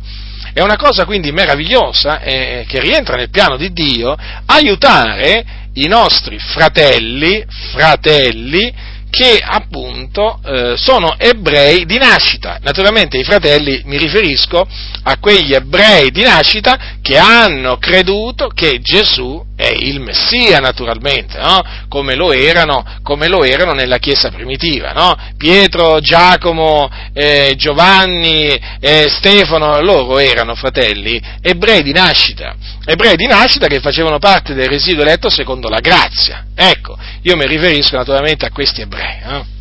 È 0.54 0.62
una 0.62 0.76
cosa 0.76 1.06
quindi 1.06 1.32
meravigliosa 1.32 2.20
eh, 2.20 2.66
che 2.68 2.82
rientra 2.82 3.16
nel 3.16 3.30
piano 3.30 3.56
di 3.56 3.72
Dio 3.72 4.14
aiutare 4.46 5.46
i 5.76 5.88
nostri 5.88 6.38
fratelli, 6.38 7.46
fratelli 7.72 8.74
che 9.10 9.42
appunto 9.42 10.40
eh, 10.44 10.76
sono 10.76 11.16
ebrei 11.18 11.86
di 11.86 11.98
nascita. 11.98 12.60
Naturalmente 12.62 13.18
i 13.18 13.24
fratelli 13.24 13.82
mi 13.86 13.98
riferisco 13.98 14.68
a 15.04 15.18
quegli 15.18 15.54
ebrei 15.54 16.12
di 16.12 16.24
nascita 16.24 16.98
che 17.02 17.18
hanno 17.18 17.78
creduto 17.78 18.48
che 18.48 18.80
Gesù 18.82 19.50
è 19.62 19.72
il 19.78 20.00
Messia, 20.00 20.60
naturalmente, 20.60 21.38
no? 21.38 21.62
come, 21.88 22.16
lo 22.16 22.34
erano, 22.34 22.84
come, 23.04 23.28
lo 23.28 23.44
erano, 23.44 23.74
nella 23.74 23.98
Chiesa 23.98 24.32
primitiva. 24.32 24.92
No? 24.92 25.16
Pietro, 25.38 26.00
Giacomo, 26.00 26.90
eh, 27.14 27.54
Giovanni, 27.56 28.60
eh, 28.80 29.08
Stefano, 29.10 29.80
loro 29.82 30.18
erano 30.18 30.56
fratelli 30.56 31.22
ebrei 31.42 31.84
di 31.84 31.92
nascita, 31.92 32.56
ebrei 32.86 33.16
di 33.16 33.28
nascita 33.28 33.68
che 33.68 33.80
facevano 33.80 34.18
parte 34.18 34.54
del 34.56 34.68
residuo 34.68 35.04
eletto 35.04 35.30
secondo 35.30 35.70
la 35.70 35.80
grazia. 35.80 36.46
Ecco, 36.56 36.98
io 37.22 37.36
mi 37.36 37.46
riferisco 37.46 37.96
naturalmente 37.96 38.46
a 38.46 38.52
questi 38.52 38.82
ebrei. 38.82 39.60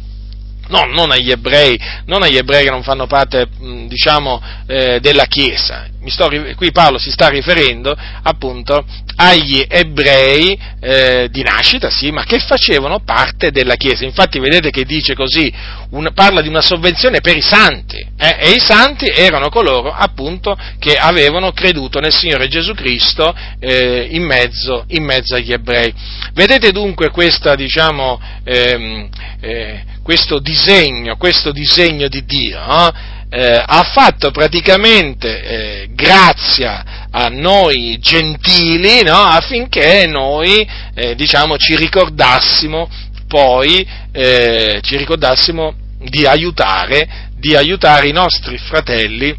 No, 0.71 0.85
non 0.85 1.11
agli 1.11 1.31
ebrei, 1.31 1.79
non 2.07 2.23
agli 2.23 2.37
ebrei 2.37 2.63
che 2.65 2.71
non 2.71 2.85
fanno 2.85 3.07
parte, 3.07 3.49
diciamo, 3.59 4.41
eh, 4.67 5.01
della 5.01 5.25
Chiesa. 5.25 5.89
Sto, 6.07 6.31
qui 6.57 6.73
Paolo 6.73 6.97
si 6.97 7.11
sta 7.11 7.29
riferendo 7.29 7.95
appunto 8.23 8.83
agli 9.17 9.63
ebrei 9.69 10.59
eh, 10.81 11.29
di 11.31 11.43
nascita, 11.43 11.91
sì, 11.91 12.11
ma 12.11 12.25
che 12.25 12.39
facevano 12.39 13.01
parte 13.01 13.51
della 13.51 13.75
Chiesa. 13.75 14.05
Infatti 14.05 14.39
vedete 14.39 14.71
che 14.71 14.85
dice 14.85 15.15
così, 15.15 15.53
un, 15.91 16.11
parla 16.15 16.41
di 16.41 16.49
una 16.49 16.63
sovvenzione 16.63 17.21
per 17.21 17.37
i 17.37 17.43
santi, 17.43 17.99
eh, 18.17 18.37
e 18.39 18.51
i 18.51 18.61
santi 18.61 19.07
erano 19.07 19.49
coloro 19.49 19.93
appunto 19.93 20.57
che 20.79 20.95
avevano 20.95 21.51
creduto 21.51 21.99
nel 21.99 22.15
Signore 22.15 22.47
Gesù 22.47 22.75
Cristo 22.75 23.35
eh, 23.59 24.07
in, 24.13 24.23
mezzo, 24.23 24.85
in, 24.89 25.03
mezzo, 25.03 25.35
agli 25.35 25.53
ebrei. 25.53 25.93
Vedete 26.33 26.71
dunque 26.71 27.11
questa, 27.11 27.57
diciamo, 27.57 28.21
ehm, 28.45 29.09
eh, 29.41 29.90
questo 30.11 30.41
disegno, 30.41 31.17
questo 31.17 31.53
disegno 31.53 32.09
di 32.09 32.25
Dio, 32.25 32.59
eh? 32.59 33.19
Eh, 33.33 33.63
ha 33.65 33.85
fatto 33.85 34.33
praticamente 34.33 35.41
eh, 35.41 35.89
grazia 35.93 37.07
a 37.13 37.29
noi 37.29 37.97
gentili 38.01 39.05
no? 39.05 39.15
affinché 39.15 40.09
noi 40.09 40.69
eh, 40.97 41.15
diciamo, 41.15 41.57
ci 41.57 41.77
ricordassimo 41.77 42.91
poi 43.29 43.87
eh, 44.11 44.81
ci 44.83 44.97
ricordassimo 44.97 45.75
di 46.01 46.27
aiutare, 46.27 47.29
di 47.37 47.55
aiutare 47.55 48.09
i 48.09 48.13
nostri 48.13 48.59
fratelli 48.59 49.33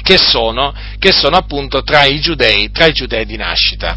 che 0.00 0.16
sono, 0.16 0.72
che 1.00 1.10
sono 1.10 1.34
appunto 1.34 1.82
tra 1.82 2.04
i 2.04 2.20
giudei, 2.20 2.70
tra 2.70 2.86
i 2.86 2.92
giudei 2.92 3.26
di 3.26 3.36
nascita. 3.36 3.96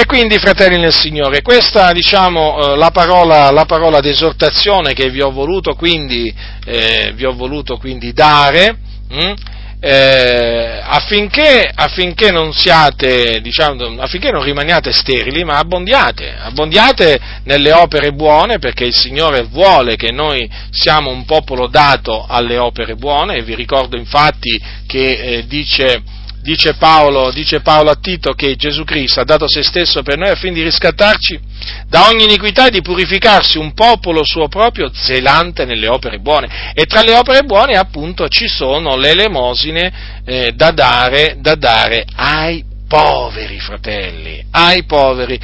E 0.00 0.06
quindi, 0.06 0.38
fratelli 0.38 0.78
nel 0.78 0.94
Signore, 0.94 1.42
questa 1.42 1.90
diciamo, 1.90 2.74
eh, 2.74 2.76
la, 2.76 2.92
parola, 2.92 3.50
la 3.50 3.64
parola 3.64 3.98
d'esortazione 3.98 4.92
che 4.92 5.10
vi 5.10 5.20
ho 5.20 5.32
voluto 5.32 5.74
quindi, 5.74 6.32
eh, 6.66 7.12
ho 7.20 7.34
voluto 7.34 7.78
quindi 7.78 8.12
dare, 8.12 8.78
mh, 9.08 9.18
hm, 9.18 9.34
eh, 9.80 10.80
affinché, 10.84 11.68
affinché, 11.74 12.30
non 12.30 12.52
siate, 12.52 13.40
diciamo, 13.40 14.00
affinché 14.00 14.30
non 14.30 14.44
rimaniate 14.44 14.92
sterili, 14.92 15.42
ma 15.42 15.58
abbondiate, 15.58 16.32
abbondiate 16.42 17.18
nelle 17.42 17.72
opere 17.72 18.12
buone, 18.12 18.60
perché 18.60 18.84
il 18.84 18.94
Signore 18.94 19.48
vuole 19.50 19.96
che 19.96 20.12
noi 20.12 20.48
siamo 20.70 21.10
un 21.10 21.24
popolo 21.24 21.66
dato 21.66 22.24
alle 22.24 22.56
opere 22.56 22.94
buone, 22.94 23.38
e 23.38 23.42
vi 23.42 23.56
ricordo 23.56 23.96
infatti 23.96 24.62
che 24.86 25.10
eh, 25.18 25.46
dice 25.48 26.02
dice 26.48 26.76
Paolo, 26.76 27.30
dice 27.30 27.60
Paolo, 27.60 27.90
a 27.90 27.98
Tito 28.00 28.32
che 28.32 28.56
Gesù 28.56 28.84
Cristo 28.84 29.20
ha 29.20 29.24
dato 29.24 29.46
se 29.46 29.62
stesso 29.62 30.02
per 30.02 30.16
noi 30.16 30.30
affinché 30.30 30.60
di 30.60 30.62
riscattarci 30.62 31.38
da 31.86 32.08
ogni 32.08 32.24
iniquità 32.24 32.68
e 32.68 32.70
di 32.70 32.80
purificarsi 32.80 33.58
un 33.58 33.74
popolo 33.74 34.24
suo 34.24 34.48
proprio 34.48 34.90
zelante 34.90 35.66
nelle 35.66 35.88
opere 35.88 36.20
buone. 36.20 36.72
E 36.72 36.86
tra 36.86 37.02
le 37.02 37.14
opere 37.14 37.42
buone 37.42 37.76
appunto 37.76 38.28
ci 38.28 38.48
sono 38.48 38.96
le 38.96 39.10
elemosine 39.10 40.20
eh, 40.24 40.52
da, 40.54 40.70
dare, 40.70 41.36
da 41.38 41.54
dare 41.54 42.06
ai 42.16 42.64
poveri, 42.88 43.60
fratelli, 43.60 44.42
ai 44.50 44.84
poveri. 44.84 45.38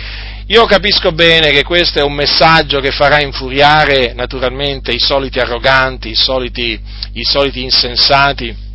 Io 0.46 0.64
capisco 0.64 1.12
bene 1.12 1.50
che 1.50 1.64
questo 1.64 1.98
è 1.98 2.02
un 2.02 2.14
messaggio 2.14 2.80
che 2.80 2.92
farà 2.92 3.20
infuriare 3.20 4.14
naturalmente 4.14 4.90
i 4.90 4.98
soliti 4.98 5.38
arroganti, 5.38 6.08
i 6.08 6.14
soliti, 6.14 6.80
i 7.12 7.24
soliti 7.24 7.62
insensati, 7.62 8.72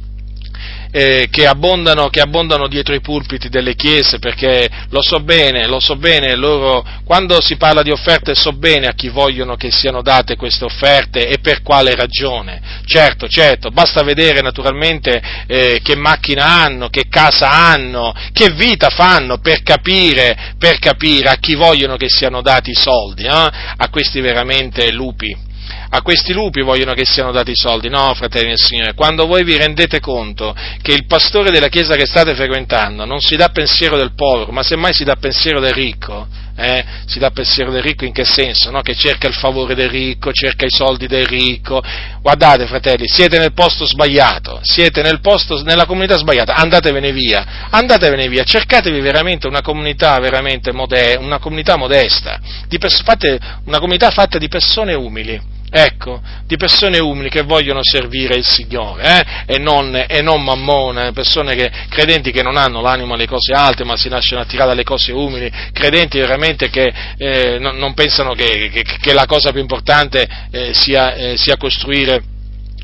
eh, 0.92 1.28
che, 1.30 1.46
abbondano, 1.46 2.10
che, 2.10 2.20
abbondano, 2.20 2.68
dietro 2.68 2.96
i 2.96 3.02
pulpiti 3.02 3.50
delle 3.50 3.76
chiese, 3.76 4.20
perché 4.20 4.70
lo 4.90 5.02
so 5.02 5.20
bene, 5.20 5.68
lo 5.68 5.80
so 5.80 5.96
bene, 5.96 6.36
loro, 6.36 6.84
quando 7.04 7.42
si 7.42 7.58
parla 7.58 7.82
di 7.82 7.92
offerte 7.92 8.34
so 8.34 8.54
bene 8.54 8.88
a 8.88 8.94
chi 8.94 9.10
vogliono 9.10 9.56
che 9.56 9.72
siano 9.72 10.02
date 10.02 10.36
queste 10.36 10.66
offerte 10.66 11.28
e 11.28 11.40
per 11.40 11.62
quale 11.62 11.96
ragione. 11.96 12.62
Certo, 12.86 13.28
certo, 13.28 13.70
basta 13.70 14.04
vedere 14.04 14.42
naturalmente 14.42 15.22
eh, 15.48 15.80
che 15.84 15.96
macchina 15.96 16.46
hanno, 16.64 16.90
che 16.90 17.04
casa 17.10 17.50
hanno, 17.50 18.14
che 18.32 18.52
vita 18.52 18.90
fanno 18.90 19.38
per 19.40 19.62
capire, 19.62 20.54
per 20.58 20.80
capire 20.80 21.30
a 21.30 21.36
chi 21.36 21.56
vogliono 21.56 21.98
che 21.98 22.10
siano 22.10 22.42
dati 22.42 22.72
i 22.72 22.76
soldi, 22.76 23.24
eh? 23.24 23.30
a 23.30 23.90
questi 23.92 24.22
veramente 24.22 24.92
lupi 24.92 25.48
a 25.92 26.02
questi 26.02 26.34
lupi 26.34 26.62
vogliono 26.62 26.94
che 26.94 27.06
siano 27.06 27.32
dati 27.32 27.52
i 27.52 27.56
soldi. 27.56 27.90
No, 27.90 28.14
fratelli 28.14 28.50
del 28.50 28.60
Signore, 28.60 28.94
quando 28.94 29.26
voi 29.26 29.44
vi 29.44 29.58
rendete 29.58 30.00
conto 30.00 30.56
che 30.82 30.94
il 30.94 31.06
pastore 31.06 31.50
della 31.50 31.68
chiesa 31.68 31.96
che 31.96 32.06
state 32.06 32.36
frequentando 32.36 33.06
non 33.06 33.20
si 33.20 33.36
dà 33.36 33.50
pensiero 33.50 33.98
del 33.98 34.14
povero, 34.14 34.52
ma 34.52 34.62
semmai 34.62 34.94
si 34.94 35.04
dà 35.04 35.16
pensiero 35.16 35.60
del 35.60 35.74
ricco, 35.74 36.28
eh, 36.56 36.84
si 37.08 37.18
dà 37.18 37.32
pensiero 37.32 37.72
del 37.72 37.82
ricco 37.82 38.06
in 38.06 38.12
che 38.12 38.26
senso? 38.26 38.70
No? 38.70 38.82
Che 38.82 38.94
cerca 38.94 39.28
il 39.28 39.34
favore 39.34 39.74
del 39.74 39.90
ricco, 39.90 40.32
cerca 40.32 40.66
i 40.66 40.70
soldi 40.70 41.08
del 41.08 41.26
ricco. 41.26 41.82
Guardate, 42.22 42.68
fratelli, 42.68 43.08
siete 43.08 43.40
nel 43.40 43.54
posto 43.54 43.86
sbagliato, 43.86 44.60
siete 44.62 45.02
nel 45.02 45.22
posto, 45.22 45.64
nella 45.64 45.86
comunità 45.86 46.18
sbagliata, 46.18 46.54
andatevene 46.54 47.12
via, 47.12 47.68
andatevene 47.72 48.28
via, 48.28 48.44
cercatevi 48.44 49.00
veramente 49.00 49.48
una 49.48 49.62
comunità 49.62 50.20
veramente 50.20 50.72
mode, 50.72 51.18
una 51.20 51.40
comunità 51.40 51.78
modesta, 51.78 52.40
pers- 52.78 53.02
fate 53.02 53.40
una 53.66 53.80
comunità 53.80 54.12
fatta 54.12 54.38
di 54.38 54.48
persone 54.48 54.94
umili 54.94 55.58
Ecco, 55.72 56.20
di 56.46 56.58
persone 56.58 56.98
umili 56.98 57.30
che 57.30 57.44
vogliono 57.44 57.82
servire 57.84 58.36
il 58.36 58.46
Signore, 58.46 59.04
eh? 59.46 59.54
e, 59.56 59.60
non, 59.60 59.92
non, 60.22 60.44
mammone, 60.44 61.12
persone 61.12 61.56
che, 61.56 61.72
credenti 61.90 62.32
che 62.32 62.42
non 62.42 62.58
hanno 62.58 62.82
l'animo 62.82 63.14
alle 63.14 63.28
cose 63.28 63.54
alte, 63.54 63.84
ma 63.84 63.96
si 63.96 64.10
lasciano 64.10 64.42
attirare 64.42 64.70
dalle 64.70 64.84
cose 64.84 65.12
umili, 65.12 65.52
credenti 65.72 66.18
veramente 66.18 66.70
che 66.70 66.92
eh, 67.18 67.58
non, 67.60 67.78
non, 67.78 67.94
pensano 67.94 68.34
che, 68.34 68.70
che, 68.72 68.84
che, 68.84 69.14
la 69.14 69.26
cosa 69.28 69.52
più 69.52 69.62
importante 69.62 70.28
eh, 70.52 70.74
sia, 70.74 71.14
eh, 71.14 71.38
sia 71.38 71.58
costruire 71.58 72.38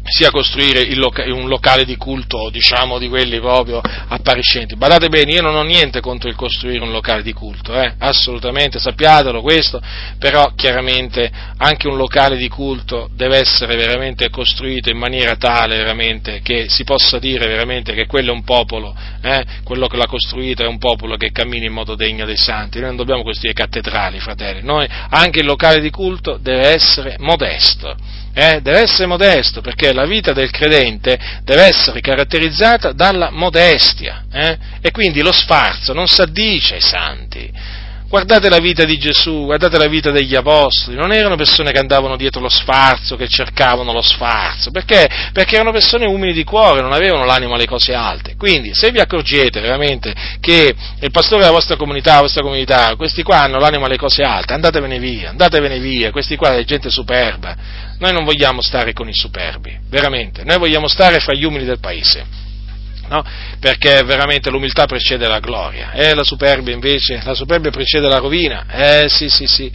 sia 0.08 0.30
costruire 0.30 0.94
loca- 0.96 1.24
un 1.26 1.48
locale 1.48 1.84
di 1.84 1.98
culto, 1.98 2.50
diciamo, 2.50 3.00
di 3.00 3.10
quelli 3.10 3.40
proprio 3.40 3.82
appariscenti. 3.82 4.76
Badate 4.76 5.10
bene, 5.10 5.34
io 5.34 5.42
non 5.42 5.56
ho 5.56 5.64
niente 5.64 6.00
contro 6.00 6.30
il 6.30 6.36
costruire 6.36 6.84
un 6.84 6.92
locale 6.92 7.24
di 7.24 7.34
culto, 7.34 7.74
eh? 7.74 7.94
assolutamente, 7.98 8.80
sappiatelo 8.80 9.42
questo, 9.42 9.82
però 10.20 10.52
chiaramente 10.56 11.32
anche 11.58 11.88
un 11.88 11.98
locale 11.98 12.38
di 12.38 12.48
culto 12.48 13.10
deve 13.14 13.40
essere 13.40 13.76
veramente 13.76 14.30
costruito 14.30 14.90
in 14.90 14.98
maniera 14.98 15.36
tale 15.36 15.78
veramente 15.78 16.42
che 16.42 16.68
si 16.70 16.84
possa 16.84 17.18
dire 17.18 17.48
veramente 17.48 17.94
che 17.94 18.06
quello 18.06 18.32
è 18.32 18.34
un 18.34 18.44
popolo, 18.44 18.96
eh? 19.22 19.44
quello 19.64 19.88
che 19.88 19.98
l'ha 19.98 20.08
costruito 20.08 20.64
è 20.64 20.68
un 20.68 20.78
popolo 20.78 21.18
che 21.18 21.32
cammina 21.32 21.66
in 21.66 21.74
modo 21.74 21.96
degno 21.96 22.26
dei 22.26 22.38
santi. 22.38 22.78
Noi 22.78 22.90
non 22.90 22.98
dobbiamo 22.98 23.24
costruire 23.24 23.56
cattedrali, 23.56 24.20
fratelli, 24.20 24.62
Noi, 24.62 24.88
anche 25.10 25.40
il 25.40 25.46
locale 25.46 25.80
di 25.80 25.90
culto 25.90 26.38
deve 26.40 26.68
essere 26.68 27.16
modesto 27.20 28.24
eh, 28.36 28.60
deve 28.62 28.82
essere 28.82 29.08
modesto, 29.08 29.62
perché 29.62 29.94
la 29.94 30.06
vita 30.06 30.34
del 30.34 30.52
credente 30.52 31.18
deve 31.44 31.64
essere 31.64 32.02
caratterizzata 32.02 32.92
dalla 32.92 33.30
modestia, 33.32 34.26
eh? 34.30 34.58
e 34.82 34.92
quindi 34.92 35.22
lo 35.22 35.32
sfarzo 35.32 35.94
non 35.94 36.08
si 36.08 36.22
addice 36.22 36.76
ai 36.76 36.82
santi. 36.82 37.52
Guardate 38.08 38.50
la 38.50 38.60
vita 38.60 38.86
di 38.86 38.98
Gesù, 39.00 39.46
guardate 39.46 39.80
la 39.80 39.88
vita 39.88 40.12
degli 40.12 40.36
apostoli, 40.36 40.96
non 40.96 41.12
erano 41.12 41.36
persone 41.36 41.72
che 41.72 41.80
andavano 41.80 42.16
dietro 42.16 42.40
lo 42.40 42.50
sfarzo, 42.50 43.16
che 43.16 43.28
cercavano 43.28 43.92
lo 43.92 44.04
sfarzo, 44.04 44.70
perché? 44.70 45.10
Perché 45.34 45.56
erano 45.56 45.72
persone 45.72 46.06
umili 46.06 46.32
di 46.32 46.44
cuore, 46.44 46.82
non 46.82 46.94
avevano 46.94 47.26
l'animo 47.26 47.56
alle 47.56 47.66
cose 47.66 47.96
alte. 47.96 48.36
Quindi, 48.38 48.76
se 48.76 48.92
vi 48.92 49.00
accorgete 49.00 49.60
veramente 49.60 50.14
che 50.40 50.76
il 51.00 51.12
pastore 51.12 51.42
della 51.42 51.54
vostra 51.54 51.78
comunità, 51.78 52.16
la 52.16 52.22
vostra 52.22 52.44
comunità, 52.44 52.96
questi 52.96 53.24
qua 53.24 53.42
hanno 53.42 53.58
l'animo 53.58 53.86
alle 53.86 53.98
cose 53.98 54.22
alte, 54.22 54.54
andatevene 54.54 55.00
via, 55.00 55.32
andatevene 55.32 55.80
via, 55.80 56.12
questi 56.12 56.36
qua 56.36 56.56
è 56.56 56.64
gente 56.64 56.92
superba. 56.92 57.56
Noi 57.98 58.14
non 58.14 58.24
vogliamo 58.24 58.62
stare 58.62 58.94
con 58.94 59.10
i 59.10 59.16
superbi, 59.16 59.80
veramente, 59.90 60.44
noi 60.44 60.60
vogliamo 60.60 60.88
stare 60.88 61.20
fra 61.20 61.34
gli 61.34 61.44
umili 61.44 61.66
del 61.66 61.80
paese 61.80 62.45
no? 63.10 63.24
perché 63.60 64.04
veramente 64.04 64.50
l'umiltà 64.50 64.86
precede 64.86 65.28
la 65.28 65.40
gloria, 65.40 65.92
e 65.92 66.14
la 66.14 66.24
superbia 66.24 66.74
invece, 66.74 67.22
la 67.24 67.34
superbia 67.34 67.72
precede 67.72 68.08
la 68.08 68.18
rovina, 68.18 68.66
eh 68.70 69.06
sì 69.10 69.30
sì 69.30 69.46
sì, 69.46 69.72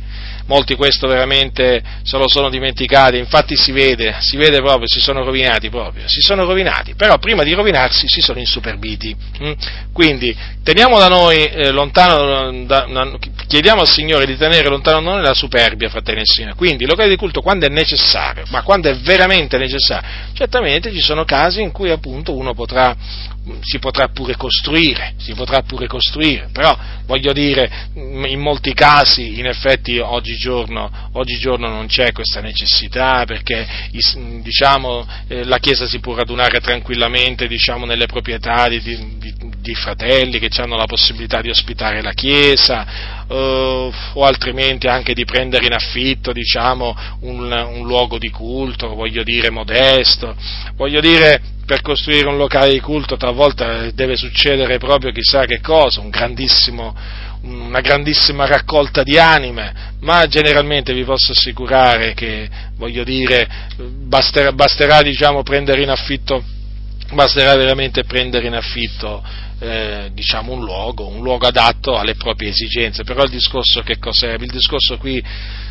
molti 0.51 0.75
questo 0.75 1.07
veramente 1.07 1.81
se 2.03 2.19
lo 2.19 2.29
sono 2.29 2.51
dimenticati, 2.51 3.19
infatti 3.19 3.55
si 3.55 3.71
vede, 3.71 4.17
si 4.19 4.37
vede 4.37 4.59
proprio, 4.59 4.89
si 4.89 4.99
sono 4.99 5.23
rovinati 5.23 5.71
proprio, 5.71 6.09
si 6.09 6.21
sono 6.21 6.45
rovinati, 6.45 6.95
però 6.97 7.19
prima 7.19 7.45
di 7.45 7.53
rovinarsi 7.53 8.09
si 8.09 8.21
sono 8.21 8.41
insuperbiti. 8.41 9.15
Hm? 9.39 9.53
Quindi 9.93 10.37
teniamo 10.65 10.99
da 10.99 11.07
noi 11.07 11.45
eh, 11.45 11.71
lontano, 11.71 12.65
da, 12.65 12.85
da, 12.91 13.13
chiediamo 13.47 13.83
al 13.83 13.89
Signore 13.89 14.27
di 14.27 14.37
tenere 14.37 14.69
lontano 14.69 15.01
da 15.01 15.11
noi 15.13 15.23
la 15.23 15.35
superbia, 15.35 15.89
fratelli 15.89 16.23
e 16.23 16.27
signori. 16.27 16.57
Quindi 16.57 16.83
il 16.83 16.89
locale 16.89 17.09
di 17.09 17.17
culto 17.17 17.43
quando 17.43 17.67
è 17.67 17.69
necessario, 17.69 18.43
ma 18.49 18.63
quando 18.63 18.91
è 18.91 18.97
veramente 18.97 19.57
necessario, 19.57 20.09
certamente 20.33 20.91
ci 20.91 21.01
sono 21.01 21.25
casi 21.25 21.63
in 21.63 21.71
cui 21.71 21.91
appunto 21.91 22.35
uno 22.35 22.55
potrà 22.55 22.97
si 23.63 23.79
potrà 23.79 24.09
pure 24.09 24.37
costruire, 24.37 25.15
si 25.17 25.33
potrà 25.35 25.63
pure 25.63 25.87
costruire, 25.87 26.49
però 26.53 26.77
voglio 27.07 27.33
dire, 27.33 27.89
in 27.95 28.39
molti 28.39 28.75
casi 28.75 29.39
in 29.39 29.47
effetti 29.47 29.99
oggigiorno, 29.99 31.11
oggigiorno 31.13 31.69
non 31.69 31.87
c'è 31.87 32.13
questa 32.13 32.41
necessità 32.41 33.25
perché 33.25 33.67
diciamo, 34.43 35.07
eh, 35.29 35.45
la 35.45 35.59
Chiesa 35.59 35.87
si 35.87 36.01
può 36.01 36.15
radunare 36.15 36.61
tranquillamente 36.61 37.47
diciamo, 37.47 37.87
nelle 37.87 38.07
proprietà 38.07 38.69
di, 38.69 38.81
di, 38.81 39.35
di, 39.59 39.75
fratelli 39.75 40.39
che 40.39 40.51
hanno 40.61 40.77
la 40.77 40.87
possibilità 40.87 41.41
di 41.41 41.49
ospitare 41.49 42.03
la 42.03 42.13
Chiesa 42.13 43.20
eh, 43.31 43.91
o 44.15 44.25
altrimenti 44.25 44.89
anche 44.89 45.15
di 45.15 45.25
prendere 45.25 45.67
in 45.67 45.73
affitto 45.73 46.33
diciamo, 46.33 46.97
un, 47.21 47.51
un 47.53 47.87
luogo 47.87 48.19
di 48.19 48.29
culto, 48.31 48.95
voglio 48.95 49.23
dire 49.23 49.51
modesto, 49.51 50.35
voglio 50.75 51.01
dire 51.01 51.41
per 51.65 51.83
costruire 51.83 52.27
un 52.27 52.37
locale 52.37 52.73
di 52.73 52.81
culto 52.81 53.17
talvolta 53.17 53.93
deve 53.93 54.17
succedere 54.17 54.79
proprio 54.79 55.13
chissà 55.13 55.45
che 55.45 55.61
cosa, 55.61 56.01
un 56.01 56.11
una 57.43 57.81
grandissima 57.81 58.45
raccolta 58.45 59.03
di 59.05 59.17
anime, 59.17 59.73
ma 60.01 60.27
generalmente 60.27 60.93
vi 60.93 61.05
posso 61.05 61.33
assicurare 61.33 62.13
che, 62.13 62.49
voglio 62.77 63.05
dire, 63.05 63.49
basterà, 63.79 64.53
basterà 64.53 65.01
diciamo, 65.01 65.43
prendere 65.43 65.83
in 65.83 65.91
affitto, 65.91 66.43
basterà 67.13 67.55
veramente 67.55 68.03
prendere 68.03 68.49
in 68.49 68.55
affitto 68.55 69.23
eh, 69.61 70.11
diciamo 70.15 70.53
un 70.53 70.65
luogo, 70.65 71.07
un 71.07 71.23
luogo 71.23 71.47
adatto 71.47 71.97
alle 71.97 72.15
proprie 72.15 72.49
esigenze, 72.49 73.05
però 73.05 73.25
il 73.25 73.31
discorso 73.31 73.83
che 73.83 73.99
cos'è? 73.99 74.35
Il 74.39 74.51
discorso 74.51 74.97
qui 74.97 75.23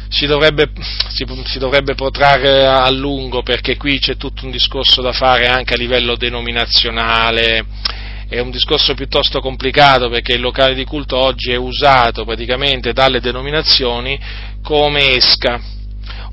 si 0.09 0.27
dovrebbe, 0.27 0.69
si, 1.09 1.25
si 1.45 1.59
dovrebbe, 1.59 1.95
protrarre 1.95 2.65
a 2.65 2.89
lungo 2.91 3.41
perché 3.41 3.77
qui 3.77 3.99
c'è 3.99 4.15
tutto 4.15 4.45
un 4.45 4.51
discorso 4.51 5.01
da 5.01 5.11
fare 5.11 5.47
anche 5.47 5.73
a 5.73 5.77
livello 5.77 6.15
denominazionale, 6.15 7.65
è 8.27 8.39
un 8.39 8.51
discorso 8.51 8.93
piuttosto 8.93 9.39
complicato 9.39 10.07
perché 10.09 10.33
il 10.33 10.41
locale 10.41 10.75
di 10.75 10.85
culto 10.85 11.17
oggi 11.17 11.51
è 11.51 11.55
usato 11.55 12.25
praticamente 12.25 12.93
dalle 12.93 13.19
denominazioni 13.19 14.19
come 14.61 15.15
esca, 15.15 15.59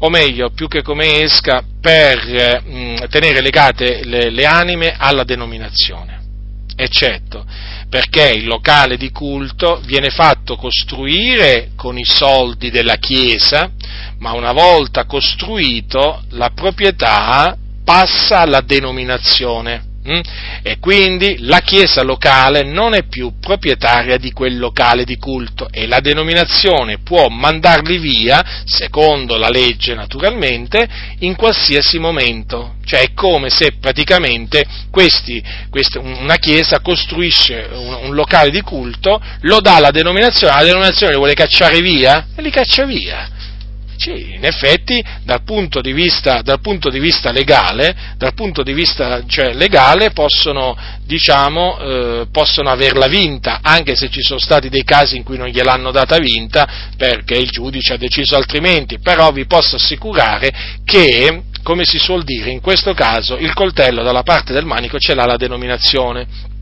o 0.00 0.10
meglio, 0.10 0.50
più 0.50 0.68
che 0.68 0.82
come 0.82 1.22
esca, 1.22 1.64
per 1.80 2.62
mh, 2.62 3.08
tenere 3.08 3.40
legate 3.40 4.04
le, 4.04 4.28
le 4.28 4.44
anime 4.44 4.94
alla 4.98 5.24
denominazione 5.24 6.24
eccetto, 6.74 7.44
perché 7.88 8.30
il 8.30 8.46
locale 8.46 8.96
di 8.96 9.10
culto 9.10 9.80
viene 9.84 10.10
fatto 10.10 10.56
costruire 10.56 11.70
con 11.76 11.98
i 11.98 12.04
soldi 12.04 12.70
della 12.70 12.96
Chiesa, 12.96 13.70
ma 14.18 14.32
una 14.32 14.52
volta 14.52 15.04
costruito 15.04 16.22
la 16.30 16.50
proprietà 16.50 17.56
passa 17.84 18.40
alla 18.40 18.60
denominazione. 18.60 19.94
Mm? 20.08 20.20
E 20.62 20.78
quindi 20.78 21.38
la 21.40 21.60
chiesa 21.60 22.02
locale 22.02 22.62
non 22.62 22.94
è 22.94 23.06
più 23.06 23.32
proprietaria 23.40 24.18
di 24.18 24.30
quel 24.30 24.56
locale 24.56 25.04
di 25.04 25.16
culto 25.16 25.68
e 25.70 25.86
la 25.86 25.98
denominazione 25.98 26.98
può 26.98 27.28
mandarli 27.28 27.98
via, 27.98 28.62
secondo 28.64 29.36
la 29.36 29.48
legge 29.48 29.94
naturalmente, 29.94 30.88
in 31.20 31.34
qualsiasi 31.34 31.98
momento. 31.98 32.74
Cioè 32.84 33.00
è 33.00 33.14
come 33.14 33.50
se 33.50 33.72
praticamente 33.80 34.64
questi, 34.92 35.42
questa, 35.70 35.98
una 35.98 36.36
chiesa 36.36 36.80
costruisce 36.80 37.68
un, 37.72 37.98
un, 38.02 38.14
locale 38.14 38.50
di 38.50 38.60
culto, 38.60 39.20
lo 39.40 39.60
dà 39.60 39.76
alla 39.76 39.90
denominazione, 39.90 40.54
la 40.54 40.62
denominazione 40.62 41.12
li 41.12 41.18
vuole 41.18 41.34
cacciare 41.34 41.80
via 41.80 42.28
e 42.36 42.42
li 42.42 42.50
caccia 42.50 42.84
via. 42.84 43.34
Sì, 44.06 44.34
in 44.34 44.44
effetti 44.44 45.04
dal 45.24 45.42
punto 45.42 45.80
di 45.80 45.92
vista, 45.92 46.40
punto 46.62 46.90
di 46.90 47.00
vista 47.00 47.32
legale, 47.32 48.14
di 48.62 48.72
vista, 48.72 49.24
cioè, 49.26 49.52
legale 49.52 50.12
possono, 50.12 50.78
diciamo, 51.02 51.78
eh, 51.80 52.26
possono, 52.30 52.70
averla 52.70 53.08
vinta, 53.08 53.58
anche 53.62 53.96
se 53.96 54.08
ci 54.08 54.22
sono 54.22 54.38
stati 54.38 54.68
dei 54.68 54.84
casi 54.84 55.16
in 55.16 55.24
cui 55.24 55.36
non 55.36 55.48
gliel'hanno 55.48 55.90
data 55.90 56.18
vinta 56.18 56.92
perché 56.96 57.34
il 57.34 57.50
giudice 57.50 57.94
ha 57.94 57.96
deciso 57.96 58.36
altrimenti, 58.36 59.00
però 59.00 59.32
vi 59.32 59.46
posso 59.46 59.74
assicurare 59.74 60.52
che, 60.84 61.42
come 61.64 61.84
si 61.84 61.98
suol 61.98 62.22
dire, 62.22 62.50
in 62.50 62.60
questo 62.60 62.94
caso 62.94 63.36
il 63.36 63.54
coltello 63.54 64.04
dalla 64.04 64.22
parte 64.22 64.52
del 64.52 64.66
manico 64.66 65.00
ce 65.00 65.16
l'ha 65.16 65.26
la 65.26 65.36
denominazione 65.36 66.54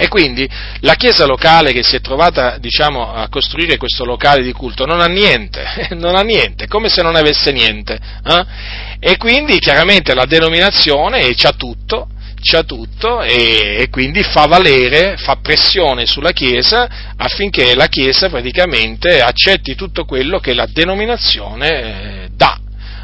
e 0.00 0.08
quindi 0.08 0.48
la 0.80 0.94
chiesa 0.94 1.26
locale 1.26 1.72
che 1.72 1.82
si 1.82 1.94
è 1.94 2.00
trovata 2.00 2.56
diciamo, 2.56 3.12
a 3.12 3.28
costruire 3.28 3.76
questo 3.76 4.06
locale 4.06 4.42
di 4.42 4.52
culto 4.52 4.86
non 4.86 5.02
ha 5.02 5.06
niente, 5.06 5.88
non 5.92 6.16
ha 6.16 6.22
niente, 6.22 6.66
come 6.68 6.88
se 6.88 7.02
non 7.02 7.16
avesse 7.16 7.52
niente. 7.52 7.98
Eh? 8.24 8.44
E 8.98 9.16
quindi 9.18 9.58
chiaramente 9.58 10.14
la 10.14 10.24
denominazione 10.24 11.34
c'ha 11.34 11.52
tutto, 11.52 12.08
c'ha 12.40 12.62
tutto 12.62 13.20
e, 13.20 13.76
e, 13.80 13.88
quindi 13.90 14.22
fa 14.22 14.46
valere, 14.46 15.18
fa 15.18 15.36
pressione 15.36 16.06
sulla 16.06 16.32
Chiesa 16.32 17.12
affinché 17.18 17.74
la 17.74 17.88
Chiesa 17.88 18.30
praticamente 18.30 19.20
accetti 19.20 19.74
tutto 19.74 20.06
quello 20.06 20.38
che 20.38 20.54
la 20.54 20.66
denominazione 20.66 21.68
eh, 22.24 22.28
dà 22.34 22.58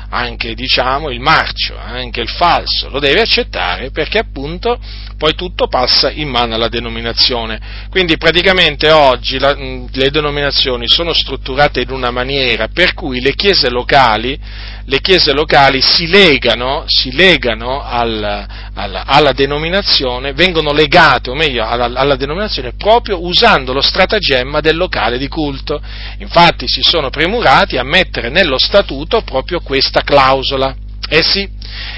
anche 0.08 0.54
diciamo, 0.54 1.10
il 1.10 1.20
marcio, 1.20 1.76
anche 1.76 2.20
il 2.20 2.28
falso, 2.28 2.88
lo 2.88 2.98
deve 2.98 3.20
accettare 3.20 3.90
perché 3.90 4.18
appunto 4.18 4.78
poi 5.16 5.34
tutto 5.34 5.66
passa 5.66 6.10
in 6.10 6.28
mano 6.28 6.54
alla 6.54 6.68
denominazione. 6.68 7.86
Quindi 7.90 8.16
praticamente 8.16 8.90
oggi 8.90 9.38
la, 9.38 9.54
le 9.54 10.10
denominazioni 10.10 10.86
sono 10.88 11.12
strutturate 11.12 11.80
in 11.80 11.90
una 11.90 12.10
maniera 12.10 12.68
per 12.68 12.94
cui 12.94 13.20
le 13.20 13.34
chiese 13.34 13.70
locali, 13.70 14.38
le 14.84 15.00
chiese 15.00 15.32
locali 15.32 15.80
si 15.80 16.06
legano, 16.06 16.84
si 16.86 17.12
legano 17.12 17.82
al, 17.82 18.46
alla, 18.74 19.04
alla, 19.06 19.32
denominazione, 19.32 20.32
vengono 20.32 20.72
legate, 20.72 21.30
o 21.30 21.34
meglio, 21.34 21.66
alla, 21.66 21.86
alla 21.86 22.16
denominazione 22.16 22.74
proprio 22.74 23.24
usando 23.24 23.72
lo 23.72 23.80
stratagemma 23.80 24.60
del 24.60 24.76
locale 24.76 25.18
di 25.18 25.28
culto. 25.28 25.80
Infatti 26.18 26.68
si 26.68 26.82
sono 26.82 27.10
premurati 27.10 27.78
a 27.78 27.82
mettere 27.82 28.28
nello 28.28 28.58
statuto 28.58 29.22
proprio 29.22 29.60
questa 29.60 29.95
clausola. 30.02 30.74
Eh 31.08 31.22
sì, 31.22 31.48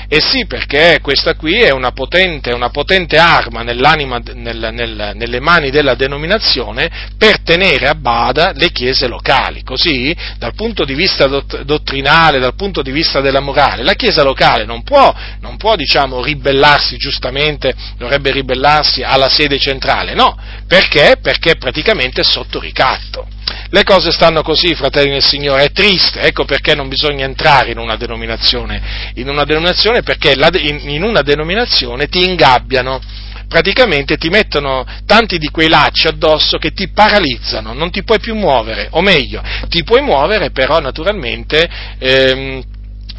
eh 0.09 0.20
sì, 0.20 0.47
perché 0.47 1.01
questa 1.03 1.35
qui 1.35 1.61
è 1.61 1.70
una 1.70 1.93
potente, 1.93 2.53
una 2.53 2.70
potente 2.70 3.19
arma 3.19 3.62
nel, 3.62 3.78
nel, 4.35 5.12
nelle 5.15 5.40
mani 5.40 5.70
della 5.70 5.95
denominazione 5.95 6.90
per 7.19 7.40
tenere 7.40 7.89
a 7.89 7.95
bada 7.95 8.53
le 8.55 8.70
chiese 8.70 9.07
locali. 9.07 9.62
Così, 9.62 10.16
dal 10.39 10.55
punto 10.55 10.85
di 10.85 10.95
vista 10.95 11.27
dott- 11.27 11.62
dottrinale, 11.62 12.39
dal 12.39 12.55
punto 12.55 12.82
di 12.82 12.90
vista 12.90 13.20
della 13.20 13.40
morale, 13.40 13.82
la 13.82 13.95
chiesa 13.95 14.23
locale 14.23 14.65
non 14.65 14.82
può, 14.82 15.15
non 15.40 15.57
può 15.57 15.77
diciamo, 15.77 16.23
ribellarsi 16.23 16.97
giustamente, 16.97 17.74
dovrebbe 17.97 18.31
ribellarsi 18.31 19.03
alla 19.03 19.28
sede 19.28 19.59
centrale, 19.59 20.15
no, 20.15 20.36
perché? 20.66 21.16
Perché 21.20 21.57
praticamente 21.57 22.23
è 22.23 22.24
sotto 22.24 22.61
ricatto. 22.61 23.27
Le 23.70 23.82
cose 23.82 24.11
stanno 24.11 24.43
così, 24.43 24.74
fratelli 24.74 25.11
del 25.11 25.24
Signore, 25.24 25.65
è 25.65 25.73
triste, 25.73 26.20
ecco 26.20 26.45
perché 26.45 26.74
non 26.74 26.89
bisogna 26.89 27.24
entrare 27.24 27.70
in 27.70 27.78
una 27.78 27.97
denominazione, 27.97 29.11
in 29.15 29.28
una 29.28 29.45
denominazione 29.45 29.57
perché 30.02 30.35
in 30.60 31.02
una 31.02 31.22
denominazione 31.22 32.09
ti 32.09 32.24
ingabbiano, 32.24 33.01
praticamente 33.48 34.16
ti 34.16 34.28
mettono 34.28 34.86
tanti 35.06 35.39
di 35.39 35.48
quei 35.48 35.68
lacci 35.68 36.06
addosso 36.06 36.59
che 36.59 36.72
ti 36.72 36.89
paralizzano, 36.89 37.72
non 37.72 37.90
ti 37.90 38.02
puoi 38.05 38.20
più 38.20 38.35
muovere, 38.35 38.89
o 38.90 39.01
meglio, 39.01 39.43
ti 39.68 39.82
puoi 39.85 40.02
muovere 40.02 40.51
però 40.51 40.78
naturalmente... 40.78 41.68
Ehm, 41.98 42.62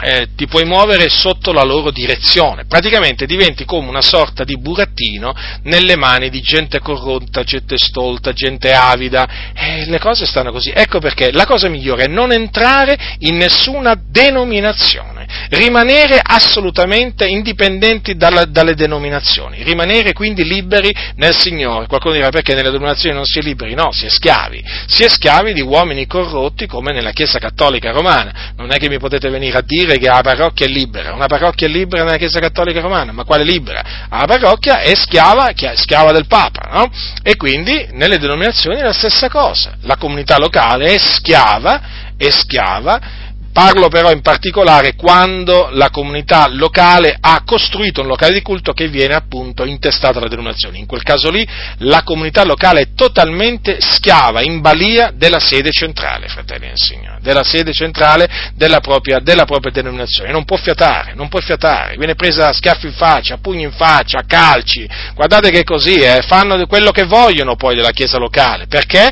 eh, 0.02 0.30
ti 0.36 0.48
puoi 0.48 0.64
muovere 0.64 1.10
sotto 1.10 1.52
la 1.52 1.64
loro 1.64 1.92
direzione, 1.92 2.66
praticamente 2.66 3.26
diventi 3.26 3.66
come 3.66 3.90
una 3.90 4.02
sorta 4.02 4.46
di 4.46 4.58
burattino 4.58 5.34
nelle 5.64 5.98
mani 5.98 6.30
di 6.30 6.40
gente 6.40 6.80
corrotta, 6.80 7.44
gente 7.44 7.78
stolta, 7.78 8.32
gente 8.32 8.72
avida, 8.72 9.28
eh, 9.54 9.86
le 9.88 10.00
cose 10.00 10.26
stanno 10.26 10.52
così. 10.52 10.72
Ecco 10.74 11.00
perché 11.00 11.32
la 11.32 11.46
cosa 11.46 11.68
migliore 11.68 12.04
è 12.04 12.08
non 12.08 12.32
entrare 12.32 12.98
in 13.20 13.36
nessuna 13.36 14.00
denominazione, 14.02 15.19
rimanere 15.50 16.20
assolutamente 16.24 17.26
indipendenti 17.26 18.16
dalla, 18.16 18.46
dalle 18.46 18.76
denominazioni, 18.76 19.64
rimanere 19.64 20.14
quindi 20.14 20.44
liberi 20.44 20.94
nel 21.16 21.38
Signore. 21.38 21.88
Qualcuno 21.88 22.14
dirà 22.16 22.30
perché 22.30 22.54
nelle 22.54 22.72
denominazioni 22.72 23.16
non 23.16 23.26
si 23.26 23.40
è 23.40 23.42
liberi? 23.42 23.74
No, 23.74 23.92
si 23.92 24.06
è 24.06 24.10
schiavi, 24.10 24.64
si 24.88 25.04
è 25.04 25.10
schiavi 25.10 25.54
di 25.54 25.62
uomini 25.62 26.06
corrotti 26.08 26.68
come 26.68 26.92
nella 26.92 27.12
Chiesa 27.12 27.40
Cattolica 27.40 27.92
Romana. 27.92 28.54
Non 28.58 28.72
è 28.72 28.78
che 28.78 28.90
mi 28.90 29.00
potete 29.00 29.30
venire 29.30 29.58
a 29.58 29.64
dire 29.66 29.98
che 29.98 30.08
la 30.08 30.22
parrocchia 30.22 30.66
è 30.66 30.70
libera, 30.70 31.14
una 31.14 31.28
parrocchia 31.28 31.68
è 31.68 31.70
libera 31.70 32.04
nella 32.04 32.18
Chiesa 32.18 32.40
Cattolica 32.40 32.82
Romana, 32.82 33.12
ma 33.12 33.24
quale 33.24 33.44
libera? 33.44 34.08
La 34.10 34.26
parrocchia 34.26 34.80
è 34.82 34.96
schiava, 34.96 35.52
schiava 35.76 36.12
del 36.12 36.28
Papa, 36.28 36.70
no? 36.72 36.92
E 37.24 37.36
quindi 37.36 37.88
nelle 37.92 38.18
denominazioni 38.18 38.78
è 38.78 38.84
la 38.84 38.94
stessa 38.94 39.30
cosa, 39.30 39.76
la 39.82 39.98
comunità 39.98 40.38
locale 40.38 40.94
è 40.94 40.98
schiava, 40.98 41.82
è 42.18 42.30
schiava 42.30 43.28
Parlo 43.60 43.90
però 43.90 44.10
in 44.10 44.22
particolare 44.22 44.96
quando 44.96 45.68
la 45.74 45.90
comunità 45.90 46.48
locale 46.48 47.18
ha 47.20 47.44
costruito 47.44 48.00
un 48.00 48.08
locale 48.08 48.32
di 48.32 48.42
culto 48.42 48.72
che 48.72 48.88
viene 48.88 49.16
appunto 49.16 49.66
intestato 49.66 50.18
alla 50.18 50.30
denominazione. 50.30 50.78
In 50.78 50.86
quel 50.86 51.04
caso 51.04 51.30
lì 51.30 51.46
la 51.80 52.04
comunità 52.04 52.46
locale 52.46 52.80
è 52.80 52.88
totalmente 52.96 53.80
schiava, 53.82 54.42
in 54.44 54.62
balia 54.62 55.12
della 55.14 55.40
sede 55.40 55.72
centrale, 55.72 56.30
fratelli 56.30 56.68
del 56.68 56.78
Signore, 56.78 57.18
della 57.20 57.44
sede 57.44 57.74
centrale 57.74 58.30
della 58.56 58.80
propria, 58.80 59.20
della 59.20 59.44
propria 59.44 59.74
denominazione. 59.74 60.32
Non 60.32 60.46
può 60.46 60.56
fiatare, 60.56 61.12
non 61.14 61.28
può 61.28 61.42
fiatare, 61.42 61.98
viene 61.98 62.16
presa 62.16 62.48
a 62.48 62.54
schiaffi 62.54 62.86
in 62.86 62.94
faccia, 62.94 63.34
a 63.34 63.40
pugni 63.40 63.64
in 63.64 63.74
faccia, 63.74 64.20
a 64.20 64.26
calci. 64.26 64.88
Guardate 65.16 65.50
che 65.50 65.66
così, 65.66 65.96
eh, 65.96 66.22
fanno 66.26 66.66
quello 66.66 66.92
che 66.92 67.04
vogliono 67.04 67.58
poi 67.58 67.76
della 67.76 67.92
chiesa 67.92 68.20
locale, 68.20 68.68
perché 68.68 69.12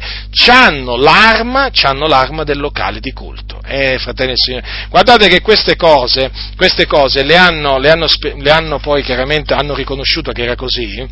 hanno 0.50 0.96
l'arma, 0.96 1.70
l'arma 2.08 2.46
del 2.46 2.60
locale 2.60 3.02
di 3.02 3.12
culto. 3.12 3.60
Eh, 3.66 3.98
fratelli 4.00 4.36
Signore, 4.38 4.66
guardate 4.90 5.28
che 5.28 5.42
queste 5.42 5.76
cose, 5.76 6.32
queste 6.56 6.86
cose 6.86 7.24
le, 7.24 7.36
hanno, 7.36 7.78
le, 7.78 7.90
hanno, 7.90 8.08
le 8.38 8.52
hanno 8.52 8.80
poi 8.80 9.04
chiaramente 9.04 9.54
hanno 9.54 9.74
riconosciuto 9.74 10.32
che 10.32 10.44
era 10.44 10.56
così, 10.56 11.08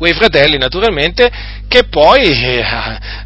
quei 0.00 0.14
fratelli 0.14 0.56
naturalmente 0.56 1.30
che 1.68 1.84
poi, 1.84 2.22
eh, 2.22 2.64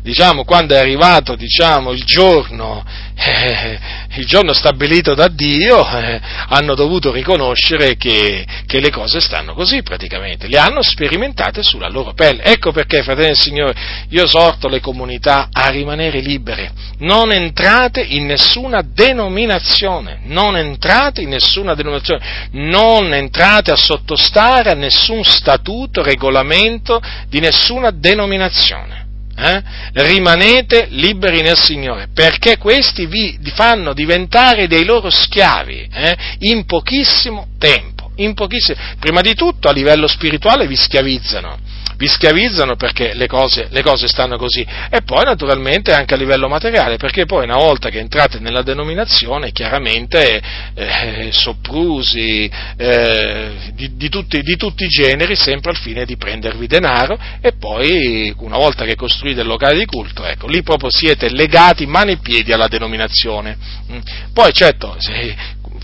diciamo, 0.02 0.44
quando 0.44 0.74
è 0.74 0.78
arrivato 0.78 1.36
diciamo, 1.36 1.92
il 1.92 2.02
giorno 2.04 2.84
eh, 3.16 3.78
il 4.16 4.26
giorno 4.26 4.52
stabilito 4.52 5.14
da 5.14 5.28
Dio, 5.28 5.86
eh, 5.88 6.20
hanno 6.48 6.74
dovuto 6.74 7.12
riconoscere 7.12 7.96
che, 7.96 8.44
che, 8.66 8.80
le 8.80 8.90
cose 8.90 9.20
stanno 9.20 9.54
così 9.54 9.82
praticamente, 9.82 10.48
le 10.48 10.58
hanno 10.58 10.82
sperimentate 10.82 11.62
sulla 11.62 11.88
loro 11.88 12.12
pelle. 12.12 12.42
Ecco 12.42 12.72
perché, 12.72 13.02
fratelli 13.02 13.28
del 13.28 13.38
Signore, 13.38 13.74
io 14.08 14.24
esorto 14.24 14.68
le 14.68 14.80
comunità 14.80 15.48
a 15.52 15.68
rimanere 15.68 16.20
libere, 16.20 16.72
non 16.98 17.32
entrate 17.32 18.00
in 18.00 18.26
nessuna 18.26 18.82
denominazione, 18.84 20.20
non 20.24 20.56
entrate 20.56 21.22
in 21.22 21.28
nessuna 21.28 21.74
denominazione, 21.74 22.48
non 22.52 23.12
entrate 23.12 23.70
a 23.70 23.76
sottostare 23.76 24.70
a 24.70 24.74
nessun 24.74 25.22
statuto, 25.24 26.02
regolamento 26.02 27.00
di 27.28 27.40
nessuna 27.40 27.90
denominazione 27.90 29.03
eh? 29.36 29.62
rimanete 29.92 30.86
liberi 30.90 31.42
nel 31.42 31.58
Signore, 31.58 32.08
perché 32.12 32.58
questi 32.58 33.06
vi 33.06 33.38
fanno 33.54 33.92
diventare 33.92 34.66
dei 34.66 34.84
loro 34.84 35.10
schiavi 35.10 35.88
eh? 35.92 36.16
in 36.40 36.64
pochissimo 36.64 37.48
tempo. 37.58 37.93
In 38.16 38.34
pochissimo. 38.34 38.78
Prima 38.98 39.20
di 39.20 39.34
tutto 39.34 39.68
a 39.68 39.72
livello 39.72 40.06
spirituale 40.06 40.66
vi 40.66 40.76
schiavizzano, 40.76 41.58
vi 41.96 42.06
schiavizzano 42.08 42.76
perché 42.76 43.14
le 43.14 43.26
cose, 43.26 43.68
le 43.70 43.82
cose, 43.82 44.08
stanno 44.08 44.36
così 44.36 44.66
e 44.90 45.02
poi 45.02 45.24
naturalmente 45.24 45.92
anche 45.92 46.14
a 46.14 46.16
livello 46.16 46.48
materiale 46.48 46.96
perché 46.96 47.24
poi 47.24 47.44
una 47.44 47.56
volta 47.56 47.88
che 47.88 47.98
entrate 47.98 48.40
nella 48.40 48.62
denominazione 48.62 49.52
chiaramente 49.52 50.42
eh, 50.74 51.28
soprusi 51.30 52.50
eh, 52.76 53.52
di, 53.74 53.96
di, 53.96 54.08
tutti, 54.08 54.40
di, 54.42 54.56
tutti, 54.56 54.84
i 54.84 54.88
generi 54.88 55.36
sempre 55.36 55.70
al 55.70 55.76
fine 55.76 56.04
di 56.04 56.16
prendervi 56.16 56.66
denaro 56.66 57.18
e 57.40 57.52
poi 57.52 58.34
una 58.38 58.56
volta 58.56 58.84
che 58.84 58.96
costruite 58.96 59.40
il 59.40 59.46
locale 59.46 59.78
di 59.78 59.86
culto 59.86 60.24
ecco 60.24 60.46
lì 60.46 60.62
proprio 60.62 60.90
siete 60.90 61.30
legati 61.30 61.86
mani 61.86 62.12
e 62.12 62.18
piedi 62.18 62.52
alla 62.52 62.68
denominazione 62.68 63.56
mm. 63.90 63.98
poi 64.32 64.52
certo 64.52 64.96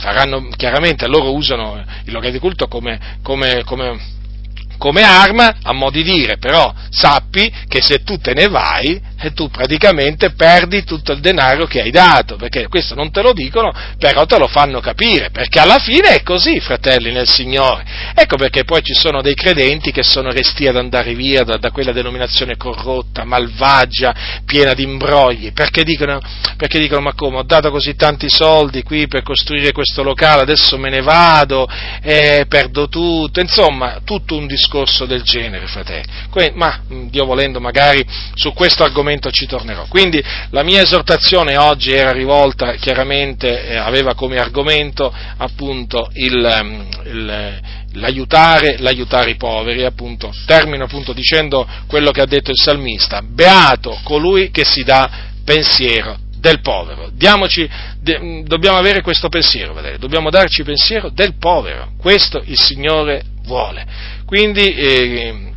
faranno 0.00 0.48
chiaramente 0.56 1.06
loro 1.06 1.32
usano 1.32 1.84
il 2.04 2.12
locale 2.12 2.32
di 2.32 2.38
culto 2.38 2.66
come, 2.68 3.18
come, 3.22 3.62
come 3.64 4.18
come 4.80 5.02
arma, 5.02 5.56
a 5.62 5.72
mo' 5.74 5.90
di 5.90 6.02
dire, 6.02 6.38
però 6.38 6.72
sappi 6.88 7.52
che 7.68 7.82
se 7.82 8.02
tu 8.02 8.16
te 8.16 8.32
ne 8.32 8.48
vai, 8.48 8.98
e 9.22 9.34
tu 9.34 9.50
praticamente 9.50 10.30
perdi 10.30 10.84
tutto 10.84 11.12
il 11.12 11.20
denaro 11.20 11.66
che 11.66 11.82
hai 11.82 11.90
dato, 11.90 12.36
perché 12.36 12.66
questo 12.68 12.94
non 12.94 13.10
te 13.10 13.20
lo 13.20 13.34
dicono, 13.34 13.70
però 13.98 14.24
te 14.24 14.38
lo 14.38 14.46
fanno 14.46 14.80
capire, 14.80 15.28
perché 15.28 15.60
alla 15.60 15.78
fine 15.78 16.14
è 16.14 16.22
così, 16.22 16.58
fratelli 16.60 17.12
nel 17.12 17.28
Signore. 17.28 17.84
Ecco 18.14 18.36
perché 18.36 18.64
poi 18.64 18.82
ci 18.82 18.94
sono 18.94 19.20
dei 19.20 19.34
credenti 19.34 19.92
che 19.92 20.02
sono 20.02 20.30
resti 20.30 20.66
ad 20.66 20.76
andare 20.76 21.12
via 21.12 21.44
da, 21.44 21.58
da 21.58 21.70
quella 21.70 21.92
denominazione 21.92 22.56
corrotta, 22.56 23.24
malvagia, 23.24 24.40
piena 24.46 24.72
di 24.72 24.84
imbrogli, 24.84 25.52
perché 25.52 25.84
dicono, 25.84 26.18
perché 26.56 26.78
dicono, 26.78 27.02
ma 27.02 27.12
come, 27.12 27.36
ho 27.36 27.42
dato 27.42 27.70
così 27.70 27.94
tanti 27.96 28.30
soldi 28.30 28.82
qui 28.82 29.08
per 29.08 29.22
costruire 29.22 29.72
questo 29.72 30.02
locale, 30.02 30.40
adesso 30.40 30.78
me 30.78 30.88
ne 30.88 31.02
vado, 31.02 31.68
eh, 32.00 32.46
perdo 32.48 32.88
tutto, 32.88 33.40
insomma, 33.40 34.00
tutto 34.02 34.34
un 34.34 34.46
discorso 34.46 34.68
del 35.06 35.22
genere, 35.22 35.66
fratelli. 35.66 36.06
Ma, 36.54 36.80
Dio 37.08 37.24
volendo, 37.24 37.60
magari 37.60 38.04
su 38.34 38.52
questo 38.52 38.84
argomento 38.84 39.30
ci 39.30 39.46
tornerò. 39.46 39.86
Quindi 39.88 40.22
la 40.50 40.62
mia 40.62 40.80
esortazione 40.80 41.56
oggi 41.56 41.92
era 41.92 42.12
rivolta, 42.12 42.74
chiaramente 42.74 43.66
eh, 43.66 43.76
aveva 43.76 44.14
come 44.14 44.38
argomento 44.38 45.12
appunto 45.36 46.08
il, 46.14 46.44
ehm, 46.44 46.88
il, 47.06 47.60
l'aiutare, 47.94 48.76
l'aiutare, 48.78 49.30
i 49.30 49.36
poveri, 49.36 49.84
appunto. 49.84 50.30
Termino 50.46 50.84
appunto 50.84 51.12
dicendo 51.12 51.66
quello 51.86 52.10
che 52.10 52.20
ha 52.20 52.26
detto 52.26 52.50
il 52.50 52.58
salmista, 52.58 53.22
beato 53.22 53.98
colui 54.04 54.50
che 54.50 54.64
si 54.64 54.82
dà 54.82 55.28
pensiero 55.44 56.28
del 56.40 56.60
povero. 56.60 57.10
Diamoci, 57.12 57.68
de, 58.00 58.42
dobbiamo 58.44 58.78
avere 58.78 59.02
questo 59.02 59.28
pensiero, 59.28 59.74
vedete? 59.74 59.98
dobbiamo 59.98 60.30
darci 60.30 60.64
pensiero 60.64 61.10
del 61.10 61.34
povero, 61.34 61.92
questo 61.98 62.42
il 62.46 62.58
Signore 62.58 63.22
vuole. 63.44 63.86
Quindi 64.24 64.74
eh, 64.74 65.52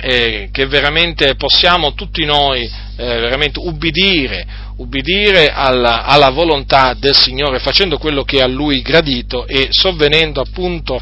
eh, 0.00 0.48
che 0.50 0.66
veramente 0.66 1.34
possiamo 1.34 1.94
tutti 1.94 2.24
noi 2.24 2.62
eh, 2.62 2.70
veramente 2.96 3.58
ubbidire, 3.60 4.46
ubbidire 4.76 5.52
alla, 5.52 6.04
alla 6.04 6.30
volontà 6.30 6.94
del 6.94 7.14
Signore, 7.14 7.58
facendo 7.58 7.98
quello 7.98 8.22
che 8.22 8.40
a 8.40 8.46
Lui 8.46 8.82
gradito 8.82 9.46
e 9.46 9.68
sovvenendo 9.70 10.40
appunto 10.40 11.00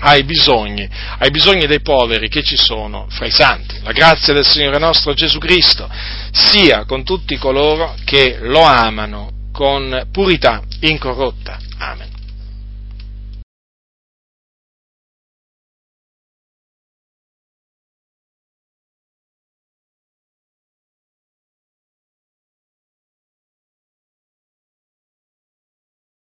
ai 0.00 0.24
bisogni, 0.24 0.88
ai 1.18 1.30
bisogni 1.30 1.66
dei 1.66 1.80
poveri 1.80 2.28
che 2.28 2.42
ci 2.42 2.56
sono 2.56 3.06
fra 3.10 3.26
i 3.26 3.30
santi. 3.30 3.76
La 3.82 3.92
grazia 3.92 4.32
del 4.32 4.46
Signore 4.46 4.78
nostro 4.78 5.14
Gesù 5.14 5.38
Cristo 5.38 5.88
sia 6.30 6.84
con 6.84 7.04
tutti 7.04 7.36
coloro 7.36 7.94
che 8.04 8.38
lo 8.40 8.62
amano 8.62 9.30
con 9.52 10.08
purità 10.12 10.62
incorrotta. 10.80 11.58
Amen. 11.78 12.17